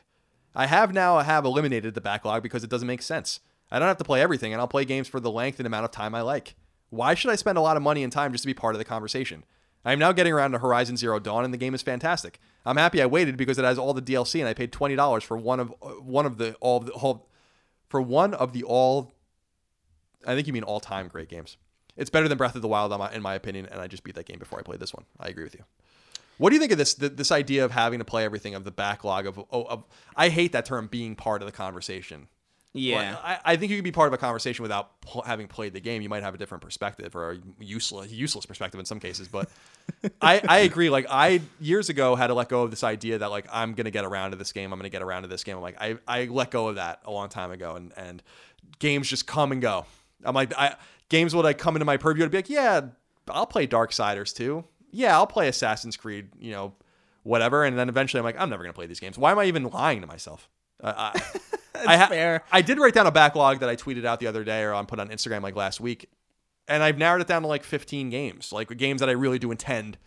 I 0.55 0.66
have 0.66 0.92
now 0.92 1.18
have 1.18 1.44
eliminated 1.44 1.94
the 1.94 2.00
backlog 2.00 2.42
because 2.42 2.64
it 2.64 2.70
doesn't 2.70 2.88
make 2.88 3.02
sense. 3.02 3.40
I 3.70 3.78
don't 3.78 3.88
have 3.88 3.98
to 3.98 4.05
play 4.05 4.20
everything 4.20 4.52
and 4.52 4.60
I'll 4.60 4.66
play 4.68 4.84
games 4.84 5.06
for 5.06 5.20
the 5.20 5.30
length 5.30 5.60
and 5.60 5.66
amount 5.66 5.84
of 5.84 5.90
time 5.90 6.14
I 6.14 6.22
like. 6.22 6.55
Why 6.90 7.14
should 7.14 7.30
I 7.30 7.36
spend 7.36 7.56
a 7.59 7.62
lot 7.62 7.76
of 7.76 7.82
money 7.82 8.02
and 8.02 8.12
time 8.12 8.32
just 8.32 8.42
to 8.42 8.46
be 8.48 8.55
part 8.55 8.74
of 8.74 8.78
the 8.78 8.84
conversation? 8.84 9.44
I 9.84 9.92
am 9.92 9.98
now 9.98 10.12
getting 10.12 10.32
around 10.32 10.52
to 10.52 10.59
Horizon 10.59 10.96
Zero 10.96 11.18
Dawn 11.18 11.44
and 11.44 11.55
the 11.55 11.59
game 11.59 11.74
is 11.74 11.82
fantastic. 11.82 12.40
I'm 12.66 12.76
happy 12.76 13.00
I 13.00 13.06
waited 13.06 13.36
because 13.36 13.59
it 13.59 13.64
has 13.64 13.78
all 13.78 13.94
the 13.94 14.02
DLC 14.02 14.40
and 14.40 14.48
I 14.48 14.55
paid 14.55 14.72
twenty 14.72 14.96
dollars 14.96 15.24
for 15.24 15.36
one 15.36 15.60
of 15.60 15.72
uh, 15.82 15.90
one 15.90 16.26
of 16.26 16.38
the 16.38 16.55
all 16.60 16.78
of 16.78 16.86
the 16.86 16.92
all 16.92 17.28
for 17.88 18.00
one 18.02 18.34
of 18.34 18.52
the 18.52 18.64
all 18.64 19.12
I 20.26 20.34
think 20.34 20.46
you 20.46 20.52
mean 20.52 20.64
all 20.64 20.80
time 20.80 21.09
great 21.09 21.28
games. 21.28 21.56
It's 21.96 22.10
better 22.10 22.28
than 22.28 22.38
Breath 22.38 22.55
of 22.55 22.62
the 22.62 22.68
Wild, 22.68 22.92
in 22.92 22.98
my- 22.98 23.12
in 23.12 23.22
my 23.22 23.34
opinion, 23.34 23.66
and 23.66 23.80
I 23.80 23.88
just 23.88 24.05
beat 24.05 24.14
that 24.14 24.26
game 24.26 24.38
before 24.38 24.59
I 24.59 24.62
played 24.62 24.78
this 24.78 24.94
one. 24.94 25.05
I 25.18 25.26
agree 25.28 25.42
with 25.42 25.55
you. 25.55 25.64
What 26.36 26.50
do 26.50 26.55
you 26.55 26.60
think 26.60 26.70
of 26.70 26.78
this 26.78 26.94
th- 26.94 27.16
this 27.16 27.32
idea 27.32 27.64
of 27.64 27.72
having 27.72 27.98
to 27.98 28.05
play 28.05 28.24
everything 28.24 28.55
of 28.55 28.62
the 28.64 28.70
backlog 28.70 29.26
of, 29.26 29.38
oh, 29.50 29.64
of 29.64 29.84
I 30.14 30.28
hate 30.28 30.52
that 30.52 30.64
term 30.64 30.86
being 30.86 31.16
part 31.16 31.42
of 31.42 31.46
the 31.46 31.52
conversation. 31.52 32.28
Yeah. 32.74 33.12
Well, 33.12 33.20
I, 33.24 33.39
I 33.45 33.57
think 33.57 33.70
you 33.70 33.78
can 33.78 33.85
be 33.85 33.93
part 33.93 34.09
of 34.09 34.12
a 34.12 34.19
conversation 34.19 34.62
without 34.62 35.01
pl- 35.01 35.23
having 35.23 35.49
played 35.49 35.73
the 35.73 35.81
game. 35.81 36.03
You 36.03 36.09
might 36.09 36.23
have 36.23 36.35
a 36.35 36.39
different 36.39 36.62
perspective 36.62 37.16
or 37.16 37.32
a 37.32 37.39
useless 37.59 38.12
useless 38.12 38.47
perspective 38.47 38.78
in 38.78 38.86
some 38.86 39.01
cases, 39.01 39.27
but 39.27 39.49
I, 40.23 40.40
I 40.47 40.59
agree. 40.59 40.90
Like 40.90 41.07
I 41.09 41.40
years 41.61 41.89
ago 41.89 42.15
had 42.15 42.27
to 42.27 42.35
let 42.35 42.49
go 42.49 42.62
of 42.62 42.70
this 42.70 42.85
idea 42.85 43.19
that 43.19 43.31
like 43.31 43.47
I'm 43.51 43.73
gonna 43.73 43.90
get 43.90 44.05
around 44.05 44.32
to 44.32 44.36
this 44.36 44.53
game. 44.53 44.73
I'm 44.73 44.78
gonna 44.78 44.90
get 44.90 45.03
around 45.03 45.23
to 45.23 45.28
this 45.28 45.45
game. 45.45 45.57
I'm 45.57 45.62
like 45.62 45.81
I, 45.81 45.97
I 46.07 46.27
let 46.27 46.51
go 46.51 46.69
of 46.69 46.77
that 46.77 47.01
a 47.05 47.11
long 47.11 47.28
time 47.31 47.51
ago, 47.51 47.74
and 47.77 47.93
and 47.97 48.23
games 48.78 49.09
just 49.09 49.27
come 49.27 49.51
and 49.51 49.62
go. 49.62 49.86
I'm 50.24 50.35
like 50.35 50.53
I 50.57 50.77
games 51.09 51.35
would 51.35 51.45
like 51.45 51.59
come 51.59 51.74
into 51.74 51.86
my 51.86 51.97
purview 51.97 52.23
and 52.23 52.31
be 52.31 52.39
like, 52.39 52.51
yeah, 52.51 52.82
I'll 53.28 53.47
play 53.47 53.66
Dark 53.66 53.90
Darksiders 53.93 54.35
too. 54.35 54.65
Yeah, 54.90 55.16
I'll 55.16 55.27
play 55.27 55.49
Assassin's 55.49 55.97
Creed. 55.97 56.28
You 56.39 56.53
know, 56.53 56.74
whatever. 57.23 57.65
And 57.65 57.78
then 57.78 57.89
eventually 57.89 58.19
I'm 58.19 58.24
like, 58.24 58.39
I'm 58.39 58.51
never 58.51 58.62
gonna 58.62 58.74
play 58.74 58.86
these 58.86 59.01
games. 59.01 59.16
Why 59.16 59.32
am 59.32 59.39
I 59.39 59.47
even 59.47 59.65
lying 59.65 60.03
to 60.03 60.07
myself? 60.07 60.51
Uh, 60.82 60.92
I, 60.96 61.22
I, 61.86 61.96
ha- 61.96 62.06
fair. 62.06 62.42
I 62.50 62.62
did 62.62 62.78
write 62.78 62.94
down 62.94 63.06
a 63.06 63.12
backlog 63.12 63.60
that 63.60 63.68
I 63.68 63.76
tweeted 63.76 64.05
out 64.05 64.20
the 64.20 64.26
other 64.26 64.44
day 64.44 64.62
or 64.62 64.72
on 64.72 64.86
put 64.86 64.98
on 64.98 65.09
Instagram 65.09 65.42
like 65.42 65.56
last 65.56 65.80
week, 65.80 66.10
and 66.66 66.82
I've 66.82 66.98
narrowed 66.98 67.20
it 67.20 67.26
down 67.26 67.42
to 67.42 67.48
like 67.48 67.64
15 67.64 68.10
games, 68.10 68.52
like 68.52 68.74
games 68.76 69.00
that 69.00 69.09
I 69.09 69.12
really 69.12 69.38
do 69.38 69.50
intend 69.50 69.98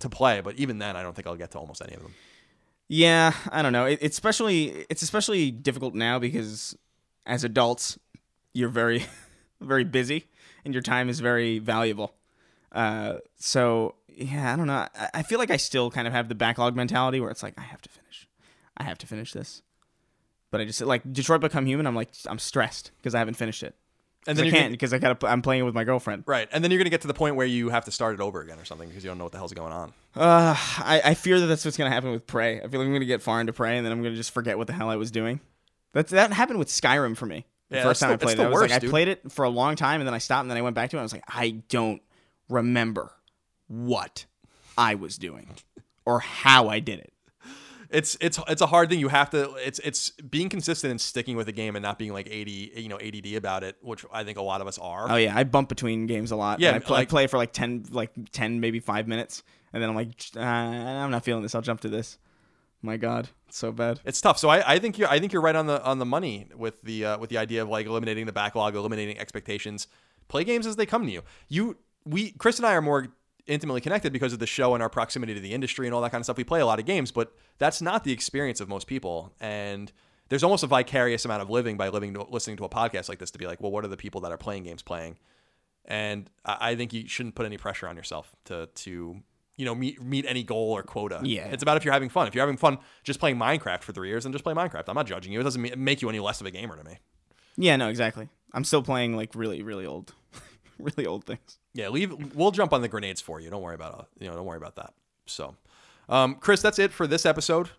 to 0.00 0.08
play. 0.08 0.40
But 0.40 0.56
even 0.56 0.78
then, 0.78 0.96
I 0.96 1.02
don't 1.02 1.14
think 1.14 1.26
I'll 1.26 1.36
get 1.36 1.50
to 1.52 1.58
almost 1.58 1.82
any 1.82 1.94
of 1.94 2.02
them. 2.02 2.14
Yeah, 2.88 3.32
I 3.50 3.62
don't 3.62 3.72
know. 3.72 3.86
It, 3.86 3.98
it's 4.00 4.16
especially 4.16 4.86
it's 4.88 5.02
especially 5.02 5.50
difficult 5.50 5.94
now 5.94 6.18
because 6.18 6.76
as 7.24 7.44
adults, 7.44 7.98
you're 8.52 8.68
very 8.68 9.04
very 9.60 9.84
busy 9.84 10.26
and 10.64 10.74
your 10.74 10.82
time 10.82 11.08
is 11.08 11.20
very 11.20 11.58
valuable. 11.58 12.14
Uh, 12.72 13.14
so 13.36 13.94
yeah, 14.08 14.52
I 14.52 14.56
don't 14.56 14.66
know. 14.66 14.86
I, 14.94 15.10
I 15.14 15.22
feel 15.22 15.38
like 15.38 15.50
I 15.50 15.56
still 15.56 15.90
kind 15.90 16.06
of 16.06 16.12
have 16.12 16.28
the 16.28 16.34
backlog 16.34 16.76
mentality 16.76 17.20
where 17.20 17.30
it's 17.30 17.42
like 17.42 17.54
I 17.58 17.62
have 17.62 17.80
to 17.82 17.88
finish, 17.88 18.28
I 18.76 18.84
have 18.84 18.98
to 18.98 19.06
finish 19.06 19.32
this. 19.32 19.62
But 20.56 20.62
I 20.62 20.64
just 20.64 20.80
like 20.80 21.02
Detroit 21.12 21.42
Become 21.42 21.66
Human. 21.66 21.86
I'm 21.86 21.94
like 21.94 22.08
I'm 22.26 22.38
stressed 22.38 22.92
because 22.96 23.14
I 23.14 23.18
haven't 23.18 23.34
finished 23.34 23.62
it. 23.62 23.74
And 24.26 24.38
then 24.38 24.46
I 24.46 24.50
can't 24.50 24.72
because 24.72 24.94
I 24.94 24.98
gotta. 24.98 25.26
I'm 25.26 25.42
playing 25.42 25.60
it 25.60 25.64
with 25.64 25.74
my 25.74 25.84
girlfriend. 25.84 26.24
right, 26.26 26.48
and 26.50 26.64
then 26.64 26.70
you're 26.70 26.78
gonna 26.78 26.88
get 26.88 27.02
to 27.02 27.08
the 27.08 27.12
point 27.12 27.36
where 27.36 27.46
you 27.46 27.68
have 27.68 27.84
to 27.84 27.90
start 27.92 28.14
it 28.14 28.22
over 28.22 28.40
again 28.40 28.58
or 28.58 28.64
something 28.64 28.88
because 28.88 29.04
you 29.04 29.10
don't 29.10 29.18
know 29.18 29.24
what 29.24 29.32
the 29.32 29.38
hell's 29.38 29.52
going 29.52 29.74
on. 29.74 29.92
Uh, 30.16 30.56
I, 30.78 31.02
I 31.04 31.12
fear 31.14 31.38
that 31.40 31.44
that's 31.46 31.62
what's 31.62 31.76
gonna 31.76 31.90
happen 31.90 32.10
with 32.10 32.26
Prey. 32.26 32.56
I 32.56 32.68
feel 32.68 32.80
like 32.80 32.86
I'm 32.86 32.92
gonna 32.94 33.04
get 33.04 33.20
far 33.20 33.38
into 33.38 33.52
Prey 33.52 33.76
and 33.76 33.84
then 33.84 33.92
I'm 33.92 34.02
gonna 34.02 34.16
just 34.16 34.30
forget 34.30 34.56
what 34.56 34.66
the 34.66 34.72
hell 34.72 34.88
I 34.88 34.96
was 34.96 35.10
doing. 35.10 35.40
That's 35.92 36.10
that 36.12 36.32
happened 36.32 36.58
with 36.58 36.68
Skyrim 36.68 37.18
for 37.18 37.26
me. 37.26 37.44
The 37.68 37.76
Yeah, 37.76 37.82
first 37.82 38.00
time 38.00 38.08
the- 38.08 38.14
I 38.14 38.16
played 38.16 38.38
it, 38.38 38.42
I 38.42 38.46
was 38.48 38.54
worst, 38.54 38.72
like, 38.72 38.82
I 38.84 38.88
played 38.88 39.08
it 39.08 39.30
for 39.30 39.44
a 39.44 39.50
long 39.50 39.76
time 39.76 40.00
and 40.00 40.08
then 40.08 40.14
I 40.14 40.18
stopped 40.18 40.40
and 40.44 40.50
then 40.50 40.56
I 40.56 40.62
went 40.62 40.74
back 40.74 40.88
to 40.90 40.96
it. 40.96 41.00
and 41.00 41.02
I 41.02 41.04
was 41.04 41.12
like, 41.12 41.24
I 41.28 41.62
don't 41.68 42.00
remember 42.48 43.12
what 43.68 44.24
I 44.78 44.94
was 44.94 45.18
doing 45.18 45.50
or 46.06 46.20
how 46.20 46.68
I 46.68 46.80
did 46.80 47.00
it. 47.00 47.12
It's 47.90 48.16
it's 48.20 48.38
it's 48.48 48.62
a 48.62 48.66
hard 48.66 48.88
thing. 48.90 48.98
You 49.00 49.08
have 49.08 49.30
to. 49.30 49.54
It's 49.56 49.78
it's 49.80 50.10
being 50.10 50.48
consistent 50.48 50.90
and 50.90 51.00
sticking 51.00 51.36
with 51.36 51.46
the 51.46 51.52
game 51.52 51.76
and 51.76 51.82
not 51.82 51.98
being 51.98 52.12
like 52.12 52.28
80 52.30 52.72
you 52.76 52.88
know 52.88 52.98
ADD 52.98 53.34
about 53.34 53.62
it, 53.64 53.76
which 53.80 54.04
I 54.12 54.24
think 54.24 54.38
a 54.38 54.42
lot 54.42 54.60
of 54.60 54.66
us 54.66 54.78
are. 54.78 55.10
Oh 55.10 55.16
yeah, 55.16 55.36
I 55.36 55.44
bump 55.44 55.68
between 55.68 56.06
games 56.06 56.30
a 56.30 56.36
lot. 56.36 56.60
Yeah, 56.60 56.74
I 56.74 56.78
play, 56.78 56.98
like- 56.98 57.08
I 57.08 57.10
play 57.10 57.26
for 57.26 57.36
like 57.36 57.52
ten, 57.52 57.84
like 57.90 58.10
ten, 58.32 58.60
maybe 58.60 58.80
five 58.80 59.06
minutes, 59.08 59.42
and 59.72 59.82
then 59.82 59.90
I'm 59.90 59.96
like, 59.96 60.08
uh, 60.36 60.40
I'm 60.40 61.10
not 61.10 61.24
feeling 61.24 61.42
this. 61.42 61.54
I'll 61.54 61.62
jump 61.62 61.80
to 61.82 61.88
this. 61.88 62.18
My 62.82 62.96
God, 62.96 63.28
it's 63.48 63.56
so 63.56 63.72
bad. 63.72 64.00
It's 64.04 64.20
tough. 64.20 64.38
So 64.38 64.48
I, 64.48 64.74
I 64.74 64.78
think 64.78 64.98
you're 64.98 65.08
I 65.08 65.18
think 65.18 65.32
you're 65.32 65.42
right 65.42 65.56
on 65.56 65.66
the 65.66 65.82
on 65.82 65.98
the 65.98 66.04
money 66.04 66.48
with 66.54 66.80
the 66.82 67.04
uh, 67.04 67.18
with 67.18 67.30
the 67.30 67.38
idea 67.38 67.62
of 67.62 67.68
like 67.68 67.86
eliminating 67.86 68.26
the 68.26 68.32
backlog, 68.32 68.76
eliminating 68.76 69.18
expectations. 69.18 69.88
Play 70.28 70.44
games 70.44 70.66
as 70.66 70.76
they 70.76 70.86
come 70.86 71.06
to 71.06 71.12
you. 71.12 71.22
You 71.48 71.76
we 72.04 72.32
Chris 72.32 72.58
and 72.58 72.66
I 72.66 72.74
are 72.74 72.82
more 72.82 73.08
intimately 73.46 73.80
connected 73.80 74.12
because 74.12 74.32
of 74.32 74.38
the 74.38 74.46
show 74.46 74.74
and 74.74 74.82
our 74.82 74.88
proximity 74.88 75.34
to 75.34 75.40
the 75.40 75.52
industry 75.52 75.86
and 75.86 75.94
all 75.94 76.02
that 76.02 76.10
kind 76.10 76.20
of 76.20 76.26
stuff. 76.26 76.36
We 76.36 76.44
play 76.44 76.60
a 76.60 76.66
lot 76.66 76.78
of 76.78 76.86
games, 76.86 77.10
but 77.10 77.34
that's 77.58 77.80
not 77.80 78.04
the 78.04 78.12
experience 78.12 78.60
of 78.60 78.68
most 78.68 78.86
people. 78.86 79.32
And 79.40 79.92
there's 80.28 80.42
almost 80.42 80.64
a 80.64 80.66
vicarious 80.66 81.24
amount 81.24 81.42
of 81.42 81.50
living 81.50 81.76
by 81.76 81.88
living 81.88 82.14
to, 82.14 82.24
listening 82.24 82.56
to 82.58 82.64
a 82.64 82.68
podcast 82.68 83.08
like 83.08 83.18
this 83.18 83.30
to 83.32 83.38
be 83.38 83.46
like, 83.46 83.60
well, 83.60 83.70
what 83.70 83.84
are 83.84 83.88
the 83.88 83.96
people 83.96 84.20
that 84.22 84.32
are 84.32 84.36
playing 84.38 84.64
games 84.64 84.82
playing? 84.82 85.18
And 85.84 86.28
I, 86.44 86.70
I 86.70 86.76
think 86.76 86.92
you 86.92 87.06
shouldn't 87.06 87.34
put 87.34 87.46
any 87.46 87.58
pressure 87.58 87.86
on 87.86 87.96
yourself 87.96 88.34
to 88.46 88.68
to 88.74 89.22
you 89.56 89.64
know 89.64 89.74
meet 89.74 90.02
meet 90.02 90.26
any 90.26 90.42
goal 90.42 90.72
or 90.72 90.82
quota. 90.82 91.20
Yeah. 91.22 91.46
it's 91.46 91.62
about 91.62 91.76
if 91.76 91.84
you're 91.84 91.94
having 91.94 92.08
fun. 92.08 92.26
If 92.26 92.34
you're 92.34 92.42
having 92.42 92.56
fun 92.56 92.78
just 93.04 93.20
playing 93.20 93.36
Minecraft 93.36 93.82
for 93.82 93.92
three 93.92 94.08
years, 94.08 94.24
then 94.24 94.32
just 94.32 94.42
play 94.42 94.54
Minecraft. 94.54 94.84
I'm 94.88 94.96
not 94.96 95.06
judging 95.06 95.32
you. 95.32 95.40
It 95.40 95.44
doesn't 95.44 95.78
make 95.78 96.02
you 96.02 96.08
any 96.08 96.18
less 96.18 96.40
of 96.40 96.46
a 96.46 96.50
gamer 96.50 96.76
to 96.76 96.84
me. 96.84 96.98
Yeah, 97.56 97.76
no, 97.76 97.88
exactly. 97.88 98.28
I'm 98.52 98.64
still 98.64 98.82
playing 98.82 99.16
like 99.16 99.34
really, 99.34 99.62
really 99.62 99.86
old, 99.86 100.12
really 100.78 101.06
old 101.06 101.24
things. 101.24 101.58
Yeah, 101.76 101.88
leave. 101.90 102.34
We'll 102.34 102.50
jump 102.50 102.72
on 102.72 102.80
the 102.82 102.88
grenades 102.88 103.20
for 103.20 103.40
you. 103.40 103.50
Don't 103.50 103.62
worry 103.62 103.74
about 103.74 104.00
uh, 104.00 104.02
you 104.18 104.28
know. 104.28 104.34
Don't 104.34 104.46
worry 104.46 104.56
about 104.56 104.76
that. 104.76 104.94
So, 105.26 105.54
um, 106.08 106.36
Chris, 106.36 106.62
that's 106.62 106.78
it 106.78 106.92
for 106.92 107.06
this 107.06 107.26
episode. 107.26 107.70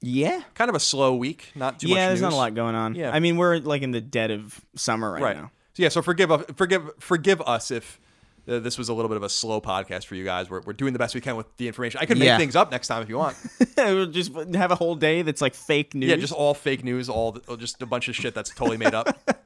Yeah. 0.00 0.42
Kind 0.54 0.68
of 0.68 0.74
a 0.74 0.80
slow 0.80 1.14
week. 1.14 1.50
Not 1.54 1.80
too 1.80 1.88
much. 1.88 1.96
yeah, 1.96 2.08
there's 2.08 2.20
not 2.20 2.32
a 2.32 2.36
lot 2.36 2.54
going 2.54 2.74
on. 2.74 2.94
Yeah. 2.94 3.10
I 3.10 3.20
mean, 3.20 3.36
we're 3.36 3.56
like 3.58 3.82
in 3.82 3.90
the 3.90 4.00
dead 4.02 4.30
of 4.30 4.60
summer 4.76 5.12
right, 5.12 5.22
Right. 5.22 5.36
now. 5.36 5.50
So 5.74 5.82
yeah. 5.82 5.88
So 5.88 6.02
forgive 6.02 6.30
us. 6.30 6.44
Forgive 6.56 6.90
forgive 7.00 7.40
us 7.42 7.70
if. 7.70 8.00
Uh, 8.46 8.58
this 8.58 8.76
was 8.76 8.90
a 8.90 8.92
little 8.92 9.08
bit 9.08 9.16
of 9.16 9.22
a 9.22 9.28
slow 9.30 9.58
podcast 9.58 10.04
for 10.04 10.16
you 10.16 10.22
guys. 10.22 10.50
We're, 10.50 10.60
we're 10.60 10.74
doing 10.74 10.92
the 10.92 10.98
best 10.98 11.14
we 11.14 11.22
can 11.22 11.34
with 11.34 11.46
the 11.56 11.66
information. 11.66 11.98
I 12.02 12.04
could 12.04 12.18
make 12.18 12.26
Yeah. 12.26 12.36
things 12.36 12.54
up 12.54 12.70
next 12.70 12.88
time 12.88 13.02
if 13.02 13.08
you 13.08 13.16
want. 13.16 13.38
we'll 13.78 14.04
just 14.08 14.32
have 14.54 14.70
a 14.70 14.74
whole 14.74 14.96
day 14.96 15.22
that's 15.22 15.40
like 15.40 15.54
fake 15.54 15.94
news. 15.94 16.10
Yeah, 16.10 16.16
just 16.16 16.34
all 16.34 16.52
fake 16.52 16.84
news, 16.84 17.08
all 17.08 17.32
the, 17.32 17.56
just 17.56 17.80
a 17.80 17.86
bunch 17.86 18.06
of 18.08 18.14
shit 18.14 18.34
that's 18.34 18.50
totally 18.54 18.76
made 18.76 18.92
up. 18.92 19.16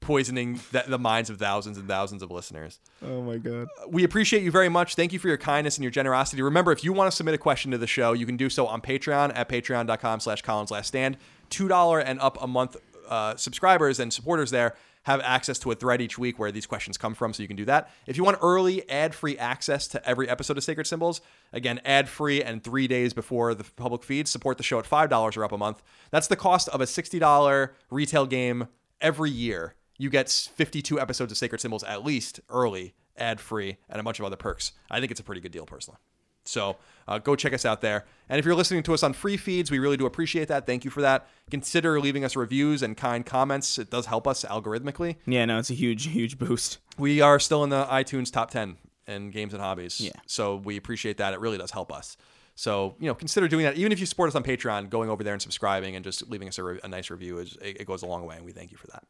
poisoning 0.00 0.58
th- 0.72 0.86
the 0.86 0.98
minds 0.98 1.30
of 1.30 1.38
thousands 1.38 1.76
and 1.78 1.88
thousands 1.88 2.22
of 2.22 2.30
listeners. 2.30 2.78
Oh 3.04 3.22
my 3.22 3.36
god. 3.36 3.68
We 3.88 4.04
appreciate 4.04 4.42
you 4.42 4.50
very 4.50 4.68
much. 4.68 4.94
Thank 4.94 5.12
you 5.12 5.18
for 5.18 5.28
your 5.28 5.36
kindness 5.36 5.76
and 5.76 5.84
your 5.84 5.90
generosity. 5.90 6.42
Remember, 6.42 6.72
if 6.72 6.84
you 6.84 6.92
want 6.92 7.10
to 7.10 7.16
submit 7.16 7.34
a 7.34 7.38
question 7.38 7.70
to 7.72 7.78
the 7.78 7.86
show, 7.86 8.12
you 8.12 8.26
can 8.26 8.36
do 8.36 8.48
so 8.48 8.66
on 8.66 8.80
Patreon 8.80 9.32
at 9.34 9.48
patreon.com 9.48 10.20
slash 10.20 10.42
Colin's 10.42 10.70
Last 10.70 10.88
Stand. 10.88 11.16
$2 11.50 12.02
and 12.04 12.20
up 12.20 12.42
a 12.42 12.46
month 12.46 12.76
uh, 13.08 13.36
subscribers 13.36 13.98
and 13.98 14.12
supporters 14.12 14.50
there 14.50 14.74
have 15.04 15.20
access 15.22 15.58
to 15.60 15.70
a 15.70 15.74
thread 15.74 16.02
each 16.02 16.18
week 16.18 16.38
where 16.38 16.52
these 16.52 16.66
questions 16.66 16.98
come 16.98 17.14
from, 17.14 17.32
so 17.32 17.42
you 17.42 17.46
can 17.46 17.56
do 17.56 17.64
that. 17.64 17.90
If 18.06 18.18
you 18.18 18.24
want 18.24 18.36
early 18.42 18.86
ad-free 18.90 19.38
access 19.38 19.88
to 19.88 20.06
every 20.06 20.28
episode 20.28 20.58
of 20.58 20.64
Sacred 20.64 20.86
Symbols, 20.86 21.22
again, 21.50 21.80
ad-free 21.84 22.42
and 22.42 22.62
three 22.62 22.86
days 22.86 23.14
before 23.14 23.54
the 23.54 23.64
public 23.64 24.04
feed, 24.04 24.28
support 24.28 24.58
the 24.58 24.62
show 24.62 24.78
at 24.78 24.84
$5 24.84 25.36
or 25.36 25.44
up 25.44 25.52
a 25.52 25.56
month. 25.56 25.82
That's 26.10 26.26
the 26.26 26.36
cost 26.36 26.68
of 26.68 26.82
a 26.82 26.84
$60 26.84 27.70
retail 27.90 28.26
game 28.26 28.68
every 29.00 29.30
year. 29.30 29.74
You 29.98 30.10
get 30.10 30.30
52 30.30 31.00
episodes 31.00 31.32
of 31.32 31.38
Sacred 31.38 31.60
Symbols 31.60 31.82
at 31.84 32.04
least 32.04 32.40
early, 32.48 32.94
ad-free, 33.16 33.76
and 33.88 34.00
a 34.00 34.02
bunch 34.02 34.20
of 34.20 34.24
other 34.24 34.36
perks. 34.36 34.72
I 34.90 35.00
think 35.00 35.10
it's 35.10 35.20
a 35.20 35.24
pretty 35.24 35.40
good 35.40 35.52
deal 35.52 35.66
personally. 35.66 35.98
So 36.44 36.76
uh, 37.06 37.18
go 37.18 37.36
check 37.36 37.52
us 37.52 37.66
out 37.66 37.82
there. 37.82 38.06
And 38.28 38.38
if 38.38 38.44
you're 38.44 38.54
listening 38.54 38.82
to 38.84 38.94
us 38.94 39.02
on 39.02 39.12
free 39.12 39.36
feeds, 39.36 39.70
we 39.70 39.78
really 39.78 39.98
do 39.98 40.06
appreciate 40.06 40.48
that. 40.48 40.66
Thank 40.66 40.84
you 40.84 40.90
for 40.90 41.02
that. 41.02 41.28
Consider 41.50 42.00
leaving 42.00 42.24
us 42.24 42.36
reviews 42.36 42.82
and 42.82 42.96
kind 42.96 43.26
comments. 43.26 43.78
It 43.78 43.90
does 43.90 44.06
help 44.06 44.26
us 44.26 44.44
algorithmically. 44.44 45.16
Yeah, 45.26 45.44
no, 45.44 45.58
it's 45.58 45.70
a 45.70 45.74
huge, 45.74 46.06
huge 46.06 46.38
boost. 46.38 46.78
We 46.96 47.20
are 47.20 47.38
still 47.38 47.64
in 47.64 47.70
the 47.70 47.84
iTunes 47.84 48.32
top 48.32 48.50
10 48.50 48.76
in 49.06 49.30
games 49.30 49.52
and 49.52 49.62
hobbies. 49.62 50.00
Yeah. 50.00 50.12
So 50.26 50.56
we 50.56 50.76
appreciate 50.76 51.18
that. 51.18 51.34
It 51.34 51.40
really 51.40 51.58
does 51.58 51.70
help 51.70 51.92
us. 51.92 52.16
So, 52.54 52.96
you 52.98 53.06
know, 53.06 53.14
consider 53.14 53.46
doing 53.46 53.64
that. 53.64 53.76
Even 53.76 53.92
if 53.92 54.00
you 54.00 54.06
support 54.06 54.28
us 54.28 54.34
on 54.34 54.42
Patreon, 54.42 54.90
going 54.90 55.10
over 55.10 55.22
there 55.22 55.32
and 55.32 55.40
subscribing 55.40 55.96
and 55.96 56.04
just 56.04 56.28
leaving 56.28 56.48
us 56.48 56.58
a, 56.58 56.64
re- 56.64 56.80
a 56.82 56.88
nice 56.88 57.10
review, 57.10 57.38
is, 57.38 57.56
it, 57.62 57.82
it 57.82 57.86
goes 57.86 58.02
a 58.02 58.06
long 58.06 58.26
way. 58.26 58.36
And 58.36 58.44
we 58.44 58.52
thank 58.52 58.72
you 58.72 58.78
for 58.78 58.88
that. 58.88 59.04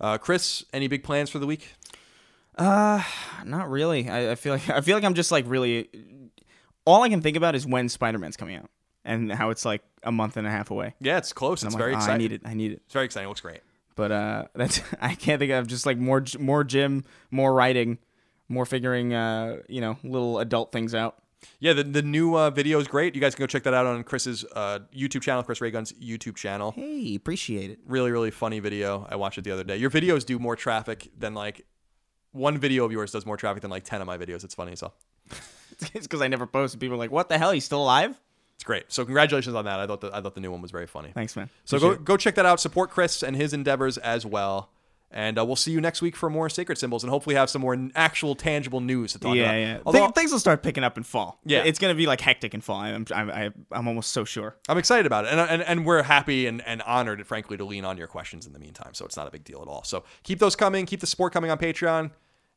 Uh, 0.00 0.18
Chris, 0.18 0.64
any 0.72 0.88
big 0.88 1.02
plans 1.02 1.30
for 1.30 1.38
the 1.38 1.46
week? 1.46 1.74
Uh, 2.56 3.02
not 3.44 3.70
really. 3.70 4.08
I, 4.08 4.32
I 4.32 4.34
feel 4.34 4.52
like 4.54 4.68
I 4.70 4.80
feel 4.80 4.96
like 4.96 5.04
I'm 5.04 5.14
just 5.14 5.30
like 5.32 5.44
really. 5.48 5.88
All 6.84 7.02
I 7.02 7.08
can 7.08 7.20
think 7.20 7.36
about 7.36 7.54
is 7.54 7.66
when 7.66 7.88
Spider 7.88 8.18
Man's 8.18 8.36
coming 8.36 8.56
out 8.56 8.70
and 9.04 9.32
how 9.32 9.50
it's 9.50 9.64
like 9.64 9.82
a 10.04 10.12
month 10.12 10.36
and 10.36 10.46
a 10.46 10.50
half 10.50 10.70
away. 10.70 10.94
Yeah, 11.00 11.18
it's 11.18 11.32
close. 11.32 11.62
I'm 11.62 11.68
It's 11.68 11.74
like, 11.74 11.80
very 11.80 11.94
"Oh, 11.94 11.96
exciting. 11.96 12.14
I 12.14 12.18
need 12.18 12.32
it. 12.32 12.40
I 12.44 12.54
need 12.54 12.72
it. 12.72 12.82
It's 12.84 12.92
very 12.94 13.04
exciting. 13.06 13.26
It 13.26 13.28
looks 13.28 13.40
great. 13.40 13.60
But 13.94 14.12
uh, 14.12 14.44
that's 14.54 14.80
I 15.00 15.14
can't 15.14 15.38
think 15.38 15.52
of 15.52 15.66
just 15.66 15.84
like 15.86 15.98
more 15.98 16.24
more 16.38 16.64
gym, 16.64 17.04
more 17.30 17.52
writing, 17.52 17.98
more 18.48 18.64
figuring 18.66 19.12
uh, 19.14 19.58
you 19.68 19.80
know, 19.80 19.98
little 20.04 20.38
adult 20.38 20.72
things 20.72 20.94
out. 20.94 21.16
Yeah, 21.58 21.72
the, 21.72 21.84
the 21.84 22.02
new 22.02 22.36
uh, 22.36 22.50
video 22.50 22.78
is 22.78 22.88
great. 22.88 23.14
You 23.14 23.20
guys 23.20 23.34
can 23.34 23.42
go 23.42 23.46
check 23.46 23.62
that 23.64 23.74
out 23.74 23.86
on 23.86 24.02
Chris's 24.04 24.44
uh, 24.54 24.80
YouTube 24.94 25.22
channel, 25.22 25.42
Chris 25.42 25.60
Ray 25.60 25.70
Gun's 25.70 25.92
YouTube 25.92 26.36
channel. 26.36 26.72
Hey, 26.72 27.14
appreciate 27.14 27.70
it. 27.70 27.78
Really, 27.86 28.10
really 28.10 28.30
funny 28.30 28.58
video. 28.58 29.06
I 29.08 29.16
watched 29.16 29.38
it 29.38 29.44
the 29.44 29.52
other 29.52 29.64
day. 29.64 29.76
Your 29.76 29.90
videos 29.90 30.24
do 30.24 30.38
more 30.38 30.56
traffic 30.56 31.10
than 31.18 31.34
like 31.34 31.66
one 32.32 32.58
video 32.58 32.84
of 32.84 32.92
yours 32.92 33.12
does 33.12 33.24
more 33.24 33.36
traffic 33.36 33.62
than 33.62 33.70
like 33.70 33.84
10 33.84 34.00
of 34.00 34.06
my 34.06 34.18
videos. 34.18 34.44
It's 34.44 34.54
funny. 34.54 34.76
So 34.76 34.92
it's 35.94 36.06
because 36.06 36.22
I 36.22 36.28
never 36.28 36.46
posted. 36.46 36.80
People 36.80 36.96
are 36.96 36.98
like, 36.98 37.10
"What 37.10 37.28
the 37.28 37.38
hell? 37.38 37.52
He's 37.52 37.64
still 37.64 37.82
alive?" 37.82 38.18
it's 38.56 38.64
great. 38.64 38.84
So 38.88 39.04
congratulations 39.04 39.54
on 39.54 39.66
that. 39.66 39.80
I 39.80 39.86
thought 39.86 40.00
the, 40.00 40.10
I 40.14 40.22
thought 40.22 40.34
the 40.34 40.40
new 40.40 40.50
one 40.50 40.62
was 40.62 40.70
very 40.70 40.86
funny. 40.86 41.10
Thanks, 41.12 41.36
man. 41.36 41.50
So 41.66 41.76
Appreciate 41.76 41.98
go, 41.98 42.02
go 42.04 42.16
check 42.16 42.34
that 42.36 42.46
out. 42.46 42.58
Support 42.58 42.90
Chris 42.90 43.22
and 43.22 43.36
his 43.36 43.52
endeavors 43.52 43.98
as 43.98 44.24
well. 44.24 44.70
And 45.18 45.38
uh, 45.38 45.46
we'll 45.46 45.56
see 45.56 45.70
you 45.72 45.80
next 45.80 46.02
week 46.02 46.14
for 46.14 46.28
more 46.28 46.50
sacred 46.50 46.76
symbols 46.76 47.02
and 47.02 47.08
hopefully 47.10 47.36
have 47.36 47.48
some 47.48 47.62
more 47.62 47.74
actual 47.94 48.34
tangible 48.34 48.82
news 48.82 49.14
to 49.14 49.18
talk 49.18 49.34
Yeah, 49.34 49.44
about. 49.44 49.54
yeah. 49.56 49.78
Although 49.86 50.06
Thi- 50.08 50.12
things 50.12 50.30
will 50.32 50.38
start 50.38 50.62
picking 50.62 50.84
up 50.84 50.98
in 50.98 51.04
fall. 51.04 51.40
Yeah. 51.46 51.62
it's 51.64 51.78
gonna 51.78 51.94
be 51.94 52.04
like 52.06 52.20
hectic 52.20 52.52
in 52.52 52.60
fall. 52.60 52.76
I'm, 52.80 53.06
I'm, 53.14 53.30
I'm, 53.30 53.66
I'm 53.72 53.88
almost 53.88 54.12
so 54.12 54.24
sure. 54.26 54.56
I'm 54.68 54.76
excited 54.76 55.06
about 55.06 55.24
it. 55.24 55.30
And, 55.30 55.40
and, 55.40 55.62
and 55.62 55.86
we're 55.86 56.02
happy 56.02 56.46
and, 56.46 56.60
and 56.66 56.82
honored, 56.82 57.26
frankly, 57.26 57.56
to 57.56 57.64
lean 57.64 57.86
on 57.86 57.96
your 57.96 58.08
questions 58.08 58.46
in 58.46 58.52
the 58.52 58.58
meantime. 58.58 58.92
So 58.92 59.06
it's 59.06 59.16
not 59.16 59.26
a 59.26 59.30
big 59.30 59.44
deal 59.44 59.62
at 59.62 59.68
all. 59.68 59.84
So 59.84 60.04
keep 60.22 60.38
those 60.38 60.54
coming. 60.54 60.84
Keep 60.84 61.00
the 61.00 61.06
support 61.06 61.32
coming 61.32 61.50
on 61.50 61.56
Patreon. 61.56 62.10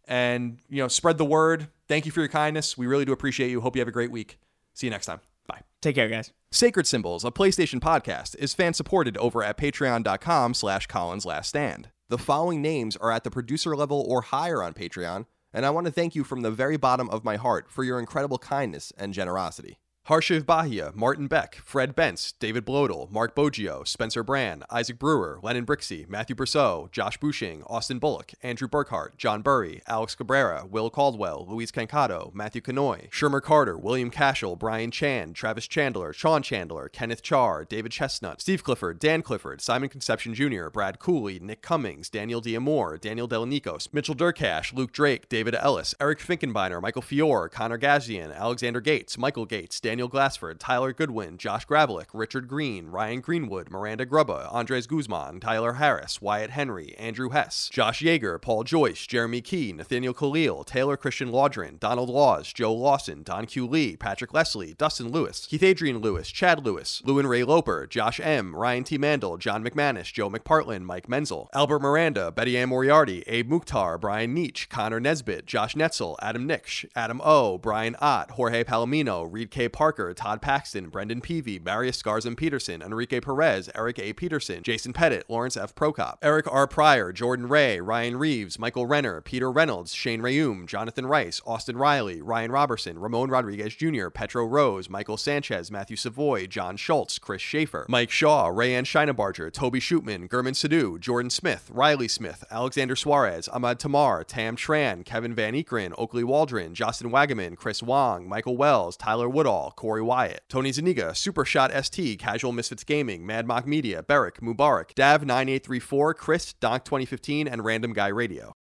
And, 0.06 0.58
you 0.68 0.82
know, 0.82 0.90
spread 0.90 1.18
the 1.18 1.24
word. 1.26 1.70
Thank 1.88 2.06
you 2.06 2.12
for 2.12 2.20
your 2.20 2.28
kindness. 2.30 2.78
We 2.78 2.88
really 2.88 3.06
do 3.06 3.14
appreciate 3.14 3.52
you. 3.52 3.62
Hope 3.62 3.78
you 3.78 3.80
have 3.80 3.88
a 3.88 3.92
great 3.92 4.12
week. 4.12 4.38
See 4.74 4.86
you 4.88 4.92
next 4.92 5.06
time. 5.06 5.22
Bye. 5.48 5.62
Take 5.82 5.96
care, 5.96 6.10
guys. 6.10 6.34
Sacred 6.52 6.88
Symbols, 6.88 7.24
a 7.24 7.32
PlayStation 7.32 7.80
podcast, 7.80 8.36
is 8.38 8.54
fan 8.54 8.74
supported 8.74 9.16
over 9.18 9.44
at 9.44 9.56
patreon.com 9.58 10.54
slash 10.56 10.88
Colin's 10.88 11.26
Last 11.26 11.48
Stand. 11.50 11.90
The 12.10 12.18
following 12.18 12.64
names 12.64 12.98
are 12.98 13.12
at 13.12 13.24
the 13.24 13.30
producer 13.30 13.76
level 13.76 14.04
or 14.10 14.24
higher 14.24 14.64
on 14.64 14.74
Patreon, 14.74 15.28
and 15.54 15.64
I 15.64 15.70
want 15.70 15.86
to 15.86 15.92
thank 15.92 16.16
you 16.16 16.24
from 16.24 16.42
the 16.42 16.50
very 16.50 16.76
bottom 16.76 17.08
of 17.08 17.24
my 17.24 17.36
heart 17.36 17.70
for 17.70 17.84
your 17.84 18.00
incredible 18.00 18.40
kindness 18.40 18.92
and 18.98 19.14
generosity. 19.14 19.78
Harshiv 20.10 20.44
Bahia, 20.44 20.92
Martin 20.96 21.28
Beck, 21.28 21.62
Fred 21.64 21.96
Bentz, 21.96 22.32
David 22.32 22.66
Blodel, 22.66 23.12
Mark 23.12 23.36
Boggio, 23.36 23.88
Spencer 23.88 24.24
Brand, 24.24 24.64
Isaac 24.72 24.98
Brewer, 24.98 25.40
Lennon 25.44 25.68
Brixey, 25.68 26.10
Matthew 26.10 26.36
Brousseau, 26.36 26.92
Josh 26.92 27.20
Bushing, 27.20 27.62
Austin 27.68 28.00
Bullock, 28.00 28.32
Andrew 28.42 28.68
Burkhart, 28.68 29.18
John 29.18 29.44
Burry, 29.44 29.84
Alex 29.86 30.16
Cabrera, 30.16 30.66
Will 30.68 30.90
Caldwell, 30.90 31.46
Luis 31.48 31.72
Cancato, 31.72 32.34
Matthew 32.34 32.62
Canoy, 32.62 33.08
Shermer 33.12 33.40
Carter, 33.40 33.78
William 33.78 34.10
Cashel, 34.10 34.56
Brian 34.56 34.90
Chan, 34.90 35.34
Travis 35.34 35.68
Chandler, 35.68 36.12
Sean 36.12 36.42
Chandler, 36.42 36.90
Kenneth 36.90 37.22
Char, 37.22 37.64
David 37.64 37.92
Chestnut, 37.92 38.42
Steve 38.42 38.64
Clifford, 38.64 38.98
Dan 38.98 39.22
Clifford, 39.22 39.62
Simon 39.62 39.90
Conception 39.90 40.34
Jr., 40.34 40.70
Brad 40.70 40.98
Cooley, 40.98 41.38
Nick 41.40 41.62
Cummings, 41.62 42.10
Daniel 42.10 42.42
Diamore, 42.42 43.00
Daniel 43.00 43.28
Delanikos, 43.28 43.94
Mitchell 43.94 44.16
Durkash, 44.16 44.74
Luke 44.74 44.92
Drake, 44.92 45.30
David 45.30 45.54
Ellis, 45.54 45.94
Eric 46.02 46.18
Finkenbeiner, 46.18 46.82
Michael 46.82 47.04
Fior, 47.04 47.48
Connor 47.48 47.78
Gazian, 47.78 48.36
Alexander 48.36 48.82
Gates, 48.82 49.16
Michael 49.16 49.46
Gates, 49.46 49.80
Daniel 49.80 49.99
Glassford, 50.08 50.60
Tyler 50.60 50.94
Goodwin, 50.94 51.38
Josh 51.38 51.66
Gravelick, 51.66 52.08
Richard 52.14 52.48
Green, 52.48 52.88
Ryan 52.88 53.20
Greenwood, 53.22 53.70
Miranda 53.70 54.06
Grubba, 54.06 54.48
Andres 54.52 54.88
Guzman, 54.88 55.40
Tyler 55.40 55.74
Harris, 55.74 56.22
Wyatt 56.22 56.52
Henry, 56.52 56.96
Andrew 56.98 57.30
Hess, 57.30 57.70
Josh 57.72 58.02
Yeager, 58.02 58.42
Paul 58.42 58.64
Joyce, 58.64 59.06
Jeremy 59.06 59.42
Key, 59.42 59.74
Nathaniel 59.74 60.14
Khalil, 60.14 60.64
Taylor 60.64 60.96
Christian 60.96 61.32
Laudrin, 61.32 61.80
Donald 61.80 62.10
Laws, 62.10 62.54
Joe 62.54 62.74
Lawson, 62.74 63.24
Don 63.24 63.46
Q. 63.46 63.68
Lee, 63.68 63.96
Patrick 63.96 64.34
Leslie, 64.34 64.76
Dustin 64.76 65.12
Lewis, 65.12 65.48
Keith 65.50 65.64
Adrian 65.64 65.98
Lewis, 65.98 66.30
Chad 66.30 66.66
Lewis, 66.66 67.02
Lewin 67.06 67.28
Ray 67.28 67.44
Loper, 67.44 67.88
Josh 67.88 68.20
M., 68.20 68.56
Ryan 68.56 68.84
T. 68.84 68.98
Mandel, 68.98 69.38
John 69.38 69.64
McManus, 69.64 70.14
Joe 70.14 70.30
McPartlin, 70.30 70.84
Mike 70.84 71.10
Menzel, 71.10 71.50
Albert 71.54 71.82
Miranda, 71.82 72.32
Betty 72.32 72.58
Ann 72.58 72.70
Moriarty, 72.70 73.24
Abe 73.28 73.50
Mukhtar, 73.50 73.98
Brian 73.98 74.34
Nietzsche, 74.34 74.68
Connor 74.70 75.00
Nesbitt, 75.00 75.46
Josh 75.46 75.76
Netzel, 75.76 76.16
Adam 76.22 76.46
Nix, 76.46 76.86
Adam 76.96 77.22
O., 77.24 77.58
Brian 77.58 77.96
Ott, 78.02 78.32
Jorge 78.32 78.64
Palomino, 78.64 79.28
Reed 79.30 79.52
K. 79.52 79.68
Parker, 79.80 80.14
Todd 80.14 80.42
Paxton, 80.42 80.90
Brendan 80.90 81.22
Peavy, 81.22 81.58
Marius 81.58 82.04
Scarzan 82.04 82.36
Peterson, 82.36 82.82
Enrique 82.82 83.22
Perez, 83.22 83.70
Eric 83.74 83.98
A. 84.00 84.12
Peterson, 84.12 84.62
Jason 84.62 84.92
Pettit, 84.92 85.24
Lawrence 85.30 85.56
F. 85.56 85.74
Prokop, 85.74 86.18
Eric 86.22 86.52
R. 86.52 86.68
Pryor, 86.68 87.14
Jordan 87.14 87.48
Ray, 87.48 87.80
Ryan 87.80 88.18
Reeves, 88.18 88.60
Michael 88.60 88.88
Renner, 88.88 89.22
Peter 89.22 89.50
Reynolds, 89.50 89.94
Shane 89.94 90.20
Rayum, 90.20 90.66
Jonathan 90.66 91.06
Rice, 91.06 91.40
Austin 91.46 91.78
Riley, 91.78 92.22
Ryan 92.22 92.52
Robertson, 92.52 93.00
Ramon 93.00 93.30
Rodriguez 93.30 93.74
Jr., 93.74 94.10
Petro 94.10 94.46
Rose, 94.46 94.90
Michael 94.90 95.16
Sanchez, 95.16 95.72
Matthew 95.72 95.96
Savoy, 95.96 96.46
John 96.46 96.76
Schultz, 96.76 97.18
Chris 97.18 97.42
Schaefer, 97.42 97.86
Mike 97.88 98.12
Shaw, 98.12 98.50
Rayanne 98.50 98.84
Scheinebarger, 98.84 99.50
Toby 99.50 99.80
Shootman, 99.80 100.30
German 100.30 100.56
Sadu, 100.56 101.00
Jordan 101.00 101.30
Smith, 101.30 101.72
Riley 101.74 102.10
Smith, 102.10 102.44
Alexander 102.52 102.98
Suarez, 102.98 103.48
Ahmad 103.48 103.80
Tamar, 103.80 104.26
Tam 104.26 104.58
Tran, 104.58 105.06
Kevin 105.06 105.34
Van 105.34 105.54
Ekeren, 105.54 105.94
Oakley 105.98 106.26
Waldron, 106.26 106.76
Justin 106.76 107.12
Wagaman, 107.12 107.56
Chris 107.56 107.82
Wong, 107.82 108.28
Michael 108.28 108.58
Wells, 108.58 108.98
Tyler 108.98 109.30
Woodall, 109.30 109.69
Corey 109.76 110.02
Wyatt, 110.02 110.44
Tony 110.50 110.72
Zaniga, 110.72 111.16
Super 111.16 111.46
Shot 111.46 111.72
ST, 111.72 112.20
Casual 112.20 112.52
Misfits 112.52 112.84
Gaming, 112.84 113.26
Mad 113.26 113.48
Mock 113.48 113.66
Media, 113.68 114.04
Beric, 114.04 114.42
Mubarak, 114.42 114.94
Dav9834, 114.96 116.16
Chris, 116.16 116.54
Donk2015, 116.62 117.52
and 117.52 117.64
Random 117.64 117.94
Guy 117.94 118.08
Radio. 118.08 118.56